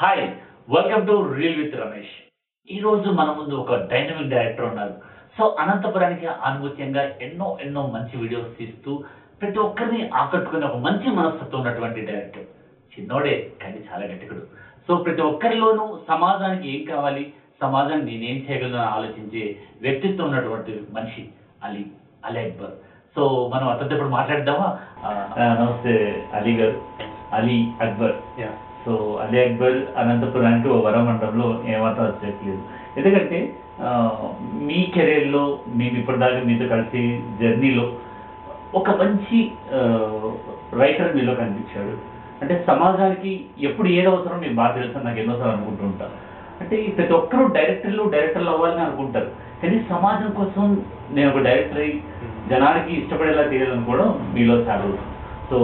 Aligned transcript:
Hi 0.00 0.22
welcome 0.74 1.02
to 1.08 1.14
reel 1.34 1.58
with 1.58 1.74
Ramesh 1.80 2.14
ఈ 2.68 2.76
రోజు 2.84 3.08
మన 3.18 3.28
ముందు 3.36 3.54
ఒక 3.62 3.74
డైనమిక్ 3.90 4.32
డైరెక్టర్ 4.32 4.66
ఉన్నారు. 4.68 4.94
సో 5.36 5.42
అనంతపురానికి 5.62 6.26
అనుభూత్యంగా 6.48 7.02
ఎన్నో 7.26 7.48
ఎన్నో 7.64 7.82
మంచి 7.92 8.14
వీడియోస్ 8.22 8.48
తీస్తూ 8.56 8.92
ప్రతి 9.42 9.60
ఒక్కరిని 9.66 10.00
ఆకట్టుకునే 10.22 10.66
ఒక 10.70 10.80
మంచి 10.86 11.06
మనస్తత్వం 11.18 11.60
ఉన్నటువంటి 11.62 12.00
డైరెక్టర్ 12.10 12.48
చిన్నోడే 12.94 13.36
కానీ 13.62 13.78
చాలా 13.90 14.04
గట్టికుడు. 14.10 14.42
సో 14.88 14.94
ప్రతి 15.04 15.24
ఒక్కరిలోనూ 15.30 15.86
సమాజానికి 16.10 16.68
ఏం 16.74 16.82
కావాలి? 16.92 17.24
సమాజానికి 17.64 18.10
నేనేం 18.10 18.42
చేయగలను 18.48 18.82
అని 18.82 18.92
ఆలోచించే 18.96 19.44
వ్యక్తిత్వం 19.86 20.26
ఉన్నటువంటి 20.28 20.76
మనిషి 20.98 21.24
అలీ 21.68 21.84
అలీ 22.28 22.42
అక్బర్. 22.48 22.76
సో 23.16 23.22
మనం 23.54 23.68
అతనితో 23.74 23.96
ఇప్పుడు 23.98 24.16
మాట్లాడదామా? 24.18 24.68
నమస్తే 25.62 25.96
అలీ 26.40 26.54
గారు. 26.62 26.78
అలీ 27.40 27.58
అక్బర్. 27.86 28.16
యా 28.44 28.52
సో 28.84 28.92
అలీ 29.22 29.38
అక్బర్ 29.44 29.76
అనంతపురానికి 30.00 30.68
ఓ 30.68 30.78
వరమండలంలో 30.86 31.46
ఏమాత్రం 31.74 32.06
వచ్చేట్లేదు 32.06 32.62
ఎందుకంటే 32.96 33.38
మీ 34.68 34.80
కెరీర్లో 34.94 35.44
మేము 35.78 35.96
ఇప్పటిదాకా 36.00 36.40
మీతో 36.48 36.66
కలిసి 36.68 37.02
జర్నీలో 37.40 37.86
ఒక 38.74 38.90
మంచి 38.90 39.38
రైటర్ 40.80 41.14
మీలో 41.16 41.34
కనిపించాడు. 41.34 41.94
అంటే 42.42 42.54
సమాజానికి 42.66 43.32
ఎప్పుడు 43.60 43.88
ఏది 43.88 44.06
అవసరం 44.06 44.40
మీకు 44.40 44.54
బాగా 44.54 44.74
తెలుసు 44.74 45.04
నాకు 45.04 45.20
ఎన్నోసార్లు 45.20 45.54
అనుకుంటూ 45.56 46.06
అంటే 46.60 46.76
ప్రతి 46.96 47.12
ఒక్కరూ 47.12 47.44
డైరెక్టర్లు 47.48 48.02
డైరెక్టర్లు 48.10 48.50
అవ్వాలని 48.50 48.80
అనుకుంటారు 48.80 49.30
కానీ 49.62 49.76
సమాజం 49.90 50.30
కోసం 50.30 50.64
నేను 51.10 51.28
ఒక 51.30 51.42
డైరెక్టర్ 51.46 51.80
అయి 51.84 51.94
జనానికి 52.50 52.92
ఇష్టపడేలా 53.00 53.42
తీయాలనుకోవడం 53.42 54.08
మీలో 54.34 54.56
చాలా 54.68 54.86
సో 55.50 55.58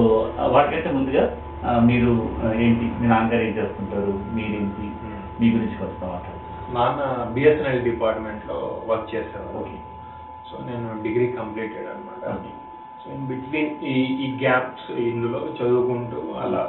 వాటికంటే 0.54 0.90
ముందుగా 0.92 1.24
మీరు 1.80 2.12
ఏంటి? 2.56 2.86
మీ 3.00 3.06
నాన్నగారు 3.06 3.42
ఏం 3.42 3.54
చేస్తుంటారు? 3.58 4.12
మీరేంటి? 4.34 4.86
మీ 5.40 5.46
గురించి 5.50 5.76
కొంత 5.76 6.04
మాట్లాడు 6.04 6.38
నాన్న 6.74 7.00
బిఎస్ఎన్ఎల్ 7.34 7.84
డిపార్ట్మెంట్లో 7.84 8.56
వర్క్ 8.86 9.14
చేసేవారు. 9.14 9.54
ఓకే. 9.58 9.76
సో 10.48 10.56
నేను 10.66 10.88
డిగ్రీ 11.02 11.26
కంప్లీటెడ్ 11.32 11.88
అనమాట 11.88 12.22
సో 13.02 13.10
ఇన్ 13.10 13.26
బిట్వీన్ 13.26 13.70
ఈ 13.84 13.94
ఈ 14.24 14.38
గ్యాప్స్ 14.40 14.88
ఇందులో 15.04 15.40
చదువుకుంటూ 15.58 16.20
అలా 16.36 16.62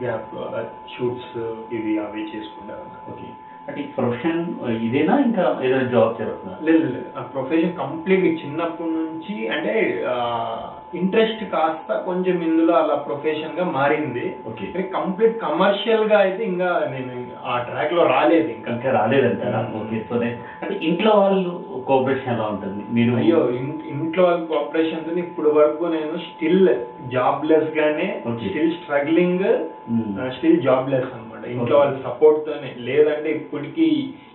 గ్యాప్లో 0.00 0.40
అలా 0.48 0.60
షూట్స్ 0.94 1.34
ఇవి 1.72 1.92
అవి 1.98 2.22
చేసుకుంటాను 2.34 2.86
ఓకే. 3.12 3.26
అంటే 3.68 3.82
ప్రొఫెషన్ 3.96 4.40
ఇదేనా? 4.82 5.14
ఇంకా 5.18 5.44
ఏదైనా 5.62 5.86
జాబ్ 5.86 6.16
చేస్తున్నారు? 6.20 6.60
లేదు 6.64 6.86
లేదు. 6.86 7.06
ఆ 7.16 7.22
ప్రొఫెషన్ 7.34 7.76
కంప్లీట్ 7.76 8.40
చిన్నప్పటి 8.42 8.90
నుంచి 8.98 9.48
అంటే 9.48 9.74
ఇంట్రెస్ట్ 10.94 11.44
కాస్త 11.44 12.02
కొంచెం 12.06 12.42
ఇందులో 12.42 12.74
అలా 12.74 12.94
ప్రొఫెషన్గా 12.94 13.64
మారింది. 13.64 14.36
ఓకే. 14.48 14.82
కంప్లీట్ 14.82 15.40
కమర్షియల్గా 15.40 16.18
అయితే 16.18 16.44
ఇంకా 16.44 16.90
నేను 16.90 17.26
ఆ 17.44 17.58
ట్రాక్లో 17.58 18.06
రాలేదు 18.06 18.48
ఇంకా. 18.48 18.90
రాలేదంటారా 18.90 19.70
ఓకే 19.76 20.04
సో 20.08 20.14
అంటే 20.14 20.78
ఇంట్లో 20.82 21.10
వాళ్ళు 21.10 21.62
కోఆపరేషన్ 21.86 22.34
ఎలా 22.34 22.44
ఉంటుంది? 22.44 22.84
మీరు 22.90 23.14
అయ్యో 23.14 23.50
ఇంట్లో 23.88 24.24
వాళ్ళ 24.24 24.44
కోఆపరేషన్తో 24.44 25.12
ఇప్పుడు 25.12 25.50
వరకు 25.50 25.84
నేను 25.84 26.18
స్టిల్ 26.18 26.68
జాబ్లెస్ 27.10 27.78
గానే. 27.78 28.22
Still 28.48 28.72
struggling. 28.72 29.44
స్టిల్ 30.36 30.62
జాబ్లెస్ 30.62 31.04
అన్నమాట. 31.04 31.23
ఇంట్లో. 31.52 31.78
వాళ్ళ 31.78 31.96
సపోర్ట్ 32.02 32.46
తోనే. 32.46 32.74
లేదంటే 32.78 33.30
ఇప్పటికి 33.30 33.86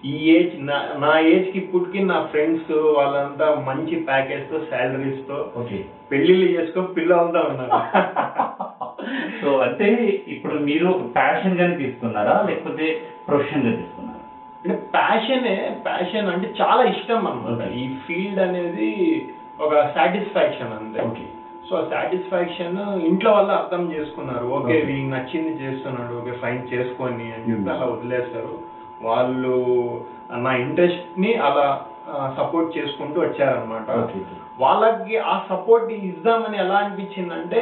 ఈ 0.06 0.32
ఏజ్ 0.32 0.66
నా 0.66 0.90
నా 0.98 1.20
ఏజ్కి 1.20 1.58
ఇప్పటికి 1.58 2.00
నా 2.04 2.26
ఫ్రెండ్స్ 2.26 2.72
వాళ్ళంతా 2.72 3.56
మంచి 3.56 3.96
ప్యాకేజ్తో 3.96 4.60
సాలరీస్తో 4.72 5.52
ఓకే. 5.56 5.80
పెళ్ళిళ్ళు 6.12 6.46
చేసుకొని 6.46 6.88
పిల్లలతో 6.88 7.42
ఉన్నారు. 7.42 7.72
సో 9.44 9.50
అంటే 9.62 9.88
ఇప్పుడు 10.28 10.54
మీరు 10.60 10.88
ఒక 10.88 11.16
ప్యాషన్ 11.16 11.58
గానే 11.58 11.76
తీసుకున్నారా? 11.76 12.46
లేకపోతే 12.50 12.86
ప్రొఫెషన్గా 13.28 13.72
తీసుకున్నారా? 13.72 14.20
అంటే 14.64 14.76
ప్యాషనే 14.94 15.56
ప్యాషన్ 15.86 16.30
అంటే 16.30 16.54
చాలా 16.62 16.84
ఇష్టం 16.84 17.26
Okay. 17.54 17.70
ఈ 17.74 17.90
ఫీల్డ్ 18.08 18.40
అనేది 18.40 18.90
ఒక 19.60 19.74
సాటిస్ఫాక్షన్ 19.96 20.74
అంతే. 20.74 21.02
ఓకే. 21.02 21.26
సో 21.70 21.78
సాటిస్ఫాక్షన్ 21.90 22.78
ఇంట్లో 23.08 23.32
వల్ల 23.34 23.52
అర్థం 23.60 23.84
చేసుకున్నారు 23.92 24.46
ఓకే. 24.54 24.76
వీనికి 24.88 25.12
నచ్చింది 25.12 25.54
చేస్తున్నాడు 25.62 26.14
ఓకే 26.20 26.34
ఫైన్ 26.42 26.64
చేసుకొని 26.72 27.28
అని 27.34 27.48
చెప్పి 27.50 27.64
Hmm. 27.64 27.74
అలా 27.74 27.88
వదిలేస్తారు 27.94 28.56
వాళ్ళు 29.02 29.54
నా 30.40 30.52
ఇంట్రెస్ట్ని 30.60 31.32
అలా 31.44 31.68
సపోర్ట్ 32.38 32.70
చేసుకుంటూ 32.78 33.18
వచ్చారనమాట 33.22 33.88
వాళ్ళకి 34.60 35.16
ఆ 35.26 35.36
సపోర్ట్ 35.50 35.90
ఇద్దామని 36.08 36.58
ఎలా 36.58 36.78
అనిపించిందంటే 36.78 37.62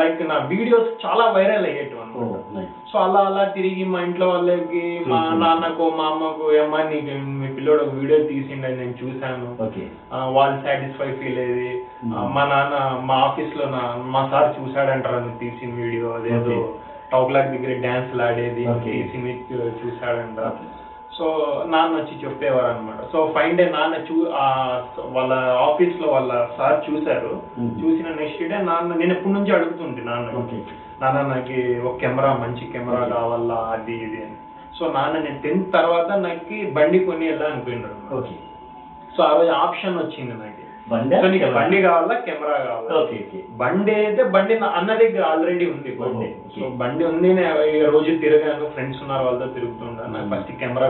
లైక్ 0.00 0.20
నా 0.28 0.36
వీడియోస్ 0.50 0.90
చాలా 1.04 1.24
వైరల్ 1.36 1.66
అయ్యేటివి 1.68 2.00
ఓ 2.00 2.04
అనమాట 2.04 2.64
సో 2.90 2.98
అలా 2.98 3.20
అలా 3.26 3.44
తిరిగి 3.54 3.84
మా 3.92 4.00
ఇంట్లో 4.00 4.26
వాళ్ళకి 4.28 4.82
మా 5.06 5.20
చూసి. 5.22 5.38
నాన్నకు 5.40 5.84
మా 5.98 6.06
అమ్మకు 6.10 6.48
నీకు 6.90 7.08
పిల్లోడు 7.64 7.84
ఒక 7.84 7.94
వీడియో 7.98 8.16
తీసిండని 8.30 8.76
నేను 8.80 8.94
చూశాను 9.00 9.46
వాళ్ళు 10.36 10.56
సాటిస్ఫై 10.64 11.06
ఫీల్ 11.20 11.38
అయ్యేది. 11.42 11.70
మా 12.34 12.42
నాన్న 12.50 12.74
మా 13.08 13.16
ఆఫీస్లో 13.28 13.66
నా 13.74 13.80
మా 14.14 14.20
సార్ 14.32 14.50
చూసాడంటారు 14.56 15.20
నువ్వు 15.22 15.38
తీసిన 15.42 15.70
వీడియో 15.82 16.08
అదేదో. 16.16 16.58
టౌక్లాక్ 17.12 17.48
దగ్గర 17.54 17.72
డాన్స్ 17.86 18.12
ఆడేది. 18.26 18.64
తీసింది 18.84 19.32
చూసాడంట. 19.80 20.40
సో 21.16 21.26
నాన్న 21.72 21.94
వచ్చి 22.00 22.14
చెప్పేవారు 22.24 22.68
అనమాట 22.74 23.00
సో 23.14 23.18
ఫైన్ 23.36 23.56
డే 23.60 23.66
నాన్న 23.76 24.02
చూ 24.08 24.16
వాళ్ళ 25.16 25.32
ఆఫీస్లో 25.68 26.06
వాళ్ళ 26.16 26.32
సార్ 26.58 26.78
చూశారు. 26.88 27.34
చూసిన 27.82 28.08
నెక్స్ట్ 28.22 28.46
డే 28.52 28.58
నాన్న 28.70 29.00
నేను 29.02 29.12
ఎప్పటి 29.16 29.36
నుంచి 29.38 29.54
అడుగుతుంటే 29.58 30.04
నాన్న 30.10 30.38
ఓకే 30.42 30.58
నాన్న 31.02 31.22
నాకు 31.34 31.58
ఒక 31.88 31.96
కెమెరా 32.04 32.32
మంచి 32.44 32.72
కెమెరా. 32.74 33.04
కావాలా 33.14 33.60
అది 33.74 33.96
ఇది 34.06 34.20
అని 34.26 34.38
సో 34.78 34.84
నాన్న 34.96 35.16
నేను 35.26 35.40
టెన్త్ 35.42 35.68
తర్వాత 35.78 36.10
నాకు 36.26 36.58
బండి 36.78 36.98
కొని 37.08 37.24
వెళ్ళా 37.30 37.48
అనుకున్నారు 37.52 37.98
ఓకే. 38.18 38.36
సో 39.16 39.22
ఆ 39.22 39.32
రోజు 39.38 39.52
ఆప్షన్ 39.64 39.98
వచ్చింది 39.98 40.34
నాకు. 40.42 40.60
బండి? 40.92 41.14
సో 41.20 41.26
నీకు 41.32 41.46
బండి 41.56 41.76
కావాలా 41.84 42.14
కెమెరా 42.24 42.56
కావాలా? 42.64 42.88
బండి 43.60 43.92
అయితే 44.00 44.22
బండి 44.34 44.54
అన్న 44.78 44.90
దగ్గర 45.02 45.22
ఆల్రెడీ 45.28 45.66
ఉంది 45.74 45.90
బండి. 46.00 46.26
సో 46.54 46.66
బండి 46.80 47.04
ఉంది 47.10 47.28
నేను 47.38 47.86
రోజు 47.94 48.10
తిరగాను 48.24 48.66
ఫ్రెండ్స్ 48.74 49.00
ఉన్నారు 49.04 49.24
వాళ్ళతో 49.26 49.46
తిరుగుతుంటాను. 49.54 50.12
నాకు 50.14 50.28
first 50.32 50.50
camera 50.62 50.88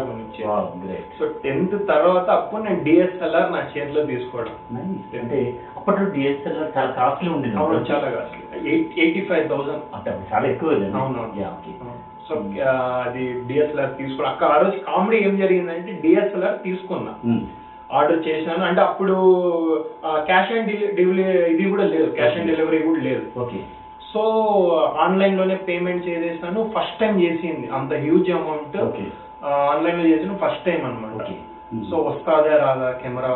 great. 0.85 1.13
So 1.19 1.27
tenth 1.45 1.77
తర్వాత 1.93 2.27
అప్పుడు 2.39 2.63
నేను 2.63 2.81
డిఎస్ఎల్ఆర్ 2.89 3.53
నా 3.57 3.61
చేతిలో 3.75 4.03
తీసుకోవడం. 4.13 4.57
అంటే 5.21 5.39
అప్పట్లో 5.77 6.07
డిఎస్ఎల్ఆర్ 6.17 6.75
చాలా 6.79 6.93
కాస్ట్లీ 6.99 7.31
ఉండేది. 7.37 7.57
అవును 7.63 7.87
చాలా 7.93 8.09
కాస్ట్లీ. 8.17 8.43
Eighty 9.05 9.23
five 9.31 9.47
thousand. 9.53 9.87
చాలా 10.33 10.49
ఎక్కువ? 10.55 10.73
అవునవును. 11.03 11.94
సో 12.27 12.35
ఆ, 12.67 12.73
అది 13.07 13.23
డిఎస్ఎల్ఆర్ 13.49 13.93
తీసుకోవడం 13.97 14.31
అక్కడ 14.31 14.49
ఆ 14.49 14.59
రోజు 14.59 14.77
కామెడీ 14.87 15.19
ఏం 15.25 15.35
జరిగిందంటే 15.37 15.93
డిఎస్ఎల్ఆర్ 16.03 16.59
తీసుకున్నా. 16.63 17.13
మ్మ్. 17.27 17.43
ఆర్డర్ 17.91 18.21
చేసినాను. 18.29 18.65
అంటే 18.65 18.81
అప్పుడు 18.81 19.17
క్యాష్ 20.29 20.53
ఆన్ 20.53 20.69
డెలివరీ 20.69 21.25
ఇది 21.53 21.65
కూడా 21.71 21.87
లేదు. 21.91 22.09
క్యాష్ 22.17 22.37
ఆన్ 22.39 22.51
డెలివరీ 22.51 22.79
కూడా 22.87 23.01
లేదు. 23.03 23.25
ఓకే 23.37 23.59
సో 24.11 24.23
ఆన్లైన్లోనే 25.05 25.57
పేమెంట్ 25.69 26.07
చేసేసాను 26.09 26.61
ఫస్ట్ 26.75 27.01
టైం 27.01 27.15
చేసింది. 27.23 27.67
అంత 27.77 27.93
హ్యూజ్ 28.03 28.31
అమౌంట్ 28.33 28.77
ఆన్లైన్లో 29.69 30.07
చేసిన 30.09 30.35
ఫస్ట్ 30.43 30.65
టైం 30.65 30.81
అన్నమాట. 30.85 31.15
ఓకే 31.19 31.35
సో 31.85 31.97
వస్తాదా 32.07 32.57
రాదా 32.59 32.89
camera 32.99 33.31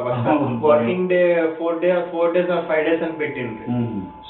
working 0.64 1.08
day 1.08 1.22
four 1.56 1.78
day 1.80 1.90
four 2.10 2.32
days 2.34 2.50
or 2.50 2.66
five 2.68 2.84
days 2.86 3.02
అని 3.02 3.16
పెట్టింది. 3.18 3.62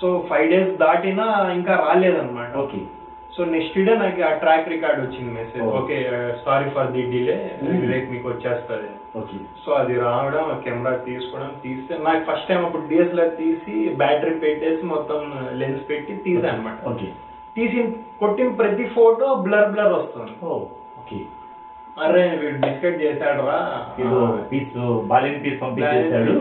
సో 0.00 0.06
ఫైవ్ 0.30 0.46
డేస్ 0.50 0.70
దాటినా 0.78 1.26
ఇంకా 1.54 1.74
రాలేదన్నమాట. 1.84 2.52
ఓకే 2.56 2.80
సో 3.38 3.44
నెక్స్ట్ 3.50 3.76
డే 3.80 3.92
నాకు 4.00 4.20
ఆ 4.24 4.32
ట్రాక్ 4.40 4.70
రికార్డ్ 4.72 5.00
వచ్చింది 5.02 5.30
message 5.34 5.62
Oh. 5.64 5.72
Okay 5.78 5.96
sorry 6.44 6.68
for 6.74 6.88
the 6.94 7.02
delay. 7.12 7.36
రేపు 7.90 8.08
మీకు 8.12 8.26
వచ్చేస్తుంది. 8.30 8.88
ఓకే 9.20 9.36
సో 9.62 9.70
అది 9.80 9.94
రావడం 10.02 10.44
కెమెరా 10.64 10.92
తీసుకోవడం 11.06 11.52
తీస్తే 11.62 11.94
నాకు 12.06 12.22
ఫస్ట్ 12.28 12.48
టైం 12.50 12.60
అప్పుడు 12.66 12.84
డిఎస్ఎల్ఆర్ 12.90 13.32
తీసి 13.38 13.74
బ్యాటరీ 14.02 14.34
పెట్టేసి 14.44 14.82
మొత్తం 14.92 15.20
లెన్స్ 15.60 15.82
పెట్టి 15.90 16.14
తీసా 16.26 16.48
అనమాట 16.52 16.78
ఓకే 16.92 17.08
తీసి 17.56 17.78
కొట్టిన 18.20 18.50
ప్రతి 18.60 18.84
ఫోటో 18.96 19.28
బ్లర్ 19.46 19.72
బ్లర్ 19.72 19.92
వస్తుంది. 19.94 20.32
ఓకే 20.98 21.18
అరే 21.96 22.22
వీడు 22.40 22.58
బిస్కెట్ 22.64 23.00
చేశాడు 23.02 23.42
రా. 23.48 23.56
ఏదో 24.02 24.18
పీస్ 24.50 24.74
బాలిని 25.10 25.40
పీస్ 25.44 25.60
పంపించేశాడు. 25.62 26.34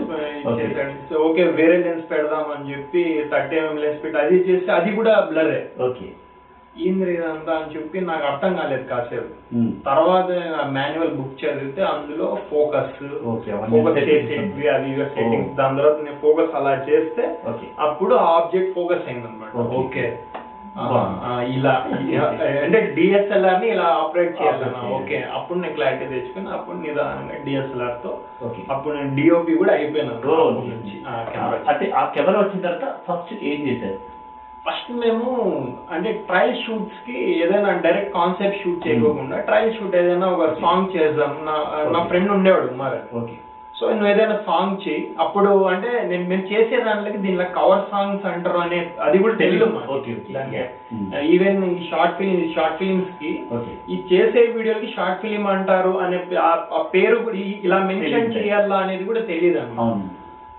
ఓకే 0.49 0.65
చేశాడు 0.65 1.21
ఓకే 1.27 1.43
వేరే 1.59 1.77
లెన్స్ 1.85 2.05
పెడదాం 2.11 2.47
అని 2.55 2.69
చెప్పి 2.73 3.03
థర్టీ 3.31 3.57
ఎంఎం 3.61 3.79
లెన్స్ 3.83 4.01
పెట్టి 4.03 4.19
అది 4.23 4.39
చేస్తే 4.49 4.71
అది 4.79 4.91
కూడా 4.99 5.13
బ్లరే 5.31 5.59
ఓకే 5.87 6.07
ఏంద్ర 6.85 7.07
ఇదంతా 7.09 7.53
అని 7.57 7.71
చెప్పి 7.73 8.01
నాకు 8.09 8.25
అర్థం 8.25 8.51
కాలేదు 8.55 8.85
కాసేపు. 8.89 9.29
తర్వాత 9.85 10.29
మాన్యువల్ 10.75 11.13
బుక్ 11.17 11.39
చదివితే 11.41 11.81
అందులో 11.91 12.27
ఫోకస్ 12.49 12.91
ఫోకస్ 13.73 13.99
చేసేవి. 14.09 14.43
అది 14.75 14.89
సెట్టింగ్స్ 15.13 15.53
దాని 15.59 15.77
తర్వాత 15.79 15.97
నేను 16.01 16.19
ఫోకస్ 16.21 16.55
అలా 16.55 16.73
చేస్తే 16.89 17.23
అప్పుడు 17.87 18.15
ఆబ్జెక్ట్ 18.31 18.75
ఫోకస్ 18.75 19.07
అయింది 19.07 19.27
అనమాట. 19.27 19.53
ఓకే. 19.79 20.05
ఇలా 21.53 21.71
అంటే 22.63 22.79
డిఎస్ఎల్ఆర్ని 22.95 23.67
ఇలా 23.67 23.85
ఆపరేట్ 24.01 24.35
చేయాలన్నా 24.39 24.81
ఓకే. 24.97 25.17
అప్పుడు 25.37 25.57
నేను 25.59 25.75
క్లారిటీ 25.75 26.05
తెచ్చుకుని 26.11 26.49
అప్పుడు 26.57 26.77
నిదానంగా 26.77 27.37
డిఎస్ఎల్ఆర్తో 27.45 28.11
అప్పుడు 28.69 28.93
నేను 28.97 29.11
డిఓపి 29.15 29.53
కూడా 29.53 29.73
అయిపోయాను. 29.73 30.13
ఓ, 30.27 30.35
అప్పటి 30.41 30.69
నుంచి. 30.73 30.93
ఆ 31.07 31.15
కెమెరా 31.31 31.57
అంటే 31.71 31.85
ఆ 31.93 32.03
కెమెరా 32.15 32.37
వచ్చిన 32.39 32.61
తర్వాత 32.61 32.87
ఫస్ట్ 33.07 33.33
ఏం 33.43 33.59
చేశారు? 33.67 33.97
ఫస్ట్ 34.67 35.07
మేము 35.07 35.67
అంటే 35.91 36.11
ట్రయల్ 36.11 36.55
షూట్స్కి 36.67 37.43
ఏదైనా 37.43 37.81
డైరెక్ట్ 37.85 38.13
కాన్సెప్ట్ 38.13 38.63
షూట్ 38.63 38.87
చేయకోకుండా 38.87 39.39
ట్రయల్ 39.39 39.73
షూట్ 39.73 39.95
ఏదైనా 39.95 40.27
ఒక 40.27 40.53
సాంగ్ 40.61 41.01
చేద్దాం. 41.01 41.37
నా 41.43 41.89
నా 41.91 42.03
ఫ్రెండ్ 42.03 42.31
ఉండేవాడు 42.31 42.67
ఉమార్. 42.67 43.15
ఓకే 43.15 43.33
సో 43.75 43.89
నువ్వు 43.89 44.07
ఏదైనా 44.07 44.39
సాంగ్ 44.47 44.89
చేయి. 44.89 45.11
అప్పుడు 45.19 45.63
అంటే 45.63 46.01
నేను 46.03 46.29
మేము 46.29 46.41
చేసే 46.41 46.83
దాంట్లోకి 46.83 47.17
దీనిలో 47.17 47.45
కవర్ 47.45 47.79
సాంగ్స్ 47.91 48.25
అంటారు 48.25 48.57
అనే 48.57 48.89
అది 49.01 49.17
కూడా 49.17 49.35
తెలియదు. 49.35 49.65
దానికి. 50.33 50.63
Hmm. 50.95 51.17
ఈవెన్ 51.17 51.63
ఈ 51.63 51.89
షార్ట్ 51.89 52.17
ఫిలిం 52.17 52.53
షార్ట్ 52.55 52.77
ఫిలిమ్స్కి 52.77 53.43
ఈ 53.89 54.03
చేసే 54.13 54.51
వీడియోకి 54.51 54.93
షార్ట్ 54.97 55.21
ఫిలిం 55.21 55.47
అంటారు 55.47 55.89
అనే 55.89 56.35
ఆ- 56.39 56.81
పేరు 56.93 57.15
కూడా 57.15 57.37
ఇలా 57.37 57.77
మెన్షన్. 57.83 58.35
చేయాలా 58.35 58.75
అనేది 58.75 59.03
కూడా 59.03 59.19
తెలియదు 59.21 59.59
అన్నమాట. 59.59 59.93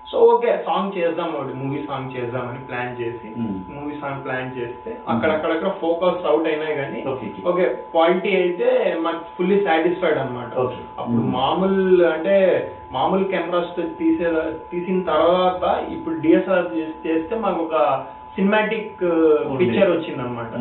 సో 0.09 0.19
ఓకే 0.29 0.51
సాంగ్ 0.67 0.93
చేద్దాం 0.95 1.27
ఒకటి 1.35 1.53
మూవీ 1.59 1.79
సాంగ్ 1.87 2.13
చేద్దామని 2.13 2.61
ప్లాన్ 2.67 2.93
చేసి 2.99 3.27
Hmm. 3.33 3.51
మూవీ 3.73 3.95
సాంగ్ 3.99 4.23
ప్లాన్ 4.23 4.49
చేస్తే 4.55 4.91
అక్కడక్కడక్కడ 5.11 5.71
ఫోకస్ 5.81 6.25
అవుట్ 6.29 6.47
అయినాయి 6.47 6.75
కానీ 6.77 6.99
ఓకే, 7.45 7.65
క్వాలిటీ 7.93 8.31
అయితే 8.39 8.69
మాకు 9.05 9.21
ఫుల్లీ 9.37 9.57
సాటిస్ఫైడ్ 9.65 10.19
అన్నమాట 10.21 10.51
Okay. 10.63 10.81
అప్పుడు 10.99 11.21
Hmm. 11.21 11.31
మామూలు 11.35 11.77
అంటే 12.09 12.35
మామూలు 12.91 13.25
కెమెరాస్ 13.31 13.71
తీసే 13.99 14.29
తీసిన 14.71 14.99
తర్వాత 15.09 15.63
ఇప్పుడు 15.95 16.15
డిఎస్ఆర్ 16.19 16.67
చేస్తే 17.05 17.35
మాకు 17.39 17.61
ఒక 17.63 17.75
సినిమాటిక్. 18.35 18.99
పిక్చర్ 19.61 19.89
వచ్చింది 19.91 20.21
అనమాట. 20.25 20.51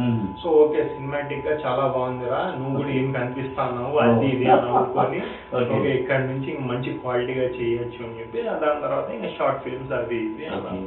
సో 0.41 0.49
ఓకే 0.63 0.81
సినిమాటిక్గా 0.95 1.53
చాలా 1.65 1.85
బాగుందిరా 1.97 2.41
నువ్వు 2.55 2.73
కూడా 2.79 2.93
ఏం 3.01 3.09
కనిపిస్తున్నావు 3.13 3.93
Oh. 3.95 4.01
అది 4.05 4.27
ఇది 4.35 4.47
అని 4.55 4.71
అనుకొని. 4.73 5.21
ఓకే 5.75 5.91
ఇక్కడ 5.93 6.21
నుంచి 6.31 6.49
ఇంక 6.51 6.65
మంచి 6.73 6.97
క్వాలిటీగా 7.03 7.47
చేయొచ్చు 7.59 8.01
అని 8.07 8.19
చెప్పి 8.21 8.43
దాని 8.63 8.83
తర్వాత 8.83 9.07
ఇంకా 9.11 9.31
షార్ట్ 9.37 9.63
ఫిల్మ్స్ 9.65 9.93
అలా. 9.93 10.73
ఓకే. 10.73 10.81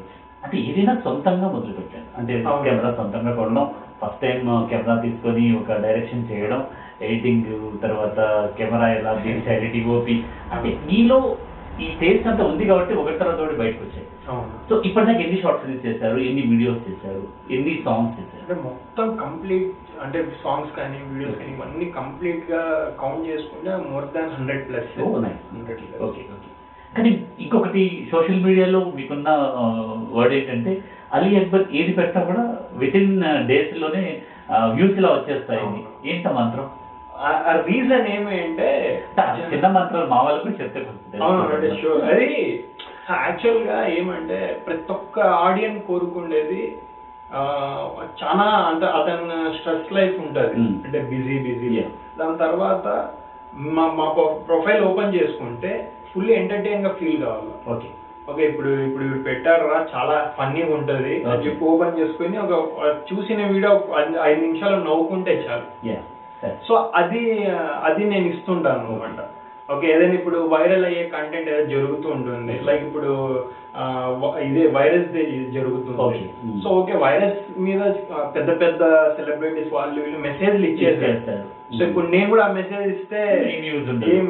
అంటే 0.44 0.57
ఏదైనా 0.68 0.94
సొంతంగా 1.04 1.48
మొదలు 1.48 1.74
పెట్టాను 1.74 2.07
అంటే. 2.18 2.33
కెమెరా 2.66 2.92
సొంతంగా 2.92 3.34
కొనడం 3.36 3.66
ఫస్ట్ 4.01 4.22
టైం 4.22 4.39
కెమెరా 4.69 4.95
తీసుకొని 5.01 5.44
ఒక 5.56 5.77
డైరెక్షన్ 5.84 6.27
చేయడం 6.31 6.62
ఎడిటింగ్ 7.01 7.50
తర్వాత 7.86 8.19
కెమెరా 8.57 8.88
ఎలా 8.94 9.13
దీని 9.24 9.42
సైడ్ 9.42 9.88
ఓపి 9.89 10.16
అంటే 10.51 10.72
మీలో 10.88 11.19
ఈ 11.80 11.88
టేస్ట్ 12.01 12.27
అంతా 12.27 12.44
ఉంది 12.44 12.63
కాబట్టి 12.66 12.94
ఒకటి 12.94 13.19
తర్వాత 13.19 13.39
ఒకటి 13.39 13.60
బయటకు 13.62 13.84
వచ్చాయి 13.84 14.07
సో 14.68 14.74
ఇప్పటిదాకా 14.88 15.22
ఎన్ని 15.24 15.38
షార్ట్ 15.42 15.62
ఫిల్మ్స్ 15.62 15.86
చేశారు? 15.86 16.18
ఎన్ని 16.28 16.44
వీడియోస్ 16.52 16.82
చేశారు? 16.88 17.22
ఎన్ని 17.56 17.74
సాంగ్స్ 17.86 18.16
చేశారు? 18.20 18.42
అంటే 18.44 18.56
మొత్తం 18.68 19.08
కంప్లీట్ 19.18 19.72
అంటే 20.04 20.20
సాంగ్స్ 20.44 20.74
కానీ 20.76 20.98
వీడియోస్ 21.12 21.38
కానీ 21.40 21.52
ఇవన్నీ 21.56 21.88
కంప్లీట్గా 21.98 22.62
కౌంట్ 23.02 23.28
చేసుకుంటే 23.30 23.72
more 23.92 24.08
than 24.16 24.34
hundred 24.38 24.64
plus 24.70 24.92
nice 25.26 25.46
okay 25.68 25.86
okay 26.08 26.24
కానీ 26.92 27.10
ఇంకొకటి 27.40 27.84
సోషల్ 28.12 28.44
మీడియాలో 28.46 28.80
మీకున్న 28.96 29.30
వర్డ్ 30.16 30.34
ఏంటంటే 30.34 30.72
అలీ 31.14 31.30
అక్బర్ 31.36 31.66
ఏది 31.80 31.94
పెట్టినా 32.00 32.22
కూడా 32.26 32.44
విత్ 32.82 32.98
ఇన్ 33.02 33.14
డేస్లోనే 33.48 34.04
వ్యూస్ 34.76 34.98
ఇలా 35.00 35.10
వచ్చేస్తాయి. 35.16 35.66
ఏంట 36.12 36.28
మంత్రం? 36.40 36.68
ఆ 37.22 37.52
రీజన్ 37.68 38.08
ఏమి 38.14 38.36
అంటే 38.44 38.68
చిన్న 39.52 39.68
మంత్రాలు 39.76 40.08
మా 40.14 40.20
వాళ్ళకు 40.26 40.46
కూడా 40.46 40.58
చెప్తే 40.62 40.80
అది 42.12 42.30
యాక్చువల్గా 43.09 43.88
ఏమంటే 43.88 44.63
ప్రతి 44.68 44.92
ఒక్క 44.92 45.19
ఆడియన్ 45.19 45.80
కోరుకునేది 45.80 46.77
ఆ, 47.33 47.42
చాలా 48.24 48.44
అంటే 48.44 48.86
అతని 48.86 49.57
స్ట్రెస్ 49.57 49.94
లైఫ్ 49.94 50.19
ఉంటది. 50.19 50.56
అంటే 50.86 51.00
బిజీ 51.00 51.39
బిజీ. 51.39 51.86
దాని 52.19 52.38
తర్వాత 52.38 53.09
మా 53.53 53.88
మా 53.88 54.13
ప్రొఫైల్ 54.48 54.83
ఓపెన్ 54.83 55.15
చేసుకుంటే 55.15 55.92
ఫుల్లీ 56.13 56.33
ఎంటర్టైన్గా 56.33 56.94
ఫీల్ 56.94 57.24
కావాలి. 57.24 57.75
ఓకే 57.75 57.88
ఓకే 58.31 58.48
ఇప్పుడు 58.48 58.69
ఇప్పుడు 58.69 59.03
ఇవి 59.03 59.24
పెట్టారా 59.24 59.88
చాలా 59.95 60.33
ఫన్నీగా 60.38 60.74
ఉంటది. 60.74 61.24
అని. 61.24 61.45
చెప్పి 61.45 61.65
ఓపెన్ 61.65 62.00
చేసుకుని 62.00 62.38
ఒక 62.38 62.51
చూసిన 63.13 63.45
వీడియో 63.45 63.83
ఐదు- 64.25 64.42
నిమిషాలు 64.42 64.75
నవ్వుకుంటే 64.75 65.45
చాలు. 65.50 65.95
సో 66.68 66.92
అది 66.95 67.45
అది 67.83 68.06
నేను 68.06 68.27
ఇస్తుంటాను 68.27 68.80
అనమాట 68.80 69.19
ఓకే 69.72 69.94
ఏదైనా 69.94 70.14
ఇప్పుడు 70.14 70.38
వైరల్ 70.38 70.86
అయ్యే 70.86 71.04
కంటెంట్ 71.04 71.50
ఏదో 71.50 71.66
జరుగుతూ 71.66 72.10
ఉంటుంది. 72.10 72.60
లైక్ 72.64 72.84
ఇప్పుడు 72.84 73.46
ఇదే 74.40 74.68
వైరస్ 74.68 75.08
జరుగుతుంది. 75.52 75.98
సో 76.64 76.70
ఓకే 76.70 76.94
వైరస్ 76.94 77.60
మీద 77.60 77.82
పెద్ద 78.36 78.62
పెద్ద 78.62 78.80
సెలబ్రిటీస్ 79.16 79.74
వాళ్ళు 79.74 80.02
వీళ్ళు 80.02 80.20
మెసేజ్లు 80.20 80.66
ఇచ్చేస్తారు. 80.66 81.62
సో 81.78 81.86
ఇప్పుడు 81.86 82.06
నేను 82.06 82.30
కూడా 82.30 82.44
ఆ 82.44 82.52
మెసేజ్ 82.52 82.88
ఇస్తే 82.88 83.44
ఏం. 84.16 84.26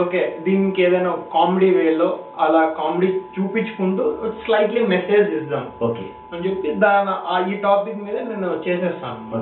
ఓకే 0.00 0.36
దీనికి 0.42 0.82
ఏదైనా 0.82 1.18
కామెడీ 1.34 1.70
వేలో 1.70 2.18
అలా 2.38 2.74
కామెడీ 2.78 3.20
చూపించుకుంటూ 3.40 4.16
స్లైట్లీ 4.44 4.86
మెసేజ్ 4.86 5.30
ఇద్దాం. 5.30 5.68
ఓకే 5.82 6.02
అని 6.32 6.50
చెప్పి 6.50 6.70
దాని 6.70 7.10
ఆ- 7.10 7.48
ఈ 7.52 7.56
టాపిక్ 7.56 8.02
మీద 8.02 8.16
నేను 8.16 8.68
చేసేస్తాను. 8.68 9.36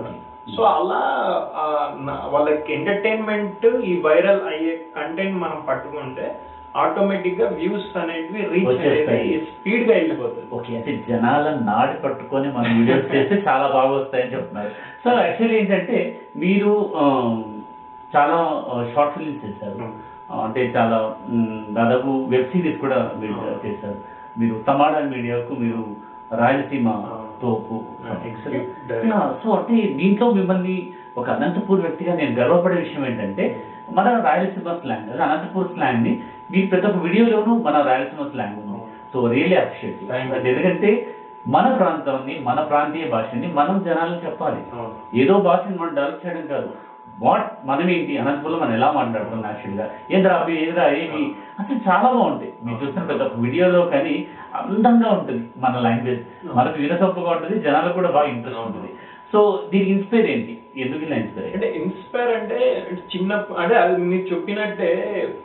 సో 0.49 0.63
అలా 0.73 1.01
వాళ్ళకి 2.33 2.71
ఎంటర్టైన్మెంట్ 2.73 3.67
ఈ 3.85 3.95
వైరల్ 4.05 4.43
అయ్యే 4.51 4.75
కంటెంట్ 4.97 5.43
మనం 5.43 5.59
పట్టుకుంటే 5.69 6.27
ఆటోమేటిక్గా 6.75 7.47
వ్యూస్ 7.55 7.87
అనేటివి 7.97 8.41
రీచ్. 8.51 8.67
అనేది 9.05 9.15
స్పీడ్గా 9.51 9.93
వెళ్ళిపోతుంది 9.95 10.49
ఓకే 10.53 10.73
అంటే 10.77 10.93
జనాలను 11.09 11.63
నాడి 11.65 11.97
పట్టుకొని 12.03 12.49
మనం 12.57 12.71
వీడియోస్ 12.79 13.09
చేస్తే 13.15 13.37
చాలా 13.49 13.67
బాగా 13.69 13.93
వస్తాయని 13.95 14.35
చెప్తున్నారు 14.35 14.71
సో 15.05 15.11
యాక్చువల్లీ 15.21 15.57
ఏంటంటే 15.61 15.99
మీరు 16.37 16.73
చాలా 18.13 18.37
షార్ట్ 18.93 19.15
ఫిల్మ్స్ 19.17 19.43
చేశారు 19.45 19.89
అంటే 20.41 20.63
చాలా 20.75 20.99
దాదాపు 21.77 22.11
వెబ్ 22.31 22.51
సిరీస్ 22.53 22.81
కూడా 22.81 22.99
మీరు. 23.21 23.37
చేశారు 23.65 23.99
మీరు 24.37 24.57
సమాడ 24.67 24.95
మీడియాకు 25.13 25.53
మీరు 25.63 25.83
రాయలసీమ. 26.33 26.89
తోపు. 27.43 27.77
సో 29.43 29.49
అంటే 29.59 29.77
దీంట్లో 30.01 30.27
మిమ్మల్ని 30.39 30.77
ఒక 31.21 31.29
అనంతపూర్ 31.31 31.81
వ్యక్తిగా 31.81 32.13
నేను 32.15 32.33
గర్వపడే 32.41 32.77
విషయం 32.83 33.05
ఏంటంటే 33.07 33.45
మన 33.97 34.09
రాయలసీమ 34.27 34.73
స్లాంగ్ 34.83 35.11
అదే 35.13 35.23
అనంతపూర్ 35.29 35.69
స్లాంగ్ని 35.75 36.13
మీరు 36.53 36.67
ప్రతి 36.67 36.87
ఒక్క 36.87 36.99
వీడియోలోనూ 37.05 37.53
మన 37.69 37.77
రాయలసీమ 37.89 38.27
స్లాంగ్ 38.33 38.59
ఉంది 38.63 38.81
సో 39.13 39.19
రియలీ 39.35 39.57
అప్రిషియేట్. 39.63 40.03
ఎందుకంటే 40.51 40.91
మన 41.55 41.67
ప్రాంతాన్ని 41.77 42.35
మన 42.49 42.61
ప్రాంతీయ 42.71 43.05
భాషని 43.13 43.49
మనం 43.59 43.77
జనాలకు 43.87 44.21
చెప్పాలి. 44.27 44.61
ఏదో 45.23 45.35
భాషని 45.49 45.77
మనం 45.79 45.93
డెవలప్ 45.95 46.23
చేయడం 46.25 46.47
కాదు 46.47 46.71
వాట్ 47.23 47.51
మనం 47.65 47.91
ఏంటి? 47.91 48.19
అనంతపురంలో 48.19 48.59
మనం 48.59 48.73
ఎలా 48.75 48.93
మాట్లాడుతున్నాం 48.93 49.45
యాక్చువల్గా? 49.51 49.91
ఏంద్రా 50.11 50.35
అవి 50.35 50.63
ఏదిరా 50.63 50.85
ఏమి 50.89 51.23
అసలు 51.59 51.79
చాలా 51.89 52.13
బాగుంటాయి. 52.13 52.53
మీరు 52.65 52.79
చూస్తున్న 52.85 53.07
ప్రతి 53.07 53.23
ఒక్క 53.23 53.41
వీడియోలో 53.41 53.81
కానీ 53.85 54.27
అందంగా 54.55 55.11
ఉంటుంది 55.11 55.45
మన 55.59 55.79
లాంగ్వేజ్. 55.79 56.23
మనకు 56.55 56.79
వినసొప్పగా 56.79 57.31
ఉంటుంది 57.31 57.61
జనాలకు 57.61 57.93
కూడా 57.93 58.11
బాగా 58.11 58.29
ఇంట్రెస్ట్ 58.29 58.61
ఉంటుంది. 58.61 58.91
సో 59.33 59.63
దీనికి 59.73 59.91
ఇన్స్పైర్ 59.91 60.31
ఏంటి? 60.31 60.55
ఎందుకు 60.77 61.03
ఇలా 61.05 61.17
ఇన్స్పైర్ 61.17 61.53
అంటే 61.53 61.73
ఇన్స్పైర్ 61.77 62.31
అంటే 62.41 62.87
చిన్న 63.17 63.45
అంటే 63.59 63.75
అది 63.75 63.97
మీరు 64.03 64.35
చెప్పినట్టే 64.35 64.91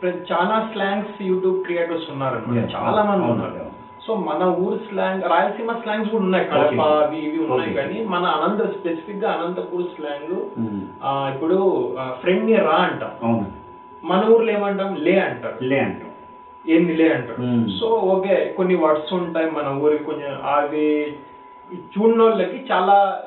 చాలా 0.05 0.69
స్లాంగ్స్ 0.73 1.21
యూట్యూబ్ 1.21 1.63
క్రియేటర్స్ 1.63 2.11
ఉన్నారు. 2.11 2.41
చాలా 2.75 3.03
మంది. 3.03 3.31
ఉన్నారు. 3.31 3.82
సో 4.07 4.15
మన 4.15 4.43
ఊరు 4.43 4.79
స్లాంగ్ 4.89 5.23
రాయలసీమ 5.23 5.71
స్లాంగ్స్ 5.83 6.11
కూడా 6.11 6.23
ఉన్నాయి. 6.23 6.45
కడప. 6.45 6.81
అవి 6.81 7.17
ఇవి 7.17 7.39
ఉన్నాయి. 7.45 7.73
కానీ 7.73 8.05
మన 8.05 8.23
అనంత 8.23 8.79
స్పెసిఫిక్గా 8.79 9.31
అనంతపూర్ 9.31 9.85
స్లాంగ్ 9.95 10.35
ఇప్పుడు 11.35 11.57
ఫ్రెండ్ని 12.21 12.55
రా 12.55 12.75
అంటాం. 12.75 13.45
మన 14.03 14.25
ఊర్లో 14.25 14.51
ఏమంటాం? 14.51 14.95
లే 14.95 15.19
అంటారు. 15.19 15.63
లే 15.63 15.79
అంటాం. 15.79 16.09
ఏంది 16.69 16.93
లే 16.93 17.13
అంటారు? 17.13 17.41
Hmm. 17.41 17.69
సో 17.79 17.87
ఓకే 17.87 18.53
కొన్ని 18.57 18.75
వర్డ్స్ 18.75 19.13
ఉంటాయి 19.13 19.51
మన 19.51 19.67
ఊరికి 19.67 20.03
కొంచెం 20.03 20.39
అవి 20.45 21.17
చూడనోళ్ళకి 21.77 22.65
చాలా 22.71 23.19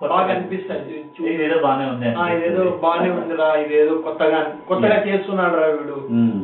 బాగా 0.00 0.30
అనిపిస్తాయి 0.30 0.82
చూ- 1.14 1.26
ఇదేదో 1.26 1.56
బాగానే 1.60 1.84
ఉంది 1.86 2.06
ఇదేదో 2.34 2.62
బానే 2.82 3.08
ఉందిరా 3.10 3.48
ఇదేదో 3.56 3.94
కొత్తగా 4.04 4.38
కొత్తగా 4.68 4.96
చేస్తున్నాడు 5.06 5.56
రా 5.56 5.66
వీడు. 5.72 5.96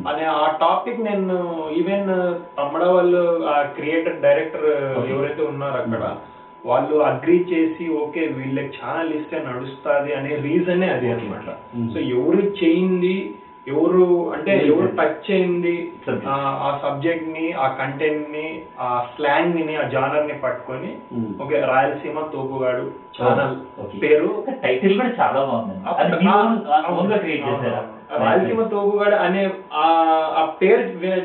అనే 0.08 0.24
ఆ 0.36 0.46
టాపిక్ 0.60 1.00
నేను 1.00 1.36
ఈవెన్ 1.72 2.10
తమ్మడ 2.58 2.82
వాళ్ళు 2.90 3.22
ఆ 3.48 3.56
క్రియేటర్ 3.76 4.20
డైరెక్టర్. 4.20 4.68
ఎవరైతే 5.10 5.42
ఉన్నారో 5.44 5.78
అక్కడ 5.78 6.02
వాళ్ళు 6.64 6.96
అగ్రి 7.02 7.38
చేసి 7.50 7.84
ఓకే 7.96 8.22
వీళ్ళకి 8.36 8.70
ఛానల్ 8.76 9.12
ఇస్తే 9.12 9.36
నడుస్తుంది 9.44 10.12
అనే 10.14 10.30
రీజనే 10.42 10.88
అది. 10.90 11.08
అనమాట. 11.10 11.48
సో 11.92 11.98
ఎవరు 12.14 12.42
చేయింది 12.60 13.14
ఎవరు 13.66 14.02
అంటే 14.32 14.52
Hmm. 14.52 14.66
ఎవరు 14.68 14.88
టచ్ 14.98 15.16
చేయింది. 15.28 15.72
ఆ- 16.26 16.74
సబ్జెక్ట్ని 16.82 17.52
ఆ 17.54 17.66
కంటెంట్ని 17.78 18.44
ఆ 18.80 18.88
స్లాంగ్ని 19.08 19.74
ఆ 19.76 19.84
జానర్ని 19.88 20.36
పట్టుకొని 20.36 20.90
Hmm. 21.10 21.26
Okay 21.42 21.58
Rayalaseema 21.64 22.20
తోపుగాడు 22.32 22.84
channel 23.16 23.54
Okay. 23.78 23.98
పేరు 23.98 24.28
టైటిల్ 24.62 24.94
కూడా 24.98 25.10
చాలా 25.20 25.40
బాగుంది 25.42 25.76
రాయలసీమ 28.14 28.62
తోపుగాడు 28.66 29.16
అనే 29.16 29.42
ఆ 29.76 29.86
పేరు 30.60 30.82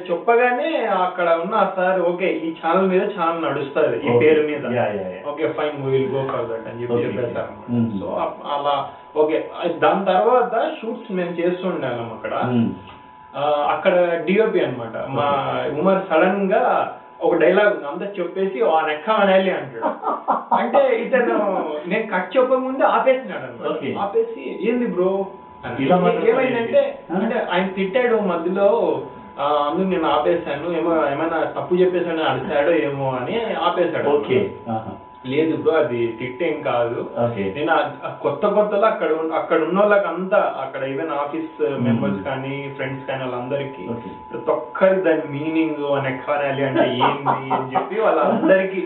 చెప్పగానే 0.07 0.69
అక్కడ 0.99 1.27
ఉన్న 1.43 1.55
సార్ 1.75 1.99
ఓకే 2.09 2.29
ఈ 2.41 2.49
ఛానల్ 2.59 2.87
మీద 2.87 3.03
ఛానల్ 3.15 3.43
నడుస్తుంది 3.43 3.97
ఈ. 3.99 4.13
పేరు 4.21 4.41
మీద. 4.47 4.63
Okay 5.31 5.47
fine 5.57 5.77
will 5.87 6.09
go 6.13 6.21
for 6.31 6.47
that 6.49 6.67
అని 6.69 6.79
చెప్పి. 6.81 7.03
చెప్పేశారు. 7.05 7.53
సో 7.99 8.07
అలా 8.53 8.75
ఓకే 9.15 9.37
దాని 9.79 10.03
తర్వాత 10.05 10.53
షూట్స్ 10.79 11.11
మేము 11.11 11.35
చేస్తుండాము 11.39 12.09
అక్కడ 12.13 12.33
Hmm. 12.45 12.65
అక్కడ 13.69 13.93
డిఓపి 14.25 14.59
అన్నమాట 14.63 14.95
మా 15.09 15.27
ఉమర్ 15.77 16.01
సడన్గా 16.09 16.63
ఒక 17.21 17.33
డైలాగ్ 17.35 17.69
ఉంది 17.73 17.87
అంతా 17.87 18.07
చెప్పేసి 18.17 18.57
ఆ 18.69 18.79
నెక్క 18.87 19.09
అనాలి 19.19 19.51
అంటాడు 19.51 19.89
అంటే 20.55 20.81
ఇతను 21.03 21.37
నేను 21.87 22.05
కట్ 22.13 22.29
చెప్పకముందే 22.35 22.85
ఆపేసినాడు. 22.89 23.45
అనమాట 23.45 23.93
ఆపేసి 24.03 24.43
ఏంది 24.67 24.87
బ్రో 24.87 25.11
ఏమైందంటే? 26.29 26.81
అంటే 27.15 27.37
ఆయన 27.51 27.67
తిట్టాడు 27.69 28.15
మధ్యలో 28.27 28.67
అందుకు 29.65 29.87
నేను 29.87 30.07
ఆపేశాను 30.07 30.67
ఏమో 30.77 30.93
ఏమైనా 31.07 31.37
తప్పు 31.55 31.75
చెప్పేసాను 31.75 32.23
అడిచాడో 32.23 32.71
ఏమో 32.81 33.07
అని 33.11 33.35
ఆపేశాడు 33.61 34.09
ఓకే. 34.09 34.39
లేదు 35.23 35.55
బ్రో 35.57 35.73
అది 35.77 35.99
తిట్టేం 36.19 36.55
కాదు 36.63 36.99
ఓకే 37.23 37.43
నేను 37.55 37.71
ఆ- 37.73 38.13
కొత్త 38.21 38.43
కొత్తలో 38.53 38.85
అక్కడ 38.87 39.09
ఉన్న- 39.13 39.35
అక్కడ 39.35 39.59
ఉన్న 39.63 39.79
వాళ్ళకి 39.79 40.07
అంతా 40.07 40.39
అక్కడ 40.57 40.83
ఈవెన్ 40.83 41.11
ఆఫీస్ 41.17 41.51
మెంబర్స్ 41.79 42.21
కానీ 42.23 42.53
ఫ్రెండ్స్ 42.75 43.05
కానీ 43.05 43.23
వాళ్ళందరికీ 43.23 43.83
ప్రతి 44.31 44.49
ఒక్కరి 44.51 44.97
దాని 45.01 45.25
మీనింగ్ 45.33 45.83
నెక్కానాలి 46.03 46.63
అంటే 46.63 46.85
ఏంది 47.01 47.35
అని 47.51 47.69
చెప్పి 47.73 47.99
వాళ్ళందరికీ 48.01 48.81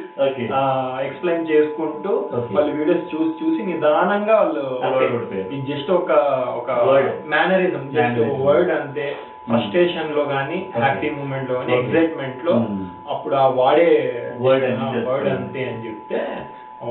ఎక్స్ప్లెయిన్ 1.05 1.49
చేసుకుంటూ 1.49 2.11
Okay. 2.35 2.53
వాళ్ళ 2.55 2.69
వీడియోస్ 2.71 3.05
చూసి 3.11 3.33
చూసి 3.39 3.61
నిదానంగా 3.63 4.35
వాళ్ళు 4.35 4.63
అలవాటు 4.83 5.13
పడిపోయారు. 5.13 5.47
ఇది 5.49 5.63
జస్ట్ 5.71 5.91
ఒక 5.91 6.11
ఒక 6.57 6.69
Word. 6.87 7.09
Mannerism 7.27 7.83
just 7.89 8.19
Mannerism. 8.19 8.43
Word 8.45 8.71
అంతే 8.71 9.07
ఫ్రస్ట్రేషన్లో 9.47 10.25
గానీ. 10.31 10.71
హ్యాపీ 10.75 11.11
మూమెంట్లో 11.11 11.59
గానీ. 11.59 11.77
ఎక్సైట్మెంట్లో 11.77 12.59
Hmm. 12.59 12.85
అప్పుడు 13.07 13.35
ఆ 13.35 13.47
వాడే 13.57 13.95
చెప్తారు. 13.95 15.05
వర్డ్ 15.07 15.27
అంతే 15.33 15.69
అని 15.69 15.85
చెప్తే 15.85 16.19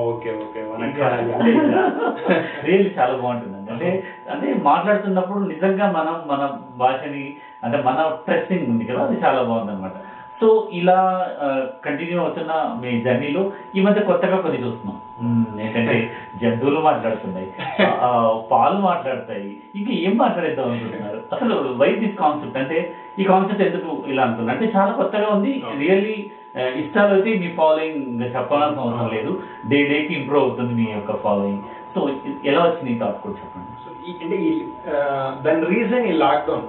ఓకే 0.02 0.30
ఓకే 0.42 0.60
రియల్లీ 2.66 2.90
చాలా 2.96 3.16
బాగుంటుందండి 3.16 3.72
అంటే 3.72 4.04
అంటే 4.30 4.60
మాట్లాడుతున్నప్పుడు 4.64 5.46
నిజంగా 5.50 5.92
మనం 5.92 6.22
మన 6.26 6.58
భాషని 6.76 7.36
అంటే 7.62 7.82
మన 7.82 8.16
టెస్టింగ్ 8.26 8.68
ఉంది 8.68 8.84
కదా 8.84 9.06
అది 9.06 9.24
చాలా 9.24 9.42
బాగుంది 9.42 9.72
అనమాట 9.72 9.92
సో 10.40 10.68
ఇలా 10.80 11.30
కంటిన్యూ 11.84 12.20
అవుతున్న 12.20 12.52
మీ 12.80 13.04
జర్నీలో 13.04 13.52
ఈ 13.76 13.80
మధ్య 13.80 14.00
కొత్తగా 14.08 14.38
కొన్ని 14.38 14.64
చూస్తున్నాం 14.64 15.00
ఏంటంటే 15.64 15.96
జంతువులు 16.42 16.80
మాట్లాడుతున్నాయి. 16.86 17.48
పాలు 18.52 18.78
మాట్లాడతాయి. 18.90 19.48
ఇంకా 19.78 19.92
ఏం 20.06 20.14
మాట్లాడేద్దాం 20.22 20.70
అనుకుంటున్నారు? 20.70 21.20
అసలు 21.34 21.54
వై 21.82 21.90
దిస్ 22.02 22.16
కాన్సెప్ట్ 22.22 22.58
అంటే 22.62 22.78
ఈ 23.18 23.24
కాన్సెప్ట్ 23.32 23.64
ఎందుకు 23.68 23.90
ఇలా 24.12 24.22
అనుకున్నారు 24.26 24.56
అంటే 24.56 24.72
చాలా 24.78 24.92
కొత్తగా 25.00 25.28
ఉంది. 25.36 25.52
రియల్లీ 25.82 26.16
ఇష్టాలు 26.82 27.12
అయితే 27.14 27.30
మీ 27.42 27.48
ఫాలోయింగ్ 27.60 28.22
చెప్పాల్సిన 28.34 28.82
అవసరం 28.82 29.08
లేదు. 29.16 29.32
డే 29.70 29.78
డేకి 29.92 30.12
ఇంప్రూవ్ 30.20 30.44
అవుతుంది 30.44 30.74
మీ 30.80 30.86
యొక్క 30.92 31.12
ఫాలోయింగ్ 31.24 31.64
సో 31.94 32.00
ఎలా 32.50 32.60
వచ్చింది 32.64 32.92
ఈ 32.94 32.98
థాట్ 32.98 33.20
కూడా 33.24 33.36
చెప్పండి? 33.42 33.70
అంటే 34.24 34.38
దాని 35.44 35.66
రీజన్ 35.74 36.06
ఈ 36.10 36.14
లాక్డౌన్ 36.24 36.66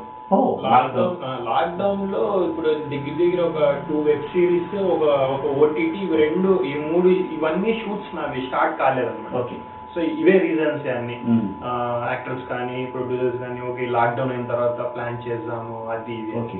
లాక్డౌన్ 0.66 1.18
లాక్డౌన్. 1.48 2.04
లో 2.14 2.22
ఇప్పుడు 2.48 2.70
దగ్గర 2.92 3.14
దగ్గర 3.22 3.42
ఒక 3.50 3.60
టూ 3.88 3.98
వెబ్ 4.08 4.24
సిరీస్ 4.34 4.76
ఒక 4.94 5.04
ఒక 5.36 5.46
ఓటీటీ 5.64 6.00
ఇవి 6.06 6.18
రెండు 6.24 6.52
ఈ 6.72 6.74
మూడు 6.86 7.10
ఇవన్నీ 7.38 7.74
షూట్స్ 7.82 8.16
నావి 8.16 8.42
స్టార్ట్ 8.48 8.80
కాలేదన్నమాట. 8.80 9.36
ఓకే. 9.42 9.58
సో 9.96 10.02
ఇవే 10.22 10.36
రీజన్స్ 10.48 10.88
అన్ని. 10.96 11.18
యాక్టర్స్ 12.12 12.48
కానీ 12.54 12.80
ప్రొడ్యూసర్స్ 12.86 13.38
కానీ 13.44 13.62
ఓకే 13.70 13.86
లాక్డౌన్ 13.98 14.34
అయిన 14.34 14.48
తర్వాత 14.54 14.80
ప్లాన్ 14.96 15.24
చేద్దాము 15.28 15.78
అది 15.96 16.16
ఇది. 16.22 16.34
ఓకే. 16.42 16.60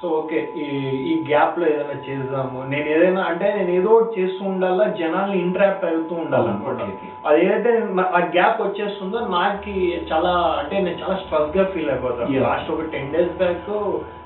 సో 0.00 0.08
ఓకే 0.08 0.38
ఈ 0.56 0.64
ఈ 1.10 1.12
గ్యాప్లో 1.28 1.66
ఏదైనా 1.66 1.94
చేద్దాము 2.06 2.62
నేను 2.62 2.88
ఏదైనా 2.88 3.22
అంటే 3.22 3.54
నేను 3.56 3.70
ఏదో 3.70 3.90
ఒకటి 3.90 4.20
చేస్తూ 4.20 4.44
ఉండాలా 4.44 4.84
జనాల్ని 4.84 5.38
ఇంటరాక్ట్ 5.38 5.84
అవుతూ 5.84 6.14
ఉండాలన్నమాట. 6.14 6.80
అది 7.26 7.44
ఏదైతే 7.44 7.70
ఆ 8.00 8.20
గ్యాప్ 8.34 8.60
వచ్చేస్తుందో 8.62 9.20
నాకు 9.20 9.74
చాలా 10.12 10.32
అంటే 10.60 10.74
నేను 10.80 10.98
చాలా 11.02 11.16
స్ట్రెస్గా 11.16 11.64
ఫీల్ 11.64 11.90
అయిపోతాను. 11.90 12.40
లాస్ట్ 12.40 12.70
ఒక 12.70 12.84
టెన్ 12.92 13.12
డేస్ 13.12 13.34
బ్యాక్ 13.36 13.70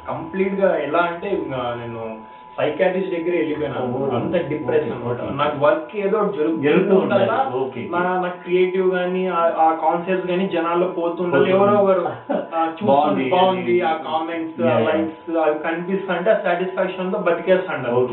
కంప్లీట్గా 0.09 0.79
ఎలా 0.79 0.99
అంటే 0.99 1.31
నేను 1.51 2.03
సైకాట్రిస్ట్ 2.61 3.11
దగ్గర 3.11 3.31
వెళ్ళిపోయినాను 3.31 4.11
అంత 4.11 4.49
డిప్రెషన్ 4.49 4.93
అనమాట. 4.93 5.17
నాకు 5.33 5.67
వర్క్ 5.67 5.97
ఏదో 5.97 6.33
జరుగుతూ 6.37 6.97
ఉండాలి. 6.97 7.23
ఉండాలా 7.23 7.51
Okay. 7.57 7.93
నా 7.93 7.99
నా 7.99 8.29
క్రియేటివ్ 8.29 8.95
గానీ 8.95 9.27
ఆ- 9.27 9.79
కాన్సెప్ట్స్ 9.83 10.31
గానీ 10.31 10.49
జనాల్లో 10.49 10.89
పోతుండాలి. 10.89 11.51
ఎవరో 11.51 11.73
ఒకరు 11.73 12.01
ఆ, 12.33 12.67
చూస్తుంటే 12.67 13.31
బాగుంది, 13.31 13.81
ఆ 13.81 13.93
కామెంట్స్. 13.93 14.61
లైక్స్ 14.61 15.37
అవి 15.37 15.59
కనిపిస్తుంటే 15.59 16.31
ఆ 16.31 16.41
సాటిస్ఫాక్షన్తో 16.45 17.19
బతికేస్తాడు. 17.19 18.09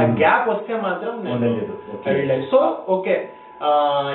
ఆ. 0.00 0.02
గ్యాప్ 0.02 0.48
వస్తే 0.48 0.76
మాత్రం 0.76 1.24
నేను. 1.24 2.50
సో 2.50 2.78
ఓకే 2.88 3.28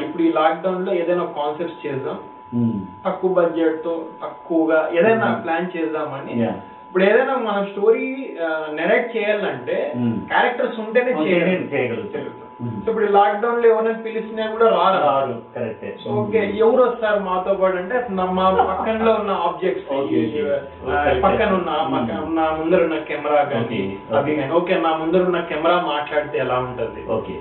ఇప్పుడు 0.03 0.23
ఈ 0.23 0.31
లాక్డౌన్లో 0.31 0.93
ఏదైనా 0.93 1.25
కాన్సెప్ట్స్ 1.25 1.87
చేద్దాం 1.87 2.17
మ్మ్. 2.53 2.81
తక్కువ 3.05 3.33
బడ్జెట్తో 3.33 4.05
తక్కువగా 4.23 4.89
ఏదైనా. 4.93 5.41
ప్లాన్ 5.43 5.77
చేద్దామని 5.77 6.41
Yeah. 6.41 6.53
ఇప్పుడు 6.87 7.03
ఏదైనా 7.03 7.33
మనం 7.43 7.63
స్టోరీ 7.69 8.05
నెరేట్ 8.73 9.09
చేయాలంటే. 9.15 9.77
క్యారెక్టర్స్ 10.29 10.77
ఉంటేనే 10.83 11.11
ఉంటేనే 11.13 11.33
చేయగలం 11.73 12.05
చేయగలుగుతాం. 12.13 12.43
సో 12.77 12.87
ఇప్పుడు 12.91 13.07
లాక్డౌన్లో 13.15 13.65
ఎవరైనా 13.67 13.91
పిలిచినా 14.05 14.43
కూడా 14.53 14.67
రారు. 14.73 14.99
రారు 15.03 15.33
కరెక్టే. 15.55 15.89
ఓకే 16.13 16.39
ఎవరు 16.61 16.81
వస్తారు 16.83 17.19
మాతో 17.25 17.53
పాటు 17.53 17.77
అంటే 17.77 17.97
నా- 18.17 18.31
మా 18.37 18.45
పక్కనలో 18.71 19.11
ఉన్న 19.19 19.33
ఆబ్జెక్ట్స్. 19.45 19.83
పక్కన 21.25 21.49
ఉన్న 21.57 21.69
పక్కన 21.93 22.17
ఉన్న 22.25 22.39
ముందర 22.57 22.81
ఉన్న 22.87 22.97
కెమెరా 23.09 23.43
కానీ 23.51 23.81
అవి 24.13 24.33
కానీ 24.33 24.51
ఓకే 24.59 24.77
నా 24.79 24.91
ముందర 25.01 25.21
ఉన్న 25.29 25.41
కెమెరా 25.51 25.77
మాట్లాడితే 25.87 26.37
ఎలా 26.45 26.57
ఉంటది? 26.65 27.03
ఓకే 27.09 27.35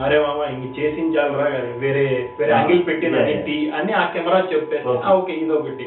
అరే 0.00 0.18
మామ 0.20 0.40
ఇంక 0.54 0.66
చేసించాలరా 0.78 1.48
వేరే 1.78 2.06
వేరే 2.38 2.52
యాంగిల్ 2.54 2.82
పెట్టిన 2.88 3.14
అని 3.76 3.92
ఆ 3.94 4.04
కెమెరా 4.14 4.40
చెప్పేసి. 4.54 4.88
ఆ, 4.98 5.12
ఓకే 5.12 5.34
ఇది 5.36 5.54
ఒకటి 5.54 5.86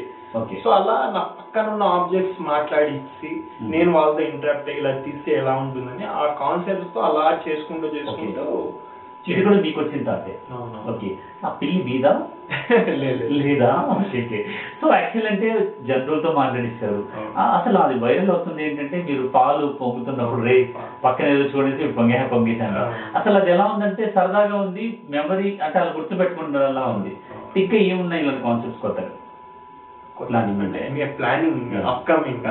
సో 0.62 0.68
అలా 0.70 0.96
నా 1.14 1.20
పక్కన 1.30 1.64
ఉన్న 1.72 1.84
ఆబ్జెక్ట్స్ 1.94 2.40
మాట్లాడిచ్చి 2.50 3.30
Hmm. 3.54 3.70
నేను 3.72 3.90
వాళ్ళతో 3.96 4.22
ఇంటరాక్ట్ 4.28 4.68
ఇలా 4.74 4.92
తీస్తే 5.04 5.30
ఎలా 5.40 5.54
ఉంటుందని 5.62 6.04
ఆ 6.16 6.26
కాన్సెప్ట్స్తో 6.40 7.00
అలా 7.08 7.24
చేసుకుంటూ 7.46 7.86
చేసుకుంటూ 7.96 8.44
ఇది 9.24 9.40
కూడా 9.42 9.56
మీకు 9.64 9.78
వచ్చిన 9.80 10.02
తాతే 10.04 10.34
అవును. 10.52 10.78
ఓకే 10.90 11.08
ఆ 11.44 11.48
పిల్లి 11.58 11.80
మీదా? 11.82 12.12
లేదు 13.02 13.24
లేదా. 13.40 13.68
ఓకే 13.94 14.38
సో 14.80 14.86
యాక్చువల్ 14.94 15.28
అంటే 15.28 15.48
జంతువులతో 15.88 16.30
మాట్లాడిస్తారు 16.32 17.00
అసలు 17.50 17.78
అది 17.78 17.96
వైరల్ 18.04 18.30
అవుతుంది 18.30 18.62
ఏంటంటే 18.62 18.98
మీరు 19.08 19.24
పాలు 19.36 19.66
పొంగుతున్నప్పుడు 19.80 20.42
రే 20.42 20.56
పక్కన 21.04 21.26
ఏదో 21.34 21.44
చూడేసి 21.52 21.92
పొంగే 21.98 22.22
పొంగేశాను. 22.32 22.84
అసలు 23.16 23.36
అది 23.36 23.50
ఎలా 23.50 23.66
ఉందంటే 23.74 24.04
సరదాగా 24.16 24.56
ఉంది 24.64 24.86
మెమరీ 25.08 25.50
అంటే 25.62 25.78
అలా 25.78 25.92
గుర్తుపెట్టుకుంటా 25.98 26.62
ఉంది. 26.94 27.12
ఇంకా 27.56 27.76
ఏమున్నాయి 27.88 28.22
ఇలాంటి 28.24 28.42
కాన్సెప్ట్స్ 28.42 28.82
కొత్తగా? 28.82 29.12
Planning 30.20 30.60
అంటే. 30.60 31.14
ప్లానింగ్. 31.18 31.74
అప్కమింగ్ 31.74 32.46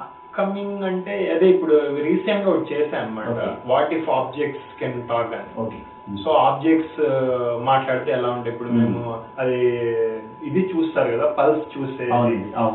అప్కమింగ్ 0.00 0.82
అంటే 0.82 1.32
అదే 1.32 1.46
ఇప్పుడు 1.46 2.02
రీసెంట్గా 2.02 2.50
ఒకటి 2.50 2.74
చేశాను 2.74 3.06
అనమాట. 3.06 3.56
What 3.66 3.94
if 3.94 4.08
objects 4.08 4.80
can 4.80 5.08
talk 5.08 5.34
అని. 5.34 5.60
ఓకే 5.60 5.76
సో 6.16 6.30
ఆబ్జెక్ట్స్ 6.40 6.98
మాట్లాడితే 7.64 8.10
ఎలా 8.12 8.28
ఉంటాయి 8.30 8.52
ఇప్పుడు 8.52 8.70
Hmm. 8.70 8.78
మేము 8.80 9.00
అది 9.38 9.58
ఇది 10.42 10.60
చూస్తారు 10.70 11.08
కదా 11.12 11.26
పల్స్ 11.38 11.64
చూస్తే. 11.74 12.04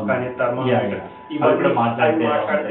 కానీ 0.08 0.26
థర్మామీటర్. 0.38 1.00
ఇవన్నీ 1.36 1.70
మాట్లాడితే 1.78 2.24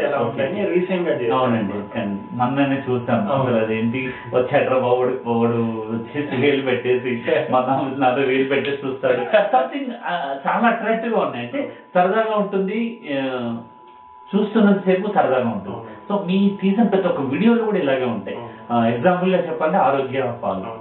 ఎలా? 0.05 0.19
ఉంటాయని 0.25 0.61
రీసెంట్గా 0.73 1.13
చేశాను 1.13 1.37
అవునండి 1.39 1.71
అన్నమాట. 1.71 1.89
కానీ 1.95 2.15
మొన్ననే 2.39 2.77
చూస్తాం. 2.87 3.21
అసలు 3.35 3.57
అదేంటి 3.63 4.01
వచ్చాడ్రా 4.33 4.77
బావుడు 4.79 5.13
బావుడు 5.25 5.59
వచ్చేసి 5.91 6.41
వేలు 6.43 6.63
పెట్టేసి 6.69 7.13
మన 7.51 7.65
నాతో 7.97 8.23
వేలు 8.31 8.47
పెట్టేసి 8.49 8.81
చూస్తాడు 8.85 9.23
సంథింగ్ 9.53 9.91
చాలా 10.45 10.65
అట్రాక్టివ్గా 10.69 11.21
ఉన్నాయి 11.25 11.45
అంటే 11.47 11.61
సరదాగా 11.95 12.35
ఉంటుంది 12.43 12.79
ఆ, 13.13 13.21
చూస్తున్నంత 14.29 14.79
సేపు 14.85 15.07
సరదాగా 15.15 15.49
ఉంటుంది. 15.49 15.79
సో 16.07 16.15
మీ 16.27 16.37
సీజన్ 16.59 16.89
ప్రతి 16.89 17.07
ఒక్క 17.07 17.21
వీడియోలు 17.31 17.63
కూడా 17.63 17.79
ఇలాగే 17.79 18.07
ఉంటాయి. 18.11 18.37
ఎగ్జాంపుల్గా 18.89 19.37
చెప్పాలంటే 19.37 19.77
ఆరోగ్య 19.77 20.21
పాలు. 20.43 20.71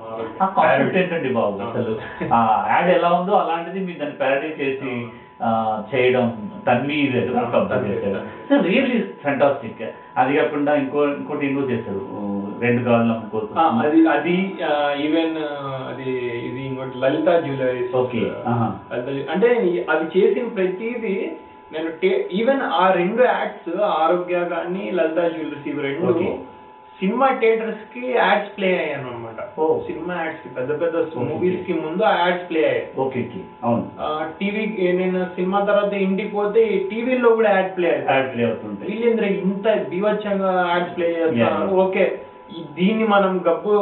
ఆ 0.42 0.46
కాన్సెప్ట్. 0.46 0.96
ఏంటండి 0.96 1.28
బాబు. 1.28 1.58
అసలు 1.62 1.92
ఆ 2.34 2.66
యాడ్ 2.70 2.90
ఎలా 2.90 3.12
ఉందో 3.12 3.32
అలాంటిది 3.32 3.86
మీరు 3.86 3.98
దాన్ని 3.98 4.16
ప్యారడీ 4.16 4.64
చేసి 4.64 4.92
చేయడం 5.94 6.26
తన్వి 6.66 6.98
చేశారు. 7.88 8.20
సో 8.48 8.56
రియల్లీ 8.60 9.02
ఫెంటాస్టిక్ 9.24 9.82
అది 10.16 10.36
కాకుండా 10.36 10.74
ఇంకో 10.74 11.08
ఇంకోటి 11.08 11.46
ఇంకో 11.46 11.60
చేశారు 11.60 12.02
రెండు 12.60 12.84
కాళ్ళు 12.84 13.12
అమ్ముకోవచ్చు 13.14 13.58
అది 13.86 14.08
అది 14.08 14.34
ఈవెన్ 15.04 15.36
అది 15.90 16.10
ఇది 16.48 16.60
ఇంకోటి 16.66 16.98
లలిత 16.98 17.28
జ్యువెలరీస్ 17.44 17.94
ఆహా. 18.46 18.68
అంటే 19.30 19.48
అది 19.90 20.18
చేసిన 20.18 20.48
ప్రతిదీ 20.48 21.16
నేను 21.72 21.90
ఈవెన్ 22.32 22.62
ఆ 22.62 22.90
రెండు 22.90 23.22
యాడ్స్ 23.22 23.82
ఆరోగ్య 23.98 24.44
కానీ 24.44 24.90
లలిత 24.90 25.20
జ్యువెలరీస్ 25.32 25.68
ఇవి 25.68 25.82
రెండు. 25.82 26.06
సినిమా 27.04 27.30
థియేటర్స్కి 27.30 28.02
యాడ్స్ 28.10 28.56
ప్లే 28.56 28.68
అయ్యాను 28.78 29.08
అనమాట. 29.08 29.40
సినిమా 29.86 30.14
యాడ్స్కి 30.14 30.48
పెద్ద 30.48 30.70
పెద్ద. 30.80 31.00
మూవీస్కి 31.16 31.72
ముందు 31.72 32.02
ఆ 32.02 32.12
యాడ్స్ 32.20 32.50
ప్లే 32.50 32.60
అయ్యాయి. 32.64 32.84
ఓకే 32.96 33.20
అవును. 33.62 33.84
టీవీ 34.40 34.92
నేను 34.92 35.24
సినిమా 35.34 35.58
తర్వాత 35.60 35.92
ఇంటికి 35.92 36.28
పోతే 36.28 36.62
టీవీలో 36.90 37.30
కూడా 37.30 37.50
యాడ్ 37.50 37.76
ప్లే 37.76 38.04
యాడ్ 38.08 38.32
ప్లే 38.34 38.44
అవుతుంటాయి. 38.44 38.90
వీళ్ళేంద్ర 38.90 39.24
ఇంత 39.24 39.66
బీవచ్చంగా 39.90 40.52
యాడ్స్ 40.72 40.96
ప్లే 40.96 41.08
Yeah. 41.32 41.74
ఓకే. 41.82 42.04
దీన్ని 42.74 43.04
మనం 43.04 43.44
గబ్బు 43.48 43.74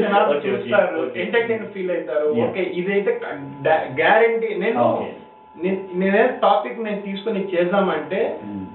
జనాలు 0.00 0.34
చూస్తారు. 0.46 1.10
ఎంటర్టైన్ 1.16 1.66
ఫీల్ 1.66 1.90
అవుతారు. 1.90 2.26
ఓకే 2.42 2.62
ఇదైతే 2.80 3.20
గ్యారంటీ 4.00 4.54
నేను. 4.54 4.78
నేను 6.00 6.18
టాపిక్ 6.42 6.78
నేను 6.80 7.00
తీసుకొని 7.00 7.40
చేద్దామంటే. 7.52 8.20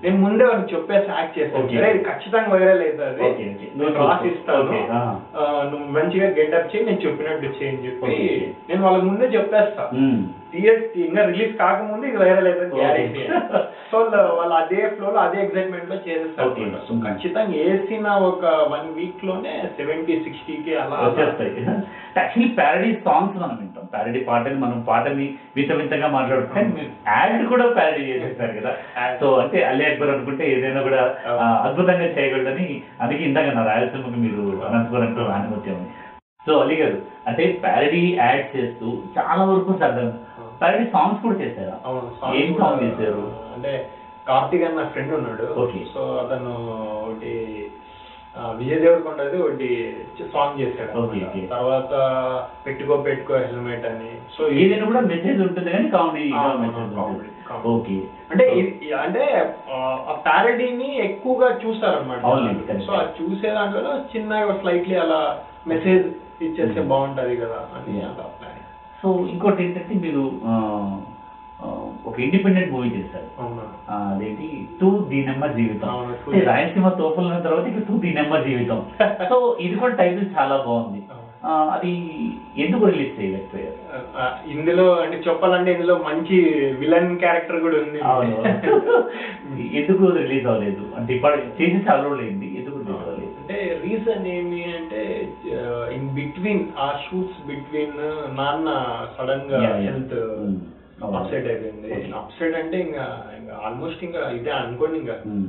నేను 0.04 0.18
ముందే 0.24 0.44
వాళ్ళకి 0.44 0.72
చెప్పేసి 0.74 1.10
యాక్ట్ 1.12 1.38
చేస్తాను. 1.38 1.68
అరే 1.80 1.90
ఇది 1.94 2.04
ఖచ్చితంగా 2.08 2.52
వైరల్ 2.54 2.84
అవుతుంది 2.84 3.24
Okay, 3.24 3.46
okay. 3.50 3.70
నేను 3.78 3.94
రాసి 4.02 4.28
ఇస్తాను 4.32 4.64
Okay, 4.66 4.82
ah. 4.94 5.12
ఆ, 5.36 5.42
నువ్వు 5.70 5.88
మంచిగా 5.98 6.28
గెటప్ 6.40 6.72
చేయి 6.72 6.86
నేను 6.86 7.02
చెప్పినట్టు 7.06 7.52
చేయి 7.60 7.72
అని 7.72 7.86
చెప్పి. 7.86 8.16
నేను 8.70 8.82
వాళ్ళకి 8.86 9.06
ముందే 9.06 9.28
చెప్పేస్తా. 9.36 9.86
థియేటర్ 10.54 10.98
ఇంకా 11.04 11.22
రిలీజ్ 11.30 11.54
కాకముందు 11.62 12.06
ఇది 12.10 12.20
వైరల్ 12.24 12.48
అవుతుంది. 12.50 12.76
గ్యారెంటీ 12.80 13.22
సో 13.92 13.98
వాళ్ళు 14.38 14.54
అదే 14.60 14.82
ఫ్లో 14.94 15.08
లో 15.10 15.20
అదే 15.24 15.38
ఎక్సైట్మెంట్లో 15.44 15.96
చేసేస్తారు. 16.06 16.52
సో 16.88 16.94
ఖచ్చితంగా 17.06 17.58
వేసిన 17.62 18.08
ఒక 18.28 18.44
వన్ 18.74 18.88
వీక్లోనే 18.98 19.56
సెవెంటీ 19.80 20.16
సిక్స్టీ 20.26 20.56
కి 20.66 20.74
అలా 20.84 20.98
వచ్చేస్తాయి 21.06 21.54
యాక్చువల్లీ 22.18 22.50
ప్యారడీ 22.60 22.92
సాంగ్స్ 23.06 23.38
మనం 23.44 23.56
వింటాం 23.62 23.86
ప్యారడీ 23.94 24.20
పాటని 24.28 24.60
మనం 24.64 24.78
పాటని 24.90 25.26
వింత 25.56 25.72
వింతగా 25.80 26.08
మాట్లాడుతాం 26.16 26.68
మీరు 26.70 26.73
యాడ్ 27.08 27.46
కూడా 27.48 27.66
ప్యారడీ 27.70 28.04
చేసేస్తారు 28.10 28.54
కదా. 28.60 28.72
సో 29.20 29.28
అంటే 29.42 29.58
అల్లీ 29.64 29.86
అక్బర్ 29.86 30.10
అనుకుంటే 30.10 30.44
ఏదైనా 30.54 30.82
కూడా 30.82 31.02
అద్భుతంగా 31.66 32.08
చేయగలడని 32.18 32.68
అందుకే 33.02 33.24
ఇందాక 33.24 33.56
నా 33.56 33.64
రాయలసీమకి 33.64 34.20
మీరు 34.26 34.44
అనంతపురంతో 34.68 35.26
ఆనుమత్యం 35.36 35.80
సో 36.48 36.54
అలీ 36.60 36.76
గారు 36.76 36.98
అంటే 37.28 37.44
ప్యారడీ 37.64 38.04
యాడ్ 38.18 38.46
చేస్తూ 38.56 38.88
చాలా 39.18 39.44
వరకు 39.52 39.74
సరదా 39.82 40.06
ప్యారడీ 40.62 40.86
సాంగ్స్ 40.96 41.22
కూడా 41.24 41.38
చేశారా? 41.42 41.76
ఏం 42.40 42.50
సాంగ్ 42.60 42.84
చేశారు? 42.84 43.24
అంటే 43.56 43.72
కార్తీక్ 44.28 44.66
అన్న 44.68 44.82
ఫ్రెండ్ 44.92 45.14
ఉన్నాడు. 45.16 45.46
Okay. 45.64 45.82
సో 45.94 46.02
అతను 46.22 46.52
ఒకటి 47.00 47.32
విజయ్ 48.54 48.80
దేవరకొండది 48.80 49.38
ఒకటి 49.42 49.68
సాంగ్ 50.32 50.60
చేశాడు 50.60 50.92
అన్నమాట. 50.94 51.50
తర్వాత 51.50 51.92
పెట్టుకో 52.66 52.98
పెట్టుకో 53.00 53.34
హెల్మెట్ 53.44 53.86
అని 53.86 54.10
సో 54.36 54.48
ఏదైనా 54.56 54.86
కూడా 54.86 55.02
మెసేజ్ 55.08 55.42
ఉంటుంది 55.42 55.70
కానీ 55.72 55.90
కామెడీ 55.90 56.26
comedy. 56.96 57.30
ఓకే 57.68 57.98
అంటే 58.32 58.46
ఇది- 58.60 58.96
అంటే 58.98 59.24
ఆ, 59.72 59.78
ఆ 60.08 60.14
ప్యారడీని 60.26 60.90
ఎక్కువగా 61.00 61.50
అవునండి, 62.26 62.64
correct. 62.64 62.86
సో 62.86 62.94
అది 62.94 63.12
చూసే 63.20 63.50
దాంట్లో 63.50 63.82
చిన్నగా 64.12 64.54
స్లైట్లీ 64.60 64.96
అలా 64.98 65.22
మెసేజ్ 65.68 66.06
ఇచ్చేస్తే 66.42 66.80
Hmm. 66.80 66.90
బాగుంటది 66.90 67.36
కదా 67.38 67.60
అని. 67.76 67.96
అలా 68.02 68.26
ప్లాన్ 68.38 68.60
సో 69.04 69.10
ఇంకోటి 69.30 69.64
ఏంటంటే 69.64 69.94
మీరు 70.00 70.24
ఆ, 70.46 70.54
ఒక 72.06 72.20
ఇండిపెండెంట్ 72.20 72.72
మూవీ 72.72 72.90
చేశారు. 72.90 73.28
అదేంటి? 73.90 74.68
టూ 74.82 74.90
జీవితం. 75.10 75.90
అవును, 75.90 76.14
Two 76.26 76.34
అంటే 76.34 76.46
రాయలసీమ 76.46 76.90
తోపల 76.90 77.40
తర్వాత 77.40 77.66
ఇక 77.68 77.88
టూ 77.88 77.98
దీనమ్మ 77.98 78.38
జీవితం. 78.38 78.80
సో 79.30 79.58
ఇది 79.60 79.76
కూడా 79.76 79.96
టైటిల్ 79.96 80.26
చాలా 80.38 80.58
బాగుంది. 80.68 81.02
అది 81.46 81.92
ఎందుకు 82.58 82.86
రిలీజ్ 82.86 83.20
చేయలేకపోయారు? 83.20 83.78
ఇందులో 84.50 84.96
అంటే 84.96 85.18
చెప్పాలంటే 85.28 85.72
ఇందులో 85.72 85.96
మంచి 85.98 86.38
విలన్ 86.80 87.20
క్యారెక్టర్ 87.20 87.62
కూడా 87.62 87.78
ఉంది. 87.78 88.00
ఎందుకు 89.80 90.06
రిలీజ్ 90.18 90.46
అవ్వలేదు? 90.46 90.86
అంటే 90.98 91.14
ఇప్పుడు 91.14 91.62
చేసి 91.62 91.90
చాలా 91.90 92.04
రోజులు 92.04 92.22
అయింది. 92.22 92.46
ఎందుకు 92.60 92.78
రిలీజ్ 92.78 93.02
అవ్వలేదు? 93.02 93.34
అంటే 93.42 93.82
రీజన్ 93.84 94.28
ఏమి 94.28 94.64
అంటే 94.64 95.02
ఇన్ 95.94 96.10
బిట్వీన్ 96.10 96.64
ఆ 96.80 97.00
షూట్స్ 97.06 97.48
బిట్వీన్ 97.48 97.98
నాన్న 98.38 98.70
సడన్గా. 99.18 99.76
Health 99.78 100.16
Mm. 100.46 100.56
అప్సెట్ 101.12 101.48
అయిపోయింది. 101.48 102.14
అప్సెట్ 102.16 102.56
అంటే 102.56 102.80
ఇంకా 102.80 103.06
ఇంకా 103.40 103.62
ఆల్మోస్ట్ 103.64 104.04
ఇంకా 104.04 104.30
ఇదే 104.30 104.50
అనుకోండి 104.50 105.00
ఇంకా 105.00 105.16
Mm. 105.26 105.46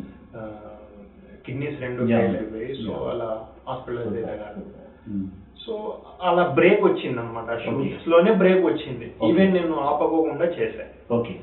కిడ్నీస్ 1.46 1.80
రెండు. 1.80 2.02
ఫెయిల్ 2.02 2.36
అయిపోయి 2.36 2.74
సో 2.76 2.92
Yeah. 2.92 3.08
అలా 3.10 3.28
హాస్పిటల్. 3.68 4.14
సో 5.66 5.72
అలా 6.22 6.48
బ్రేక్ 6.48 6.84
వచ్చింది 6.84 7.18
అనమాట 7.18 7.50
లోనే 8.08 8.32
బ్రేక్ 8.32 8.64
వచ్చింది. 8.66 9.06
ఈవెన్ 9.28 9.52
నేను 9.54 9.74
ఆపకోకుండా 9.80 10.44
చేశాను 10.44 11.14
ఓకే 11.14 11.34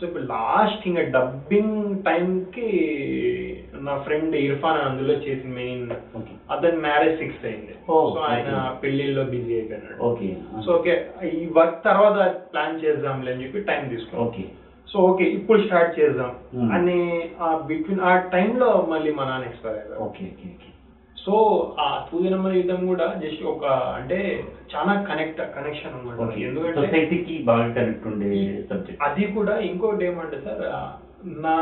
సో 0.00 0.06
ఇప్పుడు 0.06 0.24
లాస్ట్ 0.24 0.88
ఇంకా 0.88 1.02
డబ్బింగ్ 1.02 2.04
టైం 2.04 2.44
కి 2.44 2.68
నా 3.74 3.98
ఫ్రెండ్ 3.98 4.36
ఇర్ఫాన్ 4.36 4.80
అందులో 4.80 5.14
చేసిన 5.14 5.52
మెయిన్ 5.52 5.90
అతని 6.50 6.76
మ్యారేజ్ 6.76 7.18
ఫిక్స్ 7.18 7.46
అయింది. 7.46 7.72
Oh, 7.88 8.14
సో 8.14 8.20
ఆయన 8.20 8.48
okay. 8.48 8.80
పెళ్ళిలో 8.80 9.24
బిజీ 9.24 9.54
అయిపోయినాడు. 9.54 10.02
ఓకే 10.02 10.36
సో 10.64 10.72
ఓకే 10.72 11.10
ఈ 11.34 11.46
వర్క్ 11.46 11.84
తర్వాత 11.84 12.34
ప్లాన్ 12.52 12.84
చేద్దాంలే 12.84 13.32
అని 13.32 13.44
చెప్పి 13.44 13.60
టైం 13.60 13.98
ఓకే 14.16 14.44
సో 14.92 14.98
ఓకే 14.98 15.24
ఇప్పుడు 15.24 15.62
స్టార్ట్ 15.62 16.00
చేద్దాం. 16.00 16.36
Hmm. 16.56 16.74
అని 16.74 17.22
ఆ 17.40 17.64
బిట్వీన్ 17.66 18.00
ఆ 18.00 18.16
టైంలో 18.16 18.86
మళ్ళీ 18.88 19.14
మా 19.14 19.24
నాన్న 19.24 19.44
ఎక్స్పైర్ 19.44 19.74
అయ్యారు. 19.74 20.56
సో 21.16 21.34
ఆ 21.80 22.06
తూదినమ్మ 22.12 22.48
యుద్ధం 22.48 22.86
కూడా 22.86 23.14
జస్ట్ 23.14 23.44
ఒక 23.44 23.64
అంటే 23.66 24.44
చాలా 24.76 24.94
కనెక్ట్ 25.02 25.40
కనెక్షన్ 25.56 25.94
అనమాట 25.94 26.38
ఎందుకంటే 26.40 26.80
సొసైటీకి 26.80 27.34
బాగా 27.42 27.66
కనెక్ట్ 27.72 28.06
ఉండే 28.06 28.30
సబ్జెక్ట్ 28.70 29.02
అది 29.02 29.26
కూడా 29.32 29.58
ఇంకోటి 29.68 30.04
ఏమంటే 30.04 30.40
సార్ 30.44 30.64
నా 31.42 31.54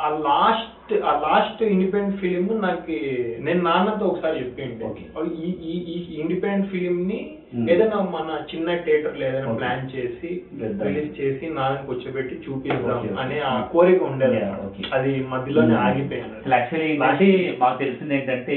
ఆ 0.00 0.08
లాస్ట్ 0.20 0.92
ఆ 1.04 1.12
లాస్ట్ 1.24 1.62
ఇండిపెండెంట్ 1.64 2.20
ఫిలిం 2.20 2.46
నాకు 2.62 2.94
నేను 3.40 3.62
నాన్నతో 3.62 4.06
ఒకసారి 4.06 4.38
Okay. 4.40 5.04
ఈ 5.44 5.74
ఈ 5.88 6.16
ఇండిపెండెంట్ 6.20 6.70
ఫిలిం 6.70 7.08
ని 7.08 7.18
Hmm. 7.52 7.66
ఏదైనా 7.70 7.98
మన 8.12 8.38
చిన్న 8.50 8.68
థియేటర్లో 8.84 9.26
ఏదైనా. 9.26 9.52
ప్లాన్ 9.52 9.90
చేసి. 9.94 10.30
రిలీజ్ 10.80 11.20
చేసి 11.20 11.46
నాన్నకి 11.48 11.86
కూర్చోబెట్టి 11.86 12.34
చూపిద్దాం. 12.44 13.04
అనే 13.18 13.38
ఆ 13.40 13.60
కోరిక 13.72 14.02
ఉండేది. 14.02 14.40
అది 14.92 15.12
మధ్యలోనే 15.30 15.74
ఆగిపోయింది 15.82 16.36
అసలు 16.40 16.54
యాక్చువల్లీ 16.54 17.30
మాకు 17.58 17.78
తెలిసింది 17.78 18.14
ఏంటంటే 18.14 18.56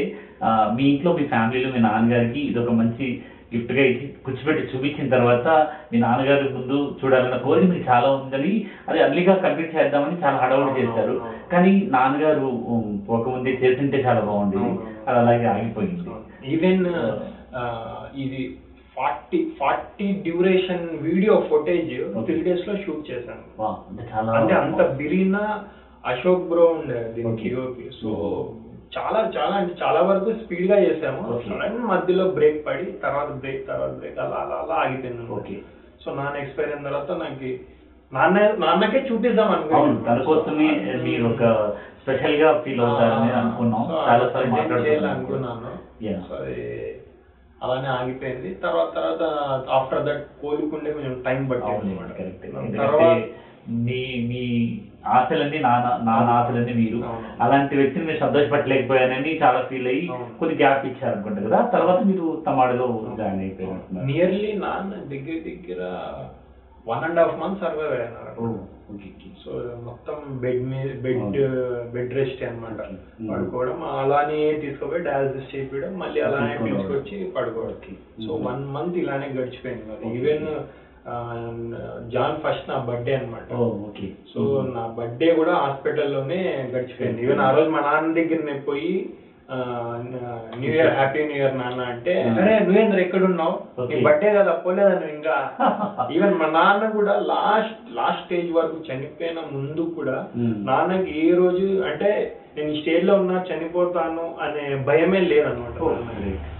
మీ 0.75 0.83
ఇంట్లో 0.83 1.13
మీ 1.13 1.25
ఫ్యామిలీలో 1.25 1.71
మీ 1.71 1.79
నాన్నగారికి 1.79 2.39
ఇది 2.41 2.59
ఒక 2.59 2.69
మంచి 2.71 3.07
గిఫ్ట్గా 3.53 3.83
ఇచ్చి 3.91 4.07
కూర్చోబెట్టి 4.25 4.63
చూపించిన 4.71 5.07
తర్వాత 5.15 5.47
మీ 5.91 5.97
నాన్నగారి 5.99 6.49
ముందు 6.57 6.77
చూడాలన్న 6.99 7.37
కోరిక 7.45 7.69
మీకు 7.71 7.85
చాలా 7.89 8.09
ఉందని 8.15 8.53
అది 8.89 8.99
అర్లీగా 9.05 9.35
కంప్లీట్ 9.45 9.75
చేద్దామని 9.75 10.21
చాలా 10.23 10.37
హడావుడి 10.43 10.81
చేశారు. 10.81 11.15
కానీ 11.51 11.73
నాన్నగారు 11.95 12.47
పోకముందే 13.09 13.53
చేసింటే 13.63 13.99
చాలా 14.07 14.21
అవును. 14.35 14.65
అది 15.07 15.19
అలాగే 15.19 15.47
ఆగిపోయింది. 15.55 16.09
ఈవెన్ 16.53 16.85
ఇది 18.23 18.41
forty 18.97 19.39
forty 19.59 20.05
duration 20.27 20.85
video 21.07 21.33
footage. 21.49 21.95
Three 22.27 22.37
డేస్లో 22.47 22.75
షూట్ 22.85 23.03
చేశాను. 23.11 23.43
అంటే 23.89 24.03
చాలా 24.13 24.31
అంటే 24.39 24.53
అంత 24.53 24.81
బిరీనా 25.01 25.43
అశోక్ 26.05 26.47
బ్రో 26.49 26.65
ఉండే 26.77 26.99
దీనికి 27.15 27.49
సో 28.01 28.09
చాలా 28.91 29.19
చాలా 29.35 29.53
అంటే 29.53 29.73
చాలా 29.81 30.01
వరకు 30.01 30.29
స్పీడ్గా 30.33 30.77
చేసాము. 30.79 31.21
సడన్ 31.47 31.79
మధ్యలో 31.87 32.25
బ్రేక్ 32.29 32.59
పడి 32.67 32.85
తర్వాత 33.01 33.29
బ్రేక్ 33.41 33.67
తర్వాత 33.67 33.93
బ్రేక్ 33.93 34.19
అలా 34.19 34.37
అలా 34.37 34.55
అలా 34.55 34.75
ఆగిపోయింది 34.75 35.25
ఓకే 35.33 35.55
సో 36.01 36.13
నాన్న 36.15 36.37
ఎక్స్పైర్ 36.37 36.69
అయిన 36.69 36.87
తర్వాత 36.87 37.11
నాకు 37.21 37.49
నాన్న 38.11 38.37
నాన్నకే 38.59 38.99
చూపిద్దాం 39.07 39.49
అవును 39.71 39.95
తన 40.05 40.19
కోసమే 40.23 40.67
మీరు 41.03 41.25
ఒక 41.27 41.43
స్పెషల్గా 42.01 42.49
ఫీల్ 42.63 42.81
అవుతారని 42.81 43.31
అనుకున్నాం. 43.39 43.81
చాలా 44.07 44.25
సార్లు 44.33 44.51
మాట్లాడుకున్నాం. 44.51 45.11
అనుకున్నాను 45.13 45.71
అలానే 47.61 47.87
ఆగిపోయింది. 47.89 48.49
తర్వాత 48.63 48.93
తర్వాత 48.95 49.23
ఆఫ్టర్ 49.69 50.05
దట్ 50.05 50.25
కోలుకుండే 50.41 50.89
కొంచెం 50.91 51.15
టైం 51.25 51.39
పట్టింది 51.49 52.77
తర్వాత 52.77 53.03
మీ 53.85 53.99
మీ 54.27 54.43
ఆశలన్నీ 55.11 55.59
నాన్న 55.59 55.87
నాన్న 56.05 56.29
ఆశలన్నీ 56.37 56.73
మీరు. 56.79 56.99
అలాంటి 57.41 57.73
వ్యక్తిని 57.75 58.05
మీరు 58.05 58.19
సంతోషపెట్టలేకపోయానని 58.19 59.31
చాలా 59.41 59.59
ఫీల్ 59.69 59.87
అయ్యి. 59.87 60.05
కొద్ది 60.39 60.55
గ్యాప్ 60.55 60.87
ఇచ్చారు 60.89 61.13
అనుకుంటా 61.13 61.41
కదా 61.47 61.59
తర్వాత 61.73 61.99
మీరు 62.03 62.25
తమాడులో 62.45 62.87
జాయిన్ 63.19 63.41
అయిపోయినట్టున్నారు 63.41 64.07
నియర్లీ 64.09 64.51
నాన్న 64.63 64.93
దగ్గర 65.13 65.37
దగ్గర 65.47 65.81
one 66.85 67.05
and 67.05 67.19
half 67.19 67.37
month 67.39 67.61
survive 67.61 67.93
okay. 68.89 69.07
So 69.41 69.51
మొత్తం 69.87 70.17
బెడ్ 70.43 70.61
మీద 70.69 70.89
బెడ్ 71.01 71.37
బెడ్ 71.93 72.13
రెస్ట్ 72.13 72.41
Okay. 72.43 73.27
పడుకోవడం 73.29 73.79
అలానే 73.95 74.39
తీసుకుపోయి 74.61 75.03
డయాలసిస్ 75.03 75.49
చేయించడం 75.51 75.93
మళ్ళీ 75.99 76.19
అలానే 76.21 76.53
తీసుకొచ్చి 76.67 77.17
పడుకోవడం 77.35 77.73
Okay. 77.75 77.95
సో. 78.25 78.29
వన్ 78.45 78.63
మంత్ 78.75 78.97
ఇలానే 78.97 79.27
గడిచిపోయింది. 79.35 79.97
ఈవెన్ 80.11 80.47
జాన్ 82.11 82.41
ఫస్ట్ 82.43 82.67
నా 82.69 82.77
బర్త్డే 82.87 83.13
ఓకే 83.85 84.07
సో 84.31 84.41
నా 84.73 84.83
బర్త్డే 84.97 85.29
కూడా 85.35 85.53
హాస్పిటల్లోనే 85.61 86.41
గడిచిపోయింది 86.73 87.23
ఈవెన్ 87.23 87.41
ఆ 87.41 87.51
రోజు 87.51 87.69
మా 87.69 87.81
నాన్న 87.85 88.15
దగ్గర 88.17 88.39
నేను 88.43 88.63
పోయి 88.63 88.91
new 90.53 90.71
year 90.71 90.89
happy 90.95 91.19
new 91.23 91.37
year 91.37 91.53
నాన్న 91.59 91.81
అంటే. 91.91 92.13
అరే 92.31 92.53
నువ్వేంద్ర 92.59 92.99
ఎక్కడున్నావు 92.99 93.53
నీ 93.53 93.83
Okay. 93.83 93.99
బర్త్డే 94.05 94.31
కదా 94.37 94.53
పోలేదా 94.63 94.93
నువ్వు 94.93 95.13
ఇంకా 95.13 95.35
ఈవెన్ 96.15 96.35
మా 96.41 96.47
నాన్న 96.55 96.89
కూడా 96.97 97.13
లాస్ట్ 97.29 97.85
లాస్ట్ 97.97 98.23
స్టేజ్ 98.25 98.49
వరకు 98.57 98.77
చనిపోయిన 98.87 99.39
ముందు 99.53 99.83
కూడా. 99.97 100.17
నాన్నకి 100.69 101.13
ఏ 101.21 101.29
రోజు 101.39 101.65
అంటే 101.89 102.11
నేను 102.55 102.69
ఈ 102.69 102.81
స్టేజ్లో 102.81 103.15
ఉన్నా 103.21 103.37
చనిపోతాను 103.49 104.25
అనే 104.43 104.65
భయమే 104.87 105.21
లేదనమాట. 105.31 105.77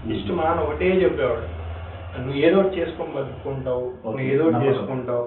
జస్ట్ 0.08 0.32
మా 0.32 0.42
నాన్న 0.44 0.66
ఒకటే 0.66 0.90
చెప్పేవాడు 1.04 1.46
నువ్వు 2.18 2.40
ఏదో 2.40 2.56
ఒకటి 2.58 2.76
చేసుకొని 2.80 3.12
బతుకుంటావు 3.14 3.82
నువ్వు 4.04 4.20
ఏదో 4.28 4.44
ఒకటి. 4.44 4.66
చేసుకుంటావు. 4.66 5.24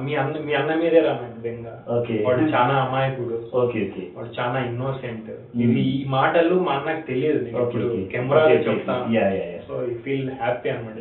మీ 0.00 0.12
అన్న 0.14 0.34
మీ 0.38 0.52
అన్న 0.54 0.74
మీదే 0.74 1.00
రా 1.00 1.12
నాకు 1.22 1.40
బెంగ. 1.40 1.66
ఓకే. 1.96 2.16
వాడు 2.26 2.44
చాలా 2.54 2.74
అమాయకుడు. 2.84 3.38
Okay 3.60 3.80
okay. 3.86 4.04
వాడు 4.16 4.30
చాలా 4.40 4.58
ఇన్నోసెంట్ 4.68 5.30
Hmm. 5.30 5.60
ఇది 5.64 5.82
ఈ 5.92 6.04
మాటలు 6.08 6.54
మా 6.66 6.72
అన్నకు 6.72 7.04
తెలియదు 7.06 7.40
నేను 7.44 7.58
ఇప్పుడు 7.60 7.86
ఓకే. 7.88 8.56
చెప్తాను 8.68 9.12
yeah 9.14 9.26
yeah 9.30 9.46
yeah. 9.46 9.60
So 9.68 9.74
I 9.82 9.94
feel 10.04 10.30
happy 10.40 10.68
అనమాట. 10.68 10.96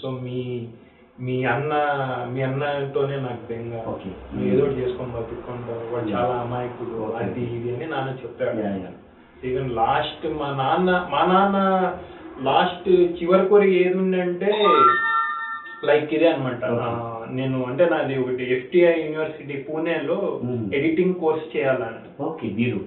సో 0.00 0.08
మీ 0.24 0.40
మీ 1.18 1.36
అన్న 1.46 1.72
మీ 2.32 2.40
అన్నతోనే 2.42 3.16
నాకు 3.18 3.42
బెంగ. 3.48 3.72
నువ్వు 4.32 4.48
ఏదో 4.50 4.62
ఒకటి 4.64 4.80
చేసుకొని 4.82 5.12
బతుకుంటావు. 5.12 5.84
వాడు 5.94 6.06
Yeah. 6.06 6.16
చాలా 6.16 6.34
అమాయకుడు. 6.44 6.98
అది 7.20 7.44
ఇది 7.56 7.70
అని 7.74 7.86
నాన్న 7.86 8.10
yeah. 8.60 8.94
ఈవెన్ 9.44 9.70
లాస్ట్ 9.74 10.24
మా 10.38 10.46
నాన్న 10.60 10.90
మా 11.10 11.20
నాన్న 11.24 11.58
లాస్ట్ 12.42 12.88
చివరి 12.88 13.48
కోరిక 13.48 13.72
ఏది 13.72 13.96
ఉందంటే 13.98 14.52
లైక్ 15.84 16.14
ఇదే 16.14 16.28
అనమాట. 16.28 16.64
నేను 17.32 17.64
అంటే 17.64 17.84
నాది 17.84 18.18
ఒకటి 18.18 18.44
ఎఫ్టిఐ 18.52 19.02
యూనివర్సిటీ 19.02 19.56
పూణేలో. 19.58 20.40
ఎడిటింగ్ 20.74 21.14
కోర్స్ 21.14 21.56
చేయాలని. 21.56 22.22
ఓకే 22.22 22.48
మీరు. 22.50 22.80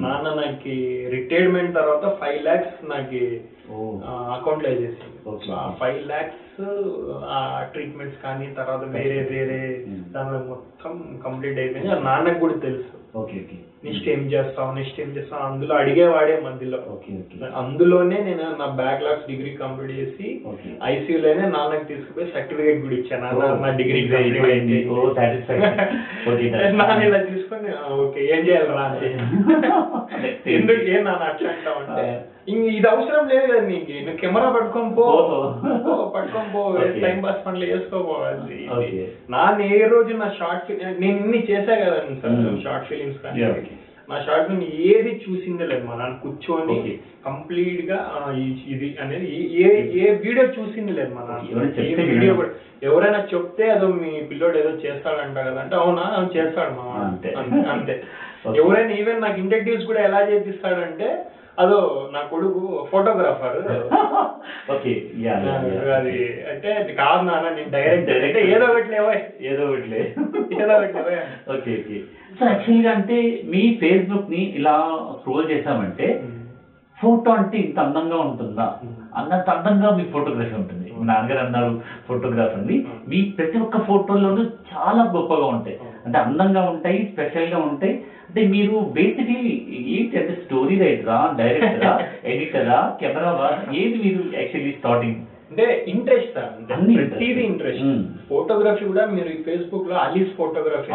నాన్న 0.00 0.28
నాకు 0.42 0.74
రిటైర్మెంట్ 1.10 1.74
తర్వాత 1.74 2.16
ఫైవ్ 2.20 2.44
లాక్స్ 2.44 2.90
నాకు 2.90 3.40
ఓ. 3.70 3.78
అకౌంట్లో 4.34 4.68
వేసేసింది 4.72 5.16
Okay. 5.26 5.48
ఫైవ్ 5.80 5.98
లాక్స్ 6.06 6.60
ఆ 7.30 7.38
ట్రీట్మెంట్స్ 7.72 8.18
కానీ 8.22 8.46
తర్వాత 8.56 8.84
వేరే 8.94 9.18
వేరే 9.30 9.58
Mm. 9.86 9.98
దానిలో 10.12 10.38
మొత్తం 10.48 10.92
కంప్లీట్ 11.24 11.58
అయిపోయింది. 11.58 11.98
నాన్నకు 12.04 12.38
కూడా 12.38 12.56
తెలుసు. 12.60 12.88
ఓకే 13.16 13.38
నెక్స్ట్ 13.84 14.08
ఏం 14.08 14.22
చేస్తావు 14.32 14.70
నెక్స్ట్ 14.74 14.98
ఏం 15.00 15.10
చేస్తావు 15.10 15.42
అందులో 15.42 15.72
అడిగేవాడే 15.74 16.34
మధ్యలో 16.40 16.78
అందులోనే 17.56 18.18
నేను 18.24 18.44
నా 18.58 18.66
బ్యాక్లాగ్స్ 18.76 19.26
డిగ్రీ 19.26 19.50
కంప్లీట్ 19.56 19.92
చేసి 19.98 20.26
ఐసీయూలోనే 20.86 21.46
నాన్నకి 21.48 21.84
తీసుకుపోయి 21.84 22.26
సర్టిఫికేట్ 22.34 22.82
కూడా 22.82 22.96
ఇచ్చాను. 22.96 23.30
నా 23.62 23.70
డిగ్రీ 23.78 24.00
కంప్లీట్. 24.06 24.50
అయింది 24.50 24.78
నాన్న 26.78 27.02
ఇలా 27.02 27.18
తీసుకొని 27.24 27.59
"ఆ, 27.59 27.59
ఓకే 27.96 28.20
ఏం 28.28 28.40
చేయాలి 28.46 28.68
రా 28.68 28.84
అంటే 28.84 29.08
Next 30.22 30.46
ఎందుకు 30.56 30.82
ఏం 30.90 31.04
అట్లా 31.08 31.50
అంటావు 31.50 31.78
అంటే? 31.82 32.04
ఇది 32.76 32.88
అవసరం 32.88 33.28
లేదు 33.28 33.46
కదా 33.52 33.60
నీకు. 33.60 33.92
నువ్వు 34.06 34.16
కెమెరా 34.16 34.48
పట్టుకొని 34.50 34.90
పో. 34.94 35.06
పట్టుకొని 36.14 36.50
పో. 36.52 36.62
టైం 37.04 37.18
పాస్ 37.24 37.44
పనులు 37.46 37.64
చేసుకోపోవాలి. 37.64 38.58
నాన్న 39.30 39.60
ఏ 39.76 39.80
రోజు 39.86 40.14
నా 40.14 40.28
షార్ట్ 40.38 40.64
ఫిలిం 40.66 40.96
నేను 41.00 41.16
ఇన్ని 41.16 41.40
చేశా 41.50 41.76
కదా 41.84 42.00
సార్. 42.22 42.38
షార్ట్ 42.64 42.88
ఫిలిమ్స్ 42.88 43.20
కానీ. 43.22 43.40
నా 44.10 44.20
షార్ట్ 44.20 44.46
ఫిల్మ్ 44.46 44.64
ఏది 44.86 45.22
చూసిందే 45.24 45.64
లేదు 45.64 45.84
మా 45.84 45.94
నాన్న 45.94 46.14
కూర్చొని. 46.22 46.76
కంప్లీట్గా 47.24 47.98
ఇది 48.66 48.96
అనేది 49.00 49.26
ఏ- 49.60 49.72
ఏ 49.98 50.10
వీడియో 50.20 50.46
చూసింది 50.56 50.92
లేదు 50.92 51.14
మా 51.14 51.22
నాన్న 51.22 51.46
వీడియో 52.08 52.34
ఎవరైనా 52.82 53.20
చెప్తే 53.34 53.70
అదో 53.70 53.88
మీ 53.94 54.22
పిల్లోడు 54.22 54.58
ఏదో 54.58 54.72
చేస్తాడంట 54.84 55.38
కదా 55.48 55.60
అంటే 55.60 55.76
అవునా 55.76 56.04
అవును 56.12 56.30
చేస్తాడు 56.36 56.70
మా 56.70 56.84
వాడు." 56.84 57.04
అంతే. 57.04 57.30
అంతే. 57.70 57.94
ఎవరైనా 58.60 58.92
ఈవెన్ 58.92 59.20
నాకు 59.20 59.38
ఇంటర్వ్యూస్ 59.38 59.84
కూడా 59.84 60.02
ఎలా 60.02 60.20
చేపిస్తాడంటే 60.28 61.08
అదో 61.58 61.76
నా 62.10 62.20
కొడుకు 62.22 62.60
ఫోటోగ్రాఫర్. 62.90 63.56
ఓకే 64.70 64.92
అది 65.94 66.14
అంటే 66.48 66.68
అది 66.74 66.92
కాదు 66.92 67.22
నాన్న 67.22 67.48
నేను 67.48 67.70
డైరెక్టర్ 67.70 68.24
అంటే 68.24 68.40
ఏదో 68.52 68.64
ఒకటి 68.64 68.90
లేవో 68.90 69.10
ఏదో 69.40 69.62
ఒకటిలే 69.68 70.00
ఏదో 70.60 70.72
ఒకటి 70.74 70.92
లేవో 70.92 71.10
ఓకే 71.52 71.72
ఓకే. 71.74 71.96
సో 72.38 72.44
యాక్చువల్గా 72.46 72.90
అంటే 72.90 73.16
మీ 73.44 73.70
ఫేస్బుక్ని 73.80 74.42
ఇలా 74.54 74.74
స్క్రోల్ 75.18 75.50
చేసామంటే 75.50 76.08
ఫోటో 76.98 77.30
అంటే 77.30 77.56
ఇంత 77.58 77.78
అందంగా 77.78 78.16
ఉంటుందా? 78.16 78.64
అన్నంత 79.14 79.50
అందంగా 79.50 79.90
మీ 79.90 80.02
ఫోటోగ్రఫీ 80.04 80.54
ఉంటుంది. 80.54 80.79
నాన్నగారు 81.04 81.38
అన్నారు 81.38 81.78
ఫోటోగ్రాఫర్ 82.08 82.56
అండి. 82.56 82.84
మీ 83.08 83.20
ప్రతి 83.20 83.58
ఒక్క 83.58 83.78
ఫోటోలోనూ 83.78 84.42
చాలా 84.42 85.02
గొప్పగా 85.02 85.44
ఉంటాయి. 85.44 85.78
అంటే 86.04 86.18
అందంగా 86.18 86.62
ఉంటాయి 86.62 87.08
స్పెషల్గా 87.12 87.58
ఉంటాయి. 87.58 87.92
అంటే 88.28 88.42
మీరు 88.42 88.90
బేసిక్లీ 88.92 89.64
ఏంటి 89.68 90.16
అంటే 90.16 90.32
స్టోరీ 90.32 90.78
రైటరా 90.78 91.34
డైరెక్టరా 91.38 91.98
ఎడిటరా 92.24 92.92
కెమెరా 93.00 93.58
ఏది 93.74 93.98
మీరు 93.98 94.18
యాక్చువల్లీ 94.34 94.70
స్టార్టింగ్ 94.70 95.14
అంటే 95.50 95.84
ఇంట్రెస్ట్ 95.88 96.34
ప్రతిదీ 96.34 96.94
interest. 96.96 97.44
ఇంట్రెస్ట్. 97.44 98.02
ఫోటోగ్రఫీ 98.28 98.84
కూడా 98.84 99.04
మీరు 99.04 99.36
ఫేస్బుక్లో 99.46 99.96
అలీస్ 99.96 100.28
ఫోటోగ్రఫీ. 100.38 100.92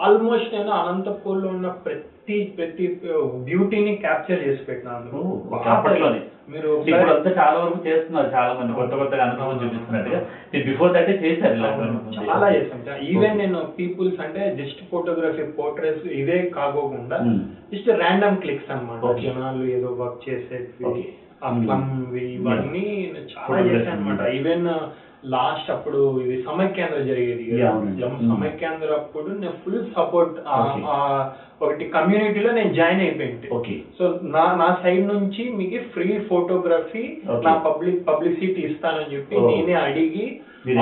ఆల్మోస్ట్ 0.00 0.54
నేను 0.54 0.70
అనంతపూర్లో 0.70 1.48
ఉన్న 1.48 1.68
ప్రతి 1.68 2.11
ప్రతి 2.28 3.00
బ్యూటీని 3.34 3.96
క్యాప్చర్ 3.96 4.48
చేసి 4.48 4.64
పెట్టినాను 4.64 5.42
అప్పట్లోనే. 5.70 6.20
మీరు 6.48 6.84
ఇప్పుడు 6.88 7.10
అంతా 7.10 7.30
చాలా 7.30 7.58
వరకు 7.58 7.88
చేస్తున్నారు 7.88 8.30
చాలా 8.34 8.60
మంది. 8.60 8.72
కొత్త 8.72 8.94
కొత్తగా 8.94 9.24
అనుభవం 9.24 9.64
చూపిస్తున్నట్టుగా. 9.64 10.26
బిఫోర్ 10.64 10.92
దట్ 10.92 11.10
చేశారు 11.10 11.54
చాలా 12.30 12.54
చేస్తాం 12.54 12.98
ఈవెన్ 12.98 13.38
నేను 13.38 13.66
పీపుల్స్ 13.78 14.20
అంటే 14.20 14.56
జస్ట్ 14.64 14.90
ఫోటోగ్రఫీ 14.90 15.42
పోర్ట్రేట్స్ 15.42 16.06
ఇవే 16.06 16.50
కాకోకుండా. 16.56 17.18
జస్ట్ 17.72 17.88
ర్యాండమ్ 17.88 18.36
క్లిక్స్ 18.36 18.70
అన్నమాట. 18.70 19.04
Okay. 19.04 19.26
జనాలు 19.26 19.64
ఏదో 19.64 19.96
వర్క్ 20.00 20.28
చేసేవి 20.28 21.14
Hmm. 21.48 21.64
ఫ్లమ్వి 21.64 22.34
ఇవన్నీ 22.34 23.12
నేను 23.14 23.54
చాలా. 23.54 23.66
చేశాను 23.66 24.00
అనమాట 24.00 24.28
ఈవెన్ 24.28 24.66
లాస్ట్ 25.34 25.70
అప్పుడు 25.70 26.20
ఇది 26.20 26.36
సమైక్యాంధ్ర 26.42 27.00
జరిగేది. 27.08 27.44
సమైక్యాంధ్ర 28.30 28.92
అప్పుడు 29.00 29.30
నేను 29.42 29.56
ఫుల్ 29.64 29.82
సపోర్ట్. 29.96 30.38
ఒకటి 31.64 31.84
కమ్యూనిటీలో 31.96 32.52
నేను 32.52 32.72
జాయిన్ 32.74 33.00
అయిపోయింది 33.00 33.48
ఓకే 33.56 33.74
సో 33.98 34.04
నా 34.36 34.44
నా 34.62 34.68
సైడ్ 34.84 35.04
నుంచి 35.14 35.42
మీకు 35.58 35.80
ఫ్రీ 35.94 36.08
ఫోటోగ్రఫీ. 36.30 37.04
నా 37.48 37.52
పబ్లిక్ 37.66 38.00
పబ్లిసిటీ 38.08 38.62
ఇస్తానని 38.70 39.12
చెప్పి. 39.14 39.36
నేనే 39.50 39.76
అడిగి 39.86 40.26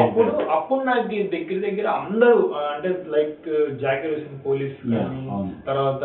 అప్పుడు. 0.01 0.31
అప్పుడు 0.57 0.81
నాకు 0.89 1.05
దగ్గర 1.35 1.59
దగ్గర 1.67 1.87
అందరూ 2.01 2.41
అంటే 2.73 2.89
లైక్ 3.17 3.47
జాకిర్ 3.83 4.15
హుసేన్ 4.15 4.41
పోలీస్ 4.47 4.81
కానీ. 4.95 5.21
తర్వాత 5.69 6.05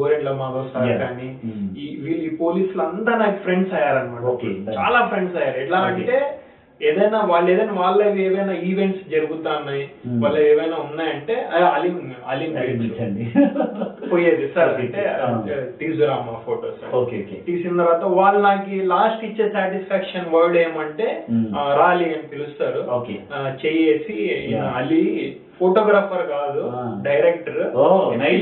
గోరెంట్ల 0.00 0.32
మాధవ్ 0.42 0.70
సార్. 0.74 0.92
కానీ 1.04 1.28
Hmm. 1.44 1.64
ఈ 1.82 1.86
వీళ్ళు 2.04 2.36
పోలీసులు 2.44 2.82
అంతా 2.82 3.14
నాకు 3.24 3.38
ఫ్రెండ్స్ 3.46 3.74
అయ్యారనమాట 3.78 4.76
చాలా 4.78 5.00
ఫ్రెండ్స్ 5.12 5.36
అయ్యారు 5.40 5.60
ఎట్లా. 5.64 5.80
అంటే 5.90 6.18
ఏదైనా 6.80 7.20
వాళ్ళు 7.20 7.50
ఏదైనా 7.50 7.72
వాళ్ళవి 7.72 8.22
ఏవైనా 8.24 8.52
ఈవెంట్స్ 8.52 9.10
జరుగుతున్నాయి 9.10 9.82
Hmm. 10.06 10.20
వాళ్ళు 10.22 10.40
ఏవైనా 10.40 10.76
ఉన్నాయంటే 10.76 11.34
అలీం 11.70 11.96
అలీం 12.26 12.52
పోయేది 14.12 14.46
సార్ 14.54 14.72
అంటే. 14.74 15.02
తీసుకురామా 15.78 16.34
ఫోటోస్. 16.46 16.80
Okay 16.94 17.16
okay. 17.16 17.36
తీసిన 17.46 17.76
తర్వాత 17.76 18.04
వాళ్ళు 18.12 18.40
నాకు 18.40 18.70
లాస్ట్ 18.86 19.24
ఇచ్చే 19.24 19.48
సాటిస్ఫాక్షన్ 19.48 20.34
వర్డ్ 20.34 20.56
ఏమంటే 20.56 21.08
రాలి 21.74 22.04
అని 22.14 22.26
పిలుస్తారు. 22.26 22.82
చెయ్యేసి 23.66 24.16
Yeah. 24.50 24.66
అలీ 24.76 25.04
ఫోటోగ్రాఫర్ 25.60 26.24
కాదు. 26.28 26.60
డైరెక్టర్. 27.06 27.60
నేను 28.20 28.38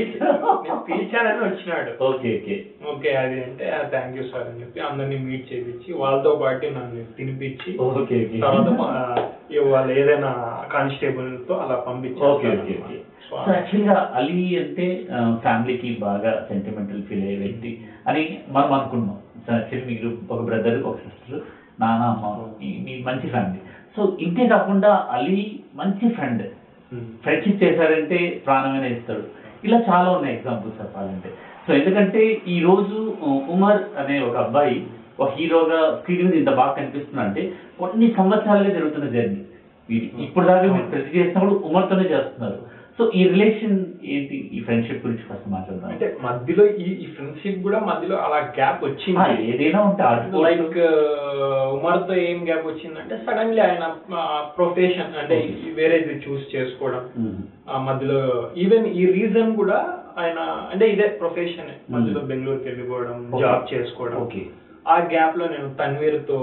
పిలిచానని 0.87 1.41
వచ్చినాడు. 1.45 1.91
Okay 2.07 2.29
okay. 2.37 2.55
ఓకే 2.91 3.09
అది 3.17 3.37
అంటే 3.43 3.65
థ్యాంక్ 3.91 4.17
యూ 4.17 4.25
సార్ 4.29 4.45
అని 4.45 4.61
చెప్పి 4.61 4.79
అందరినీ 4.87 5.17
మీట్ 5.25 5.45
చేపించి 5.51 5.89
వాళ్ళతో 6.01 6.31
పాటు 6.41 6.71
నన్ను 6.77 7.03
తినిపించి 7.17 7.71
ఓకే 7.87 8.19
తర్వాత 8.39 8.69
వాళ్ళు 9.69 9.91
ఏదైనా 9.95 10.31
కానిస్టేబుల్తో 10.73 11.55
అలా 11.63 11.77
పంపించారు 11.85 12.31
ఓకే 12.31 12.49
ఓకే 12.55 12.75
ఓకే. 12.81 12.97
సో 13.25 13.35
యాక్చువల్గా 13.51 13.95
అలీ 14.17 14.37
అంటే 14.59 14.85
ఫ్యామిలీకి 15.41 15.89
బాగా 16.03 16.31
సెంటిమెంటల్ 16.47 17.03
ఫీల్ 17.07 17.25
అయ్యే 17.25 17.39
వ్యక్తి 17.43 17.71
అని 18.07 18.23
మనం 18.51 18.71
అనుకున్నాం. 18.73 19.17
యాక్చువల్లీ 19.49 19.85
మీరు 19.89 20.09
ఒక 20.29 20.39
బ్రదర్ 20.47 20.79
ఒక 20.83 20.97
సిస్టర్ 21.03 21.41
నాన్న 21.79 22.05
అమ్మ 22.13 22.31
మీ 22.85 22.93
మంచి 23.05 23.27
ఫ్యామిలీ 23.33 23.61
సో 23.95 24.01
ఇంతే 24.25 24.43
కాకుండా 24.47 24.89
అలీ 25.15 25.37
మంచి 25.75 26.07
ఫ్రెండ్ 26.15 26.43
ఫ్రెండ్షిప్ 26.95 27.63
చేశారంటే 27.63 28.41
ప్రాణమైన 28.45 28.85
ఇస్తాడు. 28.93 29.23
ఇలా 29.63 29.77
చాలా 29.89 30.09
ఉన్నాయి 30.11 30.35
ఎగ్జాంపుల్స్ 30.35 30.79
చెప్పాలంటే. 30.81 31.29
సో 31.67 31.73
ఎందుకంటే 31.73 32.41
ఈ 32.47 32.59
రోజు 32.59 32.97
ఉమర్ 33.23 33.81
అనే 33.99 34.19
ఒక 34.19 34.35
అబ్బాయి 34.37 34.87
ఒక 35.19 35.29
హీరోగా 35.35 35.79
స్క్రీన్ 35.99 36.23
మీద 36.25 36.35
ఇంత 36.35 36.49
బాగా 36.49 36.71
కనిపిస్తున్నా 36.71 37.23
అంటే 37.23 37.51
కొన్ని 37.79 38.13
సంవత్సరాలుగా 38.17 38.73
జరుగుతున్న 38.73 39.09
జర్నీ. 39.09 39.41
ఇప్పుడు 40.23 40.45
దాకా 40.47 40.73
మీరు 40.73 40.85
ప్రతి 40.85 41.19
చేసినప్పుడు 41.19 41.53
ఉమర్తోనే 41.65 42.03
చేస్తున్నారు. 42.03 42.59
సో 42.99 43.11
ఈ 43.15 43.27
రిలేషన్ 43.27 43.85
ఏంటి? 44.03 44.49
ఈ 44.53 44.59
ఫ్రెండ్షిప్ 44.59 45.05
గురించి 45.05 45.23
ఫస్ట్ 45.23 45.49
మాట్లాడదాం. 45.49 45.91
అంటే 45.91 46.17
మధ్యలో 46.21 46.65
ఈ 46.65 46.87
ఈ 47.03 47.05
ఫ్రెండ్షిప్ 47.05 47.63
కూడా 47.63 47.79
మధ్యలో 47.79 48.15
అలా 48.15 48.35
గ్యాప్ 48.35 48.83
వచ్చింది. 48.83 49.43
ఏదైనా 49.47 49.81
ఉంటే. 49.81 50.03
లైక్ 50.37 50.77
ఉమర్తో 51.73 52.15
ఏం 52.15 52.45
గ్యాప్ 52.45 52.67
వచ్చిందంటే 52.67 53.17
సడన్లీ 53.17 53.61
ఆయన 53.61 53.95
ప్రొఫెషన్ 54.57 55.19
అంటే 55.21 55.55
వేరేది 55.73 56.23
చూస్ 56.27 56.55
చేసుకోవడం. 56.55 57.09
మ్మ్. 57.17 57.37
ఆ 57.69 57.77
మధ్యలో 57.81 58.49
ఈవెన్ 58.57 58.87
ఈ 58.87 59.05
రీజన్ 59.05 59.55
కూడా 59.55 59.79
ఆయన 60.17 60.39
అంటే 60.73 60.89
ఇదే 60.89 61.07
ప్రొఫెషన్. 61.07 61.93
మధ్యలో 61.93 62.19
బెంగళూరుకి 62.19 62.63
వెళ్ళిపోవడం. 62.63 63.31
జాబ్ 63.39 63.73
చేసుకోవడం. 63.73 64.17
ఓకే 64.17 64.45
ఆ 64.87 64.97
గ్యాప్లో 64.97 65.47
నేను 65.47 65.73
తన్వీర్తో 65.73 66.39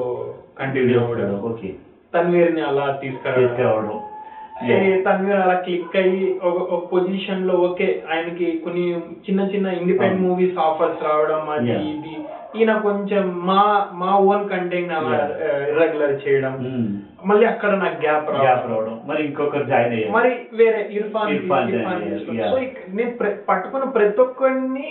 కంటిన్యూ 0.59 1.01
అవ్వడం. 1.01 1.41
ఓకే 1.41 1.75
తన్వీర్ని 2.15 2.61
అలా 2.61 2.99
తీసుకురావడం. 3.03 4.01
ఏ 4.65 5.03
తన్వీర్ 5.03 5.37
అలా 5.37 5.55
క్లిక్ 5.55 5.97
అయ్యి 5.97 6.41
ఒక 6.43 6.93
పొజిషన్లో 6.93 7.55
ఓకే 7.55 8.03
ఆయనకి 8.13 8.61
కొన్ని 8.65 8.93
చిన్న 8.99 9.41
చిన్న 9.41 9.67
ఇండిపెండెంట్. 9.67 10.23
మూవీస్ 10.23 10.59
ఆఫర్స్ 10.59 11.05
రావడం 11.05 11.51
అది. 11.51 11.73
ఇది. 11.73 12.17
ఈయన 12.59 12.79
కొంచెం 12.79 13.41
మా 13.45 13.89
మా 13.93 14.19
ఓన్ 14.19 14.49
కంటెంట్ 14.49 14.93
అలా 14.93 15.17
ఇర్రెగ్యులర్ 15.69 16.29
చేయడం. 16.29 16.53
మళ్ళీ 17.29 17.45
అక్కడ 17.47 17.73
నాకు 17.77 17.97
గ్యాప్ 18.01 18.27
గ్యాప్ 18.37 18.65
రావడం 18.71 18.97
మరి 19.07 19.21
ఇంకొకరు 19.27 19.65
జాయిన్ 19.65 19.93
అయ్యారు 19.93 20.13
మరి 20.13 20.31
వేరే 20.53 20.81
ఇర్ఫాన్ 20.97 21.31
ఇర్ఫాన్ 21.33 21.71
సో 22.23 22.33
నేను 22.97 23.13
పట్టుకున్న 23.49 23.87
ప్రతి 23.97 24.21
ఒక్కరిని 24.21 24.91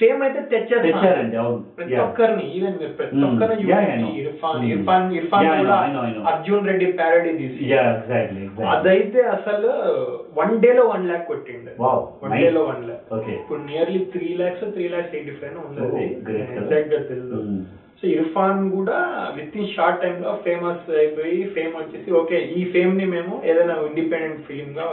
ఫేమ్ 0.00 0.20
అయితే 0.22 0.40
తెచ్చేస్తాను 0.52 0.86
తెచ్చారండి 0.88 1.36
అవును 1.36 1.60
ప్రతి. 1.78 1.96
ఒక్కరిని 2.06 2.44
ఈవెన్ 2.56 2.76
మీరు 2.80 2.92
ప్రతి 2.92 3.16
Mm. 3.16 3.26
ఒక్కరిని 3.28 3.64
know. 3.96 4.10
ఇర్ఫాన్. 4.22 4.64
ఇర్ఫాన్ 4.70 5.06
ఇర్ఫాన్ 5.16 5.48
కూడా. 5.60 5.78
అర్జున్ 6.32 6.68
రెడ్డి 6.68 6.86
ప్యారడీ 6.92 7.32
తీసి. 7.38 7.70
అదైతే 8.68 9.22
అసలు 9.36 9.70
వన్ 10.36 10.54
డే 10.60 10.72
లో 10.72 10.84
వన్ 10.86 11.06
ల్యాక్ 11.06 11.26
కొట్టిండు 11.26 11.72
వన్. 12.22 12.36
డే 12.36 12.50
లో 12.50 12.62
వన్ 12.64 12.84
ల్యాక్ 12.84 13.02
Okay. 13.16 13.34
ఇప్పుడు 13.36 13.60
nearly 13.64 14.02
three 14.12 14.28
lakhs 14.34 14.64
three 14.74 14.86
lakhs 14.88 15.16
eighty 15.16 15.34
five 15.36 15.56
కదా. 15.78 16.44
ఎగ్జాక్ట్గా 16.54 17.00
తెలుసు 17.10 17.36
Mm. 17.42 17.58
సో 17.98 18.06
ఇర్ఫాన్ 18.14 18.62
కూడా 18.70 18.96
విత్ 19.36 19.54
ఇన్ 19.58 19.68
షార్ట్ 19.74 20.00
టైమ్లో 20.02 20.32
ఫేమస్ 20.46 20.88
అయిపోయి 21.00 21.36
ఫేమ్ 21.54 21.74
వచ్చేసి 21.78 22.10
ఓకే 22.20 22.38
ఈ 22.56 22.62
ఫేమ్ని 22.72 23.06
మేము 23.14 23.34
ఏదైనా 23.50 23.76
ఇండిపెండెంట్ 23.88 24.42
ఫిలిం 24.48 24.70
గా 24.78 24.86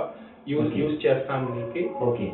యూజ్. 0.51 0.71
యూజ్ 0.79 0.95
చేస్తాం 1.03 1.41
నీకు 1.49 1.81
ఓకే 2.07 2.25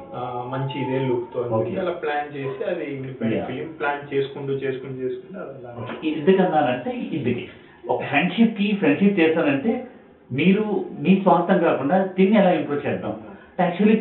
మంచి 0.54 0.76
ఇదే 0.84 1.00
లుక్తో 1.08 1.40
అలా 1.82 1.94
ప్లాన్ 2.04 2.30
చేసి 2.36 2.62
అది 2.72 2.86
ఇండిపెండెంట్. 2.94 3.48
ఫిలిం 3.50 3.68
ప్లాన్ 3.80 4.02
చేసుకుంటూ 4.14 4.54
చేసుకుంటూ 4.64 4.98
చేసుకుంటూ. 5.04 5.40
ఎందుకన్నానంటే 6.12 6.92
ఇందుకే 7.18 7.44
ఒక 7.86 8.00
ఫ్రెండ్షిప్కి 8.10 8.68
ఫ్రెండ్షిప్ 8.80 9.20
చేస్తానంటే 9.20 9.74
మీరు 10.30 10.64
మీ 11.04 11.12
స్వార్థం 11.22 11.60
కాకుండా 11.64 11.98
దీన్ని 12.18 12.38
ఎలా 12.42 12.52
ఇంప్రూవ్ 12.58 12.86
చేద్దాం 12.88 13.14
యాక్చువల్లీ 13.60 13.96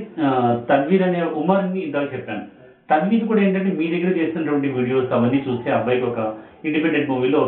తన్వీర్ 0.71 1.05
అనే 1.07 1.21
ఉమర్ని 1.43 1.81
ఇందాక 1.87 2.09
చెప్పాను 2.15 2.45
తన్వీర్ 2.91 3.25
కూడా 3.31 3.41
ఏంటంటే 3.47 3.71
మీ 3.79 3.87
దగ్గర 3.95 4.11
చేస్తున్నటువంటి 4.19 4.69
వీడియోస్ 4.77 5.15
అవన్నీ 5.17 5.41
చూస్తే 5.47 5.71
అబ్బాయికి 5.71 6.07
ఒక 6.11 6.21
ఇండిపెండెంట్ 6.65 7.11
మూవీలో 7.11 7.43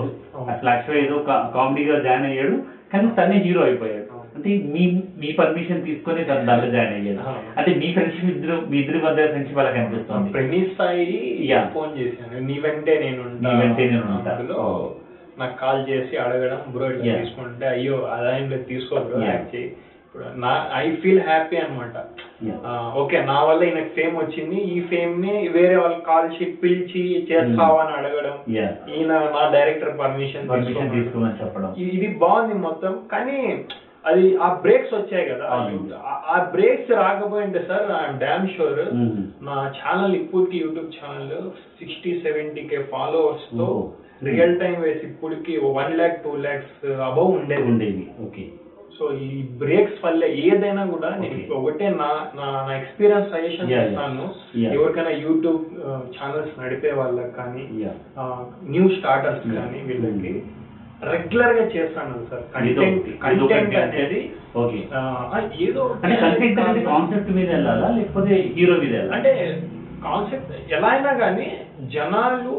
అసలు 0.51 0.71
యాక్చువల్ 0.71 1.01
ఏదో 1.01 1.17
కామెడీగా 1.55 1.99
జాయిన్ 2.01 2.27
అయ్యాడు 2.27 2.57
కానీ 2.93 3.09
తనే 3.19 3.37
హీరో 3.45 3.63
అయిపోయాడు 3.63 4.07
అంటే 4.37 4.51
మీ 4.73 4.83
మీ 5.21 5.29
పర్మిషన్ 5.33 5.85
తీసుకొని 5.85 6.21
తను 6.25 6.47
దాంట్లో 6.47 6.71
జాయిన్ 6.71 6.95
అయ్యాడు 6.95 7.23
అంటే 7.59 7.71
మీ 7.75 7.89
ఫ్రెండ్షిప్ 7.93 8.31
ఇద్దరు 8.35 8.57
మీ 8.71 8.77
ఇద్దరి 8.79 8.99
మధ్య 8.99 9.27
ఫ్రెండ్షిప్ 9.27 9.61
అలా 9.63 9.73
కనిపిస్తుంది 9.73 10.61
సాయి 10.77 11.07
Yeah. 11.51 11.65
ఫోన్ 11.75 11.93
చేశాను 11.99 12.41
నీ 12.49 12.57
వెంటే 12.61 12.95
నేను. 13.01 13.23
నీ 13.45 13.53
వెంటే 13.61 13.85
నేను. 13.91 14.11
అందులో. 14.33 14.59
నాకు 15.39 15.55
కాల్ 15.61 15.83
చేసి 15.89 16.15
అడగడం 16.17 16.61
బ్రో 16.73 16.87
ఇట్లా. 16.91 17.15
తీసుకుంటే 17.19 17.67
అయ్యో 17.67 17.97
అదేం 18.15 18.45
లేదు 18.51 18.65
తీసుకో 18.65 19.01
బ్రో 19.07 19.21
ఇప్పుడు 20.05 20.25
నా 20.37 20.53
ఐ 20.77 20.87
ఫీల్ 20.97 21.23
హ్యాపీ 21.23 21.57
అనమాట. 21.57 21.97
ఓకే 22.97 23.25
నా 23.25 23.45
వల్ల 23.45 23.65
ఈయనకు 23.65 23.89
ఫేమ్ 23.89 24.17
వచ్చింది. 24.17 24.57
ఈ 24.57 24.81
ఫేమ్ని 24.81 25.49
వేరే 25.49 25.77
వాళ్ళు 25.77 26.01
కాల్ 26.01 26.33
చేసి 26.33 26.45
పిలిచి 26.45 27.27
చేస్తావా 27.33 27.83
అని 27.83 27.97
అడగడం. 27.97 28.55
Yeah. 28.55 28.99
ఈయన 28.99 29.13
నా 29.13 29.51
డైరెక్టర్ 29.53 29.99
పర్మిషన్ 29.99 30.49
పర్మిషన్ 30.49 30.91
తీసుకోమని. 30.91 31.45
చెప్పడం. 31.45 31.75
ఇది 31.79 32.19
బాగుంది 32.19 32.55
మొత్తం. 32.55 33.01
కానీ 33.13 33.65
అది 34.07 34.37
ఆ 34.37 34.59
బ్రేక్స్ 34.63 34.95
వచ్చాయి 34.95 35.29
కదా. 35.29 35.45
ఆ- 36.05 36.49
బ్రేక్స్ 36.53 36.91
రాకపోయింటే 36.91 37.65
సార్ 37.69 38.19
డామ్ 38.19 38.49
షూర్ 38.49 38.81
Mm. 38.81 39.47
నా 39.47 39.73
ఛానల్ 39.79 40.15
ఇప్పటికి 40.15 40.59
YouTube 40.59 40.87
channel 40.87 41.51
sixty 41.51 42.21
seventy 42.21 42.63
K 42.63 42.83
ఫాలోవర్స్తో 42.83 43.93
Oh. 43.93 44.27
Real 44.31 44.61
time 44.61 44.81
వేసి 44.81 45.07
ఇప్పటికి 45.07 45.59
one 45.59 45.95
lakh 45.95 46.25
two 46.25 46.37
lakhs 46.37 46.87
above 46.91 47.41
ఉండేది. 47.41 47.63
ఉండేది. 47.63 48.11
ఓకే 48.23 48.49
సో 49.01 49.07
ఈ 49.27 49.29
బ్రేక్స్ 49.61 50.01
వల్ల 50.05 50.23
ఏదైనా 50.47 50.83
కూడా 50.95 51.11
నేను. 51.21 51.37
ఒకటే 51.59 51.87
నా 52.01 52.09
నా 52.39 52.47
నా 52.67 52.73
ఎక్స్పీరియన్స్ 52.81 53.31
సజెషన్ 53.35 53.71
Yeah. 54.61 54.73
ఎవరికైనా 54.77 55.13
యూట్యూబ్ 55.25 55.61
ఛానల్స్ 56.17 56.55
నడిపే 56.61 56.93
వాళ్ళకి 57.01 57.33
కానీ. 57.39 57.63
New 58.75 58.85
starters. 58.97 59.47
కానీ 59.59 59.81
వీళ్ళకి 59.89 60.33
రెగ్యులర్గా 61.13 61.65
చేస్తాను 61.75 62.15
సార్. 62.31 62.43
కంటెంట్ 62.55 63.07
కంటెంట్ 63.25 63.77
అనేది 63.85 64.21
ఓకే 64.63 64.81
ఏదో 65.67 65.83
అంటే 66.03 66.17
కంటెంట్ 66.25 66.61
అనేది 66.65 66.83
కాన్సెప్ట్ 66.91 67.31
మీద 67.39 67.49
వెళ్ళాలా? 67.55 67.89
లేకపోతే 67.99 68.33
హీరో 68.57 68.75
మీద 68.83 68.93
వెళ్ళాలా? 68.99 69.15
అంటే 69.19 69.33
కాన్సెప్ట్ 70.03 70.53
ఎలా 70.73 70.89
అయినా 70.89 71.13
కానీ 71.19 71.47
జనాలు 71.95 72.53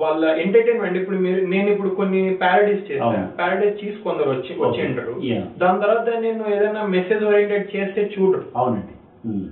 వాళ్ళ 0.00 0.24
ఎంటర్టైన్మెంట్ 0.42 0.98
ఇప్పుడు 0.98 1.18
మీరు 1.18 1.40
నేను 1.46 1.68
ఇప్పుడు 1.70 1.90
కొన్ని 1.94 2.22
ప్యారడీస్ 2.40 2.82
చేశాను 2.88 3.06
అవును. 3.08 3.28
ప్యారడీస్ 3.38 3.78
చేసి 3.80 3.98
కొందరు 4.02 4.28
వచ్చి. 4.30 4.52
వచ్చింటారు 4.60 5.14
Yeah. 5.28 5.44
దాని 5.58 5.82
తర్వాత 5.82 6.08
నేను 6.22 6.44
ఏదైనా 6.54 6.82
మెసేజ్ 6.94 7.22
ఓరియంటెడ్ 7.24 7.66
చేస్తే 7.74 8.02
చూడరు 8.14 8.46
అవునండి 8.56 8.94
ఉమ్. 9.24 9.46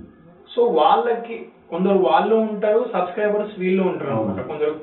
సో 0.51 0.61
వాళ్ళకి 0.77 1.37
కొందరు 1.69 1.99
వాళ్ళు 2.05 2.35
ఉంటారు 2.45 2.81
సబ్స్క్రైబర్స్ 2.93 3.53
వీళ్ళు 3.59 3.83
ఉంటారు. 3.83 4.11
అనమాట 4.13 4.43
కొందరు 4.47 4.73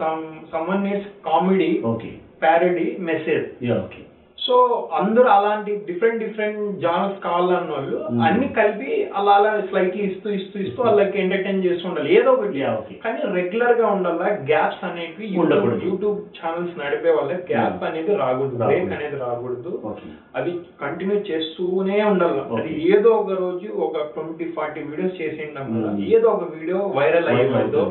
some 0.00 0.24
someone 0.52 0.84
needs 0.84 1.08
comedy 1.24 1.70
okay 1.84 2.10
parody 2.42 2.86
message 3.06 3.46
okay 3.78 4.02
so 4.38 4.54
అందరూ 4.98 5.28
అలాంటి 5.28 5.72
డిఫరెంట్ 5.86 6.20
డిఫరెంట్ 6.24 6.60
జానర్స్ 6.82 7.18
కావాలన్న 7.24 7.72
వాళ్ళు 7.72 7.96
Hmm. 8.04 8.20
అన్ని 8.26 8.48
కలిపి 8.58 8.90
అలా 9.18 9.32
అలా 9.38 9.50
స్లైట్లీ 9.70 10.02
ఇస్తూ 10.02 10.28
ఇస్తూ 10.30 10.56
ఇస్తూ 10.64 10.78
వాళ్ళకి 10.82 11.16
ఎంటర్టైన్ 11.22 11.64
చేస్తూ 11.64 11.84
ఉండాలి 11.88 12.10
ఏదో 12.18 12.30
ఒకటి. 12.32 12.60
కానీ 13.04 13.20
రెగ్యులర్గా 13.34 13.86
ఉండాలా 13.86 14.28
గ్యాప్స్ 14.50 14.84
అనేవి 14.84 15.26
ఉండకూడదు. 15.42 15.82
యూట్యూబ్ 15.88 16.20
ఛానల్స్ 16.38 16.78
నడిపే 16.80 17.10
వాళ్ళకి 17.10 17.44
గ్యాప్ 17.52 17.76
Hmm. 17.76 17.88
అనేది 17.88 18.14
రాకూడదు. 18.14 18.56
బ్రేక్ 18.62 18.92
అనేది 18.92 19.18
రాకూడదు 19.24 19.72
అది 20.34 20.52
కంటిన్యూ 20.80 21.18
చేస్తూనే 21.30 21.98
ఉండాలి. 22.02 22.40
అది 22.58 22.72
ఏదో 22.94 23.10
ఒక 23.14 23.30
రోజు 23.42 23.68
ఒక 23.86 24.06
ట్వంటీ 24.14 24.44
ఫార్టీ 24.56 24.80
వీడియోస్ 24.82 25.16
Hmm. 25.58 26.00
ఏదో 26.16 26.28
ఒక 26.28 26.44
వీడియో 26.54 26.80
వైరల్ 26.98 27.28
అయ్యేదో. 27.34 27.84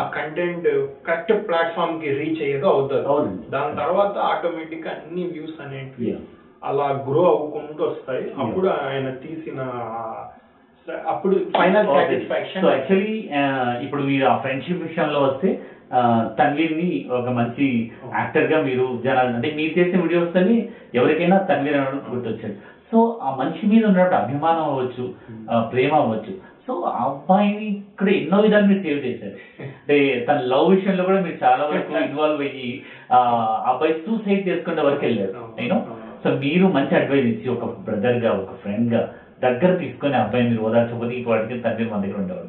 ఆ 0.00 0.06
కంటెంట్ 0.18 0.68
కరెక్ట్ 1.08 1.34
ప్లాట్ఫామ్కి 1.48 2.08
రీచ్ 2.20 2.42
అయ్యేదో 2.42 2.68
అవుతుంది. 2.68 3.36
దాని 3.50 3.76
తర్వాత 3.76 4.16
ఆటోమేటిక్ 4.32 4.88
అన్ని 4.94 5.24
వ్యూస్ 5.34 5.60
అనేవి 5.60 5.87
అలా 6.62 6.86
గ్రో 7.04 7.24
అవ్వుకుంటూ 7.30 7.82
వస్తాయి. 7.86 8.22
అప్పుడు 8.42 8.68
ఆయన 8.82 9.08
తీసిన 9.22 9.60
అప్పుడు 11.06 11.34
ఫైనల్ 11.54 11.88
సాటిస్ఫాక్షన్ 11.96 12.62
యాక్చువల్లీ 12.70 13.16
ఇప్పుడు 13.84 14.02
మీరు 14.06 14.24
ఆ 14.26 14.36
ఫ్రెండ్షిప్ 14.38 14.84
విషయంలో 14.84 15.20
వస్తే 15.24 15.48
ఆ, 15.90 16.00
తన్వీర్ని 16.38 16.88
ఒక 17.16 17.28
మంచి 17.36 17.66
యాక్టర్గా 18.14 18.58
మీరు 18.62 18.86
జనాలు 19.04 19.30
అంటే 19.32 19.48
మీరు 19.54 19.72
చేసే 19.76 19.96
వీడియోస్ 20.02 20.34
అని 20.36 20.56
ఎవరికైనా 20.94 21.36
తన్వీర్ 21.48 21.78
అనడం 21.78 22.00
గుర్తొచ్చాడు 22.10 22.56
సో 22.90 22.98
ఆ 23.22 23.30
మనిషి 23.38 23.64
మీద 23.66 23.82
ఉన్నటువంటి 23.84 24.16
అభిమానం 24.22 24.64
అవ్వచ్చు 24.68 25.04
ఆ, 25.48 25.64
ప్రేమ 25.70 25.92
అవ్వచ్చు. 25.98 26.32
సో 26.68 26.74
ఆ 26.88 27.02
అబ్బాయిని 27.10 27.66
ఇక్కడ 27.66 28.08
ఎన్నో 28.22 28.38
విధాలు 28.44 28.66
మీరు 28.70 28.82
సేవ్ 28.86 29.04
చేశారు. 29.06 29.36
అంటే 29.76 29.96
తన 30.28 30.40
లవ్ 30.52 30.66
విషయంలో 30.74 31.04
కూడా 31.04 31.20
మీరు 31.26 31.38
చాలా 31.44 31.64
వరకు 31.70 31.92
ఇన్వాల్వ్ 32.08 32.42
అయ్యి 32.48 32.68
ఆ 33.16 33.20
అబ్బాయి 33.72 33.94
సూసైడ్ 34.06 34.48
చేసుకునే 34.48 34.82
వరకు 34.88 35.04
వెళ్ళారు. 35.06 35.32
యూనో 35.62 35.78
సో 36.22 36.30
మీరు 36.44 36.66
మంచి 36.76 36.94
అడ్వైజ్ 37.00 37.28
ఇచ్చి 37.32 37.48
ఒక 37.48 37.66
బ్రదర్గా 37.86 38.30
ఒక 38.42 38.54
ఫ్రెండ్గా 38.62 39.02
దగ్గర 39.44 39.70
తీసుకొని 39.82 40.16
ఆ 40.18 40.22
అబ్బాయిని 40.24 40.50
మీరు 40.50 40.64
ఓదార్చకపోతే 40.68 41.14
ఈ 41.18 41.22
వాటికి 41.28 41.62
తండ్రి 41.64 41.84
మన 41.90 42.02
దగ్గర 42.04 42.20
ఉండేవారు. 42.22 42.48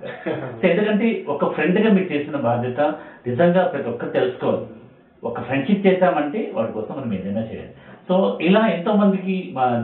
సో 0.60 0.68
ఎందుకంటే 0.72 1.08
ఒక 1.34 1.50
ఫ్రెండ్గా 1.56 1.90
మీరు 1.98 2.08
చేసిన 2.14 2.38
బాధ్యత 2.48 2.80
నిజంగా 3.28 3.64
ప్రతి 3.74 3.90
ఒక్కరు 3.94 4.12
తెలుసుకోవాలి. 4.18 4.66
ఒక 5.24 5.40
ఫ్రెండ్షిప్ 5.48 5.86
చేశామంటే 5.88 6.42
వాడి 6.56 6.72
కోసం 6.72 6.94
మనం 7.00 7.14
ఏదైనా 7.20 7.44
చేయాలి. 7.52 7.74
సో 8.08 8.16
ఇలా 8.42 8.62
ఎంతో 8.76 8.92
మందికి 8.94 9.36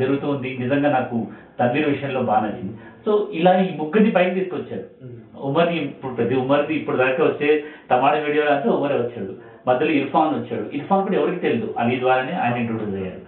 జరుగుతుంది 0.02 0.50
నిజంగా 0.64 0.90
నాకు 0.90 1.18
తన్వీర్ 1.60 1.90
విషయంలో 1.94 2.22
బాగా 2.30 2.42
నచ్చింది. 2.46 2.76
సో 3.06 3.30
ఇలా 3.34 3.60
ఈ 3.60 3.78
ముగ్గురిని 3.78 4.12
పైకి 4.12 4.36
తీసుకొచ్చారు. 4.36 4.84
ఉమర్ని 5.40 5.78
ఇప్పుడు 5.78 6.14
ప్రతి 6.14 6.36
ఉమర్ది 6.36 6.76
ఇప్పుడు 6.76 6.98
దాకా 6.98 7.24
వచ్చే 7.24 7.64
టమాటా 7.92 8.20
వీడియో 8.20 8.46
అంటే 8.46 8.70
ఉమరే 8.70 8.96
వచ్చాడు. 8.96 9.34
మధ్యలో 9.68 9.92
ఇర్ఫాన్ 9.92 10.36
వచ్చాడు. 10.36 10.70
ఇర్ఫాన్ 10.74 11.08
కూడా 11.08 11.18
ఎవరికి 11.18 11.40
తెలియదు. 11.40 11.74
అలీ 11.78 12.00
ద్వారానే 12.00 12.32
ఆయన 12.32 12.58
ఇంట్రొడ్యూస్ 12.58 12.96
అయ్యారు. 12.96 13.22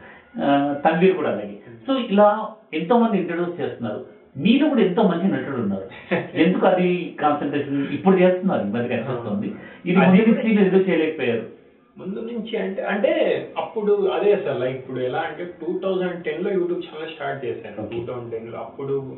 తన్వీర్ 0.81 1.15
కూడా 1.15 1.29
అలాగే. 1.29 1.57
సో 1.87 1.93
ఇలా 2.11 2.47
ఎంతో 2.73 2.99
మంది 2.99 3.17
ఇంట్రొడ్యూస్ 3.17 3.61
చేస్తున్నారు. 3.61 4.05
మీరు 4.37 4.69
కూడా 4.69 4.81
ఎంతో 4.81 5.03
మంచి 5.03 5.31
నటుడు 5.31 5.57
ఉన్నారు. 5.57 5.87
ఎందుకు 6.35 6.65
అది 6.65 7.15
కాన్సన్ట్రేషన్ 7.19 7.87
ఇప్పుడు 7.87 8.15
చేస్తున్నారు? 8.15 8.63
మధ్య 8.63 8.87
కనిపిస్తుంది. 8.87 9.55
ఇది 9.85 9.97
మీరు 9.97 10.59
ఎందుకు 10.59 10.89
చేయలేకపోయారు? 10.89 11.57
ముందు 11.97 12.19
నుంచి 12.19 12.57
అంటే 12.57 12.81
అంటే 12.83 13.11
అప్పుడు 13.57 14.09
అదే 14.09 14.41
సార్ 14.45 14.59
లైక్ 14.59 14.75
ఇప్పుడు 14.75 14.99
ఎలా 14.99 15.19
అంటే 15.19 15.43
టూ 15.43 15.79
థౌజండ్ 15.83 16.23
టెన్లో 16.23 16.51
యూట్యూబ్ 16.51 16.83
ఛానల్ 16.83 17.13
స్టార్ట్ 17.13 17.45
చేశాను. 17.45 17.75
టూ 17.75 18.13
థౌజండ్ 18.13 18.31
టెన్లో 18.31 18.57
అప్పుడు 18.57 19.17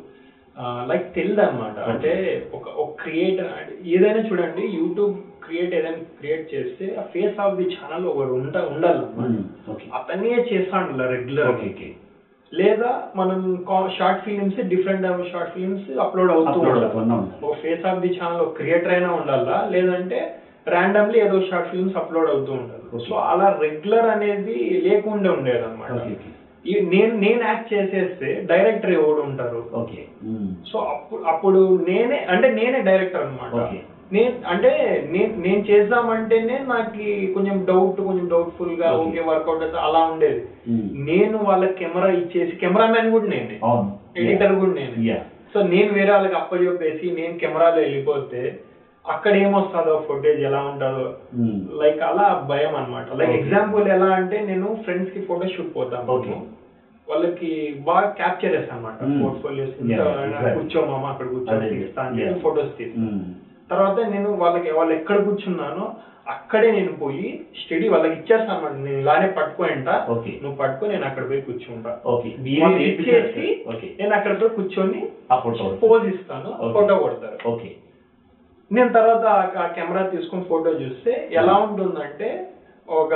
లైక్ 0.58 1.14
తెలియదు 1.14 1.40
అనమాట. 1.40 1.78
అంటే 1.78 2.42
ఒక 2.54 2.68
ఒక 2.68 3.02
క్రియేటర్ 3.02 3.46
ఏదైనా 3.84 4.28
చూడండి 4.28 4.62
యూట్యూబ్ 4.62 5.16
క్రియేట్ 5.44 5.74
ఏదైనా 5.74 5.96
క్రియేట్ 5.96 6.54
చేస్తే 6.54 6.96
ఆ 6.98 7.02
ఫేస్ 7.02 7.40
ఆఫ్ 7.40 7.56
ది 7.56 7.62
ఛానల్ 7.62 8.06
ఒకడు 8.06 8.32
ఉంట 8.32 8.56
ఉండాలన్నమాట. 8.56 9.70
ఓకే. 9.70 9.84
అతనే 9.94 10.46
చేస్తాడు 10.52 11.08
రెగ్యులర్ 11.08 11.80
లేదా 12.54 13.02
మనం 13.16 13.64
short 13.98 14.24
films 14.24 14.56
different 14.56 15.32
short 15.32 15.52
films 15.52 15.98
upload 15.98 16.32
అవుతూ 16.32 16.60
ఉండాలి. 16.60 16.98
ఉండాలి. 16.98 17.46
ఒక 17.46 17.56
ఫేస్ 17.56 17.86
ఆఫ్ 17.86 18.00
ది 18.00 18.20
ఛానల్ 18.22 18.40
ఒక 18.40 18.56
క్రియేటర్ 18.56 18.92
అయినా 18.92 19.12
ఉండాలా? 19.12 19.68
లేదంటే 19.70 20.36
ర్యాండమ్లీ 20.68 21.20
ఏదో 21.20 21.40
షార్ట్ 21.40 21.70
ఫిల్మ్స్ 21.70 21.96
అప్లోడ్ 21.96 22.30
అవుతూ 22.30 22.52
ఉండాలి. 22.52 22.80
Okay. 22.94 23.08
సో 23.08 23.14
అలా 23.14 23.58
రెగ్యులర్ 23.60 24.06
అనేది 24.06 24.80
లేకుండా 24.82 25.32
ఉండేది 25.32 25.64
అనమాట 25.64 25.92
నేను 26.66 27.14
నేను 27.14 27.44
యాక్ట్ 27.44 27.74
చేసేస్తే 27.74 28.46
డైరెక్టర్ 28.50 28.90
ఎవడు 28.90 29.20
ఉంటారు? 29.20 29.70
ఓకే. 29.74 30.06
సో 30.72 30.78
అప్పుడు 30.78 31.22
అప్పుడు 31.22 31.80
నేనే 31.88 32.16
అంటే 32.16 32.50
నేనే 32.50 32.80
డైరెక్టర్ 32.80 33.22
అనమాట. 33.22 33.72
నేను 34.12 34.34
అంటే 34.46 34.70
నేను 35.10 35.40
నేను 35.40 35.60
చేద్దామంటేనే 35.60 36.58
నాకు 36.58 37.32
కొంచెం 37.34 37.66
డౌట్ 37.68 38.00
కొంచెం 38.00 38.28
డౌట్ఫుల్గా. 38.28 38.92
ఓకే 38.92 39.20
వర్కౌట్ 39.20 39.62
అయితే 39.62 39.76
అలా 39.76 39.98
ఉండేది. 39.98 40.42
నేను 40.92 41.38
వాళ్ళ 41.38 41.66
కెమెరా 41.66 42.12
ఇచ్చేసి 42.12 42.56
కెమెరామ్యాన్ 42.56 43.10
కూడా 43.10 43.24
నేనే. 43.24 43.58
ఎడిటర్ 44.16 44.54
కూడా 44.54 44.72
నేనే. 44.72 45.18
సో 45.54 45.62
నేను 45.62 45.92
వేరే 45.92 46.12
వాళ్ళకి 46.12 46.34
అప్పచెప్పేసి 46.34 47.10
నేను 47.10 47.38
కెమెరాలో 47.38 47.80
వెళ్ళిపోతే 47.80 48.60
అక్కడ 49.10 49.32
ఏమొస్తుందో 49.36 49.94
ఫుటేజ్ 50.06 50.40
ఎలా 50.44 50.60
ఉంటుందో 50.66 51.04
లైక్ 51.80 52.00
అలా 52.02 52.26
భయం 52.50 52.74
అన్నమాట 52.76 53.16
లైక్. 53.20 53.34
ఎగ్జాంపుల్ 53.38 53.86
ఎలా 53.88 54.08
అంటే 54.18 54.38
నేను 54.46 54.66
ఫ్రెండ్స్కి 54.84 55.20
ఫోటో 55.28 55.48
షూట్ 55.54 55.72
పోతాను. 55.76 56.06
వాళ్ళకి 57.08 57.48
బాగా 57.86 58.08
క్యాప్చర్ 58.18 58.54
చేస్తాను 58.56 58.78
అనమాట 58.78 58.98
Hmm. 59.02 59.16
Portfolios 59.22 59.72
Yeah, 59.84 60.02
exactly. 60.24 60.52
కూర్చో 60.56 60.80
మామ 60.90 61.04
అక్కడ 61.06 61.26
కూర్చో 61.28 61.50
అదే, 61.54 61.68
తీస్తా 61.72 62.00
అని 62.02 62.16
yeah. 62.16 62.28
చెప్పి 62.28 62.42
ఫొటోస్ 62.42 62.76
తీస్తాను 62.76 63.08
తర్వాత 63.70 63.98
నేను 64.12 64.28
వాళ్ళకి 64.36 64.70
వాళ్ళు 64.70 64.92
ఎక్కడ 64.94 65.18
కూర్చున్నానో 65.24 65.84
అక్కడే 66.26 66.68
నేను 66.70 66.92
పోయి 66.96 67.26
స్టడీ 67.60 67.86
వాళ్ళకి 67.88 68.14
ఇచ్చేస్తాను 68.14 68.52
అనమాట 68.56 68.74
నేను 68.78 68.98
ఇలానే 68.98 69.28
పట్టుకోంట 69.36 69.88
నువ్వు 70.42 70.56
పట్టుకో 70.56 70.84
నేను 70.86 71.04
అక్కడ 71.04 71.24
పోయి 71.28 71.40
కూర్చుంటా. 71.40 71.92
ఇచ్చేసి 72.86 73.46
ఓకే 73.72 73.88
నేను 74.00 74.12
అక్కడ 74.14 74.32
పోయి 74.40 74.54
కూర్చొని 74.56 75.00
పోజ్ 75.84 76.06
ఇస్తాను. 76.14 76.50
ఫోటో 76.72 76.96
కొడతారు. 76.96 77.38
ఓకే 77.48 77.70
నేను 78.72 78.90
తర్వాత 78.90 79.24
ఆ- 79.56 79.66
కెమెరా 79.66 80.02
తీసుకుని 80.02 80.42
ఫోటో 80.42 80.70
చూస్తే 80.70 81.28
ఎలా 81.32 81.54
ఉంటుందంటే 81.56 82.28
ఒక 82.88 83.12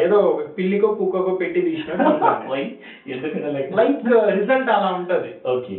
ఏదో 0.00 0.26
ఒక 0.28 0.58
పిల్లికో 0.58 0.90
కుక్కకో 0.90 1.32
పెట్టి 1.32 1.60
తీసినట్టు 1.60 2.02
ఎందుకంటే 3.06 3.48
లైక్ 3.74 4.04
రిజల్ట్ 4.30 4.70
అలా 4.70 4.88
ఉంటది. 4.88 5.34
ఓకే. 5.50 5.76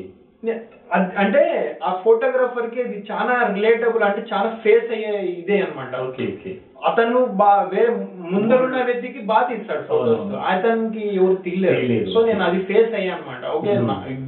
అంటే 1.22 1.42
ఆ 1.84 1.92
ఫోటోగ్రాఫర్కి 2.04 2.80
ఇది 2.80 2.98
చాలా 3.12 3.34
రిలేటబుల్ 3.54 4.04
అంటే 4.04 4.22
చాలా 4.34 4.50
ఫేస్ 4.64 4.92
అయ్యే 4.92 5.14
ఇదే 5.32 5.58
అన్నమాట. 5.62 5.94
Okay 6.08 6.26
okay. 6.34 6.52
అతను 6.90 7.20
బా 7.40 7.50
వేరే 7.72 7.92
ముందరున్న 8.32 8.84
వ్యక్తికి 8.84 9.20
బాగా 9.22 9.46
తీస్తాడు 9.50 9.84
ఫోటోస్. 9.90 10.34
అతనికి 10.52 11.04
ఎవరు 11.18 11.36
తీయలేరు. 11.46 11.78
సో 12.14 12.20
నేను 12.26 12.44
అది 12.44 12.60
ఫేస్ 12.70 12.94
అయ్యా 13.00 13.14
అనమాట 13.16 13.44
ఓకే 13.58 13.74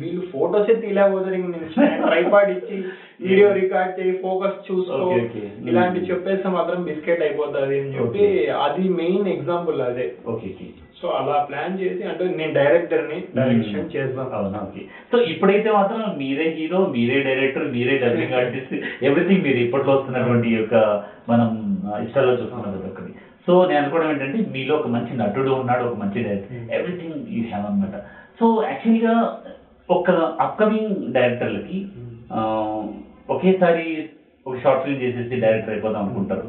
వీళ్ళు 0.02 0.22
ఫోటోస్ 0.32 0.72
తీయలేకపోతే 0.82 1.36
ఇంక 1.36 1.50
నేను 1.56 1.70
ట్రైపాడ్ 2.06 2.52
ఇచ్చి 2.52 2.78
వీడియో 3.26 3.50
రికార్డ్ 3.60 3.94
చేయి 4.00 4.16
ఫోకస్ 4.24 4.58
చూసుకో. 4.70 4.96
ఇలాంటి 5.70 6.00
చెప్పేస్తే 6.12 6.50
మాత్రం 6.50 6.82
బిస్కెట్ 6.84 7.22
అయిపోతుంది 7.22 7.78
అని 7.82 7.96
చెప్పి 7.98 8.26
అది 8.66 8.84
మెయిన్ 9.02 9.28
ఎగ్జాంపుల్ 9.28 9.82
అదే. 9.82 10.08
ఓకే. 10.28 10.50
సో 11.06 11.10
అలా 11.18 11.34
ప్లాన్ 11.48 11.74
చేసి 11.80 12.04
అంటే 12.10 12.24
నేను 12.38 12.54
డైరెక్టర్ని 12.58 13.18
డైరెక్షన్ 13.38 13.90
చేద్దాం 13.94 14.30
అవునా? 14.38 14.60
ఓకే 14.68 14.82
సో 15.12 15.16
ఇప్పుడైతే 15.32 15.70
మాత్రం 15.78 16.02
మీరే 16.22 16.48
హీరో 16.58 16.80
మీరే 16.96 17.18
డైరెక్టర్ 17.28 17.66
మీరే 17.76 17.96
డబ్బింగ్ 18.04 18.36
ఆర్టిస్ట్ 18.40 18.74
ఎవ్రీథింగ్ 19.08 19.44
మీరు 19.48 19.60
ఇప్పట్లో 19.66 19.92
వస్తున్నటువంటి 19.96 20.50
యొక్క 20.56 20.76
మనం 21.32 21.50
ఇష్టాల్లో 22.06 22.34
చూస్తున్నది 22.40 22.90
ఒకటి. 22.92 23.12
సో 23.48 23.54
నేను 23.70 23.80
అనుకోవడం 23.82 24.10
ఏంటంటే 24.14 24.40
మీలో 24.54 24.74
ఒక 24.80 24.90
మంచి 24.96 25.20
నటుడు 25.22 25.52
ఉన్నాడు 25.62 25.84
ఒక 25.90 25.98
మంచి 26.04 26.20
డైరెక్టర్. 26.28 26.64
ఎవ్రీథింగ్ 26.78 27.18
యూ 27.36 27.42
హ్యావ్ 27.50 27.66
అనమాట 27.70 27.96
సో 28.40 28.46
యాక్చువల్గా 28.70 29.16
ఒక 29.90 30.10
అప్కమింగ్ 30.46 30.96
డైరెక్టర్లకి 31.18 31.80
ఒకేసారి 33.36 33.88
ఒక 34.46 34.56
షార్ట్ 34.64 34.84
ఫిల్మ్ 34.86 35.04
చేసేసి 35.04 35.36
డైరెక్టర్ 35.44 35.76
అయిపోదాం 35.76 36.02
అనుకుంటారు. 36.06 36.48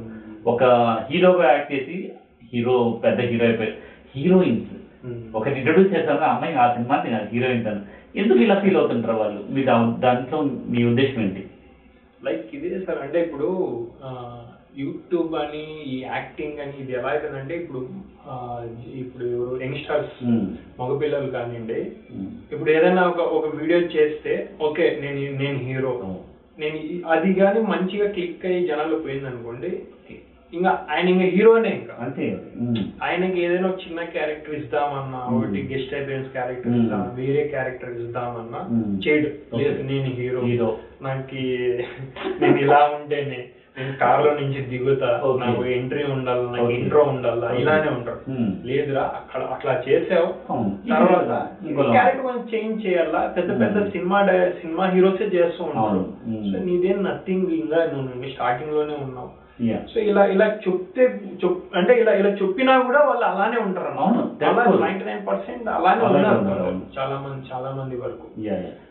ఒక 0.52 0.62
హీరోగా 1.10 1.46
యాక్ట్ 1.52 1.74
చేసి 1.74 1.98
హీరో 2.52 2.74
పెద్ద 3.04 3.20
హీరో 3.30 3.44
అయిపోయి 3.46 3.74
హీరోయిన్స్. 4.16 4.72
ఒక 5.34 5.46
ఇంట్రడ్యూస్ 5.52 5.92
చేశాను 5.92 6.24
అమ్మాయి 6.28 6.54
ఆ 6.56 6.66
సినిమా 6.74 6.96
నేను 7.04 7.20
హీరోయిన్ 7.32 7.64
తను. 7.64 7.82
ఎందుకు 8.14 8.38
ఇలా 8.38 8.54
ఫీల్ 8.60 8.76
అవుతుంటారు 8.76 9.18
వాళ్ళు? 9.18 9.40
మీ 9.50 9.62
దా- 9.64 9.96
దాంట్లో 9.98 10.38
మీ 10.68 10.84
ఉద్దేశం 10.84 11.20
ఏంటి? 11.22 11.42
లైక్ 12.20 12.54
ఇదే 12.54 12.78
సార్ 12.80 12.98
అంటే 12.98 13.18
ఇప్పుడు 13.22 13.48
యూట్యూబ్ 14.78 15.34
అని 15.34 15.62
ఈ 15.86 16.02
యాక్టింగ్ 16.06 16.58
అని 16.60 16.74
ఇది 16.82 16.92
ఎలా 16.92 17.10
అవుతుందంటే 17.10 17.54
ఇప్పుడు 17.54 17.80
ఇప్పుడు 18.94 19.26
యంగ్స్టర్స్ 19.62 20.16
మగపిల్లలు 20.80 21.30
కానివ్వండి 21.30 21.78
ఇప్పుడు 22.52 22.70
ఏదైనా 22.70 23.02
ఒక 23.06 23.20
ఒక 23.36 23.56
వీడియో 23.56 23.78
చేస్తే 23.94 24.32
ఓకే 24.60 24.86
నేను 25.00 25.20
నేను 25.38 25.58
హీరో. 25.58 25.92
నేను 26.58 26.78
అది 27.08 27.30
కానీ 27.34 27.60
మంచిగా 27.70 28.06
క్లిక్ 28.12 28.46
అయ్యి 28.46 28.66
జనాలు 28.66 28.96
పోయింది 28.96 29.26
అనుకోండి 29.26 29.70
ఇంకా 30.56 30.72
ఆయన 30.90 31.06
ఇంకా 31.08 31.26
హీరోనే 31.32 31.70
ఇంకా 31.78 31.94
అంతే 32.04 32.26
ఆయనకి 33.02 33.38
ఏదైనా 33.44 33.68
ఒక 33.68 33.78
చిన్న 33.84 34.00
క్యారెక్టర్ 34.14 34.54
ఇద్దామన్నా 34.56 35.20
Hmm. 35.22 35.36
ఒకటి 35.36 35.60
గెస్ట్ 35.70 35.92
అపియరెన్స్ 35.94 36.30
క్యారెక్టర్. 36.32 36.76
ఇద్దాం 36.76 37.02
వేరే 37.16 37.42
క్యారెక్టర్ 37.48 37.92
ఇద్దామన్నా 37.98 38.60
Hmm. 38.68 38.86
చేయడు. 39.04 39.30
లేదు 39.58 39.82
నేను 39.82 40.10
హీరో 40.18 40.40
హీరో 40.46 40.70
నాకు 41.02 41.42
నేను 42.40 42.58
ఇలా 42.64 42.80
ఉంటేనే 42.96 43.40
నేను 43.76 43.94
కార్లో 44.00 44.30
నుంచి 44.34 44.60
దిగుతా. 44.68 45.08
నాకు 45.40 45.62
ఎంట్రీ 45.72 46.04
ఉండాలి 46.12 46.44
నాకు. 46.52 46.68
ఇంట్రో 46.76 47.02
ఉండాలా. 47.10 47.48
ఇలానే 47.60 47.88
ఉంటారు. 47.96 48.20
లేదురా 48.64 49.02
అక్కడ 49.18 49.40
అట్లా 49.54 49.72
చేసావు. 49.86 50.28
తర్వాత. 50.92 51.32
క్యారెక్టర్ 51.90 52.22
కొంచెం 52.22 52.46
చేంజ్ 52.52 52.78
చేయాలా 52.86 53.22
పెద్ద 53.36 53.50
పెద్ద. 53.62 53.82
సినిమా 53.90 54.20
సినిమా 54.60 54.86
హీరోసే 54.94 55.28
చేస్తూ. 55.36 55.64
Hmm. 55.72 55.98
సో 56.48 56.56
నీదేం 56.64 57.00
నథింగ్ 57.08 57.50
ఇంకా 57.58 57.80
నువ్వు 57.92 58.30
స్టార్టింగ్లోనే 58.30 58.96
ఉన్నావు 59.06 59.30
సో 59.94 60.00
ఇలా 60.00 60.26
ఇలా 60.26 60.46
చెప్తే 60.46 61.02
చెప్ 61.44 61.76
అంటే 61.76 62.00
ఇలా 62.00 62.12
ఇలా 62.12 62.28
చెప్పినా 62.28 62.82
కూడా 62.82 62.98
వాళ్ళు 62.98 63.24
అలానే 63.24 63.56
ఉంటారు 63.62 64.00
అవును. 64.00 64.30
నైన్టీ 64.84 65.04
నైన్ 65.04 65.26
పర్సెంట్ 65.26 65.68
అలానే 65.68 66.04
ఉన్నారు. 66.04 66.80
చాలా 66.98 67.22
మంది 67.26 67.46
చాలా 67.54 67.70
మంది 67.70 67.96
వరకు. 67.96 68.40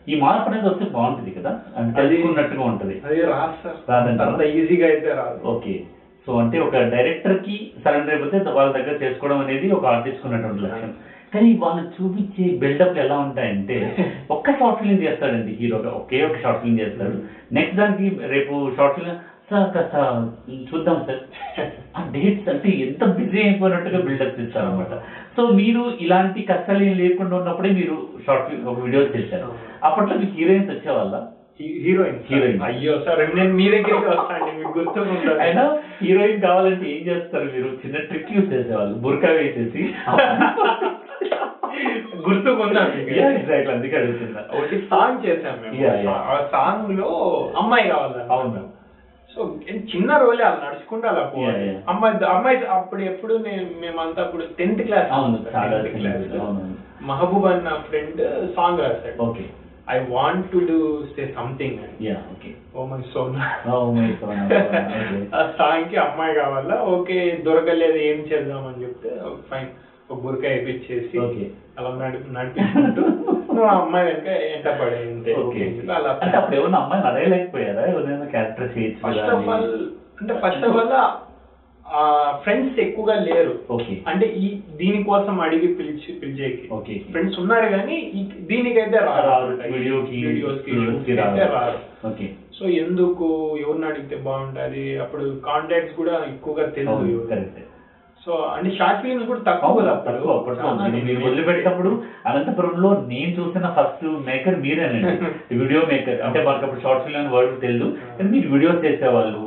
ఈ 0.08 0.20
మార్పు 0.20 0.50
అనేది 0.50 0.68
వస్తే 0.68 0.84
బాగుంటుంది 0.84 1.30
కదా? 1.30 1.60
అంటే 1.76 2.00
అది- 2.00 2.10
తెలుసుకున్నట్టుగా 2.10 2.62
ఉంటది. 2.64 3.02
అది 3.04 3.20
రాదు 3.20 3.64
సార్? 3.64 3.76
అంత 4.22 4.40
ఈజీగా 4.42 4.88
అయితే 4.88 5.08
రాదు. 5.08 5.46
ఓకే. 5.46 5.82
సో 6.26 6.38
అంటే 6.38 6.58
ఒక 6.58 6.76
డైరెక్టర్కి 6.76 7.70
సరెండర్ 7.84 8.14
అయిపోతే 8.14 8.50
వాళ్ళ 8.50 8.72
దగ్గర 8.72 9.04
చేసుకోవడం 9.04 9.38
అనేది 9.38 9.70
ఒక 9.70 9.86
ఆర్టిస్ట్ 9.86 10.26
ఉన్నటువంటి 10.26 10.62
లక్ష్యం. 10.62 10.94
కానీ 11.34 11.58
వాళ్ళు 11.62 11.82
చూపించే 11.82 12.56
బిల్డప్ 12.56 12.98
ఎలా 12.98 13.18
ఉంటాయంటే 13.18 13.96
ఒక్క 14.30 14.50
షార్ట్ 14.50 14.82
ఫిల్మ్ 14.82 15.02
చేస్తాడండి 15.02 15.56
హీరోగా. 15.60 15.90
ఒకే 15.90 16.24
ఒక 16.24 16.36
షార్ట్ 16.42 16.62
ఫిల్మ్ 16.62 16.80
చేస్తాడు. 16.80 17.22
నెక్స్ట్ 17.54 17.76
దానికి 17.76 18.26
రేపు 18.26 18.70
షార్ట్ 18.76 18.98
ఫిల్మ్ 19.00 19.16
కాస్త 19.50 19.94
చూద్దాం 20.74 21.06
సార్ 21.06 21.66
ఆ 21.96 22.10
డేట్స్ 22.10 22.48
అంటే 22.48 22.68
ఎంత 22.68 23.04
బిజీ 23.04 23.42
అయిపోయినట్టుగా 23.42 23.98
బిల్డప్ 24.00 24.40
చేస్తారు 24.40 24.66
అనమాట 24.66 24.94
సో 25.36 25.46
మీరు 25.46 25.92
ఇలాంటి 26.00 26.42
కష్టాలు 26.42 26.82
ఏం 26.82 26.96
లేకుండా 26.96 27.36
ఉన్నప్పుడే 27.36 27.70
మీరు 27.70 28.08
షార్ట్ 28.26 28.66
ఒక 28.66 28.80
వీడియో 28.80 29.02
చేశారు. 29.02 29.54
అప్పట్లో 29.84 30.16
మీకు 30.16 30.32
హీరోయిన్స్ 30.32 30.70
వచ్చేవాళ్ళ? 30.70 31.26
Heroine 31.60 32.18
Heroine. 32.32 32.64
అయ్యో 32.64 33.00
సార్ 33.04 33.36
నేను 33.36 33.54
మీ 33.54 33.64
దగ్గరికి 33.70 34.08
వస్తాను 34.08 34.58
మీకు 34.58 34.78
గుర్తుకుంటుంది 34.78 35.40
అయినా 35.40 35.78
హీరోయిన్ 36.02 36.40
కావాలంటే 36.40 36.90
ఏం 36.90 37.06
చేస్తారు 37.06 37.44
మీరు? 37.44 37.66
చిన్న 37.66 37.98
ట్రిక్ 37.98 38.32
యూస్ 38.32 38.52
చేసేవాళ్ళు 38.52 38.94
బుర్కా 38.94 39.28
వేసేసి. 39.28 39.94
గుర్తుకుందా? 42.28 42.80
ఎగ్జాక్ట్ 42.80 43.70
అందుకే 43.70 43.96
అడుగుతున్నా. 43.96 44.58
ఒకటి 44.58 44.78
సాంగ్ 44.90 45.26
చేసాం 45.26 45.58
మేము. 45.62 46.08
ఆ 46.10 46.48
సాంగ్లో 46.52 47.10
అమ్మాయి 47.56 47.88
కావాలి 47.88 48.32
అవును. 48.32 48.75
సో 49.36 49.42
చిన్న 49.92 50.10
రోజులే 50.16 50.44
అలా 50.44 50.58
నడుచుకుంటూ 50.66 51.06
అలా 51.08 51.22
పోవాలి. 51.22 51.58
Yeah, 51.58 51.70
yeah. 51.70 51.82
అమ్మాయి 51.88 52.14
అమ్మాయి 52.34 52.58
అప్పుడు 52.76 53.02
ఎప్పుడు 53.02 53.34
మేము 53.46 53.66
మేమంతా 53.80 54.20
అప్పుడు 54.22 54.44
టెన్త్ 54.58 54.82
క్లాస్ 54.82 55.12
అవును 55.12 55.38
చాలా 55.54 55.78
క్లాస్ 55.96 56.26
మహబూబ్ 57.10 57.46
అన్న 57.52 57.74
ఫ్రెండ్ 57.88 58.22
సాంగ్ 58.56 58.78
రాశాడు. 58.78 59.18
Okay 59.22 59.44
I 59.88 59.96
want 60.14 60.46
to 60.52 60.58
do 60.70 60.78
say 61.16 61.24
something 61.36 61.78
అని. 61.78 61.96
Yeah 62.06 62.16
okay 62.32 62.50
oh 62.76 62.84
my 62.84 63.00
Sona 63.14 63.44
oh 63.72 63.90
my 63.90 64.08
god 64.22 64.54
okay 65.00 65.18
ఆ 65.34 65.42
సాంగ్కి 65.58 65.96
అమ్మాయి 65.96 66.34
కావాలా? 66.34 66.76
ఓకే 66.94 67.18
దొరకలేదు 67.46 67.98
ఏం 68.10 68.18
చేద్దాం 68.32 68.64
అని 68.66 68.82
చెప్తే 68.82 69.10
ఫైన్ 69.50 69.68
ఒక 70.10 70.18
బురక 70.20 70.44
వేయించేసి 70.46 71.16
Okay. 71.20 71.46
అలా 71.78 71.90
నడి 71.94 72.18
నడిపించుకుంటూ 72.32 73.02
నువ్వు 73.54 73.68
ఆ 73.68 73.76
అమ్మాయి 73.80 74.06
వెనక 74.06 74.28
ఎంట 74.46 74.68
పడే 74.80 74.96
అంతే 75.06 75.32
ఓకే 75.34 75.62
అలా 75.94 76.10
అంటే 76.22 76.36
అప్పుడు 76.36 76.56
ఏమన్నా 76.56 76.78
అమ్మాయిని 76.78 77.08
అడగలేకపోయారా? 77.08 77.84
ఎవరైనా 77.86 78.26
క్యారెక్టర్ 78.26 78.72
చేయొచ్చు 78.74 79.00
ఫస్ట్ 79.04 79.30
ఆఫ్ 79.30 79.48
ఆల్? 79.48 79.70
అంటే 80.20 80.34
ఫస్ట్ 80.34 80.66
ఆఫ్ 80.66 80.76
ఆల్ 80.78 80.92
ఫ్రెండ్స్ 82.42 82.78
ఎక్కువగా 82.80 83.14
లేరు. 83.20 83.52
ఓకే. 83.70 83.94
అంటే 84.06 84.26
ఈ 84.36 84.46
దీనికోసం 84.76 85.40
అడిగి 85.40 85.68
పిలిచి 85.74 86.12
పిలిచేకి. 86.20 86.96
ఫ్రెండ్స్ 87.12 87.38
ఉన్నారు 87.38 87.68
కానీ 87.68 87.98
దీనికైతే 88.48 88.98
రారు. 88.98 89.52
వీడియోకి, 89.74 90.20
రారు. 91.52 91.78
సో 92.58 92.64
ఎందుకు? 92.82 93.28
ఎవరిని 93.60 93.86
అడిగితే 93.86 94.16
బాగుంటది. 94.16 94.98
అప్పుడు 94.98 95.24
కాంటాక్ట్స్ 95.46 95.96
కూడా 95.96 96.16
ఎక్కువగా. 96.28 96.66
కరెక్ట్ 97.30 97.60
సో 98.26 98.34
అంటే 98.54 98.70
షార్ట్ 98.78 99.02
ఫిల్మ్స్ 99.02 99.26
కూడా 99.30 99.42
తక్కువ. 99.48 99.82
తక్కువ 100.06 100.70
నేను 100.84 101.02
మీరు 101.08 101.20
వదిలిపెట్టినప్పుడు 101.26 101.90
అనంతపురంలో 102.28 102.90
నేను 103.12 103.32
చూసిన 103.38 103.68
ఫస్ట్ 103.76 104.06
మేకర్ 104.28 104.56
మీరేనండి 104.64 105.12
వీడియో 105.60 105.82
మేకర్. 105.92 106.18
అంటే 106.26 106.38
మనకు 106.48 106.64
అప్పుడు 106.66 106.82
షార్ట్ 106.86 107.04
ఫిల్మ్ 107.04 107.20
అని 107.20 107.32
వర్డ్ 107.34 107.54
తెలియదు 107.64 107.88
కానీ 108.16 108.28
మీరు 108.34 108.48
వీడియోస్ 108.54 108.84
చేసేవాళ్ళు. 108.86 109.42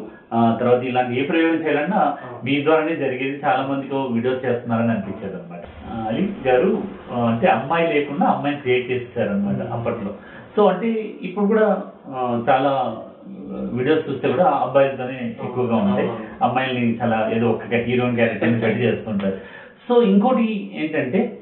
తర్వాత 0.60 0.82
ఇలాంటి 0.90 1.14
ఏ 1.20 1.22
ప్రయోగం 1.30 1.60
చేయాలన్నా 1.66 2.02
మీ 2.46 2.56
ద్వారానే 2.66 2.96
జరిగేది 3.04 3.38
చాలా 3.46 3.62
మందికి 3.70 4.00
వీడియోస్ 4.16 4.44
చేస్తున్నారని 4.46 4.92
అనిపించేది 4.96 5.36
అనమాట 5.40 5.64
అలీ 6.10 6.24
గారు 6.48 6.72
అంటే 7.30 7.48
అమ్మాయి 7.56 7.88
లేకుండా 7.94 8.26
అమ్మాయిని 8.34 8.62
క్రియేట్ 8.64 8.90
చేసేసారు 8.92 9.32
అనమాట 9.36 9.70
అప్పట్లో. 9.78 10.12
సో 10.56 10.62
అంటే 10.72 10.90
ఇప్పుడు 11.28 11.48
కూడా 11.54 11.68
చాలా 12.50 12.72
వీడియోస్ 13.50 14.10
చూస్తే 14.10 14.28
కూడా 14.28 14.46
అబ్బాయిలతోనే 14.46 15.36
ఎక్కువగా 15.44 15.76
ఉంటాయి. 15.76 16.10
అమ్మాయిల్ని 16.42 17.00
చాలా 17.02 17.32
ఏదో 17.36 17.48
ఒక 17.50 17.64
హీరోయిన్ 17.64 18.16
క్యారెక్టర్ని 18.16 18.60
పెట్టి 18.60 18.84
చేస్తుంటారు 18.84 19.38
సో 19.88 20.02
ఇంకోటి 20.02 20.72
ఏంటంటే 20.74 21.40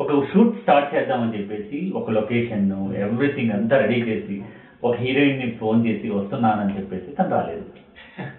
ఒక 0.00 0.24
షూట్ 0.24 0.56
స్టార్ట్ 0.56 0.94
చేద్దామని 0.94 1.38
చెప్పేసి 1.38 1.92
ఒక 1.94 2.10
లొకేషన్ 2.10 2.96
ఎవ్రీథింగ్ 2.96 3.50
అంతా 3.50 3.78
రెడీ 3.78 4.00
చేసి 4.02 4.42
ఒక 4.84 4.94
హీరోయిన్ని 4.94 5.56
ఫోన్ 5.60 5.86
చేసి 5.86 6.10
వస్తున్నానని 6.10 6.76
చెప్పేసి 6.76 7.16
తను 7.16 7.30
రాలేదు. 7.30 7.64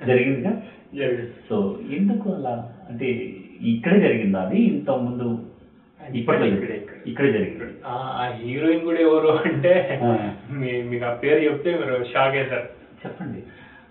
జరిగిందిగా? 0.07 0.61
జరిగింది. 0.95 1.31
సో 1.49 1.79
ఎందుకు 1.97 2.29
అలా? 2.29 2.73
అంటే 2.89 3.05
ఇక్కడే 3.61 3.99
జరిగిందా 3.99 4.39
అది? 4.39 4.57
ఇంత 4.57 4.91
ముందు 4.91 5.39
ఇప్పట్లో 6.15 6.45
ఇక్కడే, 6.45 7.31
జరిగింది? 7.31 7.65
ఆ 7.87 8.31
హీరోయిన్ 8.43 8.81
కూడా 8.81 8.99
ఎవరు 8.99 9.27
అంటే 9.27 9.99
మీకు 10.89 11.05
ఆ 11.05 11.13
పేరు 11.13 11.39
చెప్తే 11.39 11.71
మీరు 11.71 12.03
షాక్ 12.03 12.35
అవుతారు. 12.35 12.67
చెప్పండి. 13.05 13.43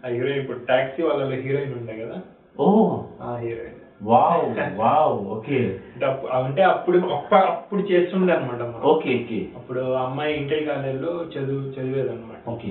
ఆ 0.07 0.11
హీరోయిన్ 0.11 0.41
ఇప్పుడు 0.41 0.59
టాక్సీ 0.59 1.03
వాళ్ళలో 1.03 1.31
హీరోయిన్ 1.31 1.73
ఉండే 1.73 2.07
కదా? 2.07 2.21
ఓ. 2.61 2.99
ఆ 3.23 3.37
హీరోయిన్. 3.37 3.75
Wow 4.03 4.79
wow 4.79 5.29
okay. 5.29 5.59
అంటే 5.95 6.07
అప్పు- 6.07 6.31
అంటే 6.31 6.63
అప్పుడు 6.63 6.99
అప్ప- 6.99 7.39
అప్పుడు 7.39 7.81
చేస్తుండే 7.81 8.33
అనమాట 8.33 8.85
ఓకే 8.85 9.25
ఓకే. 9.25 9.47
అప్పుడు 9.57 9.81
అమ్మాయి 9.81 10.35
ఇంటర్ 10.35 10.67
కాలేజీలో 10.67 11.25
చదువు 11.39 11.61
చదివేది 11.61 12.09
అనమాట 12.09 12.51
ఓకే. 12.51 12.69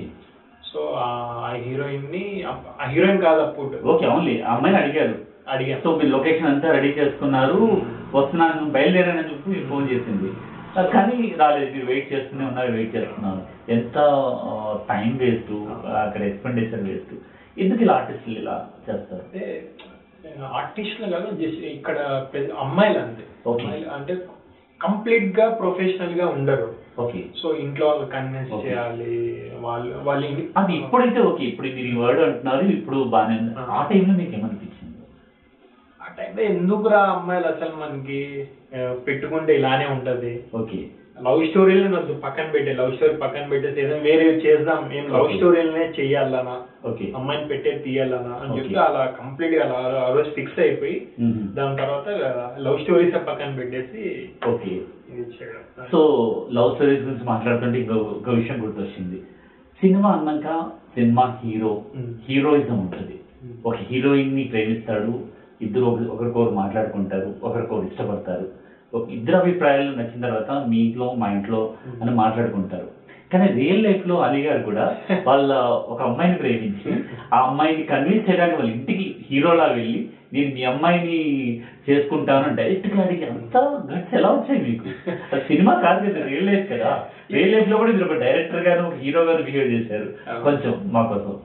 సో 0.72 0.94
ఆ 0.98 1.52
హీరోయిన్ని 1.56 2.44
ఆ 2.80 2.86
హీరోయిన్ 2.86 3.22
కాదు 3.22 3.40
అప్పుడు 3.40 3.88
ఓకే 3.88 4.06
ఓన్లీ 4.06 4.40
ఆ 4.40 4.54
అమ్మాయిని 4.54 4.82
అడిగారు. 4.82 5.18
అడిగాను. 5.48 5.80
సో 5.80 5.96
మీరు 5.96 6.08
లొకేషన్ 6.08 6.46
అంతా 6.46 6.72
రెడీ 6.72 6.88
చేసుకున్నారు. 6.88 7.82
వస్తున్నాను 8.14 8.70
బయలుదేరానని 8.70 9.30
చెప్పి 9.30 9.50
మీరు 9.50 9.66
ఫోన్ 9.66 9.90
చేసింది. 9.92 10.32
కానీ 10.92 11.16
రాలేదు 11.38 11.70
మీరు 11.74 11.86
వెయిట్ 11.86 12.12
చేస్తూనే 12.12 12.44
ఉన్నారు 12.44 12.72
వెయిట్ 12.72 12.96
చేస్తున్నారు. 12.96 13.40
ఎంత 13.68 13.96
టైం 14.88 15.10
వేస్ట్ 15.18 15.52
అక్కడ 16.02 16.22
ఎక్స్పెండిచర్ 16.22 16.82
వేస్ట్ 16.82 17.14
ఎందుకు 17.56 17.82
ఇలా 17.82 17.94
ఆర్టిస్టులు 17.94 18.38
ఇలా 18.38 18.56
చేస్తారు? 18.86 19.22
అంటే 19.24 19.44
ఆర్టిస్టులు 20.52 21.08
కాదు 21.12 21.30
జస్ట్ 21.36 21.64
ఇక్కడ 21.70 21.96
పెద్ద 22.34 22.50
అమ్మాయిలు 22.58 22.98
అంతే. 22.98 23.24
అమ్మాయిలు 23.50 23.88
అంటే 23.90 24.14
కంప్లీట్గా 24.80 25.48
ప్రొఫెషనల్గా 25.60 26.26
ఉండరు. 26.28 26.68
ఓకే 26.98 27.20
సో 27.36 27.48
ఇంట్లో 27.56 27.86
వాళ్ళు 27.86 28.06
కన్విన్స్. 28.06 28.52
చేయాలి 28.64 29.14
వాళ్ళు 29.60 29.90
వాళ్ళ 30.04 30.22
అది 30.56 30.72
ఇప్పుడైతే 30.74 31.20
ఓకే 31.22 31.44
ఇప్పుడు 31.44 31.68
మీరు 31.68 31.88
ఈ 31.88 31.96
వర్డ్ 31.96 32.20
అంటున్నారు 32.20 32.64
ఇప్పుడు 32.72 32.98
బాగానే 33.08 33.36
ఆ. 33.72 33.82
టైంలో 33.90 34.14
మీకు 34.14 34.34
ఏమనిపించింది? 34.34 34.94
ఆ 36.00 36.08
టైంలో 36.18 36.42
ఎందుకురా 36.52 37.00
అమ్మాయిలు 37.12 37.46
అసలు 37.46 37.76
మనకి? 37.76 38.20
పెట్టుకుంటే 38.76 39.54
ఇలానే 39.54 39.86
ఉంటది. 39.86 40.44
ఓకే. 40.54 40.84
లవ్ 41.24 41.46
స్టోరీలు 41.48 41.96
వద్దు 41.96 42.14
పక్కన 42.14 42.44
పెట్టే 42.44 42.72
లవ్ 42.72 42.94
స్టోరీ 42.94 43.16
పక్కన 43.16 43.48
పెట్టేసి 43.48 43.80
ఏదైనా 43.80 43.96
వేరే 43.96 44.24
చేద్దాం. 44.30 44.88
మేము 44.88 45.08
లవ్. 45.08 45.36
స్టోరీలనే 45.36 45.92
చెయ్యాలనా 46.00 46.62
ఓకే. 46.90 47.12
అమ్మాయిని 47.16 47.46
పెట్టే 47.48 47.70
తీయాలనా? 47.70 48.40
అని 48.42 48.56
చెప్పి 48.56 48.68
Okay. 48.68 48.80
అలా 48.80 49.14
కంప్లీట్గా 49.20 49.64
అలా 49.64 50.00
ఆ 50.00 50.12
రోజు 50.12 50.30
ఫిక్స్ 50.30 50.58
అయిపోయి. 50.58 51.08
దాని 51.20 51.76
తర్వాత 51.76 52.08
లవ్ 52.60 52.80
స్టోరీస్ 52.80 53.14
పక్కన 53.14 53.56
పెట్టేసి 53.58 54.28
ఓకే. 54.48 54.80
సో 55.92 55.98
లవ్ 56.52 56.74
స్టోరీస్ 56.74 57.02
గురించి 57.02 57.24
మాట్లాడుతుంటే 57.24 57.80
ఇంకో 57.80 57.94
విషయం 58.30 58.66
గుర్తొచ్చింది. 58.66 59.16
సినిమా 59.80 60.10
అన్నాక 60.10 60.70
సినిమా 60.94 61.38
హీరో. 61.44 61.82
హీరోయిజం 62.28 62.78
ఉంటుంది. 62.78 63.20
ఒక 63.66 63.74
హీరోయిన్ని 63.76 64.44
ప్రేమిస్తాడు. 64.44 65.20
ఇద్దరు 65.62 65.82
ఒకరి- 65.82 66.08
ఒకరికొకరు 66.08 66.54
మాట్లాడుకుంటారు. 66.54 67.34
ఒకరికొకరు 67.42 67.86
ఇష్టపడతారు. 67.86 68.40
ఒక 68.40 68.57
ఇద్దరు 69.10 69.36
అభిప్రాయాలు 69.36 69.90
నచ్చిన 69.92 70.20
తర్వాత 70.20 70.68
మీ 70.68 70.76
ఇంట్లో 70.76 71.14
మా 71.18 71.30
ఇంట్లో 71.30 71.72
అని 72.02 72.10
మాట్లాడుకుంటారు. 72.10 72.98
కానీ 73.32 73.46
రియల్ 73.46 73.82
లైఫ్లో 73.82 74.18
అలీ 74.18 74.42
గారు 74.42 74.62
కూడా 74.62 74.96
వాళ్ళ 75.26 75.52
ఒక 75.88 76.02
అమ్మాయిని 76.02 76.38
ప్రేమించి 76.38 77.02
ఆ 77.34 77.38
అమ్మాయిని 77.38 77.82
కన్విన్స్ 77.82 78.30
చేయడానికి 78.30 78.56
వాళ్ళ 78.56 78.70
ఇంటికి 78.70 79.16
హీరోలా 79.30 79.64
వెళ్ళి 79.64 80.06
నేను 80.32 80.54
మీ 80.54 80.64
అమ్మాయిని 80.64 81.60
చేసుకుంటాను 81.90 82.56
డైరెక్ట్గా 82.56 83.02
అడిగి 83.02 83.24
అంత 83.24 83.56
గట్స్ 83.92 84.14
ఎలా 84.14 84.28
వచ్చాయి 84.28 84.60
మీకు? 84.60 85.10
అది 85.32 85.44
సినిమా 85.46 85.74
కాదు 85.74 86.10
కదా 86.10 86.26
రియల్ 86.26 86.46
లైఫ్ 86.46 86.70
కదా. 86.70 87.04
రియల్ 87.32 87.52
లైఫ్లో 87.52 87.76
కూడా 87.76 87.92
మీరు 87.92 88.04
ఒక 88.04 88.12
డైరెక్టర్ 88.12 88.66
గాను 88.68 88.86
ఒక 88.86 88.94
హీరో 88.94 89.22
గాను 89.22 89.42
బిహేవ్ 89.42 89.72
చేశారు. 89.72 90.40
కొంచెం 90.42 90.90
మా 90.92 91.02
కోసం. 91.02 91.36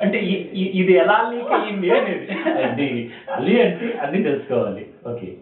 అంటే 0.00 0.18
ఇది 0.54 0.92
ఎలా 0.92 1.30
లీక్ 1.34 1.52
అయ్యింది 1.52 1.90
అనేది. 1.90 2.52
అది 2.62 3.10
అలీ 3.32 3.60
అంటే 3.60 3.98
అన్ని 4.02 4.22
తెలుసుకోవాలి. 4.22 4.86
ఓకే. 5.08 5.32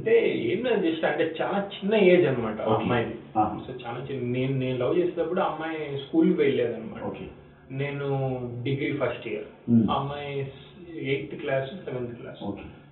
అంటే 0.00 0.12
ఏం 0.50 0.60
లేదు 0.64 0.80
జస్ట్ 0.84 1.04
అంటే 1.04 1.24
చాలా 1.40 1.58
చిన్న 1.74 1.94
ఏజ్ 2.10 2.26
అనమాట. 2.28 2.60
అమ్మాయిది. 2.74 3.14
సో 3.64 3.72
చాలా 3.82 3.98
చిన్న 4.06 4.28
నేను 4.36 4.54
నేను 4.58 4.76
లవ్ 4.78 4.98
చేసేటప్పుడు 4.98 5.40
అమ్మాయి 5.40 5.80
స్కూల్కి 6.04 6.38
వెళ్ళలేదు 6.40 6.74
అనమాట 6.74 7.02
నేను 7.80 8.06
డిగ్రీ 8.62 8.92
ఫస్ట్ 9.02 9.26
ఇయర్. 9.28 9.48
అమ్మాయి 9.96 10.30
ఎయిత్ 11.10 11.34
క్లాస్ 11.42 11.68
సెవెంత్ 11.84 12.14
క్లాస్. 12.20 12.40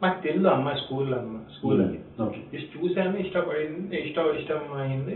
నాకు 0.02 0.18
తెలుసు 0.26 0.48
అమ్మాయి 0.48 0.78
స్కూల్ 0.78 1.14
అన్నమాట 1.14 1.48
స్కూల్ 1.56 1.80
అని. 1.84 1.98
జస్ట్ 2.52 2.74
చూసాను 2.76 3.16
ఇష్టపడింది 3.16 3.96
ఇష్టం 4.00 4.28
ఇష్టం 4.40 4.60
అయింది. 4.80 5.14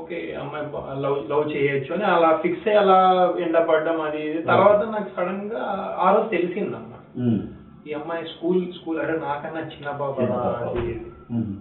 ఓకే. 0.00 0.18
అమ్మాయి 0.42 0.66
లవ్ 1.02 1.18
లవ్ 1.30 1.56
చేయొచ్చు 1.56 1.92
అని 1.94 2.04
అలా 2.04 2.30
ఫిక్స్ 2.42 2.68
అయ్యి 2.68 2.80
అలా 2.80 2.98
ఎండ 3.46 3.58
పడ్డం 3.58 4.00
అది. 4.00 4.24
తర్వాత 4.42 4.82
నాకు 4.94 5.10
సడన్గా 5.16 5.62
ఆ 5.98 6.14
రోజు 6.16 6.28
తెలిసింది 6.28 6.76
అన్న 6.76 6.94
ఈ 7.86 7.92
అమ్మాయి 7.98 8.24
స్కూల్ 8.32 8.60
స్కూల్ 8.76 8.98
అంటే 9.02 9.16
నాకన్నా 9.26 9.62
చిన్న 9.74 9.90
బాబా. 10.02 10.24
అది 10.68 10.84
ఇది. 10.92 11.10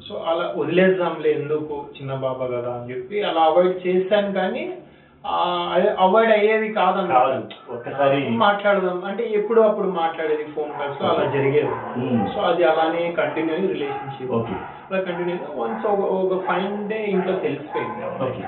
సో 0.05 0.13
అలా 0.29 0.45
వదిలేద్దాంలే 0.59 1.29
ఎందుకు 1.39 1.75
చిన్న 1.97 2.13
బాబా 2.23 2.45
కదా 2.55 2.71
అని 2.77 2.89
చెప్పి 2.91 3.17
అలా 3.29 3.43
అవాయిడ్ 3.49 3.77
చేశాను 3.85 4.31
కానీ 4.39 4.63
అవాయిడ్ 6.05 6.31
అయ్యేది 6.35 6.69
కాదన్నమాట 6.77 7.27
కాదు. 7.27 7.57
ఒక్కసారి 7.75 8.17
మాట్లాడదాం. 8.45 8.97
అంటే 9.09 9.23
ఎప్పుడు 9.39 9.59
అప్పుడు 9.67 9.89
మాట్లాడేది 9.99 10.45
ఫోన్ 10.55 10.71
కాల్స్లో 10.79 11.07
అలా 11.11 11.25
జరిగేది. 11.35 11.75
సో 12.33 12.39
అది 12.49 12.63
అలానే 12.71 13.03
కంటిన్యూ 13.19 13.59
రిలేషన్షిప్ 13.73 14.33
ఓకే. 14.39 14.55
అలా 14.87 14.99
కంటిన్యూ 15.07 15.35
వన్స్ 15.61 15.85
ఒక 16.23 16.39
ఫైవ్ 16.49 16.75
డే 16.91 16.99
ఇంట్లో 17.13 17.35
తెలిసిపోయింది 17.45 18.43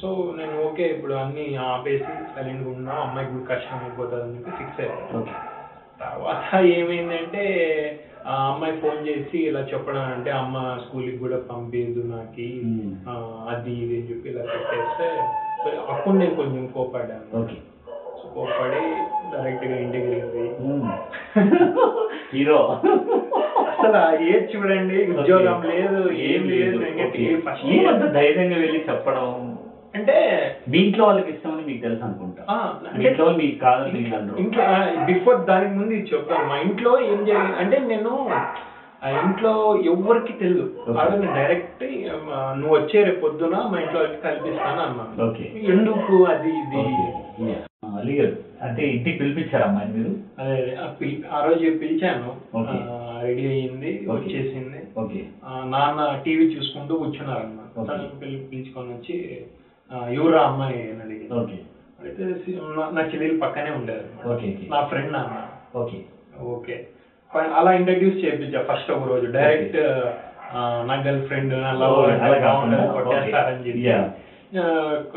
సో 0.00 0.08
నేను 0.38 0.54
ఓకే 0.66 0.84
ఇప్పుడు 0.96 1.14
అన్ని 1.22 1.46
ఆపేసి 1.70 2.12
సైలెంట్ 2.34 2.68
ఉన్నా. 2.74 2.94
అమ్మాయికి 3.06 3.32
కూడా 3.34 3.48
కష్టం 3.52 3.80
అయిపోతుంది 3.86 4.22
అని 4.26 4.36
చెప్పి 4.36 4.58
ఫిక్స్ 4.60 4.80
అయ్యాను. 4.82 5.24
తర్వాత 6.02 6.44
ఏమైందంటే 6.76 7.42
ఆ 8.26 8.34
అమ్మాయి 8.48 8.74
ఫోన్ 8.80 8.98
చేసి 9.06 9.38
ఇలా 9.48 9.60
చెప్పడం 9.70 10.04
అంటే 10.12 10.30
అమ్మ 10.36 10.56
స్కూల్కి 10.82 11.18
కూడా 11.18 11.38
పంపించదు 11.48 12.02
నాకు. 12.12 12.46
అది 13.50 13.72
ఇది 13.80 13.94
అని 13.96 14.08
చెప్పి 14.10 14.28
ఇలా 14.28 14.42
పెట్టేస్తే 14.50 15.08
మరి 15.64 15.76
అప్పుడు 15.92 16.14
నేను 16.16 16.34
కొంచెం 16.34 16.62
కోపాడాను 16.74 17.26
ఓకే. 17.40 17.56
కోపడి 18.34 18.82
డైరెక్ట్గా 19.32 19.74
ఇంటికి 19.82 20.06
వెళ్ళిపోయి 20.06 20.48
హీరో. 22.32 22.58
అసలు 23.72 23.98
ఏజ్ 24.28 24.46
చూడండి 24.52 24.96
ఉద్యోగం 25.12 25.58
లేదు 25.70 26.00
ఏం 26.26 26.42
లేదు 26.52 26.78
ధైర్యంగా 28.16 28.56
వెళ్ళి 28.56 28.80
చెప్పడం. 28.88 29.26
అంటే 29.94 30.14
మీ 30.68 30.78
ఇంట్లో 30.78 31.04
వాళ్ళకి 31.04 31.30
ఇష్టం 31.32 31.50
అని 31.52 31.64
మీకు 31.66 31.80
తెలుసు 31.82 32.04
అనుకుంటా. 32.04 32.42
ఆ, 32.48 32.56
మీ 32.92 33.02
ఇంట్లో 33.06 33.24
వాళ్ళు 33.24 33.40
మీకు 33.40 33.58
కాదని 33.64 34.00
ఇంట్లో 34.42 34.64
బిఫోర్ 35.06 35.38
దానికి 35.44 35.74
ముందు 35.74 35.92
ఇది 35.92 36.10
చెప్తాను 36.12 36.46
మా 36.48 36.56
ఇంట్లో 36.66 36.92
ఏం 37.06 37.18
జరిగింది 37.26 37.58
అంటే 37.58 37.78
నేను 37.86 38.12
ఆ 39.02 39.08
ఇంట్లో 39.20 39.52
ఎవరికి 39.92 40.32
తెలియదు 40.40 40.64
నేను 41.14 41.32
డైరెక్ట్ 41.36 41.82
నువ్వు 42.58 42.74
వచ్చే 42.76 42.98
రేపు 43.04 43.20
పొద్దున 43.20 43.54
మా 43.70 43.78
ఇంట్లో 43.80 43.98
వాళ్ళకి 44.00 44.20
కల్పిస్తాను 44.22 44.80
అన్నాను. 44.82 45.14
ఓకే. 45.24 45.46
ఎందుకు 45.72 46.16
అది 46.32 46.52
ఇది? 46.60 46.82
గారు 48.12 48.34
అంటే 48.62 48.82
ఇంటికి 48.88 49.16
పిలిపించారు 49.18 49.64
అమ్మాయిని 49.64 49.94
మీరు? 49.96 50.12
అదే 50.38 50.54
ఆ 50.76 50.86
పిలి- 50.98 51.24
ఆ 51.32 51.40
రోజు 51.46 51.64
పిలిచాను. 51.80 52.30
Ready 53.24 53.42
Okay. 53.44 53.96
వచ్చేసింది. 54.12 54.78
నాన్న 55.70 56.00
టీవీ 56.24 56.46
చూసుకుంటూ 56.54 56.94
కూర్చున్నారు 56.94 57.42
అన్నమాట 57.42 57.98
పిలుచుకొని 58.50 58.90
వచ్చి 58.94 59.16
ఎవరా 60.12 60.40
అమ్మాయి 60.42 60.80
అని 60.82 61.02
అడిగింది 61.02 61.34
ఓకే. 61.34 61.58
అయితే 62.02 62.22
నా- 62.76 62.90
నా 62.92 63.02
చెల్లెలు 63.02 63.40
పక్కనే 63.40 63.70
ఉండేది 63.70 64.06
ఓకే 64.24 64.46
ఓకే. 64.48 64.66
నా 64.70 64.80
ఫ్రెండ్ 64.84 65.16
అన్న. 65.16 65.36
ఓకే. 65.76 65.98
ఓకే. 66.52 66.76
అలా 67.54 67.72
ఇంట్రడ్యూస్ 67.72 68.24
చేయించా 68.24 68.62
ఫస్ట్ 68.62 68.90
ఒక 68.90 69.08
రోజు. 69.08 69.26
డైరెక్ట్ 69.32 69.78
నా 70.86 70.94
గర్ల్ 71.06 71.26
ఫ్రెండ్ 71.26 71.54
నా 71.62 71.70
లవ్ 71.72 71.94
అలా 72.22 72.38
కాకుండా, 72.40 72.80
కొట్టేస్తారని 72.92 73.64
చెప్పి 73.68 73.84
Yeah. 73.86 74.04
ఆ, 74.58 74.64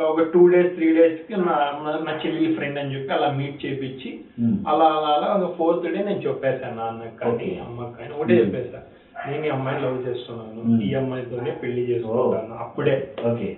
ఒక 0.04 0.24
టూ 0.34 0.48
డేస్ 0.48 0.76
త్రీ 0.76 0.94
డేస్కి 0.96 1.34
నా 1.40 1.56
నా- 1.84 2.04
నా 2.04 2.12
చెల్లి 2.22 2.56
ఫ్రెండ్ 2.56 2.80
అని 2.80 2.96
చెప్పి 2.96 3.14
అలా 3.14 3.32
మీట్ 3.32 3.66
చేపించి 3.66 4.10
Hmm. 4.40 4.54
అలా 4.68 4.86
అలా 4.92 5.10
అలా 5.10 5.28
ఒక 5.38 5.56
ఫోర్త్ 5.58 5.88
డే 5.88 6.04
నేను 6.04 6.22
చెప్పేశాను 6.22 6.76
నాన్నకి 6.76 7.18
కానీ 7.18 7.32
Okay. 7.34 7.50
అమ్మకి 7.66 7.94
కానీ. 7.98 8.14
ఒకటే 8.14 8.38
చెప్పేసా 8.38 8.80
నేను 9.28 9.46
ఈ 9.46 9.50
అమ్మాయిని 9.50 9.82
లవ్ 9.84 10.08
చేస్తున్నాను. 10.08 10.62
Hmm. 10.68 10.80
ఈ 10.84 10.94
అమ్మాయితోనే 10.94 11.52
పెళ్ళి 11.64 11.82
చేసుకుంటాను. 11.82 12.56
అప్పుడే. 12.60 12.96
ఓకే. 13.26 13.50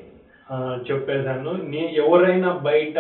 చెప్పేశాను 0.88 1.52
నీ 1.72 1.82
ఎవరైనా 1.98 2.50
బయట 2.64 2.98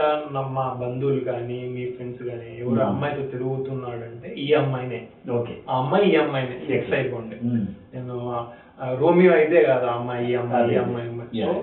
మా 0.56 0.66
బంధువులు 0.80 1.22
కానీ 1.24 1.60
మీ 1.76 1.84
ఫ్రెండ్స్ 1.92 2.24
కానీ 2.24 2.50
ఎవరు. 2.62 2.82
అమ్మాయితో 2.88 3.24
తిరుగుతున్నాడంటే 3.34 4.30
ఈ 4.38 4.48
అమ్మాయినే 4.54 5.00
ఓకే 5.32 5.54
ఆ 5.70 5.78
అమ్మాయి 5.78 6.08
ఈ 6.12 6.16
అమ్మాయినే 6.18 6.58
ఫిక్స్ 6.68 6.94
అయిపోండి. 6.98 7.38
నేను 7.94 8.16
రోమియో 9.00 9.32
అయితే 9.34 9.60
కాదు 9.64 9.86
అమ్మాయి 9.94 10.26
ఈ 10.28 10.36
అమ్మాయి 10.36 10.74
ఈ. 10.74 10.80
అమ్మాయి. 10.80 11.10
సో. 11.42 11.54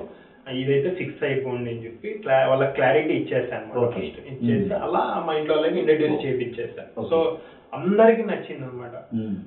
ఇదైతే 0.54 0.90
ఫిక్స్ 0.96 1.22
అయిపోండి 1.24 1.68
అని 1.70 1.84
చెప్పి 1.84 2.08
వాళ్ళ 2.50 2.64
క్లారిటీ 2.70 3.12
ఇచ్చేసాను. 3.14 3.68
ఇచ్చేసి. 4.32 4.72
అలా 4.82 5.02
మా 5.26 5.34
ఇంట్లో 5.34 5.54
వాళ్ళకి 5.56 5.78
ఇంట్రడ్యూస్ 5.80 6.24
చేయించేసాను 6.24 6.90
Okay. 6.96 7.08
సో 7.10 7.18
అందరికి 7.72 8.22
నచ్చింది 8.22 8.64
అనమాట. 8.66 8.96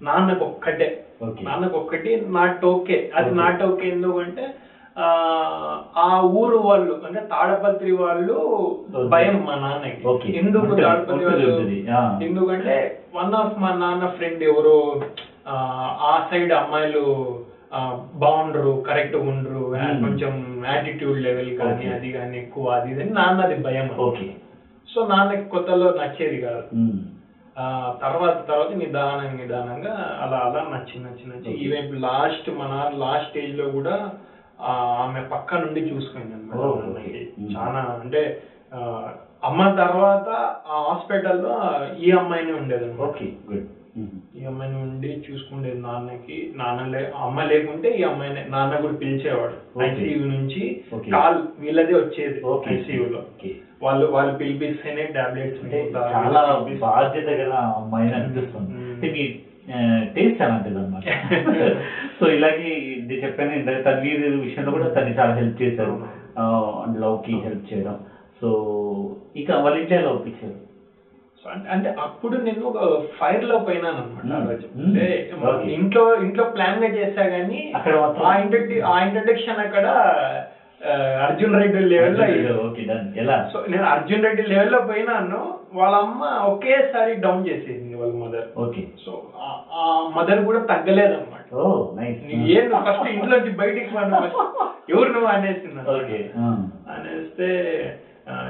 నాన్నకు 0.04 0.44
ఒక్కటే. 0.46 0.88
నాన్నకు 1.46 1.76
ఒక్కటి 1.78 2.10
నాట్ 2.34 2.66
ఓకే 2.72 2.98
అది. 3.16 3.30
నాట్ 3.36 3.62
ఓకే 3.64 3.86
ఎందుకంటే 3.90 4.46
ఆ, 4.98 6.06
ఊరు 6.34 6.58
వాళ్ళు 6.60 6.94
అంటే 7.06 7.22
తాడపత్రి 7.32 7.92
వాళ్ళు. 7.98 8.38
భయం 9.10 9.36
మా 9.46 9.56
నాన్నకి. 9.56 10.00
ఎందుకు 10.40 10.64
తాడపత్రి 10.84 11.26
వాళ్ళు. 11.26 11.50
ఎందుకంటే 12.24 12.76
వన్ 13.16 13.36
ఆఫ్ 13.36 13.60
మా 13.60 13.72
నాన్న 13.76 14.08
ఫ్రెండ్ 14.16 14.44
ఎవరో 14.44 14.78
ఆ, 15.48 15.56
సైడ్ 16.30 16.54
అమ్మాయిలు 16.54 17.04
బాగుండరు 18.16 18.74
కరెక్ట్ 18.82 19.16
ఉండరు. 19.24 19.64
కొంచెం 20.02 20.34
యాటిట్యూడ్ 20.68 21.20
లెవెల్ 21.22 21.52
కానీ. 21.60 21.86
అది 21.94 22.10
కానీ 22.12 22.38
ఎక్కువ 22.38 22.66
అది 22.72 22.90
ఇది 22.94 23.06
నాన్నది 23.12 23.56
భయం 23.64 23.88
ఓకే 24.00 24.28
సో 24.90 25.08
నాన్నకి 25.08 25.46
కొత్తలో 25.50 25.88
నచ్చేది 25.94 26.38
కాదు 26.42 26.64
తర్వాత 28.02 28.48
తర్వాత 28.48 28.72
నిదానంగా 28.76 29.36
నిదానంగా 29.38 29.94
అలా 30.24 30.38
అలా 30.40 30.62
నచ్చి 30.70 30.98
నచ్చి 31.00 31.26
నచ్చి. 31.30 31.52
ఈవెన్ 31.64 32.02
లాస్ట్ 32.02 32.50
మన 32.60 32.74
లాస్ట్ 32.98 33.30
స్టేజ్లో 33.30 33.66
కూడా 33.70 33.96
ఆమె 34.62 35.22
పక్క 35.22 35.56
నుండి 35.56 35.80
చూసుకుంది 35.80 36.34
అనమాట. 36.34 36.60
చాలా 37.58 37.98
అంటే 38.00 38.38
అమ్మ 39.44 39.68
తర్వాత 39.68 40.30
ఆ 40.68 40.80
హాస్పిటల్లో 40.82 41.54
ఈ 41.96 42.12
అమ్మాయిని 42.12 42.52
ఉండేది 42.52 43.02
ఓకే 43.02 43.32
గుడ్. 43.52 43.66
ఈ 44.36 44.46
అమ్మాయిని 44.46 44.78
ఉండి 44.78 45.22
చూసుకునేది 45.32 45.82
నాన్నకి 45.82 46.52
నాన్న 46.56 46.82
లే 46.82 47.12
అమ్మ 47.16 47.42
లేకుంటే 47.42 47.90
ఈ 47.90 48.04
అమ్మాయిని 48.04 48.46
నాన్న 48.50 48.76
కూడా 48.76 48.94
పిలిచేవాడు. 48.94 49.84
ఐసీయూ 49.84 50.26
నుంచి. 50.26 50.82
కాల్ 51.12 51.42
వీళ్ళదే 51.60 51.94
వచ్చేది 51.94 52.44
ఓకే. 52.44 52.76
ఐసీయూలో. 52.76 53.24
వాళ్ళు 53.82 54.06
వాళ్ళు 54.06 54.34
పిలిపిస్తేనే 54.36 55.04
టాబ్లెట్స్ 55.06 55.76
చాలా 56.14 56.64
బాధ్యత 56.82 57.30
గల 57.30 57.54
అమ్మాయిని 57.54 58.14
అనిపిస్తుంది. 58.14 59.47
టేస్ట్ 60.16 60.42
అలాంటిది 60.42 60.80
అనమాట 60.80 61.04
సో 62.20 62.28
ఇలాగే 62.28 62.70
ఇది 62.70 63.24
చెప్పాను 63.24 63.82
తన్వీర్ 63.82 64.28
విషయంలో 64.28 64.72
కూడా 64.72 64.88
తను 64.88 65.10
చాలా 65.10 65.34
హెల్ప్ 65.34 65.62
చేశారు. 65.62 66.02
అండ్ 66.88 67.02
లవ్కి 67.02 67.40
హెల్ప్ 67.44 67.74
చేయడం. 67.74 68.00
సో 68.42 69.16
ఇక 69.36 69.52
వాళ్ళ 69.52 69.78
ఇంట్లో 69.78 70.10
ఒప్పించారు? 70.10 70.68
సో 71.44 71.52
అంటే 71.72 71.96
అప్పుడు 72.00 72.38
నేను 72.38 72.66
ఒక 72.66 73.02
ఫైర్లో 73.02 73.60
పోయినాను 73.60 73.98
అనమాట. 73.98 74.48
ఇంట్లో 75.70 76.16
ఇంట్లో 76.22 76.44
ప్లాన్గా 76.44 76.88
చేశా 76.88 77.24
మాత్రం- 78.02 78.24
ఆ 78.82 79.04
ఇంట్రడక్షన్ 79.04 79.60
అక్కడ 79.60 79.86
అర్జున్ 81.22 81.56
రెడ్డి 81.56 81.80
లెవెల్లో 81.86 82.26
ఓకే 82.64 82.84
డన్ 82.84 83.08
ఎలా? 83.18 83.50
సో 83.54 83.66
నేను 83.68 83.84
అర్జున్ 83.86 84.24
రెడ్డి 84.24 84.44
లెవెల్లో 84.44 84.80
పోయినాను 84.82 85.40
వాళ్ళ 85.74 85.96
అమ్మ 85.96 86.24
ఒకేసారి 86.46 87.16
డౌన్ 87.16 87.48
చేసేసింది 87.48 87.96
వాళ్ళ 87.96 88.14
మదర్ 88.16 88.48
ఓకే. 88.58 88.84
సో 89.06 89.12
ఆ- 89.40 90.10
మదర్ 90.18 90.46
కూడా 90.46 90.60
తగ్గలేదన్నమాట. 90.64 91.44
ఏం 92.52 92.66
ఫస్ట్ 92.86 93.10
ఇంట్లోంచి 93.10 93.50
బయటికి 93.58 93.90
ఎవరు 94.90 95.10
నువ్వు 95.10 95.28
అనేసింది 95.28 95.82
ఓకే. 95.90 96.20
అనేస్తే 96.90 97.50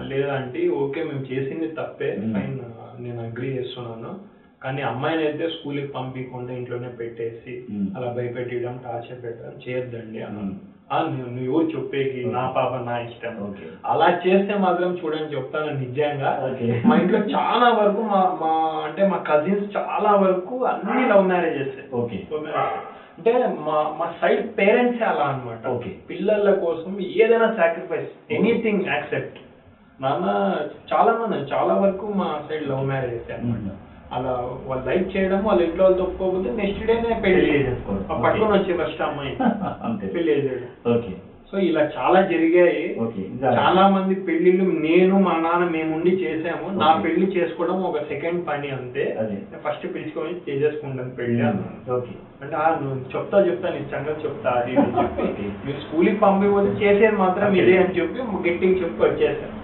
లేదంటే 0.01 0.69
ఓకే 0.75 1.03
మేము 1.03 1.25
చేసింది 1.25 1.67
తప్పే. 1.73 2.09
ఫైన్ 2.33 2.55
నేను 2.99 3.21
అగ్రీ 3.21 3.47
చేస్తున్నాను. 3.57 4.11
కానీ 4.63 4.81
అమ్మాయిని 4.81 5.23
అయితే 5.23 5.49
స్కూల్కి 5.49 5.87
పంపించకుండా 5.87 6.53
ఇంట్లోనే 6.53 6.87
పెట్టేసి. 6.97 7.53
అలా 7.97 8.13
భయపెట్టడం 8.13 8.79
టార్చర్ 8.85 9.23
పెట్టడం 9.23 9.53
చేయొద్దండి 9.63 10.21
అన్నాను 10.21 10.55
నువ్వు 10.89 11.61
చెప్పేకి 11.71 12.19
నా 12.33 12.43
పాప 12.55 12.73
నా 12.83 12.93
ఇష్టం. 12.99 13.33
అలా 13.85 14.07
చేస్తే 14.25 14.53
మాత్రం 14.57 14.91
చూడండి 14.99 15.35
చెప్తాను 15.35 15.71
నిజంగా. 15.81 16.29
మా 16.87 16.95
ఇంట్లో 17.01 17.19
చాలా 17.33 17.67
వరకు 17.79 18.01
మా 18.11 18.21
మా 18.41 18.51
అంటే 18.83 19.07
మా 19.07 19.17
కజిన్స్ 19.29 19.65
చాలా 19.77 20.11
వరకు 20.23 20.55
అన్ని 20.71 21.03
లవ్ 21.11 21.25
మ్యారేజెస్ 21.27 21.75
ఓకే. 21.93 22.19
అంటే 23.17 23.31
మా 23.65 23.77
మా 23.99 24.05
సైడ్ 24.21 24.45
పేరెంట్స్ 24.57 25.03
అలా 25.03 25.25
అన్నమాట. 25.31 25.61
Okay. 25.67 25.93
పిల్లల 26.09 26.49
కోసం 26.63 26.91
ఏదైనా 27.15 27.49
సాక్రిఫైస్ 27.59 28.09
ఎనీథింగ్ 28.31 28.87
యాక్సెప్ట్ 28.87 29.37
నాన్న 29.99 30.25
చాలా 30.91 31.11
మంది 31.19 31.37
చాలా 31.53 31.75
వరకు 31.83 32.07
మా 32.19 32.29
సైడ్ 32.47 32.65
లవ్ 32.71 32.85
మ్యారేజెస్ 32.85 33.31
అన్నమాట 33.35 33.75
అలా 34.13 34.33
వాళ్ళు 34.67 34.85
లైక్ 34.85 35.17
చేయడం 35.17 35.43
వాళ్ళ 35.43 35.61
ఇంట్లో 35.61 35.83
వాళ్ళు 35.83 35.99
తప్పుకోకపోతే 35.99 36.49
నెక్స్ట్ 36.55 36.85
డేనే 36.85 37.15
పెళ్ళి 37.21 37.47
పట్టుకొని 38.23 38.53
వచ్చే 38.53 38.73
ఫస్ట్ 38.73 39.01
అమ్మాయి 39.01 39.33
పెళ్ళి 40.13 40.35
ఓకే. 40.93 41.13
సో 41.51 41.57
ఇలా 41.59 41.81
చాలా 41.97 42.21
జరిగాయి. 42.21 42.79
చాలా 43.57 43.87
మంది 43.87 44.15
పెళ్ళిళ్ళు 44.15 44.63
నేను 44.79 45.19
మా 45.19 45.33
నాన్న 45.37 45.65
మేము 45.69 45.95
ఉండి 45.95 46.11
చేసాము. 46.15 46.65
నా. 46.71 46.87
పెళ్ళి 47.03 47.25
చేసుకోవడం 47.37 47.83
ఒక 47.83 47.97
సెకండ్ 48.03 48.47
పని 48.47 48.69
అంతే. 48.69 49.03
ఫస్ట్ 49.65 49.85
పిలుచుకొని 49.93 50.33
చేసేసుకుంటాను 50.47 51.09
పెళ్ళి 51.09 51.41
అన్నాను. 51.41 51.93
ఓకే. 51.97 52.15
అంటే 52.41 52.55
ఆ 52.55 52.65
నువ్వు 52.81 52.97
చెప్తా 53.15 53.37
చెప్తా 53.47 53.69
నీ 53.69 53.79
సంగతి 53.91 54.25
చెప్తా 54.27 54.49
అది 54.51 54.75
అని 54.77 54.97
చెప్పి. 54.97 55.45
మీరు 55.65 55.79
స్కూల్కి 55.79 56.15
పంపిపోతే 56.15 56.71
చేసేది 56.83 57.17
మాత్రం. 57.17 57.55
ఇదే 57.55 57.77
అని 57.77 57.95
చెప్పి 57.99 58.19
గట్టిగా 58.49 58.75
చెప్పి 58.83 59.01
వచ్చేసాను. 59.03 59.55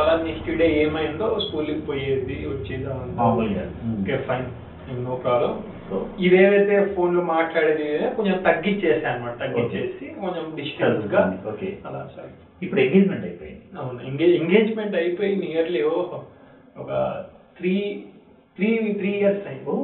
తర్వాత 0.00 0.20
నెక్స్ట్ 0.22 0.50
డే 0.60 0.66
ఏమైందో 0.82 1.26
స్కూల్కి 1.40 1.82
పోయేది 1.86 2.36
వచ్చేది. 2.46 2.86
Okay 3.92 4.16
fine 4.28 4.46
no 5.04 5.14
problem 5.24 5.52
so 5.88 5.96
ఇదేవైతే 6.20 6.76
ఫోన్లో 6.94 7.22
మాట్లాడేది 7.26 7.86
కొంచెం 8.16 8.36
తగ్గించేసాను 8.46 9.10
అనమాట 9.12 9.34
తగ్గించేసి 9.42 10.06
కొంచెం 10.20 10.44
డిస్టెన్స్గా 10.56 11.22
ఓకే. 11.52 11.68
అలా 11.86 12.00
సరే. 12.14 12.30
ఇప్పుడు 12.62 12.80
ఎంగేజ్మెంట్ 12.80 13.24
అయిపోయింది. 13.24 13.62
అవును 13.78 14.00
ఎంగేజ్ 14.02 14.34
ఎంగేజ్మెంట్ 14.40 14.96
అయిపోయి 14.96 15.34
నియర్లీ 15.36 15.82
ఒక 16.76 16.90
three 17.58 17.74
three 18.56 18.68
three 18.98 19.10
years 19.20 19.46
oh 19.68 19.74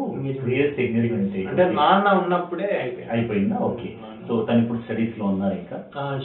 three 0.41 0.53
years 0.57 0.81
engagement 0.81 1.37
అంటే 1.51 1.65
నాన్న 1.75 2.09
ఉన్నప్పుడే 2.23 2.69
అయిపోయింది. 2.83 3.13
అయిపోయిందా? 3.13 3.59
ఓకే. 3.69 3.89
సో 4.29 4.35
తను 4.43 4.61
ఇప్పుడు 4.63 4.79
స్టడీస్లో 4.79 5.25
ఉన్నారు 5.25 5.55
ఇంకా? 5.55 5.77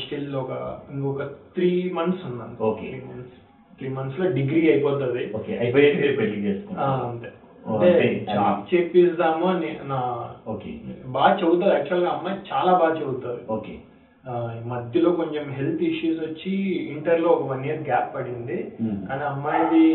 స్టిల్ 0.01 0.35
ఒక 0.35 0.51
ఇంకొక 0.93 1.23
త్రీ 1.55 1.69
మంత్స్ 1.93 2.23
ఉన్నాను. 2.25 2.55
త్రీ 2.79 2.91
మంత్స్ 3.09 3.37
త్రీ 3.81 3.89
మంత్స్లో 3.89 4.25
డిగ్రీ 4.37 4.67
అయిపోతుంది. 4.67 5.21
ఓకే 5.35 5.51
అయిపోయాక 5.55 6.17
పెళ్ళి 6.17 6.35
అంతే. 7.03 7.27
అంటే. 7.67 7.89
జాబ్ 8.33 8.59
చేపిద్దాము 8.69 9.45
అని 9.47 9.69
నా 9.83 9.97
ఓకే. 10.47 10.71
బాగా 11.11 11.31
చదువుతుంది 11.31 11.71
యాక్చువల్గా 11.71 12.09
అమ్మాయి 12.09 12.37
చాలా 12.51 12.71
బాగా 12.73 12.93
చదువుతుంది 12.99 13.41
ఓకే. 13.49 13.73
మధ్యలో 14.65 15.11
కొంచెం 15.11 15.49
హెల్త్ 15.49 15.83
ఇష్యూస్ 15.83 16.19
వచ్చి 16.19 16.51
ఇంటర్లో 16.91 17.29
ఒక 17.29 17.51
వన్ 17.51 17.65
ఇయర్ 17.65 17.81
గ్యాప్ 17.81 18.15
పడింది. 18.15 18.71
Hmm. 18.83 19.07
కానీ 19.07 19.23
అమ్మాయిది 19.23 19.85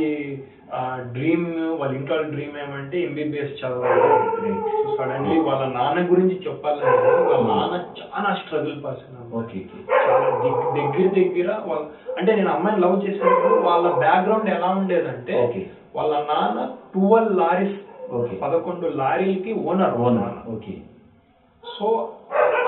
డ్రీమ్ 1.13 1.47
వాళ్ళ 1.81 1.95
ఇంట్లో 1.95 2.23
డ్రీమ్ 2.23 2.59
ఏమంటే 2.59 3.03
ఎంబీబీఎస్ 3.03 3.67
చదవాలి. 3.67 4.55
సో 4.83 4.97
సడన్లీ 4.97 5.41
వాళ్ళ 5.41 5.67
నాన్న 5.67 6.11
గురించి 6.11 6.41
చెప్పాలంటే 6.47 7.09
వాళ్ళ 7.11 7.47
నాన్న 7.49 7.85
చాలా 8.01 8.35
స్ట్రగుల్ 8.35 8.85
పర్సన్ 8.85 9.35
ఓకే 9.35 9.61
చాలా 10.11 10.31
దగ్- 10.31 10.77
దగ్గర 10.77 11.15
దగ్గర 11.15 11.63
వాళ్ళ 11.67 11.85
అంటే 12.19 12.37
నేను 12.37 12.51
అమ్మాయిని 12.51 12.83
లవ్ 12.83 13.05
చేసినప్పుడు 13.05 13.55
వాళ్ళ 13.55 13.91
బ్యాక్గ్రౌండ్ 13.93 14.51
ఎలా 14.51 14.67
ఉండేదంటే. 14.67 15.33
వాళ్ళ 15.95 16.15
నాన్న 16.15 16.71
ట్వెల్వ్ 16.93 17.37
లారీస్. 17.37 17.77
పదకొండు 18.43 18.87
లారీలకి 18.87 19.53
ఓనర్ 19.53 19.95
ఓనర్ 19.95 20.51
ఓకే 20.55 20.75
సో 21.75 21.87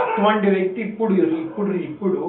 అటువంటి 0.03 0.49
వ్యక్తి 0.57 0.80
ఇప్పుడు 0.88 1.14
ఇప్పుడు 1.44 1.72
ఇప్పుడు. 1.88 2.22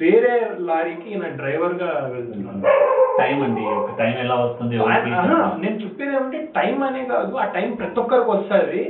వేరే 0.00 0.34
లారీకి 0.68 1.06
ఈయన 1.12 1.26
డ్రైవర్గా 1.38 1.90
వెళ్తున్నాడు. 2.14 2.62
టైం 3.20 3.38
అండి 3.46 3.62
ఒక 3.78 3.90
టైం 4.00 4.14
ఎలా 4.24 4.36
వస్తుంది 4.44 4.76
నేను 5.62 5.76
చెప్పేది 5.84 6.12
ఏమంటే 6.16 6.38
టైం 6.58 6.76
అనే 6.88 7.02
కాదు 7.12 7.32
ఆ 7.42 7.44
టైం 7.56 7.68
ప్రతి 7.80 8.00
ఒక్కరికి 8.02 8.30
వస్తుంది. 8.30 8.82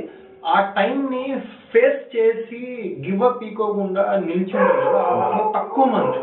ఆ 0.53 0.57
టైం 0.77 0.97
ని 1.13 1.23
ఫేస్ 1.71 2.01
చేసి 2.15 2.59
గివ్ 3.05 3.23
అప్ 3.27 3.41
ఈకోకుండా 3.47 4.03
నిల్చుంటారు 4.27 4.81
కదా 4.85 5.01
తక్కువ 5.55 5.85
మంది. 5.93 6.19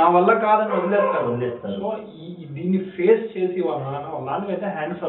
నా 0.00 0.06
వల్ల 0.16 0.30
కాదని 0.46 0.72
వదిలేస్తారు. 0.78 1.26
వదిలేస్తారు. 1.30 1.78
సో 1.82 1.90
ఈ 2.22 2.46
దీన్ని 2.56 2.80
ఫేస్ 2.96 3.24
చేసి 3.34 3.60
వాళ్ళ 3.68 3.82
నాన్న 3.86 4.06
వాళ్ళ 4.14 4.24
నాన్నకి 4.30 4.52
అయితే 4.54 4.68
హ్యాండ్స్ 4.76 5.04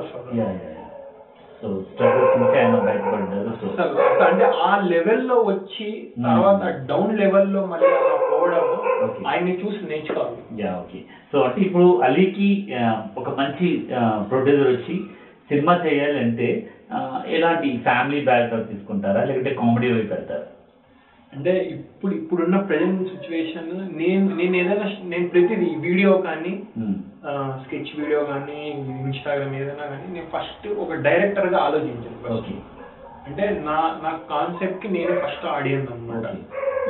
సో 1.61 1.67
స్ట్రగుల్స్ 1.91 2.35
నుంచి 2.39 2.57
ఆయన 2.59 2.75
బయటపడ్డారు. 2.87 3.49
సో 3.61 3.67
అసలు 3.71 4.01
అసలు 4.01 4.23
అంటే 4.27 4.45
ఆ 4.63 4.73
లెవెల్లో 4.91 5.35
వచ్చి. 5.35 5.87
తర్వాత 6.25 6.61
డౌన్ 6.89 7.13
లెవెల్లో 7.19 7.61
మళ్ళీ 7.65 7.89
పోవడం. 8.31 8.65
ఆయన్ని 9.27 9.53
చూసి 9.61 9.79
నేర్చుకోవాలి. 9.89 10.63
Yeah 10.63 10.71
okay. 10.83 10.99
సో 11.31 11.37
అంటే 11.39 11.61
ఇప్పుడు 11.61 11.87
అలీకి 12.07 12.49
ఒక 13.17 13.29
మంచి 13.39 13.67
ప్రొడ్యూసర్ 14.29 14.67
వచ్చి 14.67 14.95
సినిమా 15.49 15.73
చేయాలంటే 15.85 16.47
ఎలాంటి 17.27 17.69
ఫ్యామిలీ 17.83 18.19
బ్యాక్గ్రౌండ్ 18.25 18.69
తీసుకుంటారా? 18.69 19.21
లేకుంటే 19.23 19.53
కామెడీ 19.53 19.87
వైపు 19.93 20.13
వెళ్తారా? 20.13 20.47
అంటే 21.33 21.51
ఇప్పుడు 21.73 22.11
ఇప్పుడున్న 22.15 22.57
ప్రజెంట్ 22.61 23.01
సిచ్యువేషన్ 23.11 23.67
నేను 23.99 24.23
నేను 24.35 24.55
ఏదైనా 24.57 24.87
నేను 25.11 25.27
ప్రతిదీ 25.27 25.67
వీడియో 25.83 26.13
కానీ. 26.25 26.53
స్కెచ్ 27.61 27.91
వీడియో 27.97 28.21
కానీ 28.25 28.57
ఇన్స్టాగ్రామ్ 29.05 29.55
ఏదైనా 29.55 29.85
కానీ 29.91 30.07
నేను 30.13 30.27
ఫస్ట్ 30.33 30.65
ఒక 30.83 30.93
డైరెక్టర్గా 31.05 31.59
ఆలోచించాను. 31.67 32.17
ఓకే 32.35 32.55
అంటే 33.27 33.45
నా 33.65 33.77
నా 34.03 34.11
కాన్సెప్ట్కి 34.29 34.87
నేనే 34.87 35.15
ఫస్ట్ 35.23 35.45
ఆడియన్స్ 35.49 35.91
అనమాట. 35.91 36.25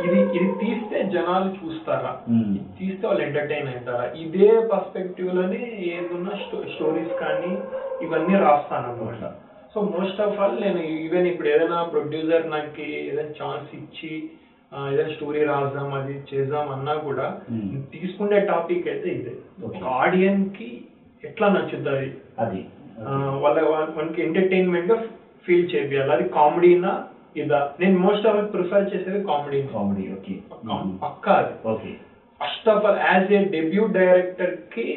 ఇది 0.04 0.20
ఇది 0.36 0.48
తీస్తే 0.60 0.98
జనాలు 1.14 1.50
చూస్తారా 1.58 2.12
ఉమ్. 2.30 2.54
తీస్తే 2.78 3.04
వాళ్ళు 3.08 3.24
ఎంటర్టైన్ 3.24 3.70
అవుతారా 3.72 4.06
ఇదే 4.24 4.50
పర్స్పెక్టివ్లోనే 4.72 5.62
ఏదున్న 5.94 6.30
స్టోరీస్ 6.74 7.14
కానీ 7.22 7.52
ఇవన్నీ 8.02 8.36
రాస్తాను 8.46 8.88
అనమాట 8.92 9.24
సో 9.76 9.82
మోస్ట్ 9.90 10.20
ఆఫ్ 10.22 10.38
ఆల్ 10.40 10.56
నేను 10.64 10.82
ఈవెన్ 11.00 11.28
ఇప్పుడు 11.28 11.50
ఏదైనా 11.50 11.80
ప్రొడ్యూసర్ 11.92 12.46
నాకు 12.54 12.82
ఏదైనా 13.02 13.34
ఛాన్స్ 13.40 13.70
ఇచ్చి 13.80 14.12
ఏదైనా 14.88 15.12
స్టోరీ 15.14 15.42
రాద్దాం 15.46 15.90
అది 15.98 16.16
చేద్దాం 16.30 16.68
అన్నా 16.74 16.94
కూడా 17.06 17.28
Hmm. 17.50 17.70
తీసుకునే 17.94 18.40
టాపిక్ 18.50 18.88
అయితే 18.88 19.10
ఇదే. 19.16 19.34
ఒక 19.64 19.80
ఆడియన్స్కి 20.00 20.68
ఎట్లా 21.24 21.48
నచ్చుతుంది 21.56 22.10
అది. 22.40 22.60
ఆ, 23.02 23.12
వాళ్ళ 23.44 23.58
మనకి 23.98 24.20
ఎంటర్టైన్మెంట్గా 24.24 24.98
ఫీల్ 25.46 25.66
చేయాలి 25.72 26.12
అది 26.12 26.26
కామెడీనా 26.36 26.92
ఇదా? 27.36 27.60
నేను 27.80 27.98
మోస్ట్ 28.00 28.28
ఆఫ్ 28.28 28.40
ప్రిఫర్ 28.54 28.90
చేసేది 28.92 29.20
కామెడీ 29.28 29.60
కామెడీ 29.74 30.06
ఓకే 30.14 30.36
పక్కా 31.04 31.34
అది. 31.42 31.54
Okay 31.74 31.92
first 32.42 32.70
of 32.70 32.86
all 32.86 33.00
as 33.08 33.32
a 33.34 33.42
debut 33.56 33.84
డైరెక్టర్కి 33.98 34.88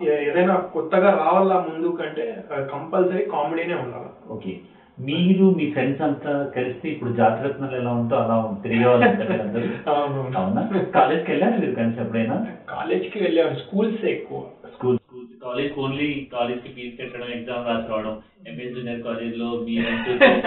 ఏదైనా 0.00 0.54
కొత్తగా 0.72 1.10
రావాలా 1.16 1.58
ముందు 1.68 1.88
కంటే 1.98 2.24
కంపల్సరీ 2.72 3.24
కామెడీనే 3.26 3.74
ఉండాలి. 3.74 4.10
ఓకే. 4.28 4.52
మీరు 4.98 5.46
మీ 5.56 5.64
ఫ్రెండ్స్ 5.72 6.02
అంతా 6.02 6.32
కలిసి 6.54 6.86
ఇప్పుడు 6.88 7.10
జాతరత్నాలు 7.12 7.76
ఎలా 7.76 7.90
ఉంటో 7.92 8.16
అలా 8.16 8.36
తిరిగే 8.62 8.86
వాళ్ళు 8.86 9.06
ఉంటారు 9.06 9.30
కదా 9.32 9.42
అందరూ. 9.44 9.66
అవునా? 10.40 10.62
కాలేజ్కి 10.94 11.30
వెళ్ళారు 11.32 11.56
మీరు 11.60 11.74
కలిసి 11.74 12.00
ఎప్పుడైనా? 12.00 12.36
కాలేజ్కి 12.68 13.18
వెళ్ళేవాడు 13.24 13.58
స్కూల్స్ 13.62 14.04
ఎక్కువ. 14.14 14.40
స్కూల్ 14.74 14.98
స్కూల్ 14.98 15.26
కాలేజ్ 15.42 15.74
ఓన్లీ 15.78 16.08
కాలేజ్కి 16.32 16.70
ఫీజు 16.76 16.94
కట్టడం 17.00 17.28
ఎగ్జామ్ 17.36 17.66
రాసి 17.68 17.90
రావడం 17.92 18.14
ఎంఎస్ 18.46 18.74
జూనియర్ 18.74 19.02
కాలేజ్లో 19.02 19.48
మీ 19.60 19.74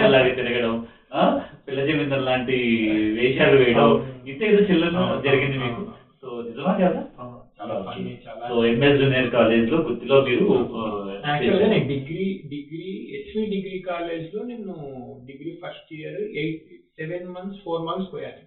లాగా 0.08 0.32
తిరగడం 0.38 0.74
పిల్ల 1.66 1.80
జమీందర్ 1.86 2.26
లాంటి 2.26 2.56
వేషాలు 3.16 3.56
వేయడం 3.56 3.92
ఇంత 4.26 4.42
ఏదో 4.44 4.62
చిల్లర 4.68 4.96
జరిగింది 5.26 5.58
మీకు. 5.58 5.84
సో 6.22 6.28
నిజమా 6.48 6.72
కదా? 6.80 7.00
సో 8.48 8.64
ఎంఎస్ 8.66 8.98
జూనియర్ 9.00 9.30
కాలేజ్లో 9.30 9.78
గుత్తిలో 9.78 10.16
మీరు 10.24 10.44
నేను 11.62 11.86
డిగ్రీ 11.86 12.24
డిగ్రీ 12.48 12.86
హెచ్వి 13.12 13.42
డిగ్రీ 13.46 13.78
కాలేజ్లో 13.88 14.40
నేను 14.44 14.74
degree 15.26 15.50
first 15.62 15.90
year 15.94 16.20
eight 16.38 16.62
seven 16.98 17.26
months 17.28 17.60
four 17.64 17.82
months 17.86 18.12
పోయాను. 18.14 18.42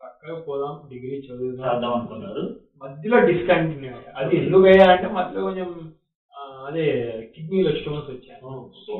చక్కగా 0.00 0.36
పోదాం 0.40 0.74
డిగ్రీ 0.90 1.16
చదువుదాం. 1.26 1.92
అనుకున్నారు. 1.92 2.44
మధ్యలో 2.82 3.18
డిస్కంటిన్యూ 3.26 3.94
అది 4.16 4.36
ఎందుకు 4.36 4.64
అయ్యా 4.64 4.86
అంటే 4.92 5.08
మధ్యలో 5.12 5.42
కొంచెం 5.42 5.70
అదే 6.68 6.84
కిడ్నీలో 7.32 7.70
స్టోన్స్ 7.76 8.08
వచ్చాను. 8.10 8.52
సో 8.80 8.94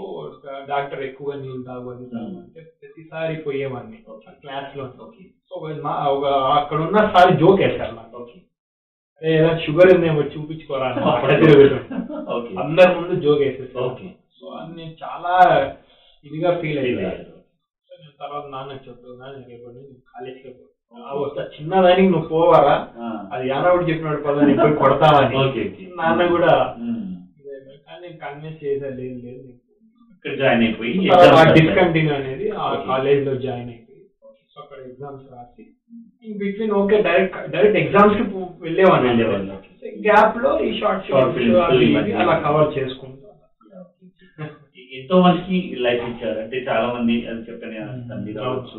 డాక్టర్ 0.69 1.03
ఎక్కువగా 1.07 1.35
నీళ్ళు 1.41 1.62
తాగు 1.64 1.89
అని 1.93 2.07
అంటే 2.41 2.61
ప్రతిసారి 2.79 3.35
పోయేవాడిని 3.43 3.99
క్లాస్లో 4.43 4.85
సో 5.49 5.55
ఒక 5.59 5.73
మా- 5.85 5.99
ఒక 6.14 6.27
అక్కడ 6.57 6.79
ఉన్న 6.87 6.99
సారి 7.12 7.33
జోక్ 7.41 7.61
వేశారు 7.62 7.95
నాకు 7.97 8.16
ఓకే 8.19 8.39
"ఏ, 9.23 9.31
ఏదో 9.35 9.51
షుగర్ 9.62 9.91
ఉందేమో 9.95 10.23
చూపించుకోరా 10.33 10.89
అందరి 12.62 12.91
ముందు 12.97 13.14
జోక్ 13.23 13.43
వేసేసారు 13.43 13.85
ఓకే. 13.87 14.09
సో 14.39 14.47
అది 14.57 14.73
నేను 14.77 14.95
చాలా 15.03 15.33
ఇదిగా 16.25 16.51
ఫీల్ 16.61 16.81
అయ్యాను 16.83 17.35
తర్వాత 18.21 18.45
నాన్న 18.53 18.73
రేపు 19.49 19.66
నేను 19.75 19.95
కాలేజ్కి 20.09 20.49
వస్తా. 21.19 21.43
చిన్నదానికి 21.55 22.09
నువ్వు 22.09 22.29
పోవారా 22.29 22.75
ఆ. 22.99 23.09
అది 23.33 23.45
యానవుడు 23.49 23.85
చెప్పినాడు 23.89 24.21
పద 24.23 24.37
నేను 24.41 24.61
పోయి 24.62 24.79
కొడతావని. 24.81 25.37
నాన్న 25.99 26.23
కూడా 26.31 26.53
నేను 28.03 28.19
కన్విన్స్ 28.23 28.61
చేసా 28.65 28.89
లేదు 28.99 29.19
లేదు 29.25 29.49
ఇక్కడ 30.15 30.33
జాయిన్ 30.41 30.63
అయిపోయి. 30.65 30.93
డిస్కంటిన్యూ 31.59 32.13
అనేది 32.17 32.47
ఆ. 32.59 32.69
కాలేజ్లో 32.89 33.35
జాయిన్ 33.45 33.71
అయిపోయి. 33.71 34.03
సో 34.53 34.59
అక్కడ 34.63 34.79
ఎగ్జామ్స్ 34.89 35.27
రాసి 35.35 35.65
in 36.25 36.39
between 36.41 36.73
okay 36.81 36.97
direct 37.03 37.37
direct 37.53 37.79
ఎగ్జామ్స్కి 37.83 38.25
వెళ్ళేవాడిని. 38.63 39.25
గ్యాప్లో 40.07 40.51
ఈ 40.61 40.71
షార్ట్ 40.81 41.05
ఫిల్మ్స్. 41.37 41.83
ఇవి 41.85 42.15
అలా 42.23 42.37
కవర్ 42.47 42.71
చేసుకుంటాను 42.79 43.27
ఎంతో 44.99 45.17
మందికి 45.25 45.57
లైఫ్ 45.85 46.05
ఇచ్చారు. 46.09 46.39
అంటే 46.41 46.57
చాలా 46.69 46.87
మంది 46.95 47.15
అది 47.31 47.43
చెప్పని 47.49 47.77
సందీప్ 48.09 48.39
అవ్వచ్చు 48.45 48.79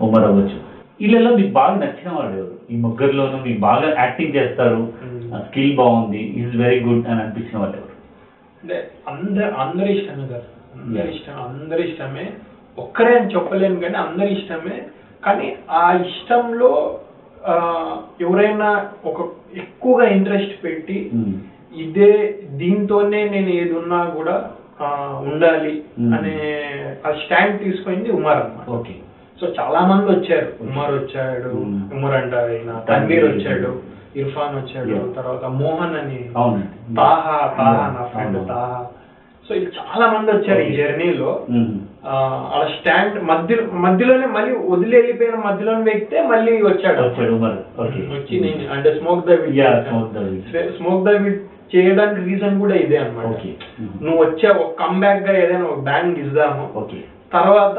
ఉమర్ 0.00 0.26
అవ్వచ్చు. 0.28 0.58
వీళ్ళలో 1.00 1.30
మీకు 1.36 1.52
బాగా 1.52 1.74
నచ్చిన 1.82 2.10
వాడు 2.10 2.34
ఎవరు? 2.36 2.54
ఈ 2.70 2.76
ముగ్గురులోనూ 2.84 3.38
మీకు 3.46 3.60
బాగా 3.60 3.88
యాక్టింగ్ 3.98 4.36
చేస్తారు. 4.36 4.80
Hmm. 5.00 5.12
స్కిల్ 5.46 5.72
బాగుంది. 5.76 6.20
ఈజ్ 6.40 6.56
వెరీ 6.56 6.78
గుడ్ 6.80 7.06
అని 7.06 7.20
అనిపించిన 7.22 7.56
వాళ్ళు 7.58 7.76
ఎవరు? 7.76 7.95
అంటే 8.66 8.90
అందరు 9.08 9.54
అందరి 9.54 9.98
ఇష్టమే 9.98 10.26
కదా. 10.26 10.42
అందరి. 10.84 11.10
ఇష్టం 11.14 11.32
అందరి 11.32 11.90
ఇష్టమే. 11.90 12.32
ఒక్కరే 12.78 13.18
అని 13.18 13.34
చెప్పలేను 13.34 13.80
కానీ 13.80 13.94
అందరి 13.94 14.32
ఇష్టమే. 14.32 14.86
కానీ 15.24 15.56
ఆ 15.70 15.92
ఇష్టంలో 15.92 17.00
ఎవరైనా 18.20 18.88
ఒక 19.04 19.20
ఎక్కువగా 19.56 20.08
ఇంట్రెస్ట్ 20.08 20.64
పెట్టి 20.64 21.10
ఇదే 21.76 22.38
దీంతోనే 22.50 23.28
నేను 23.28 23.48
ఏది 23.48 23.72
ఉన్నా 23.72 24.04
కూడా 24.04 24.50
ఉండాలి. 25.30 25.84
అనే 26.00 26.34
ఆ 27.06 27.12
స్టాండ్ 27.12 27.64
తీసుకుంది 27.64 28.10
ఉమర్ 28.10 28.36
అన్నమాట. 28.36 28.70
ఓకే. 28.70 28.94
సో 29.40 29.46
చాలా 29.60 29.80
మంది 29.86 30.10
వచ్చారు. 30.10 30.52
ఉమర్ 30.60 30.90
వచ్చాడు. 30.90 31.48
ఉమర్ 31.94 32.14
అంటారు 32.14 32.86
తన్వీర్ 32.88 33.24
వచ్చాడు. 33.24 33.95
ఇర్ఫాన్ 34.16 34.54
వచ్చాడు 34.56 34.90
Yeah. 34.92 35.06
తర్వాత 35.16 35.44
మోహన్ 35.58 35.96
అని. 35.96 36.20
అవునండి 36.36 36.94
తాహా 36.98 37.36
తాహా 37.56 37.84
నా 37.94 38.04
ఫ్రెండ్ 38.12 38.36
అవును. 38.36 38.48
తాహా. 38.48 38.78
సో 39.46 39.54
ఇది 39.54 39.68
చాలా 39.78 40.06
మంది 40.12 40.30
వచ్చారు 40.32 40.62
ఈ. 40.62 40.76
జర్నీలో. 40.78 41.32
ఉమ్. 41.54 41.74
అలా 42.52 42.66
స్టాండ్ 42.74 43.16
మధ్య 43.28 43.54
మధ్యలోనే 43.84 44.26
మళ్ళీ 44.34 44.52
వదిలి 44.68 44.94
వెళ్ళిపోయిన 44.96 45.36
మధ్యలోనే 45.46 45.82
వ్యక్తే 45.82 46.18
మళ్ళీ 46.28 46.52
వచ్చాడు. 46.62 47.00
వచ్చాడు 47.02 47.32
ఉమర్ 47.36 47.58
ఓకే 47.78 48.00
వచ్చి 48.12 48.40
నేను 48.40 48.64
అంటే 48.74 48.90
smoke 48.98 49.26
the 49.26 49.36
ya 49.58 49.70
smoke 49.82 50.12
the 50.12 50.22
weed. 50.26 50.56
Smoke 50.76 51.04
the 51.04 51.12
చేయడానికి 51.72 52.20
రీజన్ 52.26 52.60
కూడా 52.60 52.74
ఇదే 52.76 52.98
అన్నమాట. 52.98 53.26
Okay 53.28 53.50
um. 53.80 53.94
నువ్వు 54.04 54.18
వచ్చే 54.24 54.48
ఒక 54.56 54.70
కంబ్యాక్గా 54.82 55.32
ఏదైనా 55.42 55.66
ఒక 55.66 55.80
బ్యాంగ్ 55.82 56.18
ఇద్దాము. 56.18 56.64
ఓకే 56.74 57.00
తర్వాత 57.32 57.78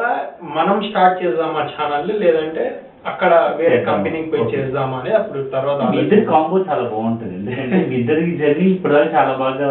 మనం 0.56 0.78
స్టార్ట్ 0.88 1.22
చేద్దాం 1.22 1.54
ఆ 1.56 1.66
ఛానల్ 1.74 2.12
లేదంటే 2.20 2.64
అక్కడ 3.08 3.34
వేరే. 3.60 3.78
కంపెనీకి 3.84 4.30
పోయి 4.30 4.42
Okay. 4.44 4.54
చేద్దాం 4.54 4.94
అని 4.94 5.12
అప్పుడు 5.12 5.40
తర్వాత 5.54 5.80
మీ 5.92 5.98
ఇద్దరి 5.98 6.22
కాంబో 6.26 6.58
చాలా 6.70 6.84
బాగుంటుంది 6.90 7.34
ఎందుకంటే 7.36 7.78
మీ 7.90 7.96
ఇద్దరి 7.96 8.24
జర్నీ 8.36 8.66
ఇప్పటిదాకా 8.66 9.10
చాలా 9.18 9.34
బాగా 9.38 9.68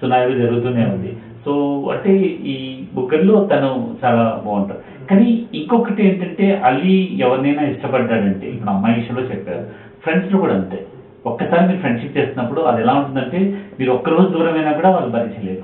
సునాయాలు 0.00 0.34
జరుగుతూనే 0.38 0.84
ఉంది. 0.84 1.10
సో 1.44 1.52
అంటే 1.94 2.10
ఈ 2.46 2.56
ముగ్గురులో 2.94 3.34
తను 3.52 3.70
చాలా 4.04 4.22
బాగుంటారు 4.44 4.80
కానీ 5.10 5.26
ఇంకొకటి 5.54 6.02
ఏంటంటే 6.06 6.46
అలీ 6.64 6.94
ఎవరినైనా 7.20 7.62
ఇష్టపడ్డాడంటే 7.64 8.46
ఇప్పుడు 8.46 8.70
అమ్మాయి 8.70 8.98
విషయంలో 9.00 9.22
చెప్పారు. 9.22 9.64
ఫ్రెండ్స్లో 10.02 10.38
కూడా 10.38 10.54
అంతే. 10.54 10.78
ఒక్కసారి 11.26 11.66
మీరు 11.66 11.78
ఫ్రెండ్షిప్ 11.78 12.16
చేస్తున్నప్పుడు 12.16 12.60
అది 12.60 12.80
ఎలా 12.80 12.94
ఉంటుందంటే 12.94 13.38
మీరు 13.78 13.92
ఒక్క 13.92 14.08
రోజు 14.08 14.28
దూరమైనా 14.28 14.72
కూడా 14.72 14.90
వాళ్ళు 14.90 15.10
భరించలేరు. 15.10 15.62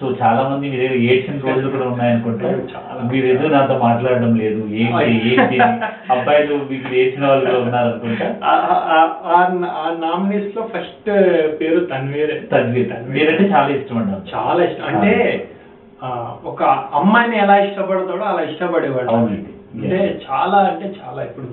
సో 0.00 0.06
చాలా 0.22 0.40
మంది 0.48 0.70
మీరు 0.70 0.82
ఏదో 0.82 0.94
ఏడ్చిన 0.94 1.34
రోజులు 1.48 1.70
కూడా 1.70 1.88
ఉన్నాయనుకుంటే 1.88 2.46
చాలా. 2.46 3.02
మీరు 3.12 3.26
ఏదో 3.26 3.48
నాతో 3.48 3.78
మాట్లాడడం 3.78 4.34
లేదు. 4.34 4.60
ఏంటి 4.82 5.12
ఏంటి. 5.28 5.58
అబ్బాయిలు 6.12 6.54
మీకు 6.70 6.94
ఏడ్చిన 6.94 7.26
వాళ్ళు 7.26 7.44
కూడా 7.50 7.60
ఉన్నారనుకుంటా? 7.62 8.26
ఆ 8.44 9.96
నామినీస్లో 10.04 10.62
ఫస్ట్ 10.74 11.10
పేరు 11.60 11.80
తన్వీరే. 11.92 12.38
తన్వీర్. 12.52 12.92
మీరంటే 13.08 13.44
చాలా 13.54 13.68
ఇష్టం 13.68 13.98
అండి 13.98 14.36
చాలా 14.36 14.64
ఇష్టం. 14.64 14.86
అంటే 14.94 15.12
ఒక 16.44 16.62
అమ్మాయిని 16.94 17.36
ఎలా 17.38 17.56
ఇష్టపడతాడో 17.58 18.24
అలా 18.24 18.42
ఇష్టపడేవాడు. 18.50 19.10
అంటే 19.10 20.20
చాలా 20.26 20.58
అంటే 20.58 20.86
చాలా. 21.00 21.22
ఇప్పుడు 21.22 21.46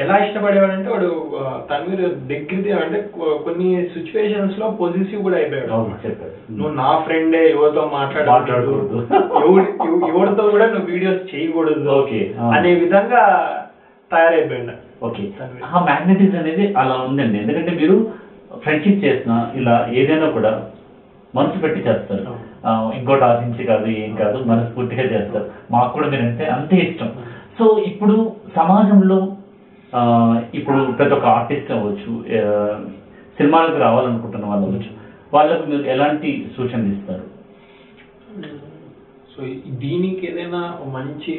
ఎలా 0.00 0.16
ఇష్టపడేవాడు 0.16 0.72
అంటే 0.72 0.90
వాడు 0.90 1.30
తన్వీర్ 1.70 2.14
దగ్గర 2.14 2.78
అంటే 2.84 3.10
కొన్ని 3.44 3.86
సిచ్యువేషన్స్లో 3.86 4.70
పొజిటివ్ 4.70 5.22
కూడా 5.22 5.36
అయిపోయాడు. 5.36 5.72
నువ్వు 6.52 6.74
నా 6.74 6.98
ఫ్రెండే 6.98 7.50
ఎవరితో 7.50 7.90
మాట్లాడకూడదు. 7.92 8.30
మాట్లాడకూడదు. 8.30 9.06
ఎవరి- 9.46 9.88
ఎవ- 9.88 10.16
ఎవరితో 10.16 10.42
కూడా 10.42 10.66
నువ్వు 10.66 10.90
వీడియోస్ 10.90 11.34
చేయకూడదు. 11.34 11.90
అనే 12.56 12.74
విధంగా 12.74 13.46
తయారైపోయాడు. 14.12 15.04
ఓకే. 15.04 15.22
ఆ 15.64 15.84
మ్యాగ్నెటిజం 15.84 16.38
అనేది 16.38 16.74
అలా 16.74 16.94
ఉందండి. 16.94 17.38
ఎందుకంటే 17.38 17.70
మీరు 17.70 18.10
ఫ్రెండ్షిప్ 18.62 19.04
చేసిన 19.04 19.46
ఇలా 19.54 19.88
ఏదైనా 19.92 20.30
కూడా 20.30 20.66
మనసు 21.34 21.58
పెట్టి 21.58 21.80
చేస్తారు. 21.80 22.36
ఇంకోటి 22.98 23.24
ఆశించి 23.24 23.64
కాదు 23.64 23.86
ఏం 23.86 24.14
కాదు 24.14 24.44
మనస్ఫూర్తిగా 24.44 25.02
చేస్తారు. 25.02 25.50
మాకు 25.70 25.92
కూడా 25.92 26.08
మీరు 26.08 26.22
అంటే 26.22 26.44
అంతే 26.44 26.76
ఇష్టం. 26.76 27.12
సో 27.58 27.84
ఇప్పుడు 27.86 28.32
సమాజంలో 28.56 29.36
ఇప్పుడు 30.58 30.80
ప్రతి 30.98 31.14
ఒక్క 31.16 31.26
ఆర్టిస్ట్ 31.36 31.70
అవ్వచ్చు 31.76 32.12
సినిమాలకు 33.38 33.78
రావాలనుకుంటున్న 33.84 34.46
వాళ్ళు 34.50 34.66
అవ్వచ్చు 34.66 34.90
వాళ్ళకు 35.34 35.64
మీరు 35.70 35.84
ఎలాంటి 35.94 36.30
సూచనలు 36.56 36.90
ఇస్తారు? 36.94 37.24
సో 39.32 39.40
దీనికి 39.84 40.22
ఏదైనా 40.30 40.62
మంచి 40.96 41.34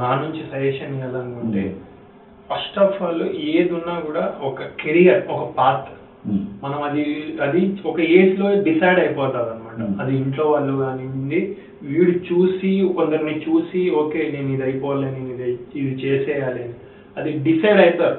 నా 0.00 0.08
నుంచి 0.22 0.40
సజెషన్ 0.52 0.94
ఇవ్వాలనుకుంటే 0.96 1.62
ఫస్ట్ 2.50 2.78
ఆఫ్ 2.84 2.98
ఆల్ 3.06 3.22
ఏది 3.52 3.72
ఉన్నా 3.78 3.94
కూడా 4.08 4.24
ఒక 4.48 4.68
కెరియర్ 4.82 5.22
ఒక 5.34 5.44
పాత్. 5.58 5.88
మనం 6.64 6.78
అది 6.88 7.04
అది 7.46 7.60
ఒక 7.90 7.98
ఏజ్లో 8.18 8.48
డిసైడ్ 8.68 9.00
అయిపోతుంది 9.04 9.50
అనమాట. 9.54 9.80
అది 10.02 10.12
ఇంట్లో 10.22 10.44
వాళ్ళు 10.52 10.72
కానివ్వండి 10.82 11.40
వీడు 11.90 12.14
చూసి 12.28 12.70
కొందరిని 12.98 13.34
చూసి 13.46 13.82
ఓకే 14.02 14.20
నేను 14.34 14.50
ఇది 14.54 14.64
అయిపోవాలి 14.68 15.06
నేను 15.16 15.30
ఇది 15.34 15.48
ఇది 15.80 15.94
చేసేయాలి 16.04 16.60
అని. 16.66 16.76
అది 17.18 17.30
డిసైడ్ 17.46 17.80
అవుతారు 17.84 18.18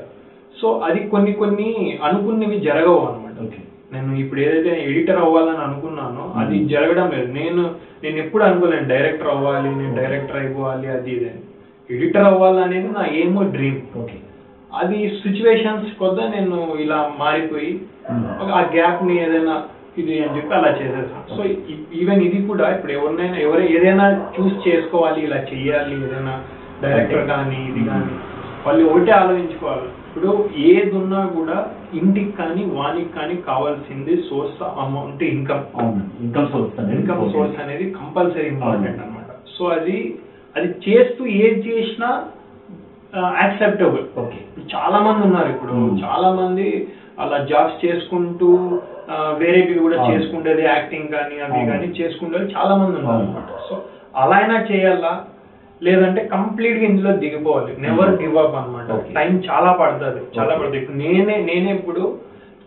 సో 0.56 0.70
అది 0.88 1.00
కొన్ని 1.12 1.34
కొన్ని 1.42 1.68
అనుకున్నవి 2.08 2.58
జరగవు 2.68 3.02
అనమాట 3.10 3.36
ఓకే. 3.46 3.60
నేను 3.94 4.12
ఇప్పుడు 4.24 4.40
ఏదైతే 4.42 4.72
ఎడిటర్ 4.88 5.20
అవ్వాలని 5.26 5.62
అనుకున్నానో 5.68 6.24
అది 6.42 6.56
జరగడం 6.74 7.08
లేదు. 7.14 7.30
నేను 7.34 7.62
నేను 8.04 8.18
ఎప్పుడు 8.24 8.44
అనుకోలేను. 8.44 8.88
డైరెక్టర్ 8.92 9.32
అవ్వాలి 9.34 9.70
నేను 9.80 9.94
డైరెక్టర్ 9.96 10.40
అయిపోవాలి 10.42 10.88
అది 10.96 11.12
ఇది 11.16 11.32
ఎడిటర్ 11.90 12.28
అవ్వాలనేది 12.32 12.90
నా 12.98 13.04
ఏమో 13.22 13.44
డ్రీమ్ 13.56 13.80
ఓకే. 14.02 14.18
అది 14.72 14.98
సిచ్యువేషన్స్ 15.22 15.92
కొద్దా 16.02 16.24
నేను 16.30 16.58
ఇలా 16.84 17.00
మారిపోయి 17.20 17.72
ఆ 18.56 18.62
గ్యాప్ని 18.76 19.16
ఏదైనా 19.24 19.56
ఇది 19.98 20.16
అని 20.24 20.36
చెప్పి 20.36 20.54
అలా 20.58 20.70
చేసేసాను. 20.78 21.24
సో 21.36 21.42
ఈవెన్ 22.00 22.22
ఇది 22.28 22.40
కూడా 22.50 22.66
ఇప్పుడు 22.76 22.94
ఎవరినైనా 22.98 23.38
ఎవరు 23.46 23.64
ఏదైనా 23.76 24.06
చూస్ 24.36 24.56
చేసుకోవాలి 24.68 25.20
ఇలా 25.28 25.40
చెయ్యాలి 25.50 25.96
ఏదైనా 26.00 26.36
డైరెక్టర్ 26.84 27.26
కానీ 27.32 27.58
ఇది 27.72 27.82
కానీ 27.90 28.14
వాళ్ళు 28.66 28.84
ఒకటే 28.90 29.12
ఆలోచించుకోవాలి. 29.22 29.88
ఇప్పుడు 30.08 30.30
ఏది 30.70 30.94
ఉన్నా 31.02 31.20
కూడా 31.38 31.58
ఇంటికి 32.00 32.32
కానీ 32.40 32.64
వానికి 32.78 33.12
కానీ 33.18 33.36
కావాల్సింది 33.50 34.14
సోర్స్ 34.30 34.62
అమౌంట్ 34.84 35.22
ఇన్కమ్ 35.34 35.64
అవును. 35.82 36.04
ఇన్కమ్ 36.24 36.50
సోర్స్ 36.54 36.76
అనేది 36.80 36.96
ఇన్కమ్ 36.98 37.24
సోర్స్ 37.36 37.58
అనేది 37.64 37.86
కంపల్సరీ 38.00 38.48
ఇంపార్టెంట్ 38.56 39.02
అన్నమాట. 39.04 39.32
సో 39.56 39.66
అది 39.78 39.98
అది 40.56 40.70
చేస్తూ 40.86 41.22
ఏది 41.44 41.60
చేసినా 41.70 42.10
యాక్సెప్టబుల్ 43.42 44.06
ఓకే. 44.22 44.40
చాలా 44.74 44.98
మంది 45.06 45.22
ఉన్నారు 45.28 45.50
ఇప్పుడు. 45.56 45.76
చాలా 46.04 46.30
మంది 46.42 46.68
అలా 47.24 47.38
జాబ్స్ 47.52 47.80
చేసుకుంటూ 47.86 48.50
వేరేవి 49.42 49.76
కూడా. 49.84 49.98
చేసుకుంటేది 50.10 50.64
యాక్టింగ్ 50.66 51.10
కానీ 51.16 51.38
అవి. 51.46 51.62
కానీ 51.72 51.88
చేసుకుంటే 52.00 52.40
చాలా 52.56 52.74
మంది 52.82 52.96
ఉన్నారు. 53.00 53.24
అనమాట 53.24 53.62
సో 53.70 53.76
అలా 54.22 54.36
అయినా 54.36 54.58
చేయాలా? 54.72 55.14
లేదంటే 55.84 56.22
కంప్లీట్గా 56.34 56.84
ఇందులో 56.84 57.12
దిగిపోవాలి 57.18 57.74
నెవర్. 57.82 58.12
గివ్ 58.22 58.38
అప్ 58.38 58.56
అనమాట. 58.56 58.88
టైం 59.16 59.32
చాలా 59.50 59.72
పడుతుంది 59.82 60.22
చాలా. 60.38 60.56
పడుతుంది 60.56 60.78
ఇప్పుడు 60.78 60.98
నేనే 60.98 61.36
నేనే 61.50 61.72
ఇప్పుడు 61.74 62.02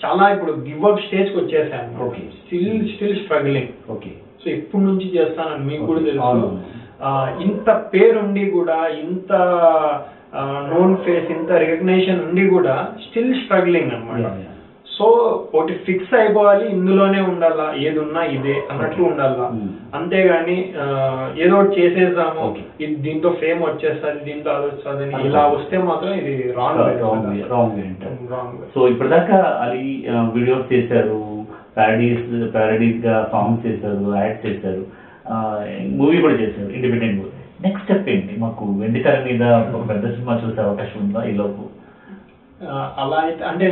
చాలా 0.00 0.24
ఇప్పుడు 0.34 0.52
గివ్ 0.68 0.84
అప్ 0.84 1.02
స్టేజ్కి 1.06 1.36
వచ్చేసాను. 1.38 2.10
Still 2.38 2.88
still 2.92 3.16
struggling 3.16 3.74
okay 3.92 4.12
so 4.44 4.50
ఇప్పటి 4.50 4.84
నుంచి 4.84 5.06
చేస్తానని 5.16 5.64
మీకు 5.64 5.84
కూడా. 5.86 6.00
తెలుసు 6.00 6.48
ఇంత 7.42 7.68
పేరుండి 7.94 8.50
కూడా 8.50 8.78
ఇంత 9.04 9.32
నోన్ 10.72 10.96
ఫేస్ 10.96 11.28
ఇంత 11.32 11.52
రికగ్నేషన్ 11.52 12.20
ఉండి 12.20 12.44
కూడా 12.50 12.74
స్టిల్ 13.06 13.34
స్ట్రగ్లింగ్ 13.34 13.92
yeah. 13.92 14.51
సో 15.02 15.08
ఒకటి 15.52 15.74
ఫిక్స్ 15.86 16.12
అయిపోవాలి 16.14 16.64
ఇందులోనే 16.74 17.20
ఉండాలా 17.28 17.64
ఏది 17.82 17.98
ఉన్నా 17.98 18.20
ఇదే 18.34 18.54
అన్నట్టు 18.70 18.94
Okay. 18.94 19.06
ఉండాలా. 19.08 19.46
అంతేగాని 19.94 20.56
ఏదో 21.38 21.54
ఒకటి 21.56 21.74
చేసేద్దాము. 21.78 22.44
ఇది 22.80 22.94
దీంతో 23.06 23.30
ఫేమ్ 23.40 23.60
వచ్చేస్తుంది 23.64 24.20
దీంతో 24.24 24.50
అది 24.52 24.66
వస్తుంది. 24.68 25.06
ఇలా 25.28 25.42
వస్తే 25.54 25.78
మాత్రం 25.88 26.12
ఇది 26.20 26.34
రాంగ్ 26.58 26.80
రాంగ్ 27.52 27.80
రాంగ్ 28.32 28.60
సో 28.74 28.88
ఇప్పటిదాకా 28.88 29.38
అది 29.64 29.82
వీడియోస్ 30.34 30.66
చేశారు 30.72 31.18
ప్యారడీస్ 31.76 32.24
ప్యారడీస్గా 32.54 33.16
సాంగ్స్ 33.30 33.66
చేశారు 33.66 34.14
యాడ్స్ 34.18 34.44
చేశారు 34.46 34.82
మూవీ 35.98 36.16
కూడా 36.20 36.36
చేశారు 36.40 36.70
ఇండిపెండెంట్ 36.70 37.18
మూవీ 37.18 37.30
నెక్స్ట్ 37.64 37.84
స్టెప్ 37.86 38.08
ఏంటి? 38.08 38.34
మాకు 38.40 38.64
వెండితెర 38.78 39.18
మీద 39.26 39.42
ఒక 39.70 39.84
పెద్ద 39.90 40.04
సినిమా 40.14 40.34
చూసే 40.40 40.60
అవకాశం 40.60 40.98
ఉందా? 41.04 41.20
ఈ 41.24 41.34
లోపు? 41.36 41.62
ఆ, 41.62 41.71
అలా 43.02 43.18
అయితే 43.18 43.44
అంటే? 43.44 43.66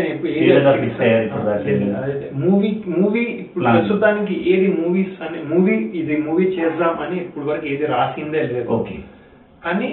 మూవీ 2.44 2.70
మూవీ 2.98 3.22
ఇప్పుడు. 3.42 3.64
ప్రస్తుతానికి 3.64 4.34
ఏది 4.52 4.68
మూవీస్ 4.80 5.16
అని 5.26 5.40
మూవీ 5.52 5.74
ఇది 6.00 6.16
మూవీ 6.26 6.44
చేద్దాం 6.44 6.94
అని 7.04 7.16
ఇప్పుడు 7.16 7.44
వరకు 7.46 7.66
ఏది 7.66 7.86
రాసిందే 7.86 8.42
లేదు. 8.52 8.68
ఓకే. 8.78 8.96
కానీ 9.64 9.90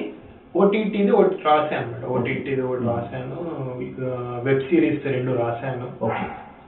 ఓటీటీది 0.55 1.11
ఒకటి 1.11 1.43
రాశాను 1.45 1.87
అనమాట 1.87 2.05
ఓటీటీది 2.15 2.61
ఒకటి 2.61 2.85
రాశాను. 2.85 3.37
వెబ్ 4.43 4.63
సిరీస్ 4.69 5.07
రెండు 5.15 5.31
రాశాను. 5.43 5.87
ఓకే. 6.01 6.25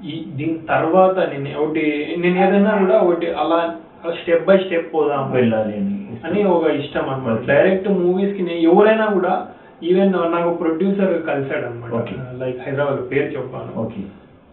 ఈ 0.09 0.25
దీని 0.35 0.57
తర్వాత 0.73 1.17
నేను 1.31 1.59
ఒకటి 1.63 1.85
నేను 2.17 2.37
ఏదైనా 2.45 2.73
కూడా 2.83 2.97
ఒకటి 2.97 3.29
అలా 3.43 3.59
స్టెప్ 4.19 4.45
బై 4.45 4.57
స్టెప్ 4.57 4.93
పోదాం 4.93 5.31
వెళ్ళాలి 5.31 5.73
అని 5.79 5.95
అని 6.27 6.43
ఒక 6.43 6.65
ఇష్టం 6.81 7.09
అనమాట. 7.09 7.39
డైరెక్ట్ 7.47 7.89
మూవీస్కి 7.89 8.43
నేను 8.43 8.61
ఎవరైనా 8.71 9.05
కూడా 9.05 9.33
ఈవెన్ 9.83 10.13
నాకు 10.31 10.49
ప్రొడ్యూసర్ 10.53 11.13
కలిసాడు 11.27 11.65
అనమాట. 11.65 11.91
లైక్ 12.41 12.59
హైదరాబాద్ 12.59 13.11
పేరు 13.11 13.29
చెప్పాను. 13.35 13.71
ఓకే 13.83 14.01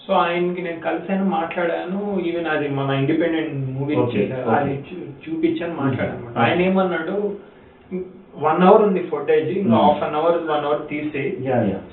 సో 0.01 0.13
ఆయనకి 0.15 0.63
నేను 0.63 0.81
కలిసాను 0.81 1.25
మాట్లాడాను. 1.31 2.01
ఈవెన్ 2.27 2.47
అది 2.47 2.69
మన 2.69 2.91
ఇండిపెండెంట్ 2.93 3.55
మూవీ. 3.71 3.95
అది 4.57 4.75
చూపించాను 5.25 5.75
మాట్లాడాను 5.75 6.19
అనమాట 6.19 6.35
Hmm. 6.35 6.43
ఆయన 6.45 6.61
ఏమన్నాడు 6.61 7.17
వన్ 8.43 8.63
అవర్ 8.63 8.83
ఉంది 8.83 9.01
ఫుటేజ్ 9.11 9.51
ఇంకా. 9.59 9.77
Half 9.77 10.03
an 10.03 10.15
hour 10.15 10.39
one 10.51 10.65
hour 10.65 10.83
తీసి 10.89 11.23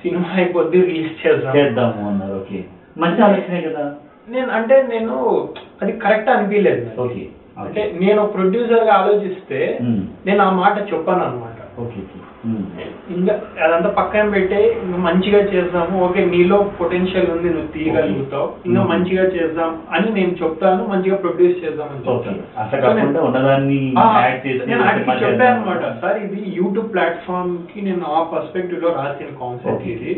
సినిమా 0.04 0.30
అయిపోద్ది 0.36 0.82
రిలీజ్ 0.82 1.22
చేద్దాం. 1.24 1.54
చేద్దాము 1.58 2.08
అన్నారు 2.10 2.34
ఓకే 2.34 2.60
మంచి 2.98 3.22
ఆలోచనే 3.22 3.62
కదా. 3.62 3.86
నేను 4.28 4.50
అంటే 4.52 4.76
నేను 4.90 5.14
అది 5.82 5.92
కరెక్ట్ 6.04 6.30
అనిపించలేదు. 6.30 6.84
ఓకే 7.02 7.24
అంటే 7.58 7.82
నేను 8.00 8.22
ప్రొడ్యూసర్గా 8.28 8.94
ఆలోచిస్తే 8.94 9.60
Hmm. 9.82 10.00
నేను 10.26 10.44
ఆ 10.44 10.52
మాట 10.62 10.94
చెప్పాను 10.94 11.24
అనమాట 11.24 11.60
ఓకే. 11.80 12.00
ఇంకా 13.16 13.34
అదంతా 13.64 13.90
పక్కన 13.98 14.24
పెట్టే 14.30 14.58
మంచిగా 15.04 15.40
చేద్దాము 15.52 15.96
ఓకే 16.06 16.22
నీలో 16.26 16.58
పొటెన్షియల్ 16.80 17.30
ఉంది 17.36 17.50
నువ్వు 17.50 17.70
తీయగలుగుతావు 17.76 18.48
ఇంకా 18.68 18.82
Hmm. 18.82 18.90
మంచిగా 18.92 19.26
చేద్దాం 19.36 19.72
అని 19.96 20.10
నేను 20.18 20.34
చెప్తాను 20.42 20.82
మంచిగా 20.92 21.18
ప్రొడ్యూస్ 21.24 21.62
చేద్దాం 21.64 21.90
అని 21.90 22.04
చెప్తాను 22.08 22.42
చెప్పాను. 25.22 25.46
అనమాట 25.52 25.84
సార్ 26.02 26.18
ఇది 26.26 26.42
యూట్యూబ్ 26.58 26.90
ప్లాట్ఫామ్కి 26.94 27.80
నేను 27.82 28.06
ఆ 28.14 28.24
పర్స్పెక్టివ్లో 28.34 28.92
రాసిన 29.00 29.30
కాన్సెప్ట్. 29.42 29.86
ఇది. 29.94 30.14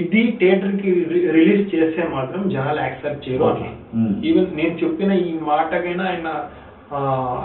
ఇది 0.00 0.22
థియేటర్కి 0.40 0.90
రిలీజ్ 1.38 1.64
చేస్తే 1.74 2.02
మాత్రం 2.16 2.42
జనాలు 2.56 2.82
యాక్సెప్ట్ 2.86 3.24
చేయరు 3.26 3.46
Okay. 3.52 3.70
Hmm. 3.94 4.10
ఈవెన్ 4.28 4.50
నేను 4.58 4.74
చెప్పిన 4.82 5.12
ఈ 5.24 5.32
మాటకైనా 5.48 6.04
ఆయన 6.10 6.28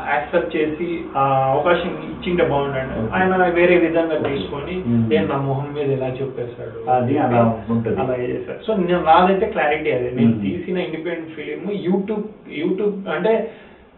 యాక్సెప్ట్ 0.08 0.56
చేసి 0.56 0.88
ఆ 1.16 1.22
అవకాశం 1.52 1.92
ఇచ్చింటే 2.08 2.44
బాగుండండి. 2.50 2.96
ఆయన 3.14 3.30
వేరే 3.56 3.76
విధంగా 3.84 4.18
తీసుకొని. 4.26 4.76
నేను 5.10 5.28
నా 5.28 5.38
మొహం 5.46 5.68
మీద 5.74 5.90
ఎలా 5.92 6.10
చెప్పేశాడు 6.18 6.80
అది 6.92 7.14
అలా 7.26 7.42
ఉంటుంది. 7.70 7.98
అలా 8.02 8.16
చేశాడు 8.24 8.60
సో 8.66 8.74
నేను 8.82 9.02
నాదైతే 9.06 9.48
క్లారిటీ 9.54 9.92
అదే 9.92 10.10
నేను. 10.18 10.34
తీసిన 10.42 10.78
ఇండిపెండెంట్ 10.86 11.32
ఫిలిం 11.36 11.62
యూట్యూబ్ 11.88 12.26
యూట్యూబ్ 12.58 12.98
అంటే 13.10 13.34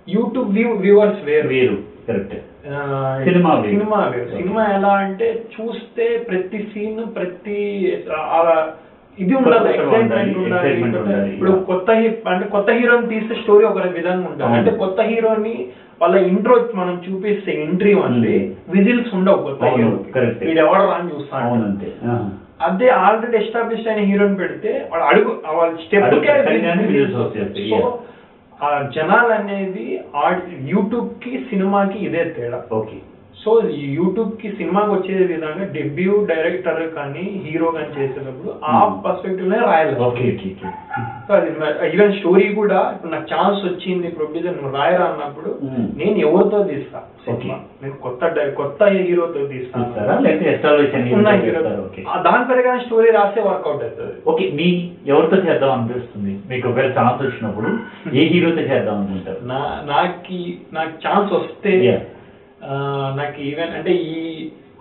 యూట్యూబ్ 0.08 0.52
వ్యూ 0.54 0.70
వ్యూవర్స్ 0.80 1.24
వేరు 1.26 1.50
వేరు 1.50 1.78
కరెక్ట్ 2.08 2.38
సినిమా 3.26 3.52
వేరు. 3.56 3.70
సినిమా 3.72 4.00
సినిమా 4.34 4.64
ఎలా 4.74 4.94
అంటే 5.04 5.28
చూస్తే 5.54 6.08
ప్రతి 6.28 6.60
సీన్ 6.72 7.02
ప్రతి 7.16 7.60
ఆ, 8.16 8.42
ఇది 9.20 9.34
ఉండాలి 9.36 9.70
ఎక్సైట్మెంట్ 9.74 10.38
ఉండాలి. 10.40 11.30
ఇప్పుడు 11.34 11.52
కొత్త 11.68 11.88
అంటే 12.30 12.46
కొత్త 12.48 12.70
హీరోని 12.72 13.08
తీస్తే 13.08 13.36
స్టోరీ 13.36 13.64
ఒక 13.66 13.86
విధంగా 13.92 14.26
ఉండాలి 14.28 14.46
అవును. 14.46 14.58
అంటే 14.60 14.72
కొత్త 14.78 15.02
హీరోని 15.10 15.56
వాళ్ళ 16.02 16.16
ఇంట్రో 16.28 16.56
మనం 16.76 16.94
చూపిస్తే 17.06 17.52
ఎంట్రీ 17.64 17.94
Hmm. 17.96 18.20
విజిల్స్ 18.70 19.10
ఉండవు 19.16 19.42
కొత్త 19.44 19.64
హీరో. 19.74 19.90
వీడు 20.42 20.60
ఎవరు 20.60 20.86
రాని 20.92 21.12
చూస్తాను 21.12 21.50
ఆహా. 22.08 22.20
అదే 22.62 22.88
ఆల్రెడీ 23.00 23.38
ఎస్టాబ్లిష్ 23.38 23.88
అయిన 23.88 24.02
హీరోని 24.08 24.36
పెడితే 24.36 24.72
వాడు 24.92 25.04
అడుగు 25.04 25.32
వాళ్ళ 25.58 25.74
స్టెప్ 25.78 26.08
జనాలు 28.94 29.32
అనేది 29.34 29.84
యూట్యూబ్కి 30.68 31.32
సినిమాకి 31.50 31.98
ఇదే 32.00 32.24
తేడా 32.34 32.60
ఓకే 32.72 32.98
సో 33.44 33.52
యూట్యూబ్కి 33.98 34.48
సినిమాకి 34.58 34.92
వచ్చే 34.94 35.14
విధంగా 35.30 35.66
డెబ్యూ 35.76 36.14
డైరెక్టర్ 36.32 36.82
కానీ 36.96 37.22
హీరో 37.44 37.68
కానీ 37.76 37.92
చేసేటప్పుడు 37.98 38.50
ఆ 38.66 38.72
Hmm. 38.80 38.96
పర్స్పెక్టివ్లో 39.06 39.60
రాయాలి. 39.70 39.94
ఓకే 40.08 40.26
సో 41.28 41.32
అది 41.38 41.50
ఈవెన్ 41.96 42.14
స్టోరీ 42.18 42.48
కూడా 42.58 42.80
ఇప్పుడు 42.94 43.12
నాకు 43.14 43.28
ఛాన్స్ 43.34 43.62
వచ్చింది 43.68 44.10
ప్రొడ్యూసర్ 44.18 44.58
నువ్వు 44.58 44.74
రాయరా 44.78 45.06
అన్నప్పుడు 45.12 45.50
Hmm. 45.62 45.86
నేను 46.02 46.18
ఎవరితో 46.28 46.60
తీస్తా 46.72 47.00
సినిమా. 47.26 47.58
నేను 47.84 47.96
కొత్త 48.06 48.22
కొత్త 48.60 48.82
హీరోతో 48.98 49.42
తీస్తాను 49.54 49.88
దాని 52.28 52.46
ప్రకారం 52.52 52.84
స్టోరీ 52.88 53.10
రాస్తే 53.12 53.42
వర్కౌట్ 53.50 53.84
అవుతుంది. 53.88 54.16
ఓకే 54.32 54.46
మీ 54.60 54.70
ఎవరితో 55.14 55.38
చేద్దాం 55.48 55.74
అనిపిస్తుంది? 55.78 56.34
మీకు 56.52 56.66
ఒకవేళ 56.70 56.92
ఛాన్స్ 57.00 57.22
వచ్చినప్పుడు 57.26 57.72
ఏ 58.20 58.30
హీరోతో 58.34 58.64
చేద్దాం 58.72 58.96
అనుకుంటారు? 58.98 59.42
నాకు 59.96 60.38
నాకు 60.74 60.96
ఛాన్స్ 61.06 61.34
వస్తే 61.40 61.74
నాకు 63.20 63.38
ఈవెన్ 63.50 63.76
అంటే 63.80 63.92
ఈ 64.14 64.18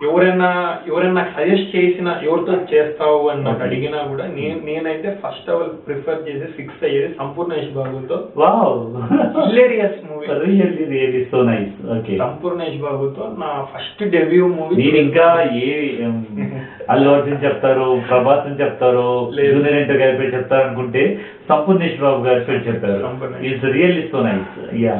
ఎవరైనా 0.07 0.49
ఎవరైనా 0.89 1.15
నాకు 1.17 1.31
సజెస్ట్ 1.37 1.71
చేసిన 1.75 2.09
ఎవరితో 2.27 2.53
చేస్తావు 2.71 3.17
అని 3.29 3.41
నాకు. 3.47 3.61
అడిగినా 3.65 3.99
కూడా 4.11 4.25
నేను 4.35 4.59
నేనైతే 4.67 5.09
ఫస్ట్ 5.23 5.49
ఆఫ్ 5.49 5.61
ఆల్ 5.63 5.73
ప్రిఫర్ 5.87 6.21
చేసి 6.27 6.45
ఫిక్స్ 6.57 6.83
అయ్యేది 6.87 7.09
సంపూర్ణేష్ 7.21 7.67
బాబుతో. 7.77 8.17
Wow 8.41 8.79
hilarious 9.47 9.97
movie 10.09 10.27
really 10.45 10.85
really 10.93 11.23
so 11.33 11.41
nice 11.49 11.75
okay 11.97 12.15
Sampoornesh 12.23 12.79
బాబుతో 12.85 13.25
నా 13.43 13.51
ఫస్ట్ 13.73 14.03
డెబ్యూ 14.15 14.47
మూవీ 14.55 14.77
మీరు 14.81 14.99
ఇంకా 15.05 15.27
ఏ 15.65 15.69
అల్లు 16.93 17.09
అర్జున్ 17.15 17.43
చెప్తారు 17.45 17.87
ప్రభాస్ 18.09 18.47
అని 18.47 18.61
చెప్తారు 18.63 19.07
లేదు. 19.37 19.53
జూనియర్ 19.53 19.79
ఎన్టీఆర్ 19.81 20.03
గారి 20.03 20.19
పేరు 20.21 20.35
చెప్తారు 20.37 20.65
అనుకుంటే 20.67 21.03
సంపూర్ణేష్ 21.51 22.01
బాబు 22.05 22.25
గారి 22.29 22.47
పేరు 22.49 22.65
చెప్పారు. 22.69 23.03
It's 23.49 23.71
really 23.77 24.05
so 24.13 24.21
nice 24.29 24.55
ya 24.85 24.97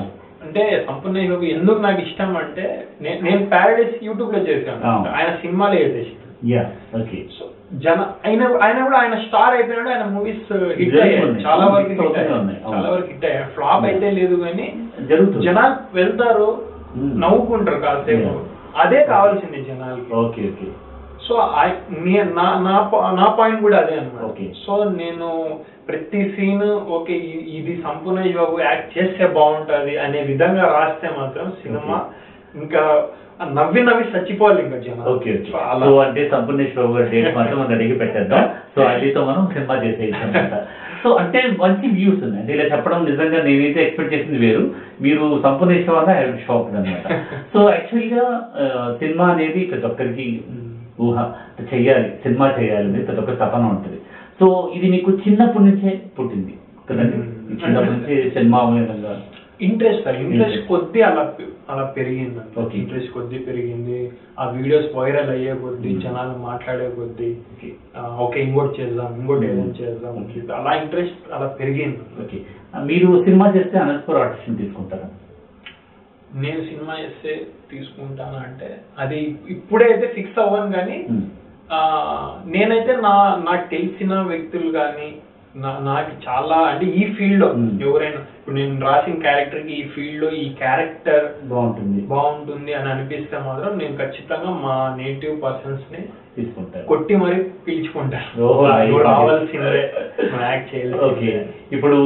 అంటే 0.50 0.86
సంపూర్ణ 0.88 1.18
యోగి 1.24 1.48
ఎందుకు 1.50 1.80
నాకు 1.80 2.02
ఇష్టం 2.02 2.30
అంటే 2.38 2.64
నేను 3.02 3.42
ప్యారడైస్ 3.46 3.96
యూట్యూబ్లో 4.04 4.40
చేశాను. 4.40 4.82
ఆయన 5.18 5.30
సినిమాలు 5.42 5.76
చేసేసి 5.76 6.14
యా 6.52 6.64
ఓకే 7.00 7.18
సో 7.38 7.46
జన 7.82 7.98
ఆయన 8.26 8.42
ఆయన 8.66 8.78
కూడా 8.84 8.98
ఆయన 9.00 9.16
స్టార్ 9.26 9.56
అయిపోయినాడు 9.56 9.90
ఆయన 9.90 10.06
మూవీస్ 10.14 10.46
హిట్ 10.80 10.94
జరిగి 10.94 11.02
అయ్యాయి. 11.02 11.44
చాలా 11.44 11.66
వరకు. 11.66 11.96
చాలా 12.66 12.88
వరకు 12.90 13.10
హిట్ 13.12 13.26
అయ్యాయి. 13.26 13.50
ఫ్లాప్ 13.56 13.86
అయితే 13.86 14.10
లేదు 14.12 14.36
కానీ 14.46 14.68
జరుగుతుంది. 15.10 15.46
జనాలు 15.46 15.78
వెళ్తారు 15.94 16.50
Hmm. 16.94 17.10
నవ్వుకుంటారు 17.24 17.80
కాసేపు. 17.80 18.30
అదే 18.78 19.00
కావాల్సింది 19.04 19.60
జనాలకి. 19.64 20.08
ఓకే 20.16 20.42
ఓకే 20.50 20.68
సో 21.30 21.50
ఐ- 21.58 22.04
నే- 22.04 22.36
నా 22.36 22.48
నా 23.16 23.36
పాయింట్ 23.40 23.62
కూడా 23.62 23.78
అదే 23.78 23.94
అనమాట. 23.94 24.26
సో 24.66 24.84
నేను 24.84 25.60
ప్రతి 25.88 26.34
సీన్ 26.36 26.64
ఓకే 26.90 27.14
ఇది 27.58 27.82
సంపూర్ణ 27.84 28.36
బాబు 28.38 28.60
యాక్ట్ 28.62 28.98
చేస్తే 28.98 29.28
బాగుంటది 29.28 29.98
అనే 29.98 30.22
విధంగా 30.22 30.64
రాస్తే 30.64 31.10
మాత్రం 31.20 31.54
సినిమా 31.64 32.06
ఇంకా 32.56 33.06
నవ్వి 33.54 33.84
నవ్వి 33.84 34.18
చచ్చిపోవాలి 34.18 34.62
ఇంకా 34.64 34.78
జనాలు. 34.78 35.10
ఓకే 35.10 35.44
సో 35.86 36.00
అంటే 36.00 36.30
సంపూర్ణేశ్వర 36.30 36.86
గారి 36.86 37.10
డేట్ 37.10 37.36
మాత్రం 37.36 37.60
మనం 37.60 37.74
అడిగి 37.74 37.94
పెట్టేద్దాం. 37.94 38.50
సో 38.76 38.82
అల్లితో 38.82 39.26
మనం 39.26 39.50
సినిమా 39.54 39.76
చేసేయచ్చు 39.76 40.58
సో 41.04 41.10
అంటే 41.14 41.56
మంచి 41.60 41.88
వ్యూస్ 41.88 42.24
ఉన్నాయి. 42.24 42.40
అంటే 42.40 42.54
ఇలా 42.54 42.64
చెప్పడం 42.64 43.06
నిజంగా 43.06 43.44
నేనైతే 43.44 43.84
ఎక్స్పెక్ట్ 43.84 44.14
చేసింది 44.14 44.38
వేరు. 44.38 44.72
మీరు 45.02 45.40
సంపూర్ణేశ్వర 45.44 45.98
వల్ల 45.98 46.38
షాక్ 46.48 46.76
అనమాట 46.76 47.08
సో 47.54 47.70
యాక్చువల్గా 47.70 48.50
సినిమా 49.00 49.26
అనేది 49.28 49.66
ప్రతి 49.66 49.86
ఒక్కరికి 49.86 50.42
ఊహ 51.00 51.18
చెయ్యాలి 51.72 52.10
సినిమా 52.24 52.48
చేయాలి 52.58 52.86
అనేది 52.86 53.06
ప్రతి 53.06 53.22
ఒక్క 53.22 53.36
తపన 53.42 53.64
ఉంటుంది 53.68 54.00
సో 54.40 54.48
ఇది 54.74 54.88
మీకు 54.92 55.12
చిన్నప్పటి 55.24 55.66
నుంచే 55.66 55.92
పుట్టింది 56.18 56.54
కదండి. 56.90 57.18
చిన్నప్పటి 57.62 57.92
నుంచి 57.94 58.16
సినిమా 58.30 58.60
విధంగా 58.70 59.14
ఇంట్రెస్ట్ 59.62 60.06
ఇంట్రెస్ట్. 60.24 60.62
కొద్ది 60.68 61.00
అలా 61.02 61.24
అలా 61.70 61.84
పెరిగింది 61.96 62.40
Okay. 62.62 62.78
ఇంట్రెస్ట్ 62.80 63.12
కొద్ది 63.14 63.38
పెరిగింది 63.40 63.98
ఆ 64.40 64.44
వీడియోస్ 64.50 64.88
వైరల్ 64.96 65.30
అయ్యే 65.30 65.54
కొద్ది. 65.64 65.90
జనాలు 66.04 66.36
మాట్లాడే 66.44 66.88
కొద్ది 66.92 67.28
ఓకే 68.26 68.38
ఇంకోటి 68.46 68.74
చేద్దాం 68.80 69.10
ఇంకోటి. 69.20 69.46
ఏదైనా 69.48 69.74
చేద్దాం. 69.82 70.16
అలా 70.60 70.74
ఇంట్రెస్ట్ 70.84 71.26
అలా 71.34 71.48
పెరిగింది 71.60 72.02
ఓకే 72.24 72.40
మీరు 72.86 73.10
సినిమా 73.26 73.48
చేస్తే 73.56 73.78
అనంతపురం 73.80 74.22
ఆర్టిస్ట్ 74.22 74.58
తీసుకుంటారా 74.62 75.08
నేను 76.36 76.62
సినిమా 76.64 76.94
చేస్తే 77.00 77.34
తీసుకుంటాను 77.70 78.38
అంటే 78.38 78.70
అది 79.00 79.20
ఇప్పుడే 79.50 79.86
అయితే 79.86 80.08
ఫిక్స్ 80.14 80.40
అవ్వను 80.40 80.72
కానీ 80.74 80.98
నేనైతే 82.48 82.94
నా 83.02 83.16
నాకు 83.44 83.66
తెలిసిన 83.70 84.14
వ్యక్తులు 84.28 84.72
కానీ 84.72 85.10
నాకు 85.84 86.12
చాలా 86.26 86.58
అంటే 86.70 86.86
ఈ 86.94 87.04
ఫీల్డ్లో. 87.14 87.48
ఎవరైనా 87.86 88.20
ఇప్పుడు 88.32 88.56
నేను 88.56 88.86
రాసిన 88.86 89.16
క్యారెక్టర్కి 89.20 89.74
ఈ 89.74 89.84
ఫీల్డ్లో 89.88 90.30
ఈ 90.40 90.46
క్యారెక్టర్ 90.54 91.26
బాగుంటుంది 91.48 92.02
బాగుంటుంది 92.12 92.74
అని 92.74 92.90
అనిపిస్తే 92.90 93.38
మాత్రం 93.40 93.78
నేను 93.78 93.96
ఖచ్చితంగా 93.98 94.52
మా 94.66 94.76
నేటివ్ 94.98 95.36
పర్సన్స్ని 95.44 96.02
తీసుకుంటారు 96.40 96.86
కొట్టి 96.86 97.16
మరీ. 97.16 97.38
రావాల్సిందే 99.06 99.82
చేయాలి 100.70 101.00
ఓకే. 101.08 101.32
ఇప్పుడు 101.72 101.98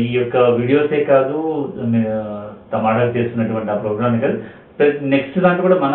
ఈ 0.00 0.12
యొక్క 0.12 0.36
వీడియోసే 0.58 1.00
కాదు 1.04 1.38
టమాటా 2.72 3.04
చేస్తున్నటువంటి 3.16 3.70
ఆ 3.70 3.76
ప్రోగ్రామ్ 3.76 4.16
కాదు. 4.20 4.38
నెక్స్ట్ 5.12 5.38
దాంట్లో 5.38 5.62
కూడా 5.62 5.78
మన 5.80 5.94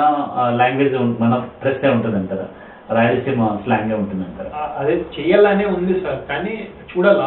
లాంగ్వేజ్ 0.59 0.95
మన 1.19 1.33
ప్రెస్ 1.61 1.85
ఉంటుంది 1.91 2.17
అంటారా 2.17 2.47
రాయలసీమ 2.95 3.43
స్లాంగ్ 3.63 3.93
ఉంటుంది 3.95 4.23
అంటారా 4.23 4.63
అదే 4.79 4.95
చెయ్యాలనే 5.15 5.65
ఉంది 5.75 5.93
సార్ 6.01 6.19
కానీ 6.29 6.55
చూడాలి. 6.89 7.21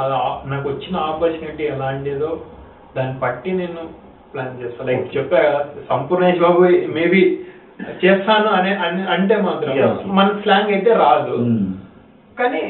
నాకు 0.47 0.66
వచ్చిన 0.68 0.97
ఆపర్చునిటీ 1.07 1.64
ఎలాంటిదో 1.66 2.30
దాన్ని 2.97 3.16
బట్టి 3.18 3.51
నేను 3.53 3.80
ప్లాన్ 4.32 4.61
చేస్తాను 4.61 4.86
లైక్ 4.88 5.07
చెప్పా 5.16 5.38
కదా 5.44 5.61
సంపూర్ణేష్ 5.90 6.38
బాబు 6.38 6.61
మేబీ 6.94 7.22
చేస్తాను 8.02 8.48
అనే 8.56 8.70
అంటే 9.14 9.36
మాత్రం. 9.44 9.74
మన 10.14 10.28
స్లాంగ్ 10.42 10.70
అయితే 10.72 10.92
రాదు 11.00 11.34
మ్మ్. 11.44 11.66
కానీ 12.36 12.60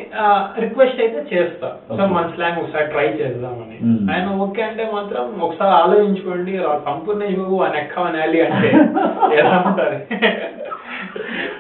రిక్వెస్ట్ 0.62 1.00
అయితే 1.02 1.20
చేస్తా 1.30 1.68
సార్. 1.90 2.11
మన 2.11 2.24
స్లాంగ్ 2.34 2.61
ఒకసారి 2.61 2.86
ట్రై 2.92 3.07
చేద్దామని 3.18 3.76
Hmm. 3.78 3.96
ఆయన 4.11 4.26
ఓకే 4.44 4.62
అంటే 4.66 4.84
మాత్రం 4.92 5.24
ఒకసారి 5.40 5.72
ఆలోచించుకోండి 5.78 6.52
సంపూర్ణేష్ 6.86 7.38
బాబు 7.40 7.57
అని 7.66 7.78
ఎక్క 7.80 8.04
అనాలి 8.07 8.38
అంటే 8.46 8.68
ఎలా 9.38 9.54
ఉంటుంది 9.62 9.98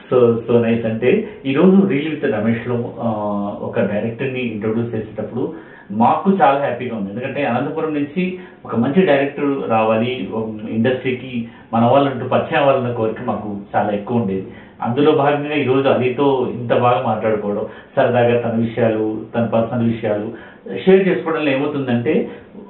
సో 0.08 0.16
సో 0.44 0.52
నైస్ 0.62 0.84
అంటే 0.86 1.10
ఈరోజు 1.44 1.76
రీల్ 1.90 2.08
విత్ 2.12 2.26
రమేష్లో 2.34 2.76
ఒక 3.66 3.76
డైరెక్టర్ని 3.90 4.42
ఇంట్రొడ్యూస్ 4.50 4.92
చేసేటప్పుడు 4.94 5.44
మాకు 5.90 6.28
చాలా 6.40 6.58
హ్యాపీగా 6.64 6.96
ఉంది. 6.96 7.10
ఎందుకంటే 7.10 7.40
అనంతపురం 7.44 7.92
నుంచి 7.94 8.22
ఒక 8.66 8.76
మంచి 8.76 9.00
డైరెక్టర్ 9.06 9.70
రావాలి 9.70 10.12
ఇండస్ట్రీకి 10.76 11.32
మన 11.74 11.84
వాళ్ళంటూ 11.84 12.26
పరిచయం 12.28 12.60
అవ్వాలన్న 12.60 12.92
కోరిక 12.92 13.22
మాకు 13.30 13.48
చాలా 13.74 13.92
ఎక్కువ 13.92 14.20
ఉండేది. 14.20 14.46
అందులో 14.86 15.12
భాగంగా 15.12 15.54
ఈరోజు 15.54 15.88
అలీతో 15.88 16.26
ఇంత 16.58 16.72
బాగా 16.86 17.00
మాట్లాడుకోవడం 17.06 17.66
సరదాగా 17.96 18.34
తన 18.40 18.54
విషయాలు 18.66 19.04
తన 19.34 19.44
పర్సనల్ 19.54 19.90
విషయాలు 19.92 20.26
షేర్ 20.84 21.08
చేసుకోవడంలో 21.08 21.50
ఏమవుతుందంటే 21.50 22.14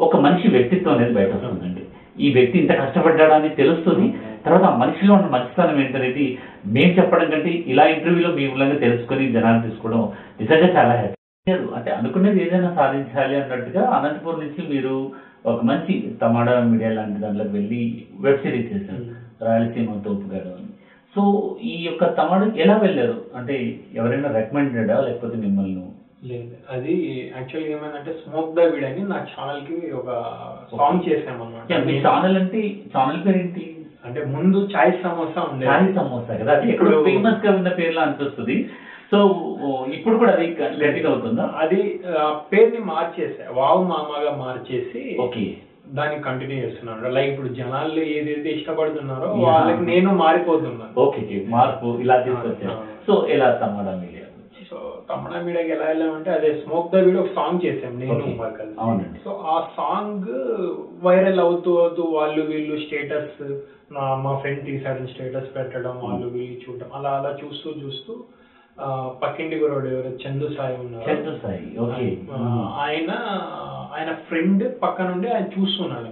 ఒక 0.07 0.17
మనిషి 0.27 0.55
వ్యక్తిత్వం 0.57 0.95
అనేది 0.95 1.15
బయట 1.19 1.33
వస్తుందండి 1.35 1.85
ఈ 2.25 2.33
వ్యక్తి 2.33 2.57
ఇంత 2.59 2.73
కష్టపడ్డాడని 2.83 3.49
తెలుస్తుంది. 3.49 4.07
తర్వాత 4.45 4.65
ఆ 4.65 4.77
మనిషిలో 4.77 5.15
ఉన్న 5.15 5.29
మంచితనం 5.35 5.81
ఏంటనేది 5.85 6.27
మేము 6.77 6.93
చెప్పడం 7.01 7.31
కంటే 7.31 7.53
ఇలా 7.73 7.87
ఇంటర్వ్యూలో 7.95 8.33
మీ 8.39 8.47
మూలంగా 8.47 8.79
తెలుసుకొని 8.87 9.33
జనాలు 9.33 9.63
తీసుకోవడం 9.69 10.03
నిజంగా 10.41 10.69
చాలా 10.79 10.95
హ్యాపీ 11.01 11.15
అంటే 11.49 11.91
అనుకునేది 11.91 12.47
ఏదైనా 12.47 12.75
సాధించాలి 12.75 13.43
అన్నట్టుగా 13.43 13.91
అనంతపురం 13.91 14.41
నుంచి 14.41 14.75
మీరు 14.75 15.13
ఒక 15.47 15.65
మంచి 15.65 16.15
తమాడా 16.23 16.61
మీడియా 16.61 16.91
లాంటి 16.93 17.21
దాంట్లోకి 17.21 17.51
వెళ్ళి 17.51 18.05
వెబ్ 18.21 18.39
సిరీస్ 18.39 18.73
చేశారు. 18.73 19.05
రాయలసీమ 19.45 19.93
తోపుగాడు 19.93 20.49
అని. 20.49 20.67
సో 21.17 21.57
ఈ 21.63 21.85
యొక్క 21.85 22.17
తమాడు 22.17 22.45
ఎలా 22.57 22.77
వెళ్ళారు? 22.77 23.25
అంటే 23.37 23.81
ఎవరైనా 23.95 24.31
రికమెండెడా 24.37 25.01
లేకపోతే 25.01 25.37
మిమ్మల్ని? 25.37 25.85
లేదు. 26.25 26.51
అది 26.71 27.23
యాక్చువల్గా 27.37 27.73
ఏమైందంటే 27.73 28.13
స్మోక్ 28.13 28.57
ద 28.57 28.61
వీడ్ 28.61 28.85
అని 28.85 29.01
నా 29.01 29.17
ఛానల్కి 29.17 29.93
ఒక 29.93 30.07
సాంగ్ 30.79 31.11
చేసామన్నమాట 31.11 31.73
యా, 31.73 31.79
మీ 31.85 32.03
ఛానల్ 32.09 32.37
అంటే 32.37 32.77
ఛానల్ 32.99 33.27
పేరు 33.27 33.39
ఏంటి 33.39 33.77
అంటే 34.05 34.25
ముందు 34.25 34.69
చాయ్ 34.77 34.93
సమోసా 35.05 35.49
ఉండేది. 35.53 35.73
చాయ్ 35.73 35.95
సమోసా 35.95 36.35
కదా. 36.35 36.61
ఇప్పుడు- 36.61 37.05
ఫేమస్గా 37.05 37.53
ఉన్న 37.53 37.69
పేర్లా 37.69 38.03
అనిపిస్తుంది. 38.03 38.71
సో 39.13 39.19
ఇప్పుడు 39.95 40.17
కూడా 40.17 40.33
అది 40.33 40.47
కంటిన్యూ 40.55 41.11
అవుతుందా? 41.11 41.45
అది 41.57 41.79
పేరుని 42.53 42.81
మార్చేసా 42.87 43.45
వావ్ 43.53 43.83
మామగా 43.89 44.33
మార్చేసి 44.37 45.03
ఓకే. 45.21 45.45
దాన్ని 45.89 46.23
కంటిన్యూ 46.23 46.57
చేస్తున్నాను. 46.59 47.09
లైక్ 47.09 47.31
ఇప్పుడు 47.31 47.49
జనాలు 47.55 48.01
ఏదైతే 48.15 48.51
ఇష్టపడుతున్నారో. 48.51 49.29
వాళ్ళకి 49.43 49.83
నేను 49.83 50.11
మారిపోతున్నాను. 50.17 50.95
ఓకే 51.01 51.21
మార్పు 51.49 51.87
ఇలా 52.01 52.17
తీసుకొచ్చారు. 52.21 52.79
ఆ. 52.79 52.97
సో 53.07 53.27
ఎలా 53.29 53.51
తమ్మడా 53.63 53.93
మీడియా? 53.97 54.23
సో 54.71 54.79
తమిళ 55.11 55.41
మీడియాకి 55.43 55.71
ఎలా 55.71 55.85
వెళ్ళామంటే 55.85 56.31
అదే 56.31 56.55
స్మోక్ 56.55 56.91
ద 56.93 57.03
వీడియో 57.05 57.23
ఒక 57.23 57.33
సాంగ్ 57.35 57.61
చేసాం 57.67 57.93
నేను. 57.99 58.15
అవునండి. 58.79 59.19
సో 59.25 59.31
ఆ 59.47 59.57
సాంగ్ 59.77 60.27
వైరల్ 61.03 61.41
అవుతూ 61.41 61.79
అవుతూ 61.81 62.03
వాళ్ళు 62.11 62.43
వీళ్ళు 62.43 62.77
స్టేటస్ 62.79 63.39
నా 63.93 64.15
మా 64.17 64.37
ఫ్రెండ్ 64.37 64.67
తీసాడని 64.67 65.09
స్టేటస్ 65.09 65.57
పెట్టడం 65.57 65.97
వాళ్ళు 66.03 66.27
వీళ్ళు 66.29 66.59
చూడడం 66.65 66.91
అలా 66.95 67.11
అలా 67.11 67.37
చూస్తూ 67.45 67.71
చూస్తూ 67.85 68.15
పక్కింటి 69.23 69.57
గురోడు 69.57 69.87
ఎవరు? 69.87 70.11
చందు 70.23 70.49
సాయి 70.57 70.77
ఉన్నారు 70.77 71.05
చంద్ర 71.11 71.33
సాయి 71.43 71.79
ఓకే. 71.79 72.17
ఆయన 72.77 73.11
ఆయన 73.97 74.11
ఫ్రెండ్ 74.29 74.83
పక్క 74.83 75.03
నుండి 75.03 75.29
ఆయన 75.29 75.45
చూస్తున్నాడు. 75.45 76.09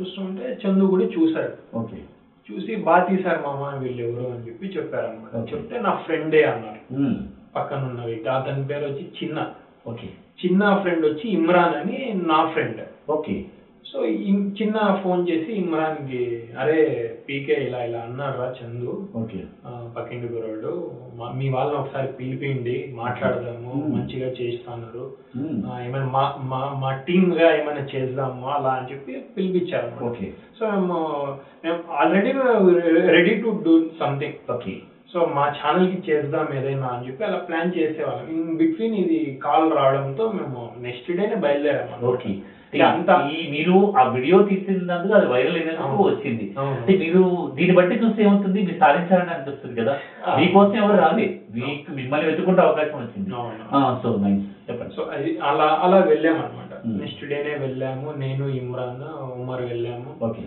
చూస్తుంటే 0.00 0.58
చందు 0.62 0.84
కూడా 0.84 1.04
చూశాడు. 1.04 1.52
ఓకే. 1.78 1.98
చూసి 2.48 2.76
బాగా 2.76 3.04
తీశారు 3.04 3.40
మామ 3.42 3.78
వీళ్ళు 3.78 4.02
ఎవరు 4.02 4.26
అని 4.30 4.46
చెప్పి 4.46 4.66
చెప్పారు 4.78 5.06
అనమాట. 5.06 5.54
చెప్తే 5.54 5.78
నా 5.78 5.92
ఫ్రెండే 6.06 6.42
అన్నారు 6.42 6.80
పక్కన 7.54 7.84
ఉన్న 7.84 8.00
వ్యక్తి 8.04 8.28
అతని 8.28 8.66
పేరు 8.66 8.84
వచ్చి 8.84 9.04
చిన్న. 9.18 9.38
ఓకే. 9.86 10.08
చిన్న 10.44 10.74
ఫ్రెండ్ 10.74 11.06
వచ్చి 11.06 11.28
ఇమ్రాన్ 11.28 11.74
అని 11.74 12.14
నా 12.14 12.44
ఫ్రెండ్. 12.44 12.82
ఓకే. 13.10 13.44
సో 13.92 14.04
చిన్న 14.04 15.00
ఫోన్ 15.04 15.28
చేసి 15.30 15.52
ఇమ్రాన్కి 15.52 16.48
అరే 16.58 17.14
పీకే 17.28 17.52
ఇలా 17.52 17.84
ఇలా 17.84 17.98
అన్నారా 17.98 18.54
చందు. 18.62 19.08
ఓకే. 19.16 19.44
పక్కింటి 19.96 20.32
గురోడు 20.32 20.90
మా- 21.14 21.54
వాళ్ళని 21.54 21.78
ఒకసారి 21.78 22.06
పిలిపిండి 22.06 22.92
మాట్లాడదాము. 22.94 23.96
మంచిగా 23.96 24.28
చేస్తున్నారు 24.28 25.12
ఏమైనా 25.84 26.06
మా 26.06 26.34
మా 26.42 26.76
మా 26.78 26.92
టీమ్గా 26.96 27.62
ఏమైనా 27.62 27.86
చేద్దాము 27.94 28.46
అలా 28.46 28.68
అని 28.68 28.92
చెప్పి 28.92 29.22
పిలిపించారు. 29.36 30.04
ఓకే. 30.04 30.32
సో 30.60 30.66
మేము 30.70 31.38
మేము 31.64 31.78
already 31.92 32.32
ready 33.06 33.34
to 33.34 33.62
do 33.64 33.82
something. 34.00 34.52
Okay. 34.52 34.76
So 35.12 35.30
మా 35.34 35.48
ఛానల్కి 35.48 36.12
చేద్దాం 36.12 36.48
ఏదైనా 36.58 36.86
అని 36.86 37.06
చెప్పి 37.06 37.24
అలా 37.24 37.36
ప్లాన్ 37.36 37.78
చేసేవాళ్ళం. 37.78 38.26
ఇన్ 38.30 38.56
బిట్వీన్ 38.56 38.94
ఇది 38.94 39.40
కాల్ 39.44 39.72
రావడంతో 39.72 40.32
మేము 40.32 40.72
నెక్స్ట్ 40.80 41.10
డేనే 41.10 41.34
బయలుదేరాం 41.34 42.06
ఓకే. 42.06 42.38
మీరు 42.74 43.94
ఆ 43.98 44.02
వీడియో 44.08 44.42
తీసినందుకు 44.42 45.14
అది 45.14 45.26
వైరల్ 45.26 45.56
అయినందుకు. 45.56 46.02
వచ్చింది. 46.02 46.54
అంటే 46.58 46.98
మీరు 46.98 47.52
దీన్ని 47.54 47.76
బట్టి 47.76 47.94
చూస్తే 47.94 48.22
ఏమవుతుంది? 48.22 48.62
మీరు 48.62 48.78
సాధించాలని 48.78 49.30
అనిపిస్తుంది 49.30 49.80
కదా. 49.80 49.98
ఆ. 50.26 50.36
మీకోసం 50.36 50.84
ఎవరు 50.84 50.96
రాలేదు 50.96 51.34
మీకు 51.58 51.92
మిమ్మల్ని 51.92 52.26
వెతుకుంటే 52.26 52.62
అవకాశం 52.62 52.98
వచ్చింది. 52.98 53.30
సో 54.02 54.16
నైస్ 54.16 54.70
చెప్పండి. 54.70 54.94
సో 54.94 55.02
అది 55.02 55.38
అలా 55.38 55.80
అలా 55.82 55.98
వెళ్ళామన్నమాట. 55.98 56.68
Hmm. 56.86 57.00
నెక్స్ట్ 57.00 57.24
డేనే 57.24 57.58
వెళ్ళాము. 57.58 58.14
నేను 58.16 58.44
ఇమ్రాన్ 58.44 59.22
ఉమర్ 59.40 59.62
వెళ్ళాము. 59.62 60.24
ఓకే 60.24 60.42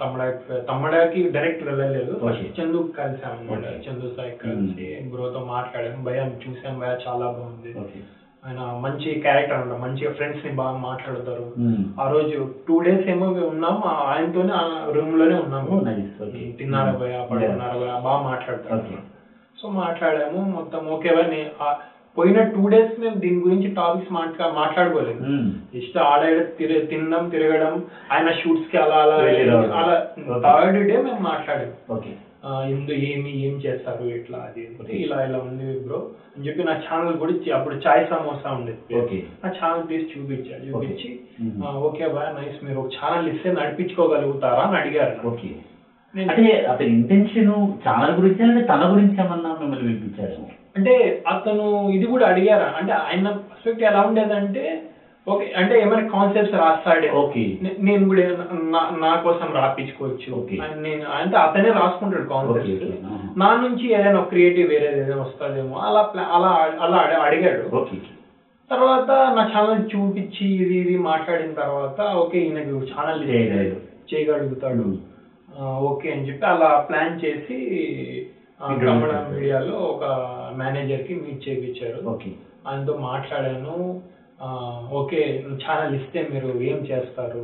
తమ్మడాకి 0.00 0.66
తమ్మడాకి 0.68 1.30
డైరెక్ట్ 1.30 1.64
వెళ్ళలేదు. 1.64 2.30
చందు 2.60 2.92
కలిసాము 2.98 3.40
అనమాట. 3.40 3.88
చందు 3.88 4.14
సాయి 4.16 4.30
కలిసి 4.30 5.10
బ్రోతో 5.14 5.44
మాట్లాడాము. 5.44 6.04
భయ 6.04 6.18
చూసాం 6.18 6.78
భయ 6.78 6.88
చాలా 6.88 7.26
బాగుంది. 7.26 7.78
ఓకే 7.78 8.00
ఆయన 8.46 8.60
మంచి 8.80 9.14
క్యారెక్టర్ 9.14 9.56
అనమాట 9.58 9.78
మంచిగా 9.78 10.10
ఫ్రెండ్స్ని 10.10 10.52
బాగా 10.52 10.76
మాట్లాడతారు. 10.76 11.46
ఆ 12.00 12.06
రోజు 12.06 12.48
టూ 12.68 12.80
డేస్ 12.80 13.08
ఏమో 13.08 13.26
ఉన్నాము 13.26 13.84
ఆయనతోనే 13.84 14.52
ఆ 14.52 14.62
రూమ్లోనే 14.90 15.34
ఉన్నాము. 15.34 15.80
తిన్నారా 16.58 16.92
భయ 16.92 17.16
పడుకున్నారా 17.30 17.76
భయ 17.76 18.00
బాగా 18.02 18.18
మాట్లాడతారు. 18.18 18.80
సో 19.62 19.68
మాట్లాడాము. 19.68 20.40
మొత్తం 20.54 20.86
ఓకే 20.88 21.12
భయ 21.12 21.44
పోయిన 22.16 22.40
టూ 22.42 22.68
డేస్ 22.68 23.00
మేము 23.00 23.14
దీని 23.14 23.36
గురించి 23.36 23.68
టాపిక్స్ 23.68 24.12
మాట్లా 24.12 24.48
మాట్లాడుకోలేదు. 24.48 25.18
జస్ట్ 25.74 25.98
ఆడ 25.98 26.22
తిర 26.58 26.78
తినడం 26.90 27.28
తిరగడం. 27.28 27.82
ఆయన 28.12 28.30
షూట్స్కి 28.30 28.76
అలా 28.76 28.94
అలా. 28.94 29.16
అలా. 29.76 29.96
థర్డ్ 30.42 30.88
డే 30.88 30.96
మేము 30.96 31.18
మాట్లాడాము. 31.20 31.96
ఆ, 32.46 32.62
ఇందు 32.64 32.92
ఏమి 32.92 33.46
ఏం 33.46 33.54
చేస్తారు 33.56 34.04
ఇట్లా 34.10 34.38
అది 34.38 34.66
అంటే 34.66 34.92
ఇలా 34.96 35.24
ఇలా 35.24 35.38
ఉంది 35.38 35.78
బ్రో 35.78 36.10
అని 36.36 36.46
చెప్పి 36.46 36.64
నా 36.64 36.72
ఛానల్ 36.72 37.30
ఇచ్చి- 37.30 37.54
అప్పుడు 37.54 37.74
చాయ్ 37.74 38.06
సమోసా 38.06 38.50
ఉండేది. 38.50 38.78
నా 39.44 39.50
ఛానల్ 39.50 39.88
తీసి 39.88 40.12
చూపించాడు. 40.12 40.64
చూపించి. 40.64 41.08
ఆ, 41.66 41.70
ఓకే 41.78 42.08
బాయ్ 42.08 42.34
నైస్ 42.34 42.64
మీరు 42.64 42.78
ఒక 42.78 42.86
ఛానల్ 42.86 43.28
ఇస్తే 43.28 43.52
నడిపించుకోగలుగుతారా 43.52 44.62
అని 44.62 44.76
అడిగారు. 44.76 45.28
ఓకే. 45.28 45.48
అంటే 46.14 46.66
అతని 46.66 46.88
ఇంటెన్షన్ 46.88 47.50
ఛానల్ 47.88 48.16
గురించి 48.16 48.42
అంటే 48.42 48.66
తన 48.66 48.92
గురించి 48.92 49.20
ఏమన్నా 49.24 49.56
మిమ్మల్ని 49.60 49.86
పిలిపించారు 49.86 50.44
అంటే 50.76 51.22
అతను 51.26 51.90
ఇది 51.90 52.06
కూడా 52.06 52.26
అడిగారా? 52.26 52.74
అంటే 52.76 52.92
ఆయన 52.92 53.30
పర్స్పెక్ట్ 53.30 53.82
ఎలా 53.82 54.02
ఉండేదంటే 54.02 54.64
ఓకే 55.28 55.52
అంటే 55.56 55.80
ఏమైనా 55.80 56.08
కాన్సెప్ట్స్ 56.08 56.56
రాస్తాడే. 56.56 57.10
ఓకే. 57.10 57.58
నేను 57.78 58.08
కూడా 58.08 58.22
నా- 58.92 59.18
కోసం 59.18 59.52
రాపించుకోవచ్చు. 59.52 60.46
నేను 60.76 61.02
అంటే 61.14 61.36
అతనే 61.36 61.70
రాసుకుంటాడు 61.70 62.22
కాన్సెప్ట్స్. 62.22 62.72
Uh-huh. 62.72 63.38
నా 63.38 63.56
నుంచి 63.56 63.92
ఏదైనా 63.92 64.20
క్రియేటివ్ 64.20 64.68
వేరేది 64.68 65.00
ఏదైనా 65.00 65.22
వస్తుందేమో 65.22 65.76
అలా 65.78 66.10
అలా 66.32 66.72
అలా 66.80 66.96
అడి- 66.96 67.18
అడిగాడు. 67.18 67.76
ఓకే 67.76 67.96
తర్వాత 68.70 69.10
నా 69.10 69.50
ఛానల్ 69.56 69.96
చూపించి 69.96 70.54
ఇది 70.54 70.74
ఇది 70.76 70.98
మాట్లాడిన 70.98 71.52
తర్వాత 71.52 72.00
ఓకే 72.00 72.38
ఈయనకు 72.38 72.68
ఛానల్ 72.68 73.28
చేయగలడు. 73.28 74.14
చేయగలుగుతాడు. 74.14 74.98
ఓకే 75.62 76.12
అని 76.12 76.28
చెప్పి 76.28 76.46
అలా 76.46 76.86
ప్లాన్ 76.90 77.24
చేసి. 77.24 77.56
మీడియాలో 79.34 79.76
ఒక 79.78 80.04
మేనేజర్కి 80.56 81.14
మీట్ 81.14 81.48
చేయించారు 81.48 82.20
ఆయనతో 82.68 82.96
మాట్లాడాను. 82.96 84.00
ఓకే 84.90 85.40
ఛానల్ 85.66 85.94
ఇస్తే 85.94 86.22
మీరు 86.22 86.60
ఏం 86.60 86.84
చేస్తారు. 86.90 87.42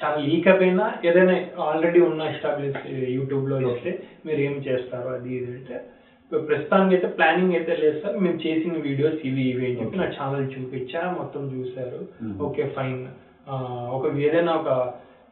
ఛానల్ 0.00 0.26
ఈకపోయినా 0.26 0.92
ఏదైనా 1.04 1.34
ఆల్రెడీ 1.62 2.00
ఉన్న 2.00 2.22
ఎస్టాబ్లిష్ 2.22 2.86
యూట్యూబ్లో 3.16 3.60
ఇస్తే 3.60 3.92
మీరు 4.24 4.40
ఏం 4.40 4.62
చేస్తారు? 4.68 5.08
అది 5.08 5.30
ఇది 5.30 5.50
అంటే 5.50 5.76
ప్రస్తుతానికి 6.30 6.94
అయితే 6.94 7.06
ప్లానింగ్ 7.06 7.52
అయితే 7.52 7.74
లేదు 7.74 7.96
సార్. 8.02 8.16
మేము 8.16 8.38
చేసిన 8.46 8.76
వీడియోస్ 8.78 9.16
ఇవి 9.24 9.42
ఇవి 9.42 9.64
అని 9.66 9.78
చెప్పి 9.80 9.96
నా 9.96 10.04
ఛానల్ 10.04 10.46
చూపించా 10.58 11.10
మొత్తం 11.10 11.50
చూశారు. 11.54 12.00
Mhm. 12.22 12.36
Okay 12.40 12.64
fine. 12.64 13.00
ఒక 13.90 14.06
ఏదైనా 14.18 14.52
ఒక 14.54 14.68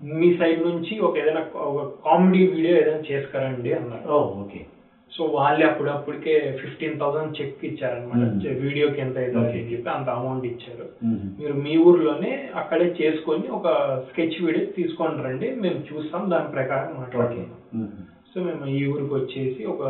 మీ 0.00 0.32
సైడ్ 0.32 0.60
నుంచి 0.62 0.98
ఒక 0.98 1.18
ఏదైనా 1.18 1.40
ఒక 1.60 1.82
కామెడీ 2.04 2.46
వీడియో 2.46 2.76
ఏదైనా 2.76 3.02
చేసుకురండి 3.10 3.72
అన్నారు. 3.72 4.08
ఓకే. 4.40 4.60
సో 5.18 5.24
వాళ్ళే 5.36 5.64
అప్పుడప్పటికే 5.68 6.34
ఫిఫ్టీన్ 6.60 6.98
థౌసండ్ 7.00 7.36
చెక్ 7.38 7.64
ఇచ్చారనమాట. 7.68 8.20
వీడియోకి 8.64 9.00
ఎంత 9.04 9.16
అవుతుంది 9.22 9.46
Okay. 9.48 9.60
అని 9.62 9.70
చెప్పి 9.72 9.90
అంత 9.94 10.08
అమౌంట్ 10.18 10.46
ఇచ్చారు. 10.50 10.86
మీరు 11.38 11.54
మీ 11.64 11.74
ఊర్లోనే 11.88 12.32
అక్కడే 12.60 12.86
చేసుకొని 13.00 13.48
ఒక 13.58 13.66
స్కెచ్ 14.10 14.38
వీడియో 14.46 14.64
తీసుకొని 14.78 15.24
రండి 15.26 15.48
మేము 15.64 15.80
చూస్తాం 15.90 16.30
దాని 16.34 16.54
ప్రకారం 16.56 16.94
మాట్లాడుతున్నాం. 17.00 17.90
సో 18.30 18.36
మేము 18.46 18.64
ఈ 18.78 18.80
ఊరికి 18.92 19.12
వచ్చేసి 19.18 19.62
ఒక 19.74 19.82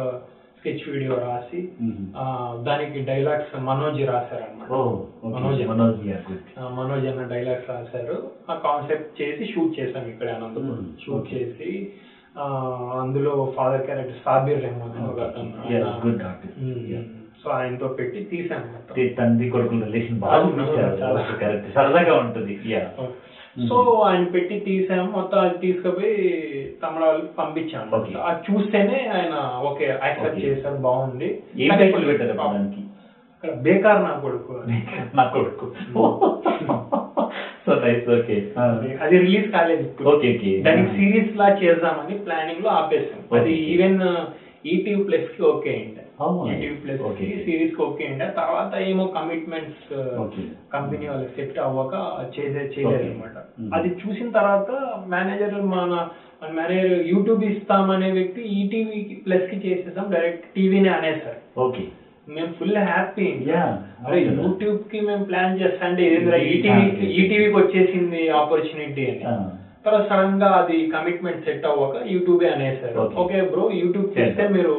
స్కెచ్ 0.59 0.87
వీడియో 0.93 1.15
రాసి 1.27 1.61
దానికి 2.69 2.99
డైలాగ్స్ 3.11 3.53
మనోజ్ 3.69 4.03
రాశారనమాట 4.13 4.71
మనోజ్. 5.35 5.63
మనోజ్ 6.79 7.07
అన్న 7.11 7.25
డైలాగ్స్ 7.35 7.71
రాశారు 7.75 8.17
ఆ 8.53 8.57
కాన్సెప్ట్ 8.69 9.13
చేసి 9.21 9.45
షూట్ 9.53 9.77
చేసాం 9.81 10.07
ఇక్కడ 10.15 10.31
అనంతపురం. 10.39 10.87
షూట్. 11.05 11.29
చేసి 11.35 11.71
అందులో 13.01 13.53
ఫాదర్ 13.57 13.87
క్యారెక్టర్ 13.87 14.17
సాబిర్ 14.25 14.63
రెహమాన్ 14.63 15.09
ఒక 15.09 15.21
అతను. 15.21 15.75
Yeah. 15.75 17.03
సో 17.45 17.51
ఆయనతో 17.51 17.89
పెట్టి 17.89 18.25
తీసాం 18.25 18.59
మొత్తం. 18.59 18.95
తే- 18.95 19.17
తండ్రి 19.17 19.51
కొడుకుల 19.51 19.85
రిలేషన్ 19.85 20.19
బాగా 20.19 20.37
సరదాగా 21.75 22.21
ఉంటుంది. 22.21 22.61
సో 23.69 24.01
ఆయన 24.07 24.25
పెట్టి 24.25 24.61
తీసాము 24.61 25.11
మొత్తం 25.11 25.39
అది 25.39 25.59
తీసుకుపోయి 25.59 26.19
తమిళ 26.83 27.05
వాళ్ళకి 27.05 27.27
పంపించాము. 27.27 27.91
అది 28.17 28.53
చూస్తేనే 28.53 29.11
ఆయన 29.15 29.63
ఓకే 29.69 29.85
యాక్సెప్ట్. 29.85 30.39
చేశారు 30.45 30.77
బాగుంది. 30.77 31.43
పెట్టారు 32.07 32.39
అక్కడ 33.35 33.61
బేకార్ 33.61 34.03
నా 34.03 34.11
కొడుకు 34.11 34.53
అని. 34.53 34.87
నా 35.15 35.25
కొడుకు. 35.25 35.73
సో 37.69 37.75
నైస్ 37.83 38.09
ఓకే 38.15 38.37
అది 39.03 39.15
రిలీజ్ 39.19 39.49
కాలేదు 39.51 39.87
ఓకే 40.07 40.29
ఓకే 40.33 40.53
దానికి 40.67 40.91
సిరీస్ 40.99 41.33
లా 41.37 41.49
చేద్దామని 41.63 42.17
ప్లానింగ్లో 42.27 42.71
ఆపేసాం 42.79 43.23
అది. 43.39 43.55
ఈవెన్ 43.73 43.99
ఈటీవీ 44.67 45.03
ప్లస్కి 45.05 45.43
ఓకే 45.51 45.73
అవునా? 46.21 46.45
ఈటీవీ 46.53 46.77
ప్లస్కి. 46.79 47.27
సిరీస్కి 47.43 47.81
ఓకే 47.83 48.05
అయింది 48.07 48.27
తర్వాత 48.39 48.73
ఏమో 48.87 49.05
కమిట్మెంట్స్. 49.17 49.93
కంపెనీ 50.73 51.05
వాళ్ళకి 51.09 51.35
సెట్ 51.37 51.59
అవ్వక 51.67 51.95
చేసే 52.37 52.63
చేయలేదు. 52.73 53.05
అనమాట 53.07 53.37
Mm. 53.59 53.69
అది 53.77 53.89
చూసిన 54.01 54.29
తర్వాత 54.31 54.71
మేనేజర్ 55.09 55.55
మన 55.69 55.93
మన 56.43 56.51
మేనేజర్ 56.59 57.01
యూట్యూబ్ 57.09 57.41
ఇస్తామనే 57.45 58.09
వ్యక్తి 58.13 58.43
ఈటీవీ 58.57 58.99
ప్లస్కి 59.25 59.57
చేసేసాం 59.65 60.07
డైరెక్ట్ 60.13 60.45
టీవీనే 60.55 60.91
అనేసారు 60.91 61.41
ఓకే 61.61 61.85
మేము 62.29 62.51
ఫుల్ 62.59 62.79
హ్యాపీ. 62.87 63.27
అరే. 64.05 64.19
యూట్యూబ్కి 64.39 64.99
మేము 65.01 65.23
ప్లాన్ 65.29 65.59
చేస్తా 65.61 65.85
అంటే 65.87 66.03
ఈటీవీ. 66.49 66.83
ఈటీవీకి 67.19 67.57
వచ్చేసింది 67.59 68.21
ఆపర్చునిటీ 68.41 69.05
అని 69.11 69.23
తర్వాత 69.85 70.01
సడన్గా 70.09 70.49
అది 70.61 70.77
కమిట్మెంట్ 70.95 71.45
సెట్ 71.45 71.67
అవ్వక 71.67 71.97
యూట్యూబే 72.13 72.49
అనేసారు. 72.55 72.97
ఓకే 73.23 73.39
బ్రో 73.53 73.65
యూట్యూబ్ 73.81 74.09
చేస్తే 74.17 74.43
మీరు 74.57 74.75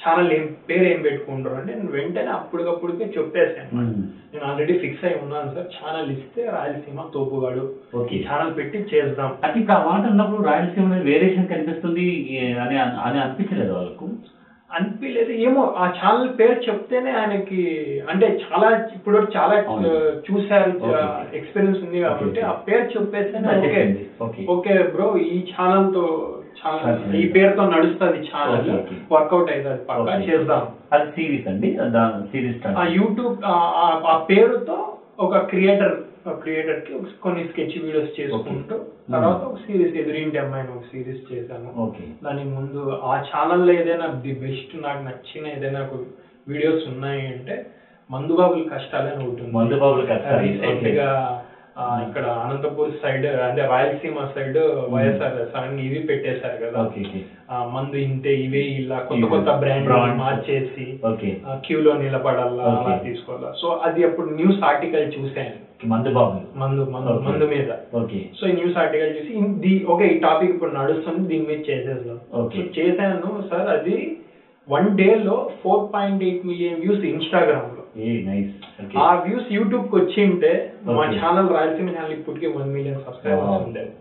ఛానల్ 0.00 0.32
ఏం 0.32 0.44
పేరు 0.68 0.86
ఏం 0.90 1.00
పెట్టుకుంటారు 1.02 1.56
అంటే 1.56 1.72
నేను 1.74 1.92
వెంటనే 1.92 2.30
అప్పటికప్పుడుకే 2.36 3.06
చెప్పేసాను 3.16 3.70
Mm. 3.78 3.88
నేను 4.32 4.44
ఆల్రెడీ 4.44 4.74
ఫిక్స్ 4.78 5.04
అయి 5.04 5.16
ఉన్నాను 5.22 5.50
సార్ 5.54 5.68
ఛానల్ 5.76 6.10
ఇస్తే 6.14 6.42
రాయలసీమ 6.54 7.04
తోపుగాడు. 7.14 7.62
ఈ 8.12 8.18
ఛానల్ 8.26 8.52
పెట్టి 8.58 8.78
చేద్దాం 8.90 9.30
అంటే 9.44 9.56
ఇప్పుడు 9.60 9.76
ఆ 9.76 9.86
మాట 9.86 10.02
అన్నప్పుడు 10.10 10.42
రాయలసీమ 10.48 10.98
వేరియేషన్ 11.08 11.50
కనిపిస్తుంది 11.52 12.04
అని 12.64 12.76
అని 13.06 13.18
అనిపించలేదు 13.20 13.72
వాళ్ళకు 13.72 14.08
అనిపించలేదు 14.72 15.30
ఏమో 15.30 15.72
ఆ 15.76 15.86
ఛానల్ 15.86 16.28
పేరు 16.38 16.56
చెప్తేనే 16.68 17.10
ఆయనకి 17.10 17.60
అంటే 18.08 18.26
చాలా 18.26 18.72
ఇప్పుడు 18.92 19.20
చాలా 19.36 19.54
చూశారు. 20.30 20.70
ఎక్స్పీరియన్స్ 21.32 21.82
ఉంది 21.82 22.00
కాబట్టి. 22.00 22.40
ఆ 22.40 22.50
పేరు 22.50 22.84
చెప్పేస్తేనే 22.96 23.48
ఓకే. 24.20 24.44
ఓకే 24.48 24.82
బ్రో 24.82 25.16
ఈ 25.16 25.42
ఛానల్తో. 25.52 26.36
ఈ 27.14 27.24
పేరుతో 27.24 27.64
నడుస్తుంది 27.64 28.18
ఛానల్. 28.18 28.70
వర్కౌట్ 29.12 29.50
అవుతుంది 29.50 29.78
పక్కా. 29.88 30.14
చేద్దాం 30.14 30.66
అది 30.92 31.04
సిరీస్ 31.04 31.48
అండి 31.48 31.74
సిరీస్ 32.30 32.66
ఆ 32.66 32.82
యూట్యూబ్ 32.82 33.34
ఆ 34.06 34.14
పేరుతో 34.30 34.92
ఒక 35.18 35.36
క్రియేటర్ 35.36 35.94
క్రియేటర్కి 36.42 36.94
ఒక 36.94 37.14
కొన్ని 37.22 37.42
స్కెచ్ 37.44 37.76
వీడియోస్ 37.84 38.20
చేసుకుంటూ. 38.20 38.76
తర్వాత 39.12 39.42
ఒక 39.42 39.58
సిరీస్ 39.58 39.96
ఎదురింటి 39.96 40.38
అమ్మాయిని 40.38 40.72
ఒక 40.72 40.84
సిరీస్ 40.92 41.32
చేశాను 41.32 41.92
దానికి 42.24 42.48
ముందు 42.48 43.00
ఆ 43.04 43.14
ఛానల్లో 43.28 43.72
ఏదైనా 43.72 44.06
ది 44.26 44.34
బెస్ట్ 44.34 44.74
నాకు 44.82 45.02
నచ్చిన 45.02 45.46
ఏదైనా 45.56 45.82
వీడియోస్ 46.48 46.88
ఉన్నాయి 46.88 47.26
అంటే 47.26 47.66
మందుబాబుల 48.10 48.62
కష్టాలే 48.74 49.10
అని 49.10 49.24
ఒకటి 49.28 49.42
ఉంది. 49.42 49.56
మందుబాబుల 49.56 50.04
కష్టాలు, 50.04 50.40
రీసెంట్. 50.42 50.88
గా 51.00 51.08
ఇక్కడ 52.06 52.24
అనంతపూర్ 52.44 52.92
సైడ్ 53.02 53.26
అంటే 53.26 53.62
రాయలసీమ 53.66 54.24
సైడ్ 54.34 54.58
వైఎస్ఆర్ 54.92 55.36
సడన్ 55.52 55.80
ఇవి 55.80 55.98
పెట్టేశారు 55.98 56.56
కదా 56.64 56.80
మందు 57.74 57.96
ఇంతే 57.96 58.32
ఇవే 58.34 58.62
ఇలా 58.80 58.98
కొత్త. 59.08 59.24
కొత్త 59.24 59.50
బ్రాండ్. 59.52 60.18
మార్చేసి 60.18 60.86
ఓకే 61.10 61.30
క్యూలో 61.66 61.92
నిలబడాలా 61.92 62.64
అలా. 62.72 62.96
తీసుకోవాలా 63.04 63.52
సో 63.60 63.68
అది 63.84 64.04
అప్పుడు 64.04 64.30
న్యూస్ 64.30 64.64
ఆర్టికల్ 64.64 65.06
చూసాను 65.18 65.67
మందు 65.80 66.10
బాబు 66.10 66.38
మందు. 66.58 66.82
మందు. 66.92 67.12
మందు 67.26 67.46
మీద 67.46 67.70
ఓకే. 67.94 68.20
సో 68.34 68.46
ఈ 68.46 68.52
న్యూస్ 68.52 68.76
ఆర్టికల్ 68.76 69.12
చూసి 69.16 69.32
ది 69.60 69.72
ఓకే 69.88 70.06
ఈ 70.06 70.18
టాపిక్ 70.18 70.54
ఇప్పుడు 70.54 70.72
నడుస్తుంది 70.72 71.22
దీని 71.28 71.46
మీద 71.46 71.60
Okay. 72.40 72.58
సో 72.58 72.72
చేశాను 72.78 73.30
సార్ 73.50 73.68
అది 73.68 73.96
వన్ 74.68 74.88
డే 74.96 75.10
లో 75.24 75.36
four 75.62 75.84
point 75.94 76.22
eight 76.22 76.46
million 76.46 76.80
views 76.80 77.04
ఇన్స్టాగ్రామ్లో 77.04 77.84
ఏ 77.98 78.10
నైస్. 78.24 78.50
ఓకే. 78.82 78.96
ఆ 78.98 79.08
వ్యూస్ 79.22 79.48
యూట్యూబ్కి 79.52 79.96
వచ్చి 79.96 80.20
ఉంటే 80.24 80.52
మా. 80.88 81.04
ఛానల్ 81.20 81.48
రాయలసీమ 81.54 81.88
ఛానల్ 81.96 82.16
ఇప్పటికే 82.18 82.48
వన్ 82.58 82.70
మిలియన్ 82.74 83.00
సబ్స్క్రైబర్స్ 83.06 83.64
ఉండేది 83.68 83.92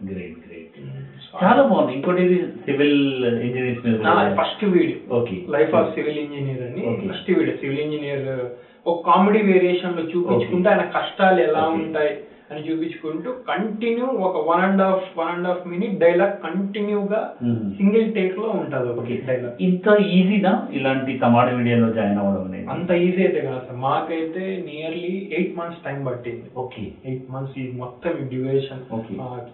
చాలా 1.43 1.63
బాగుంది. 1.63 1.93
ఇంకోటి 1.93 2.45
సివిల్ 2.65 3.25
ఇంజనీర్స్ 3.25 3.85
మీద. 3.85 3.97
First 4.41 4.65
video 4.65 5.15
okay. 5.15 5.41
Life 5.49 5.75
of 5.75 5.95
civil 5.95 6.19
engineer 6.19 6.61
అని. 6.61 7.07
ఫస్ట్ 7.09 7.31
వీడియో 7.31 7.57
సివిల్ 7.57 7.79
ఇంజనీర్ 7.79 8.45
ఒక 8.87 9.05
కామెడీ 9.05 9.41
వేరియేషన్లో 9.41 10.03
చూపించుకుంటే 10.03 10.69
ఆయన 10.69 10.81
కష్టాలు 10.81 11.41
ఎలా. 11.41 11.59
ఉంటాయి? 11.67 12.17
అని 12.49 12.61
చూపించుకుంటూ 12.67 13.29
కంటిన్యూ 13.49 14.07
ఒక 14.27 14.37
one 14.49 14.61
and 14.65 14.81
half 14.81 15.07
one 15.17 15.31
and 15.31 15.47
half 15.47 15.63
minute 15.67 15.97
dialogue 15.97 16.35
కంటిన్యూగా 16.45 17.21
Hmm. 17.41 17.57
సింగిల్ 17.77 18.07
టేక్లో 18.09 18.49
ఉంటుంది 18.59 18.89
ఓకే 18.91 19.13
ఒక 19.13 19.27
డైలాగ్ 19.29 19.57
ఇంత 19.59 19.87
ఈజీనా 20.15 20.51
ఇలాంటి 20.77 21.11
కమాడ 21.23 21.47
మీడియాలో 21.57 21.89
జాయిన్ 21.97 22.19
అవ్వడం 22.21 22.45
అనేది 22.47 22.65
అంత 22.73 22.91
ఈజీ 23.05 23.21
అయితే 23.25 23.41
కాదు 23.47 23.61
సార్. 23.67 23.77
మాకైతే 23.85 24.43
నియర్లీ 24.67 25.13
ఎయిట్ 25.37 25.57
మంత్స్ 25.57 25.83
టైం 25.85 25.99
పట్టింది. 26.07 26.47
ఓకే 26.57 26.83
ఎయిట్ 27.05 27.31
మంత్స్ 27.31 27.57
ఈ 27.57 27.65
మొత్తం 27.81 28.13
డ్యూరేషన్. 28.31 28.81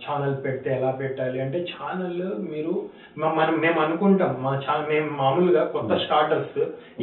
ఛానల్ 0.06 0.36
పెడితే 0.46 0.70
ఎలా 0.74 0.92
పెట్టాలి? 1.02 1.40
అంటే 1.42 1.60
ఛానల్ 1.74 2.22
మీరు 2.54 2.74
మనం 3.18 3.56
మేము 3.60 3.80
అనుకుంటాం. 3.80 4.32
మా 4.46 4.54
ఛానల్ 4.66 4.90
మేము 4.90 5.10
మామూలుగా 5.18 5.64
కొత్త 5.74 5.98
స్టార్టర్స్ 6.06 6.60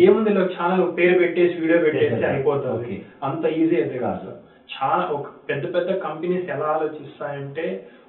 ఏముంది 0.07 0.31
ఛానల్ 0.57 0.85
పేరు 0.99 1.17
పెట్టేసి 1.19 1.61
వీడియో 1.61 1.81
పెట్టేసి. 1.85 2.25
అయిపోతుంది. 2.25 2.95
అంత 3.23 3.45
ఈజీ 3.61 3.77
అయితే 3.77 3.99
కాదు 3.99 4.21
సార్. 4.25 4.39
చాలా 4.71 5.05
ఒక 5.11 5.29
పెద్ద 5.49 5.65
పెద్ద 5.75 5.91
కంపెనీస్ 6.05 6.51
ఎలా 6.51 6.69
ఆలోచిస్తాయంటే 6.75 7.65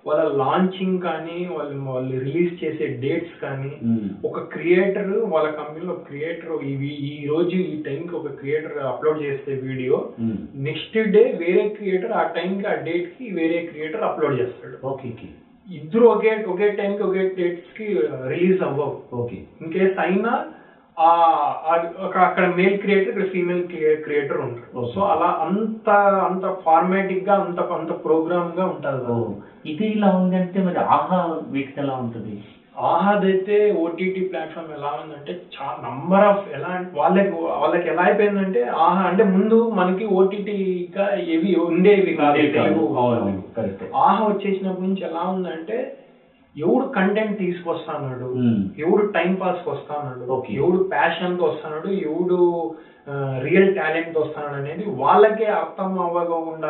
వాళ్ళ 0.06 0.22
లాంచింగ్ 0.40 0.98
కానీ 1.02 1.38
వాళ్ళు 1.52 1.76
వాళ్ళు 1.88 2.14
రిలీజ్ 2.24 2.54
చేసే 2.62 2.86
డేట్స్ 3.04 3.36
కానీ 3.42 3.72
Hmm. 3.82 4.06
ఒక 4.28 4.40
క్రియేటర్ 4.54 5.12
వాళ్ళ 5.34 5.48
కంపెనీలో 5.52 5.96
క్రియేటర్ 6.08 6.64
ఇవి 6.68 6.92
ఈ 7.08 7.14
రోజు 7.28 7.58
ఈ 7.66 7.76
టైంకి 7.86 8.14
ఒక 8.16 8.32
క్రియేటర్ 8.40 8.78
అప్లోడ్ 8.86 9.20
చేస్తే 9.24 9.52
వీడియో. 9.64 9.98
నెక్స్ట్ 10.68 10.98
డే 11.14 11.24
వేరే 11.42 11.64
క్రియేటర్ 11.78 12.14
ఆ 12.14 12.24
టైంకి 12.38 12.66
ఆ 12.68 12.76
డేట్కి 12.88 13.28
వేరే 13.38 13.60
క్రియేటర్ 13.70 14.08
అప్లోడ్ 14.10 14.40
చేస్తాడు 14.42 14.78
ఓకే 14.92 15.12
ఇద్దరు 15.68 16.06
ఒకే 16.08 16.32
ఒకే 16.48 16.70
టైంకి 16.78 17.04
ఒకే 17.04 17.24
డేట్స్కి 17.36 17.88
రిలీజ్ 18.28 18.64
అవ్వవు 18.64 18.96
ఓకే 19.18 19.38
ఇన్ 19.62 19.74
కేస్ 19.74 20.00
అయినా 20.00 20.34
ఒక- 22.04 22.20
అక్కడ 22.20 22.46
మేల్ 22.50 22.76
క్రియేటర్ 22.76 23.10
ఇక్కడ 23.10 23.24
ఫీమేల్ 23.26 23.62
క్రియేటర్ 24.04 24.40
ఉంటారు. 24.40 24.86
సో 24.86 25.02
అలా 25.04 25.36
అంత 25.40 25.90
అంత 26.24 26.52
ఫార్మాటిక్గా 26.64 27.34
అంత 27.36 27.60
అంత 27.72 27.92
ప్రోగ్రామ్గా 28.04 28.66
ఉంటుంది 28.66 29.12
ఓ 29.12 29.18
ఇది 29.66 29.86
ఇలా 29.88 30.10
ఉందంటే 30.12 30.62
మరి 30.62 30.78
ఆహా 30.90 31.20
వీటికి 31.50 31.80
ఎలా 31.80 31.94
ఉంటుంది? 31.96 32.34
ఆహాద్ 32.84 33.24
అయితే 33.24 33.72
ఓటీటీ 33.78 34.22
ప్లాట్ఫామ్ 34.22 34.72
ఎలా 34.72 34.90
ఉందంటే 34.92 35.32
చాలా 35.56 35.76
నంబర్ 35.82 36.22
ఆఫ్ 36.22 36.48
ఎలా 36.54 36.70
వాళ్ళకి 36.94 37.32
వాళ్ళకి 37.58 37.88
ఎలా 37.88 38.02
అయిపోయిందంటే 38.02 38.64
ఆహా 38.80 39.02
అంటే 39.02 39.24
ముందు 39.24 39.68
మనకి 39.70 40.06
ఓటీటీగా 40.12 41.06
ఏవి 41.34 41.56
ఉండేవి 41.66 42.14
కాదు. 42.14 42.38
ఆహా 44.04 44.24
వచ్చేసినప్పటి 44.26 44.88
నుంచి 44.88 45.04
ఎలా 45.04 45.24
ఉందంటే 45.28 45.78
ఎవడు 46.58 46.86
కంటెంట్ 46.86 47.40
తీసుకొస్తాడు. 47.40 48.36
ఎవడు 48.82 49.06
టైం 49.06 49.36
పాస్ 49.36 49.68
వస్తాడు. 49.68 50.44
ఎవడు 50.50 50.84
ప్యాషన్తో 50.84 51.46
వస్తాడు 51.46 51.88
ఎవడు 51.88 52.76
రియల్ 53.40 53.76
టాలెంట్తో 53.76 54.22
వస్తాడు 54.22 54.48
అనేది 54.48 54.90
వాళ్ళకే 54.90 55.46
అర్థం 55.46 56.00
అవ్వకుండా 56.00 56.68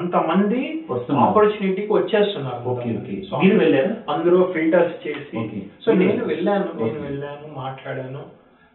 అంత 0.00 0.16
మంది. 0.16 0.84
ఆపర్చునిటీకి 1.16 1.92
వచ్చేస్తున్నారు? 1.92 2.70
అందులో 4.10 4.48
ఫిల్టర్స్ 4.52 5.08
చేసి. 5.08 5.68
సో 5.86 5.92
నేను 5.92 6.24
వెళ్ళాను 6.24 6.84
నేను. 6.84 7.00
వెళ్ళాను 7.00 7.56
మాట్లాడాను 7.56 8.20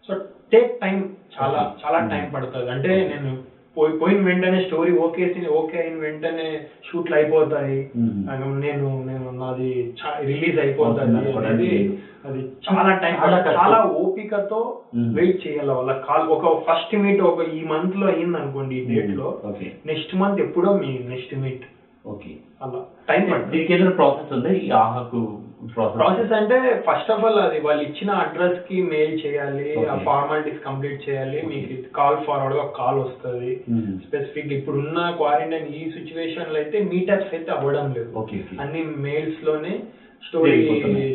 సో 0.08 0.16
టేక్ 0.54 0.82
టైం 0.82 1.16
చాలా. 1.42 1.74
చాలా. 1.86 2.08
టైం 2.08 2.32
పడుతుంది 2.36 2.72
అంటే 2.72 3.16
నేను 3.16 3.53
పోయి 3.78 3.94
పోయిన 3.94 4.22
వెంటనే 4.22 4.60
స్టోరీ 4.60 4.92
ఓకే 4.92 5.48
ఓకే 5.48 5.80
అయిన 5.80 5.96
వెంటనే 5.96 6.62
షూట్లు 6.90 7.16
అయిపోతాయి. 7.16 7.88
నేను 8.60 9.04
నేను 9.06 9.32
నాది 9.32 9.88
రిలీజ్ 10.24 10.58
అయిపోతుంది 10.60 11.18
అనేది. 11.38 11.90
అది 12.26 12.40
చాలా 12.40 12.92
టైం 12.92 13.16
చాలా 13.56 13.80
ఓపికతో. 13.82 14.74
వెయిట్ 14.96 15.48
చేయాలి 15.48 15.72
వాళ్ళ 15.72 15.92
కాల్. 15.92 16.26
ఒక 16.26 16.54
ఫస్ట్ 16.68 16.96
మీట్ 16.96 17.22
ఒక 17.22 17.40
ఈ 17.40 17.64
మంత్లో 17.64 18.08
అయింది 18.08 18.38
అనుకోండి 18.38 18.76
ఈ 18.76 18.82
డేట్లో 18.82 19.28
నెక్స్ట్ 19.86 20.16
మంత్ 20.16 20.40
ఎప్పుడో 20.40 20.72
మీ 20.72 20.98
నెక్స్ట్ 20.98 21.36
మీట్. 21.36 21.66
ఓకే. 22.08 22.32
అలా. 22.64 22.80
టైం 23.10 23.24
పడుతుంది. 23.30 23.52
దీనికి 23.52 23.74
ఏదైనా 23.74 23.92
ప్రాసెస్ 23.92 24.34
ఉందా? 24.34 24.52
ఈ 24.58 24.70
ఆహాకు 24.80 25.20
ప్రాసెస్ 25.96 26.32
అంటే 26.32 26.56
ఫస్ట్ 26.88 27.12
ఆఫ్ 27.12 27.24
ఆల్ 27.26 27.40
అది 27.40 27.60
వాళ్ళు 27.60 27.84
ఇచ్చిన 27.84 28.12
అడ్రస్కి 28.16 28.82
మెయిల్ 28.84 29.26
చేయాలి 29.26 29.68
ఆ. 29.86 29.96
ఫార్మాలిటీస్ 30.06 30.64
కంప్లీట్ 30.64 31.10
చేయాలి 31.10 31.42
మీకు 31.46 31.94
కాల్ 31.96 32.26
ఫార్వర్డ్గా 32.26 32.66
కాల్ 32.78 33.00
వస్తుంది. 33.00 33.52
స్పెసిఫిక్ 34.06 34.54
ఇప్పుడున్న 34.54 35.12
క్వారంటైన్ 35.18 35.68
ఈ 35.76 35.90
సిచ్యువేషన్లో 35.90 36.56
అయితే 36.56 36.80
మీటప్స్ 36.84 37.34
అయితే 37.34 37.52
అవ్వడం 37.52 37.94
లేదు. 37.94 38.12
అన్ని 38.60 38.84
మెయిల్స్లోనే 39.02 39.74
స్టోరీ. 40.24 40.54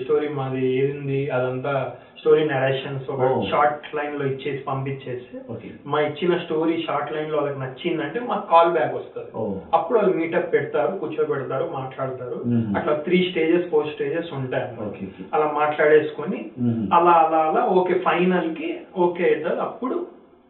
స్టోరీ 0.02 0.28
మాది 0.34 0.60
ఏది 0.78 1.18
అదంతా 1.36 1.72
స్టోరీ 2.20 2.44
నరేషన్స్ 2.46 3.08
ఒక 3.10 3.24
Oh. 3.26 3.42
షార్ట్ 3.50 3.84
లైన్లో 3.96 4.24
ఇచ్చేసి 4.24 4.60
పంపించేసి 4.64 5.34
ఓకే 5.52 5.68
మా 5.86 5.98
ఇచ్చిన 6.00 6.38
స్టోరీ 6.44 6.74
షార్ట్ 6.82 7.12
లైన్లో 7.14 7.36
వాళ్ళకి 7.38 7.60
నచ్చిందంటే 7.60 8.20
మాకు 8.26 8.44
కాల్ 8.50 8.72
బ్యాక్ 8.72 8.94
వస్తుంది 8.96 9.30
ఓ 9.34 9.42
అప్పుడు 9.74 9.96
వాళ్ళు 9.98 10.14
మీటప్ 10.16 10.50
పెడతారు 10.52 10.92
కూర్చోబెడతారు 11.00 11.66
మాట్లాడతారు 11.76 12.38
Mhm. 12.48 12.72
అట్లా 12.76 12.94
త్రీ 13.06 13.18
స్టేజెస్ 13.28 13.68
ఫోర్ 13.70 13.88
స్టేజెస్ 13.92 14.32
ఉంటాయి 14.32 14.64
అన్నమాట. 14.64 14.88
ఓకే 14.88 15.06
ఓకే 15.10 15.26
అలా 15.34 15.46
మాట్లాడేసుకొని 15.54 16.40
Mhm. 16.62 16.84
అలా 16.92 17.14
అలా 17.22 17.42
అలా 17.48 17.62
ఓకే 17.76 17.96
ఫైనల్కి 18.06 18.70
ఓకే 18.98 19.28
అవుతుంది 19.30 19.62
అప్పుడు 19.66 19.96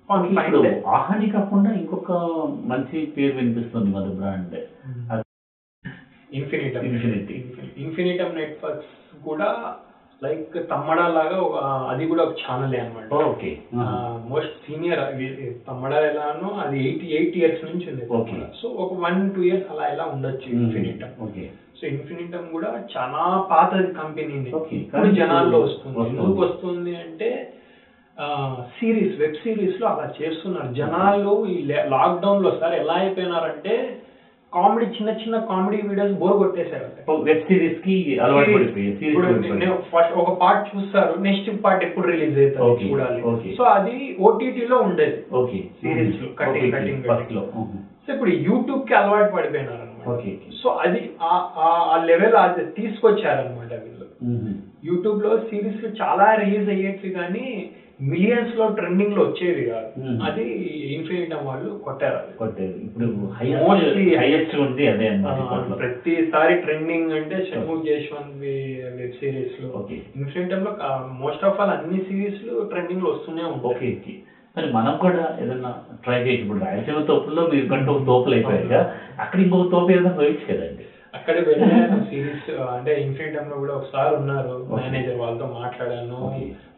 ఇప్పుడు. 0.09 0.61
ఆహాని 0.91 1.27
కాకుండా 1.31 1.71
ఇంకొక 1.81 2.13
మంచి 2.67 2.99
పేరు 3.17 3.35
వినిపిస్తుంది 3.37 3.91
మన 3.93 4.13
brand 4.19 4.55
Infinitum 6.39 6.87
Infinity. 6.89 7.37
Infinitum 7.85 8.33
networks 8.41 8.95
కూడా 9.29 9.49
లైక్ 10.23 10.55
తమ్మడా 10.71 11.05
లాగా 11.17 11.37
ఒక 11.47 11.59
అది 11.91 12.05
కూడా 12.11 12.23
ఒక 12.27 12.35
ఛానల్ 12.43 12.75
అనమాట 12.79 13.21
ఓకే 13.33 13.51
మోస్ట్ 14.31 14.57
సీనియర్ 14.67 15.03
తమ్మడా 15.69 15.99
ఎలానో 16.09 16.49
అది 16.63 16.79
ఎయిట్ 16.87 17.05
ఎయిట్ 17.19 17.37
ఇయర్స్ 17.41 17.63
నుంచి 17.69 17.87
ఉంది. 17.91 18.07
సో 18.61 18.69
ఒక 18.85 18.91
వన్ 19.05 19.21
టూ 19.35 19.43
ఇయర్స్ 19.49 19.69
అలా 19.75 19.85
ఎలా 19.95 20.07
ఉండొచ్చు 20.15 20.49
ఇన్ఫినిటమ్ 20.57 21.15
ఓకే 21.27 21.45
సో 21.79 21.87
ఇన్ఫినిటమ్ 21.87 22.47
కూడా 22.55 22.71
చాలా 22.95 23.23
పాత 23.53 23.71
కంపెనీ. 24.01 24.35
ఇప్పుడు 24.81 25.13
జనాల్లో 25.21 25.61
వస్తుంది. 25.67 25.97
వస్తుంది. 25.99 26.21
ఎందుకు 26.21 26.43
వస్తుంది 26.47 26.95
అంటే 27.05 27.31
సిరీస్ 28.79 29.15
వెబ్ 29.23 29.41
సిరీస్లో 29.43 29.87
అలా 29.93 30.07
చేస్తున్నారు. 30.21 30.71
జనాలు 30.81 31.35
ఈ 31.55 31.57
లాక్డౌన్లో 31.95 32.51
సార్ 32.61 32.75
ఎలా 32.83 32.97
అయిపోయినారంటే 33.03 33.75
కామెడీ 34.55 34.87
చిన్న 34.87 35.11
చిన్న 35.11 35.39
కామెడీ 35.39 35.89
వీడియోస్ 35.89 36.13
బోర్ 36.13 36.37
కొట్టేశారు. 36.37 37.13
వెబ్ 37.23 37.41
సిరీస్కి 37.41 38.19
అలవాటు 38.19 38.51
పడిపోయి 38.53 38.93
ఫస్ట్ 39.73 40.13
ఒక 40.13 40.41
పార్ట్ 40.41 40.77
చూస్తారు 40.77 41.19
నెక్స్ట్ 41.19 41.65
పార్ట్ 41.65 41.85
ఎప్పుడు 41.85 42.07
రిలీజ్ 42.07 42.39
అవుతుంది. 42.39 42.93
చూడాలి. 42.93 43.23
సో 43.57 43.65
అది 43.65 44.17
ఓటీటీ 44.21 44.67
లో 44.67 44.79
ఉండేది. 44.79 45.25
ఓకే 45.33 45.65
లో, 45.85 46.29
cutting, 46.29 46.71
cutting, 46.77 47.15
ఫస్ట్లో 47.15 47.41
సో 48.07 48.15
ఇప్పుడు 48.15 48.31
యూట్యూబ్కి 48.31 48.95
అలవాటు 48.95 49.33
పడిపోయినారు 49.33 50.11
ఓకే 50.11 50.37
సో 50.63 50.71
అది 50.71 51.11
ఆ- 51.23 52.03
లెవెల్ 52.05 52.35
అది 52.35 52.83
తీసుకొచ్చారనమాట 52.83 53.73
వీళ్ళు. 53.73 54.09
యూట్యూబ్లో 54.85 55.39
సిరీస్ 55.39 56.03
చాలా 56.03 56.35
రిలీజ్ 56.35 56.69
అయ్యేవి 56.71 57.11
కానీ 57.11 57.71
మిలియన్స్లో 58.01 58.65
ట్రెండింగ్లో 58.77 59.23
వచ్చేవి 59.25 59.63
కాదు 59.69 59.89
Hmm. 59.99 60.19
అది 60.27 60.45
ఇన్ఫినిటమ్ 60.95 61.43
వాళ్ళు 61.47 61.71
కొట్టారు 61.85 62.17
అది. 62.19 62.33
కొట్టేది 62.39 62.79
ఇప్పుడు 62.85 63.07
హైయెస్ట్ 64.19 64.55
ఉంది 64.65 64.85
అదే. 64.93 65.09
ప్రతిసారి 65.75 66.55
ట్రెండింగ్ 66.63 67.13
అంటే 67.19 67.39
షణ్ముఖ్ 67.49 67.85
జశ్వంత్ 67.89 68.37
వెబ్ 68.97 69.17
సిరీస్లో 69.19 69.69
Okay. 69.81 69.99
ఇన్ఫినిటమ్లో 70.17 70.73
మోస్ట్ 71.21 71.45
ఆఫ్ 71.45 71.61
ఆల్ 71.61 71.75
అన్ని 71.77 72.01
సిరీస్లో 72.07 72.55
ట్రెండింగ్లో 72.71 73.11
వస్తూనే 73.11 73.45
ఉంటాయి 73.49 73.73
ఓకే 73.73 74.15
మరి 74.57 74.69
మనం 74.73 74.95
కూడా 74.99 75.25
ఏదన్నా 75.43 75.71
ట్రై 76.05 76.19
చేయొచ్చు 76.21 76.45
ఇప్పుడు 76.45 76.63
రాయలసీమ 76.63 77.01
తోపుల్లో 77.09 77.43
మీరు 77.51 77.67
కంటూ 77.69 77.91
ఒక 77.93 78.05
తోపులు 78.07 78.35
అయిపోయాక 78.35 78.75
అక్కడ 79.21 79.39
ఇంకొక 79.41 79.69
తోపు 79.73 79.93
ఏదైనా 79.93 80.13
పోయొచ్చు 80.17 80.47
కదండి 80.49 80.85
అక్కడ 81.19 81.37
వెళ్ళాను 81.49 81.99
సిరీస్ 82.11 82.49
అంటే 82.75 82.93
ఇన్ఫినిటమ్లో 83.03 83.57
కూడా 83.57 83.73
ఒకసారి 83.73 84.15
ఉన్నారు. 84.17 84.55
మేనేజర్ 84.71 85.17
వాళ్ళతో 85.17 85.47
మాట్లాడాను. 85.61 86.19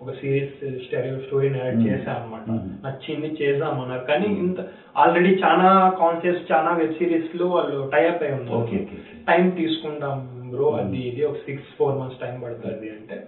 ఒక 0.03 0.13
సిరీస్ 0.21 0.55
స్టోరీ 0.85 1.11
స్టోరీ 1.27 1.49
నేరేట్. 1.49 1.81
చేశాను 1.89 2.21
అనమాట. 2.21 2.47
నచ్చింది 2.85 3.31
చేద్దామన్నారు 3.43 4.05
కానీ 4.11 4.29
ఇంత 4.45 4.61
ఆల్రెడీ 4.97 5.33
చాలా 5.45 5.71
కాన్సెప్ట్స్ 6.01 6.53
చాలా 6.53 6.71
వెబ్ 6.81 6.95
సిరీస్లో 7.01 7.47
వాళ్ళు 7.47 7.91
టైఅప్ 7.95 8.23
అయి 8.23 8.33
ఉన్నారు 8.33 8.87
టైం 9.29 9.49
తీసుకుంటాం 9.51 10.17
బ్రో. 10.55 10.69
అది 10.81 11.01
ఇది 11.09 11.25
ఒక 11.25 11.37
సిక్స్ 11.47 11.71
ఫోర్ 11.79 11.99
మంత్స్ 11.99 12.21
టైం 12.21 12.41
పడుతుంది 12.45 12.89
అంటే 12.97 13.19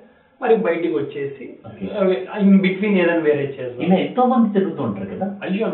మరి 0.43 0.55
బయటికి 0.56 0.94
వచ్చేసి. 0.94 1.44
ఇన్ 2.40 2.56
బిట్వీన్ 2.60 2.97
ఏదైనా 2.98 3.20
వేరే 3.26 3.44
చేద్దాం 3.59 3.82
ఇలా 3.86 3.97
ఎంతో 3.97 4.22
మంది 4.26 4.48
తిరుగుతూ 4.52 4.82
ఉంటారు 4.82 5.09
కదా 5.14 5.26
అయ్యో 5.43 5.66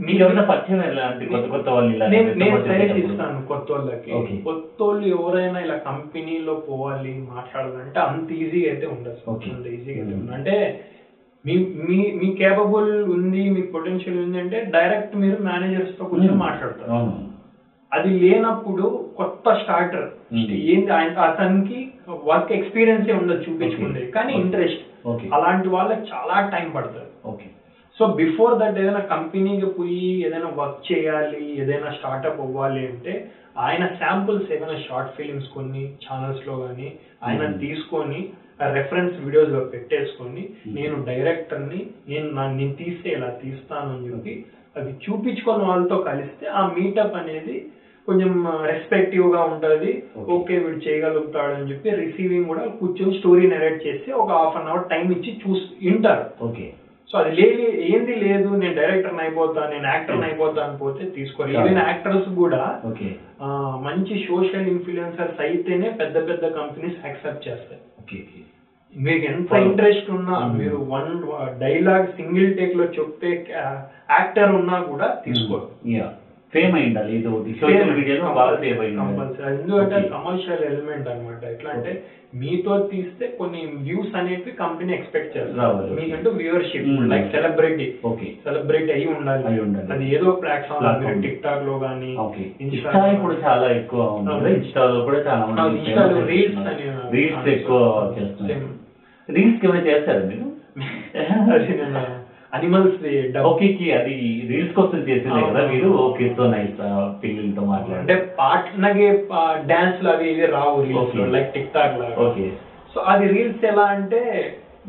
మీకు 0.00 0.20
ఎవరైనా 0.22 0.44
పరిచయం 0.50 0.80
ఎలాంటి 0.84 1.24
కొత్త 1.26 1.46
కొత్త 1.48 1.68
వాళ్ళు 1.68 1.90
ఇలా 1.94 2.06
నేను 2.12 2.28
సజెస్ట్? 2.64 2.98
ఇస్తాను 3.02 3.40
కొత్త 3.50 3.66
వాళ్ళకి. 3.72 4.12
కొత్త 4.44 4.78
వాళ్ళు 4.82 5.04
ఎవరైనా 5.16 5.58
ఇలా 5.60 5.76
కంపెనీలో 5.88 6.54
పోవాలి 6.68 7.12
మాట్లాడాలంటే 7.30 7.98
అంత 8.06 8.28
ఈజీగా 8.38 8.68
అయితే 8.70 8.86
ఉండదు. 8.94 9.18
అంత 9.48 9.66
ఈజీగా 9.74 9.98
అయితే 9.98 10.12
Hmm. 10.12 10.20
ఉండదు 10.20 10.34
అంటే 10.38 10.54
మీ 11.44 11.54
మీ 11.88 11.98
మీ 12.18 12.28
కేపబుల్ 12.40 12.88
ఉంది 13.12 13.42
మీకు 13.52 13.68
పొటెన్షియల్ 13.72 14.18
ఉంది 14.24 14.38
అంటే 14.38 14.56
డైరెక్ట్ 14.74 15.14
మీరు 15.16 15.36
మేనేజర్స్తో 15.46 16.04
కూర్చొని 16.04 16.32
Hmm. 16.32 16.42
మాట్లాడతారు 16.46 16.96
అది 17.92 18.10
లేనప్పుడు 18.22 18.84
కొత్త 19.16 19.52
స్టార్టర్ 19.62 20.08
Hmm. 20.32 20.50
ఏంటి 20.66 20.90
ఆయన 20.98 21.12
అతనికి 21.28 21.78
వర్క్ 22.24 22.52
ఎక్స్పీరియన్స్ 22.52 23.08
ఉండదు 23.20 23.42
చూపించుకుంటే. 23.46 24.02
కానీ. 24.16 24.32
ఇంట్రెస్ట్ 24.42 24.84
అలాంటి 25.32 25.68
వాళ్ళకి 25.68 26.04
చాలా 26.12 26.36
టైం 26.52 26.68
పడుతుంది 26.72 27.10
ఓకే 27.26 27.46
సో 28.00 28.06
బిఫోర్ 28.18 28.54
దట్ 28.58 28.78
ఏదైనా 28.78 29.02
కంపెనీకి 29.10 29.68
పోయి 29.74 30.10
ఏదైనా 30.26 30.50
వర్క్ 30.56 30.80
చేయాలి 30.90 31.42
ఏదైనా 31.62 31.90
స్టార్ట్అప్ 31.96 32.40
అవ్వాలి 32.40 32.82
అంటే 32.86 33.14
ఆయన 33.60 33.84
శాంపుల్స్ 33.98 34.52
ఏదైనా 34.52 34.76
షార్ట్ 34.84 35.16
ఫిలిమ్స్ 35.16 35.48
కొన్ని 35.54 35.82
ఛానల్స్లో 36.04 36.54
కానీ 36.60 36.88
ఆయన 37.22 37.42
Hmm. 37.44 37.56
తీసుకొని 37.60 38.20
రెఫరెన్స్ 38.74 39.14
వీడియోస్లో 39.24 39.60
పెట్టేసుకొని 39.72 40.42
నేను 40.74 40.96
డైరెక్టర్ని 41.04 41.80
నేను 42.08 42.26
నేను 42.52 42.74
తీస్తే 42.74 43.08
ఇలా 43.10 43.28
తీస్తాను 43.42 43.90
అని 43.92 44.08
చెప్పి 44.08 44.32
అది 44.76 44.90
చూపించుకొని 45.04 45.62
వాళ్ళతో 45.64 45.96
కలిస్తే 46.08 46.46
ఆ 46.54 46.62
మీటప్ 46.74 47.16
అనేది 47.16 47.56
కొంచెం 48.08 48.30
రెస్పెక్టివ్గా 48.70 49.40
ఉంటది. 49.44 49.90
ఓకే 50.34 50.54
వీడు 50.58 50.80
చేయగలుగుతాడు 50.86 51.52
అని 51.54 51.70
చెప్పి 51.70 51.96
రిసీవింగ్ 51.98 52.48
కూడా 52.48 52.64
కూర్చొని 52.78 53.16
స్టోరీ 53.18 53.44
నెరేట్ 53.46 53.84
చేసి 53.86 54.10
ఒక 54.22 54.30
హాఫ్ 54.38 54.56
అన్ 54.56 54.70
అవర్ 54.72 54.88
టైం 54.90 55.06
ఇచ్చి 55.12 55.32
చూసి 55.42 55.66
వింటారు 55.84 56.24
ఓకే 56.48 56.66
సో 57.10 57.18
అది 57.20 57.30
లేదు 57.38 57.62
ఏంది 57.88 58.14
లేదు 58.22 58.48
నేను 58.56 58.74
డైరెక్టర్ 58.76 59.16
అయిపోతా 59.22 59.60
నేను 59.70 59.86
యాక్టర్ 59.88 60.24
అయిపోతా 60.26 60.60
అని 60.64 60.76
పోతే 60.78 61.04
తీసుకోరు 61.16 61.50
Yeah. 61.50 61.62
ఈవెన్ 61.62 61.80
యాక్టర్స్ 61.84 62.28
కూడా 62.36 62.60
మంచి 63.86 64.14
సోషల్ 64.26 64.68
ఇన్ఫ్లుయెన్సర్స్ 64.72 65.40
అయితేనే 65.40 65.88
పెద్ద 66.00 66.16
పెద్ద 66.28 66.44
కంపెనీస్ 66.56 66.98
యాక్సెప్ట్ 67.04 67.46
చేస్తాయి 67.48 67.80
ఓకే 68.02 68.18
మీకు 68.92 69.24
ఎంత. 69.32 69.50
ఇంట్రెస్ట్ 69.64 70.08
ఉన్నా 70.10 70.36
Hmm. 70.38 70.54
మీరు 70.58 70.78
వన్ 70.92 71.10
డైలాగ్ 71.60 72.06
సింగిల్ 72.16 72.48
టేక్లో 72.56 72.86
చెప్పే 72.96 73.32
యాక్టర్ 74.12 74.52
ఉన్నా 74.56 74.78
కూడా 74.88 75.08
తీసుకోరు 75.26 75.68
యా 75.92 76.08
ఫేమ్ 76.54 76.74
అయి 76.74 76.86
ఉండాలి. 76.86 77.12
ఇది 77.16 77.28
ఒకటి 77.28 77.54
సోషల్ 77.60 77.90
మీడియాలో 77.90 78.32
బాగా 78.32 78.56
ఫేమ్ 78.56 78.80
అయి 78.80 78.96
కంపల్సరీ 78.96 79.54
ఎందుకంటే. 79.54 80.08
కమర్షియల్ 80.08 80.64
ఎలిమెంట్ 80.64 81.08
అన్నమాట. 81.08 81.44
ఎట్లా 81.44 81.70
అంటే 81.70 82.02
మీతో 82.34 82.76
తీస్తే 82.92 83.26
కొన్ని 83.38 83.66
వ్యూస్ 83.78 84.16
అనేవి 84.16 84.50
కంపెనీ 84.50 84.92
ఎక్స్పెక్ట్ 84.92 85.36
చేస్తారు. 85.36 85.58
రావాలి. 85.58 86.00
మీకంటూ 86.00 86.30
viewership. 86.30 86.86
Like 87.10 87.30
celebrity 87.30 87.92
okay 88.04 88.26
celebrate 88.44 88.90
అయి 88.90 89.06
ఉండాలి. 89.06 89.92
అది 89.92 90.14
ఏదో 90.14 90.30
ప్లాట్ఫామ్. 90.30 91.22
టిక్ 91.22 91.42
టాక్లో 91.42 91.78
కానీ 91.78 92.16
ఓకే 92.16 92.50
ఇన్స్టా 92.60 93.12
ఇప్పుడు 93.12 93.34
చాలా 93.44 93.70
ఎక్కువ 93.70 94.02
ఉంది 94.02 94.54
ఇన్స్టాలో 94.54 95.04
కూడా 95.04 95.18
చాలా 95.18 95.66
ఇన్స్టాలో 95.66 96.26
రీల్స్ 96.26 96.58
అని 96.58 97.16
రీల్స్ 97.16 97.48
ఎక్కువ 97.48 97.78
చేస్తున్నారు 98.18 98.80
రీల్స్ 99.32 99.64
ఏమైనా 99.64 99.84
చేస్తారా 99.84 100.24
మీరు? 100.24 100.50
అనిమల్స్ 102.52 102.96
ఓకే 103.50 103.66
అది 103.98 104.14
రీల్స్ 104.50 104.72
కోసం 104.74 105.00
చేసిందే 105.08 105.40
కదా. 105.48 105.60
మీరు? 105.72 105.88
ఓకే 106.04 106.24
సో 106.36 106.46
నైస్ 106.54 106.80
పిల్లలతో 107.22 107.62
అంటే 107.62 107.66
మాట్లాడే 107.72 108.16
పాటనగే 108.40 109.08
డాన్స్లు 109.70 110.10
అవి 110.14 110.26
ఇవి 110.32 110.46
రావు 110.56 110.74
రీల్స్. 110.82 111.14
లైక్ 111.36 111.52
టిక్ 111.54 111.72
టాక్ 111.74 111.96
లాగా. 112.00 112.16
ఓకే. 112.26 112.48
సో 112.94 113.00
అది 113.12 113.26
రీల్స్ 113.34 113.64
ఎలా 113.64 113.86
అంటే 113.96 114.22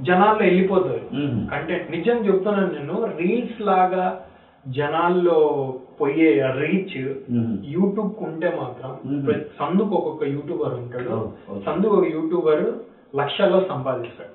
జనాల్లో 0.07 0.43
వెళ్ళిపోతారు. 0.45 1.03
కంటెంట్ 1.51 1.91
నిజం 1.95 2.17
చెప్తున్నాను 2.27 2.71
నేను 2.77 2.97
రీల్స్ 3.17 3.61
లాగా 3.61 4.05
జనాల్లో 4.65 5.39
పోయే 5.99 6.29
రీచ్. 6.59 6.97
యూట్యూబ్ 7.75 8.23
ఉంటే 8.27 8.49
మాత్రం 8.61 8.91
సందుకు 9.59 9.93
ఒక్కొక్క 9.95 10.23
యూట్యూబర్ 10.35 10.73
ఉంటాడు. 10.73 11.17
సందుకు 11.67 11.93
ఒక 11.99 12.07
యూట్యూబర్ 12.17 12.63
లక్షల్లో 13.19 13.59
సంపాదిస్తాడు. 13.71 14.33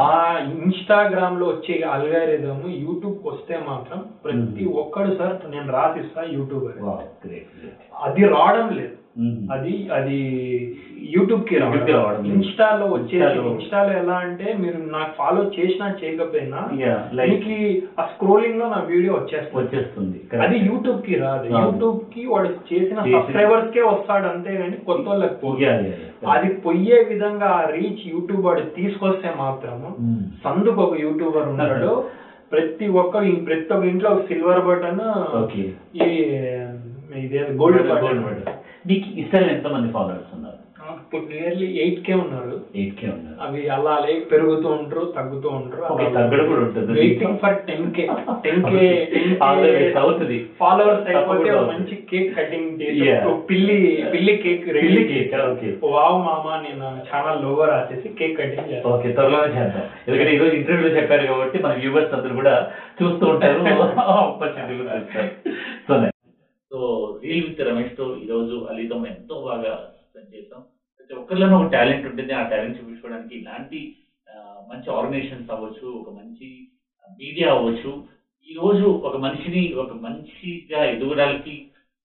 ఆ 0.00 0.08
ఇన్స్టాగ్రామ్లో 0.56 1.46
వచ్చే 1.48 1.74
అల్గారిథం 1.92 2.58
యూట్యూబ్ 2.80 3.26
వస్తే 3.26 3.54
మాత్రం 3.66 4.00
ప్రతి 4.24 4.36
మ్మ్. 4.62 4.74
ఒక్కడు 4.76 5.10
సార్ 5.16 5.36
నేను 5.50 5.70
రాసిస్తా 5.72 6.22
యూట్యూబర్ 6.30 6.76
అది 8.02 8.22
రావడం 8.34 8.68
లేదు. 8.76 8.96
అది 9.52 9.88
అది 9.92 10.18
యూట్యూబ్కి 11.16 11.58
రావడం. 11.58 11.76
ఇన్స్టాలో 12.26 12.86
వచ్చేసి 12.86 13.38
ఇన్స్టాలో- 13.48 13.96
ఎలా 13.96 14.14
అంటే 14.14 14.56
మీరు 14.60 14.76
నాకు 14.76 15.12
ఫాలో 15.18 15.50
చేసినా 15.60 15.94
చేయకపోయినా 16.04 16.68
మీకు 17.26 17.86
ఆ 18.00 18.04
స్క్రోలింగ్లో 18.04 18.68
నా 18.68 18.82
వీడియో 18.86 19.14
వచ్చేస్తుంది. 19.14 19.66
వచ్చేస్తుంది. 19.66 20.20
అది 20.42 20.58
యూట్యూబ్కి 20.58 21.14
రాదు. 21.14 21.46
యూట్యూబ్కి 21.64 22.26
వాడు 22.26 22.48
చేసిన 22.48 22.96
సబ్స్క్రైబర్స్ 23.12 23.70
కే 23.70 23.82
వస్తాడు 23.82 24.24
అంతే 24.24 24.56
కానీ 24.56 24.76
కొత్త 24.76 25.08
వాళ్ళకి 25.08 25.46
yeah. 25.64 26.30
అది 26.30 26.54
పొయ్యే 26.54 27.06
విధంగా 27.08 27.46
ఆ 27.46 27.68
రీచ్ 27.70 28.14
యూట్యూబ్ 28.14 28.46
వాడు 28.46 28.60
తీసుకొస్తే 28.60 29.30
మాత్రము. 29.38 29.96
సందుకు 30.44 30.80
ఒక 30.82 31.00
యూట్యూబర్ 31.00 31.48
ఉన్నాడు. 31.48 32.04
ప్రతి 32.52 32.88
ఒక్కరు 32.88 33.30
ప్రతి 33.30 33.72
ఒక్క 33.72 33.84
ఇంట్లో 33.84 34.10
ఒక 34.10 34.26
సిల్వర్ 34.26 34.66
బటన్ 34.66 35.00
ఈ 36.02 36.08
ఇదే 37.18 37.48
గోల్డ్ 37.50 37.82
బటన్. 37.88 38.24
మీకు 38.90 39.08
ఇస్రాయల్ 39.22 39.54
ఎంత 39.56 39.66
మంది 39.76 39.88
ఫాలోవర్స్ 39.96 40.34
ఉన్నారు 40.38 40.58
ఇప్పుడు 41.02 41.24
నియర్లీ 41.30 41.66
ఎయిట్ 41.82 42.00
కే 42.06 42.14
ఉన్నారు. 42.22 42.54
ఎయిట్ 42.78 42.94
కే 43.00 43.06
ఉన్నారు. 43.14 43.36
అవి 43.44 43.60
అలా 43.74 43.92
పెరుగుతూ 44.30 44.68
ఉంటారు 44.76 45.02
తగ్గుతూ 45.16 45.48
ఉంటారు 45.58 46.08
తగ్గడం 46.16 46.46
కూడా 46.50 46.62
ఉంటుంది. 46.66 46.96
Waiting 46.98 47.38
for 47.42 47.56
ten 47.68 47.86
K 47.96 48.04
ten 48.44 48.62
K 48.70 48.82
అవుతుంది. 50.02 50.38
ఫాలోవర్స్ 50.60 51.08
అయిపోతే 51.12 51.50
మంచి 51.70 51.96
కేక్ 52.10 52.30
కటింగ్. 52.38 52.70
పిల్లి 53.50 53.78
పిల్లి 54.14 54.34
కేక్ 54.44 54.66
పిల్లి 54.84 55.02
cake, 55.12 55.34
okay. 55.50 55.72
వావ్ 55.94 56.18
మామ 56.26 56.56
నేను 56.66 56.88
చాలా 57.10 57.32
లోవర్ 57.44 57.72
రాసేసి 57.74 58.10
కేక్ 58.20 58.38
కటింగ్ 58.40 58.70
చేస్తాను 58.72 58.94
ఓకే 58.94 59.12
త్వరలోనే 59.18 59.50
చేద్దాం. 59.58 59.84
ఎందుకంటే 60.06 60.32
ఈరోజు 60.36 60.54
ఇంటర్వ్యూలో 60.60 60.94
చెప్పారు 60.98 61.26
కాబట్టి 61.32 61.58
మన 61.66 61.74
వ్యూవర్స్ 61.82 62.16
అందరూ 62.18 62.36
కూడా 62.42 62.56
చూస్తూ 63.00 63.26
ఉంటారు. 63.34 63.62
ఆపర్చునిటీ 64.16 64.74
చూస్తారు 64.80 65.28
సో 65.88 66.11
సో 66.72 66.78
రీల్ 67.22 67.46
విత్ 67.46 67.60
రమేష్తో 67.68 68.04
ఈరోజు 68.16 68.54
అలీతో 68.70 68.94
మనం 68.98 69.08
ఎంతో 69.14 69.34
బాగా 69.48 69.72
స్పెండ్ 70.04 70.30
చేసాం 70.34 70.60
ప్రతి 70.96 71.14
ఒక్కరిలోనూ 71.14 71.56
ఒక 71.56 71.68
టాలెంట్ 71.72 72.06
ఉంటుంది 72.10 72.32
ఆ 72.32 72.42
టాలెంట్ 72.42 72.78
చూపించుకోవడానికి 72.78 73.34
ఇలాంటి 73.38 73.80
మంచి 74.70 74.88
ఆర్గనైజేషన్స్ 74.90 75.50
అవ్వచ్చు 75.54 75.86
ఒక 76.00 76.10
మంచి 76.18 76.48
మీడియా 77.20 77.48
అవ్వచ్చు. 77.54 77.90
ఈ 78.48 78.54
రోజు 78.54 78.86
ఒక 79.08 79.16
మనిషిని 79.16 79.62
ఒక 79.82 79.92
మంచిగా 80.06 80.80
ఎదుగడానికి 80.84 81.54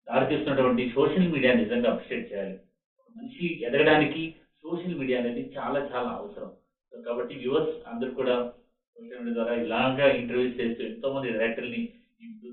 దారితీస్తున్నటువంటి 0.08 0.84
సోషల్ 0.96 1.32
మీడియా 1.32 1.54
నిజంగా 1.54 1.90
అప్రిషియేట్ 1.92 2.28
చేయాలి. 2.32 2.56
ఒక 3.00 3.10
మనిషి 3.20 3.48
ఎదగడానికి 3.68 4.24
సోషల్ 4.64 5.00
మీడియా 5.00 5.20
అనేది 5.20 5.44
చాలా 5.58 5.80
చాలా 5.94 6.10
అవసరం. 6.20 6.52
కాబట్టి 6.94 7.34
వ్యూవర్స్ 7.36 7.76
అందరూ 7.94 8.12
కూడా 8.20 8.36
సోషల్ 8.98 9.24
మీడియా 9.24 9.38
ద్వారా 9.40 9.56
ఇలాగా 9.64 10.08
ఇంటర్వ్యూస్ 10.22 10.60
చేస్తూ 10.62 10.84
ఎంతో 10.92 11.14
మంది 11.14 11.34
డైరెక్టర్ని 11.38 11.82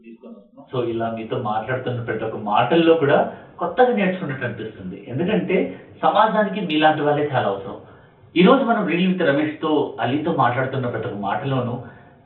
తీసుకొని 0.04 0.34
వస్తున్నాం 0.34 0.66
సో 0.72 0.78
ఇలా 0.92 1.06
మీతో 1.16 1.38
మాట్లాడుతున్న 1.38 2.02
ప్రతి 2.02 2.24
ఒక్క 2.24 2.36
మాటల్లో 2.36 2.94
కూడా 2.94 3.32
కొత్తగా 3.58 3.92
నేర్చుకున్నట్టు 3.96 4.44
అనిపిస్తుంది. 4.44 5.04
ఎందుకంటే 5.08 5.56
సమాజానికి 6.02 6.60
మీలాంటి 6.60 7.02
వాళ్ళే 7.02 7.30
చాలా 7.34 7.48
అవసరం. 7.48 7.78
ఈ 8.36 8.42
రోజు 8.42 8.62
మనం 8.64 8.86
రీల్ 8.86 9.08
విత్ 9.08 9.22
రమేష్తో 9.22 9.96
అలీతో 10.00 10.32
మాట్లాడుతున్న 10.32 10.86
ప్రతి 10.86 11.06
ఒక్క 11.06 11.18
మాటలోనూ 11.18 11.74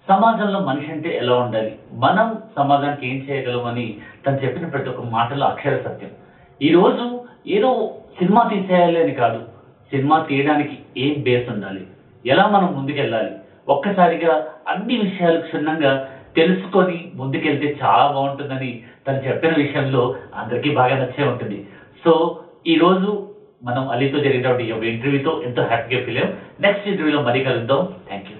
సమాజంలో 0.08 0.60
మనిషి 0.60 0.92
అంటే 0.92 1.16
ఎలా 1.16 1.34
ఉండాలి? 1.36 1.78
మనం 1.92 2.36
సమాజానికి 2.56 3.08
ఏం 3.08 3.16
చేయగలమని 3.16 3.96
తను 4.26 4.36
చెప్పిన 4.44 4.68
ప్రతి 4.68 4.88
ఒక్క 4.88 5.00
మాటలో 5.00 5.46
అక్షర 5.46 5.76
సత్యం. 5.76 6.10
ఈ 6.62 6.70
రోజు 6.72 7.24
ఏదో 7.46 7.94
సినిమా 8.18 8.42
తీసేయాలి 8.42 9.02
అని 9.02 9.14
కాదు 9.14 9.40
సినిమా 9.90 10.16
తీయడానికి 10.28 10.78
ఏం 10.96 11.22
బేస్ 11.22 11.50
ఉండాలి? 11.50 11.86
ఎలా 12.26 12.46
మనం 12.46 12.76
ముందుకెళ్ళాలి? 12.76 13.30
ఒక్కసారిగా 13.68 14.46
అన్ని 14.68 14.96
విషయాలు 14.96 15.40
క్షుణ్ణంగా 15.40 15.92
తెలుసుకొని 16.36 17.12
ముందుకెళ్తే 17.14 17.76
చాలా 17.82 18.10
బాగుంటుందని 18.10 18.82
తను 19.06 19.28
చెప్పిన 19.28 19.52
విషయంలో 19.54 20.16
అందరికీ 20.34 20.70
బాగా 20.70 20.96
నచ్చే 20.98 21.24
ఉంటుంది. 21.28 21.66
సో 22.04 22.40
ఈ 22.66 22.74
రోజు 22.74 23.28
మనం 23.62 23.88
అలీతో 23.88 24.18
జరిగినటువంటి 24.18 24.64
ఈ 24.64 24.72
ఇంటర్వ్యూతో 24.92 25.42
ఎంతో 25.46 25.62
హ్యాపీగా 25.62 26.04
ఫీల్ 26.04 26.18
అయ్యాం. 26.18 26.32
నెక్స్ట్ 26.60 26.88
ఇంటర్వ్యూలో 26.88 27.22
మరీ 27.22 27.44
కలుద్దాం. 27.44 27.94
Thank 28.08 28.30
you 28.30 28.37